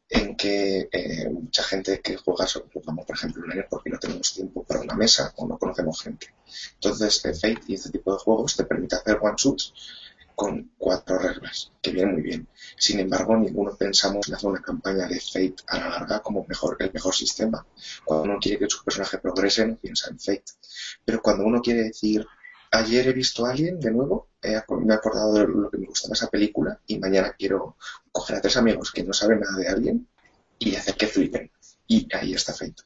[0.10, 4.34] en que eh, mucha gente que juega solo jugamos, por ejemplo, online porque no tenemos
[4.34, 6.34] tiempo para una mesa o no conocemos gente.
[6.76, 9.74] Entonces, eh, Fate y este tipo de juegos te permite hacer one shots
[10.38, 12.48] con cuatro reglas, que viene muy bien.
[12.78, 16.78] Sin embargo, ninguno pensamos en hacer una campaña de Fate a la larga como mejor,
[16.80, 17.66] el mejor sistema.
[18.06, 20.44] Cuando uno quiere que su personaje progrese, no piensa en Fate.
[21.04, 22.24] Pero cuando uno quiere decir,
[22.70, 26.14] ayer he visto a alguien de nuevo, me he acordado de lo que me gustaba
[26.14, 27.76] esa película y mañana quiero
[28.12, 30.08] coger a tres amigos que no saben nada de alguien
[30.60, 31.52] y hacer que flipen.
[31.88, 32.84] Y ahí está Fate.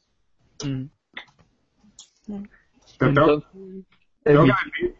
[2.98, 3.44] Pero tengo,
[4.22, 4.92] tengo que decir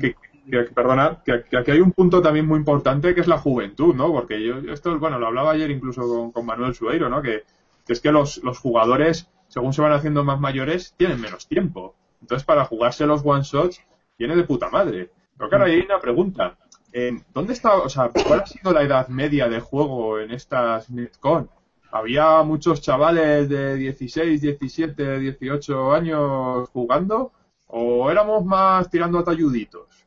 [0.00, 3.94] que, que- perdona, que, aquí hay un punto también muy importante que es la juventud,
[3.94, 4.12] ¿no?
[4.12, 7.22] Porque yo, esto, bueno, lo hablaba ayer incluso con, con Manuel Sueiro, ¿no?
[7.22, 7.44] Que,
[7.88, 11.96] es que los, los jugadores, según se van haciendo más mayores, tienen menos tiempo.
[12.20, 13.80] Entonces, para jugarse los one shots,
[14.18, 15.10] viene de puta madre.
[15.36, 16.56] Pero claro, ahí hay una pregunta.
[16.92, 20.90] Eh, ¿Dónde está, o sea, cuál ha sido la edad media de juego en estas
[20.90, 21.48] Netcon?
[21.92, 27.32] ¿Había muchos chavales de 16, 17, 18 años jugando?
[27.66, 29.99] ¿O éramos más tirando a talluditos?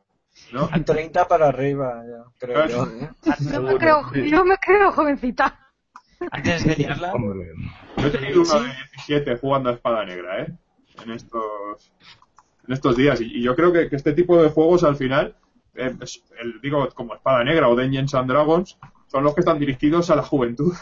[0.54, 0.68] ¿No?
[0.84, 2.84] 30 para arriba, ya, creo yo.
[2.84, 3.10] ¿eh?
[3.52, 5.58] Yo me creo, yo me creo jovencita.
[6.30, 7.12] Antes de liarla,
[7.98, 10.52] Yo he tenido uno de 17 jugando a espada negra, ¿eh?
[11.04, 11.92] En estos,
[12.68, 13.20] en estos días.
[13.20, 15.36] Y, y yo creo que, que este tipo de juegos al final,
[15.74, 19.58] eh, es- el- digo, como espada negra o Dungeons and Dragons, son los que están
[19.58, 20.72] dirigidos a la juventud.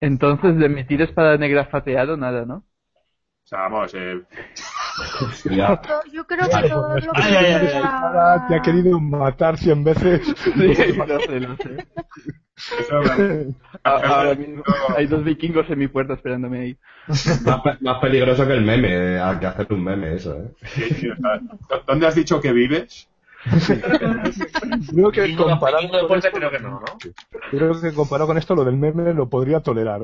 [0.00, 2.56] Entonces, de emitir espada negra fateado, nada, ¿no?
[3.44, 4.22] O sea, vamos, eh,
[5.50, 5.80] Ya.
[6.12, 9.56] Yo creo que todo lo que Ay, ay, ay, sea- ahora te ha querido matar
[9.58, 10.22] cien veces.
[10.54, 11.86] Sí, lo sé, lo sé.
[13.84, 14.62] A- Ahora mismo
[14.96, 16.76] hay dos vikingos en mi puerta esperándome ahí.
[17.44, 20.50] Más, pe- más peligroso que el meme, eh, hay que hacer un meme eso, ¿eh?
[20.74, 21.40] sí, sí, o sea,
[21.86, 23.08] ¿dónde has dicho que vives?
[24.92, 26.84] Creo que comparado con puerta esto, creo que no, ¿no?
[27.50, 30.02] creo que comparado con esto lo del meme lo podría tolerar.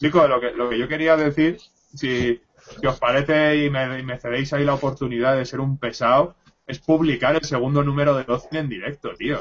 [0.00, 1.58] Chicos, lo que, lo que yo quería decir,
[1.94, 2.40] si,
[2.80, 6.34] si os parece y me, y me cedéis ahí la oportunidad de ser un pesado,
[6.66, 9.40] es publicar el segundo número de Docin en directo, tío.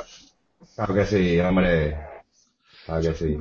[0.76, 1.98] Claro que sí, hombre.
[2.86, 3.38] Claro que sí.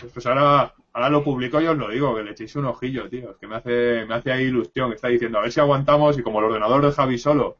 [0.00, 3.08] Pues, pues ahora, ahora lo publico y os lo digo, que le echéis un ojillo,
[3.08, 3.32] tío.
[3.32, 6.18] Es que me hace, me hace ahí ilusión, que está diciendo, a ver si aguantamos
[6.18, 7.56] y como el ordenador de Javi solo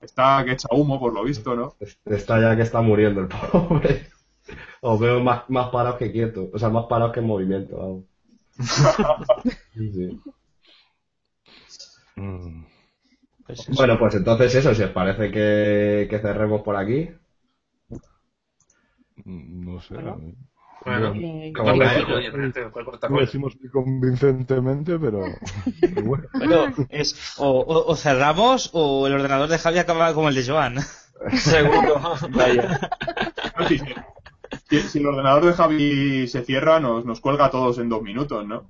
[0.00, 1.74] está que echa humo, por lo visto, ¿no?
[2.04, 4.06] Está ya que está muriendo el pobre.
[4.80, 6.48] Os veo más, más parados que quietos.
[6.52, 8.04] O sea, más parados que en movimiento, vamos.
[9.76, 10.20] Sí, sí.
[13.46, 17.10] Pues Bueno, pues entonces eso, si os parece que, que cerremos por aquí.
[19.24, 19.94] No sé.
[19.94, 20.26] Bueno,
[20.84, 21.72] ¿cuál Como
[23.08, 25.24] Lo decimos muy convincentemente, pero,
[25.80, 26.24] pero bueno.
[26.34, 30.46] Bueno, es o, o- o cerramos o el ordenador de Javi acaba como el de
[30.46, 30.76] Joan.
[31.38, 32.00] Seguro.
[32.30, 32.78] Vaya.
[34.68, 38.46] Si el ordenador de Javi se cierra, nos, nos cuelga a todos en dos minutos,
[38.46, 38.66] ¿no?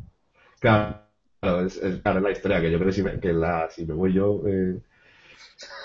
[1.40, 3.68] Claro, es, es- claro, es la historia que yo creo que si me, que la,
[3.70, 4.80] si me voy yo, eh,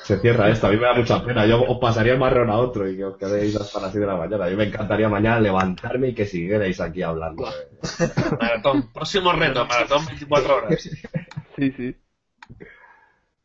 [0.03, 0.67] se cierra esto.
[0.67, 1.45] A mí me da mucha pena.
[1.45, 4.07] Yo os pasaría el marrón a otro y que os quedéis hasta las 6 de
[4.07, 4.45] la mañana.
[4.45, 7.45] A mí me encantaría mañana levantarme y que siguierais aquí hablando.
[8.39, 8.91] Maratón.
[8.91, 10.89] Próximo reto, maratón 24 horas.
[11.57, 11.95] Sí, sí.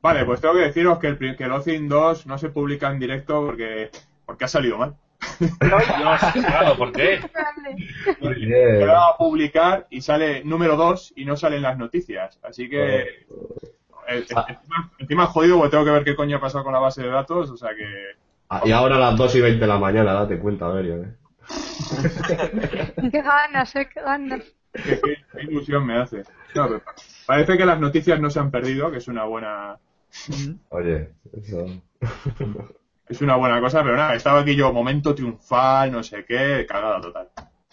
[0.00, 2.98] Vale, pues tengo que deciros que el, que el Ocin 2 no se publica en
[2.98, 3.90] directo porque,
[4.24, 4.96] porque ha salido mal.
[5.38, 7.20] Dios, claro, ¿por qué?
[8.20, 12.38] Lo va a publicar y sale número 2 y no salen las noticias.
[12.42, 13.26] Así que eh,
[14.08, 14.46] encima,
[14.98, 17.08] encima es jodido porque tengo que ver qué coño ha pasado con la base de
[17.08, 17.50] datos.
[17.50, 17.84] O sea que
[18.48, 21.02] Ah, Y ahora a las 2 y 20 de la mañana, date cuenta, Berio.
[21.02, 21.14] ¿eh?
[23.10, 24.44] Qué ganas, eh, qué ganas.
[24.72, 26.18] qué, qué- qué ilusión me hace.
[26.54, 26.82] No, pero
[27.26, 29.78] parece que las noticias no se han perdido, que es una buena
[30.68, 31.66] Oye, eso.
[33.08, 37.00] es una buena cosa, pero nada, estaba aquí yo, momento triunfal, no sé qué, cagada
[37.00, 37.28] total.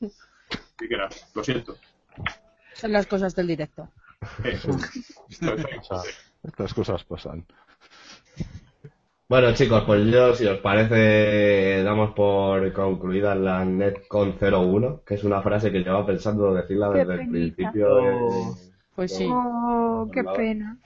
[0.00, 1.76] Así que nada, lo siento.
[2.74, 3.88] Son las cosas del directo.
[4.44, 4.58] Eh,
[6.42, 7.44] estas cosas pasan.
[9.28, 15.24] Bueno, chicos, pues yo, si os parece, damos por concluida la NetCon 01, que es
[15.24, 17.96] una frase que llevaba pensando decirla Qué desde el principio.
[17.96, 18.54] de-
[18.96, 19.28] Pues sí.
[19.30, 20.78] Oh, qué pena.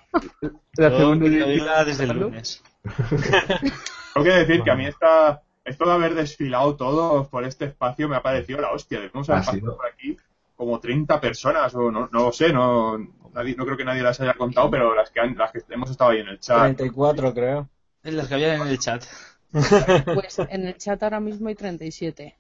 [0.77, 2.63] La segunda desde el lunes.
[4.15, 8.09] Tengo que decir que a mí esta, esto de haber desfilado todos por este espacio
[8.09, 9.01] me ha parecido la hostia.
[9.01, 9.61] Debemos haber Ha sido.
[9.61, 10.17] pasado por aquí
[10.57, 12.97] como 30 personas, o no, no lo sé, no,
[13.35, 15.91] nadie, no creo que nadie las haya contado, pero las que, han, las que hemos
[15.91, 16.77] estado ahí en el chat.
[16.77, 17.69] 34, creo.
[18.05, 19.05] En las que había en el chat.
[20.15, 22.37] Pues en el chat ahora mismo hay 37.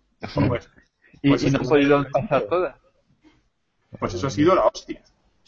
[0.48, 0.70] Pues,
[1.20, 2.76] Y, pues y no he podido pasar todas.
[3.98, 5.02] Pues eso ha sido la hostia.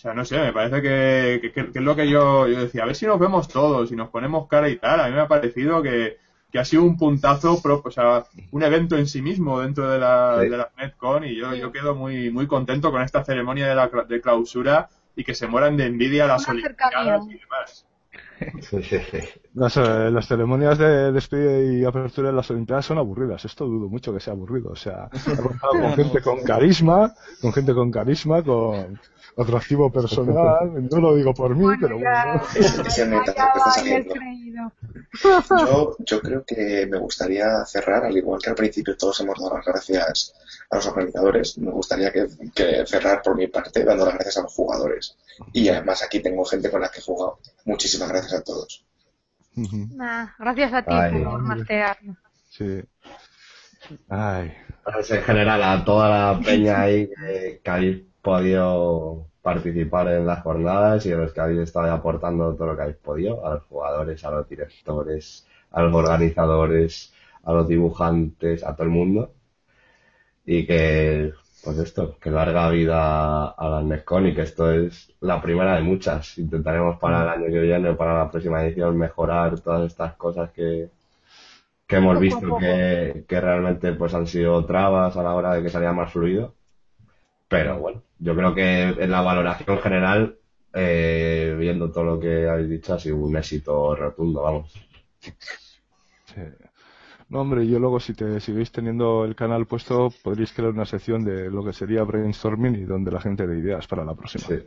[0.05, 2.61] O sea, no sé, me parece que, que- que- que es lo que yo, yo
[2.61, 5.01] decía, a ver si nos vemos todos y nos ponemos cara y tal.
[5.01, 6.19] A mí me ha parecido que,
[6.53, 9.99] que ha sido un puntazo, pro- o sea, un evento en sí mismo dentro de
[9.99, 10.51] la, Sí.
[10.51, 13.91] de la NetCon y yo, yo quedo muy, muy contento con esta ceremonia de, la,
[13.91, 17.87] cla- de clausura y que se mueran de envidia las olimpiadas y demás.
[18.61, 19.19] Sí, sí, sí.
[19.55, 23.45] Las, eh, las ceremonias de despedida y apertura de las Olimpiadas son aburridas.
[23.45, 24.71] Esto dudo mucho que sea aburrido.
[24.71, 29.01] O sea, contado con gente con carisma, con gente con carisma, con
[29.37, 30.89] atractivo personal.
[30.91, 32.43] No lo digo por mí, pero bueno.
[32.55, 32.73] Es,
[34.07, 34.73] creído.
[35.23, 39.57] Yo, yo creo que me gustaría cerrar, al igual que al principio todos hemos dado
[39.57, 40.35] las gracias
[40.71, 44.43] a los organizadores, me gustaría que, que cerrar por mi parte dando las gracias a
[44.43, 45.17] los jugadores.
[45.53, 47.39] Y además aquí tengo gente con la que he jugado.
[47.65, 48.85] Muchísimas gracias a todos.
[49.57, 51.25] Nah, gracias a ti Ay.
[51.25, 51.57] por.
[52.51, 52.83] Sí.
[54.09, 54.53] Ay.
[54.85, 61.13] Pues en general, a toda la peña ahí que, podido participar en las jornadas y
[61.13, 64.31] a los que habéis estado aportando todo lo que habéis podido, a los jugadores, a
[64.33, 67.13] los directores, a los organizadores,
[67.45, 69.33] a los dibujantes, a todo el mundo.
[70.47, 75.41] Y que, pues esto, que larga vida a la NESCON y que esto es la
[75.43, 76.39] primera de muchas.
[76.39, 80.91] Intentaremos para el año que viene, para la próxima edición, mejorar todas estas cosas que,
[81.87, 85.71] que hemos visto que, que realmente pues han sido trabas a la hora de que
[85.71, 86.55] salía más fluido.
[87.49, 90.37] Pero bueno, yo creo que en la valoración general,
[90.73, 94.73] eh, viendo todo lo que habéis dicho, ha sido un éxito rotundo, vamos.
[95.21, 96.41] Sí.
[97.29, 101.25] No, hombre, yo luego si te seguís teniendo el canal puesto, podréis crear una sección
[101.25, 104.45] de lo que sería brainstorming y donde la gente dé ideas para la próxima.
[104.47, 104.63] Sí.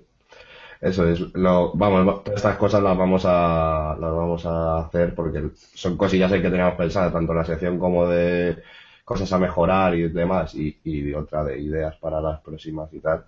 [0.80, 5.98] Eso es, lo, vamos, estas cosas las vamos a, las vamos a hacer porque son
[5.98, 8.62] cosillas que teníamos pensadas, tanto en la sección como de
[9.08, 13.24] cosas a mejorar y demás, y, y otra de ideas para las próximas y tal.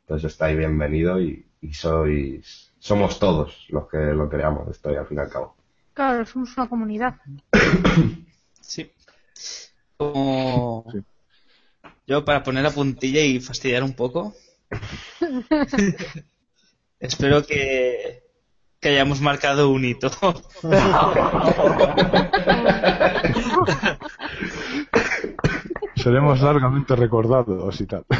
[0.00, 5.18] Entonces estáis bienvenido y, y sois, somos todos los que lo creamos, estoy al fin
[5.18, 5.54] y al cabo.
[5.94, 7.14] Claro, somos una comunidad.
[8.60, 8.90] Sí.
[9.96, 10.84] Como...
[12.06, 14.34] Yo, para poner la puntilla y fastidiar un poco,
[16.98, 18.24] espero que,
[18.80, 20.10] que hayamos marcado un hito.
[26.02, 28.04] Seremos largamente recordados y tal.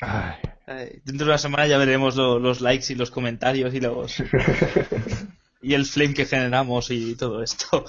[0.00, 0.34] Ay.
[0.66, 4.16] Ay, Dentro de una semana ya veremos lo- los likes y los comentarios y los
[5.62, 7.84] y el flame que generamos y todo esto.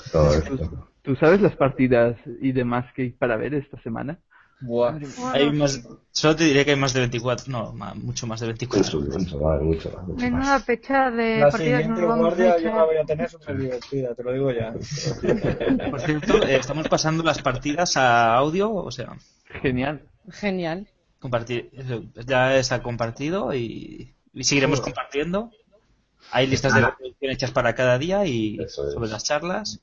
[1.01, 4.19] ¿Tú sabes las partidas y demás que hay para ver esta semana?
[4.59, 4.97] Buah.
[5.33, 8.47] Hay más, solo te diré que hay más de 24, no, ma- mucho más de
[8.47, 9.01] 24.
[9.01, 10.15] Mucho, vale, mucho, mucho más.
[10.17, 13.57] Menuda pecha de La partidas nos vamos a guardia yo la voy a tener súper
[13.57, 14.73] divertida, te lo digo ya.
[15.91, 19.15] Por cierto, eh, estamos pasando las partidas a audio, o sea,
[19.61, 20.01] Genial.
[20.31, 20.87] Genial.
[21.19, 21.69] compartir,
[22.25, 25.51] ya está compartido y, y seguiremos compartiendo.
[26.31, 29.81] Hay listas de reproducción hechas para cada día y sobre las charlas.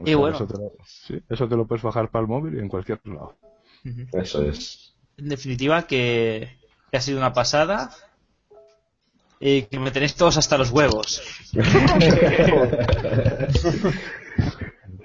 [0.00, 0.36] O Y bueno.
[0.36, 3.00] Eso te, lo, sí, eso te lo puedes bajar para el móvil y en cualquier
[3.04, 3.36] lado.
[3.84, 4.06] Ujú.
[4.12, 4.94] Eso es.
[5.16, 6.58] En definitiva, que,
[6.90, 7.90] que ha sido una pasada
[9.40, 11.22] y que me tenéis todos hasta los huevos.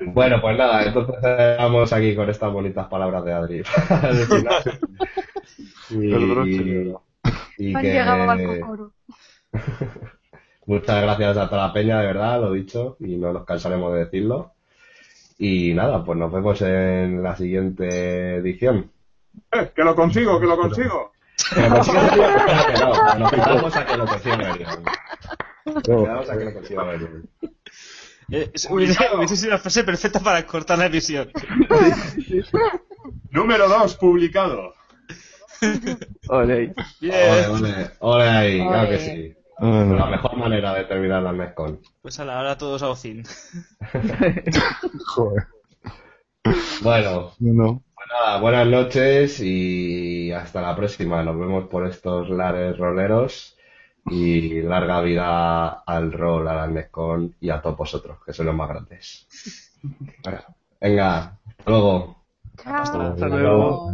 [0.02, 1.16] Bueno, pues nada, entonces
[1.58, 3.64] vamos aquí con estas bonitas palabras de Adri.
[5.92, 6.94] Y,
[7.58, 8.94] y Han que llegado al cocoro.
[10.70, 14.00] Muchas gracias a toda la peña, de verdad, lo dicho, y no nos cansaremos de
[14.06, 14.54] decirlo.
[15.38, 18.92] Y nada, pues nos vemos en la siguiente edición.
[19.52, 21.12] Eh, que lo consigo, que lo consigo.
[21.54, 24.84] Que lo consiga Merion, espérate, no, nos quedamos a que lo consiga Merion.
[25.66, 27.30] Nos quedamos a que lo consiga Merion.
[28.32, 31.32] Eh, es- hubiese, hubiese sido la frase perfecta para cortar la emisión.
[33.32, 34.74] Número 2, publicado.
[36.30, 36.74] Ole.
[37.02, 39.39] Ole, ole, ole ahí, claro que Ole.
[39.60, 39.96] Sí.
[39.98, 41.80] La mejor manera de terminar la MESCON.
[42.02, 43.24] Pues a la hora todos a Ocin.
[45.08, 45.48] Joder.
[46.82, 47.84] Bueno, No.
[47.94, 51.22] pues nada, buenas noches y hasta la próxima.
[51.24, 53.56] Nos vemos por estos lares roleros
[54.10, 58.56] y larga vida al rol, a la MESCON y a todos vosotros, que son los
[58.56, 59.28] más grandes.
[60.82, 62.16] Venga, hasta luego.
[62.64, 62.82] Chao.
[62.82, 63.92] Hasta luego.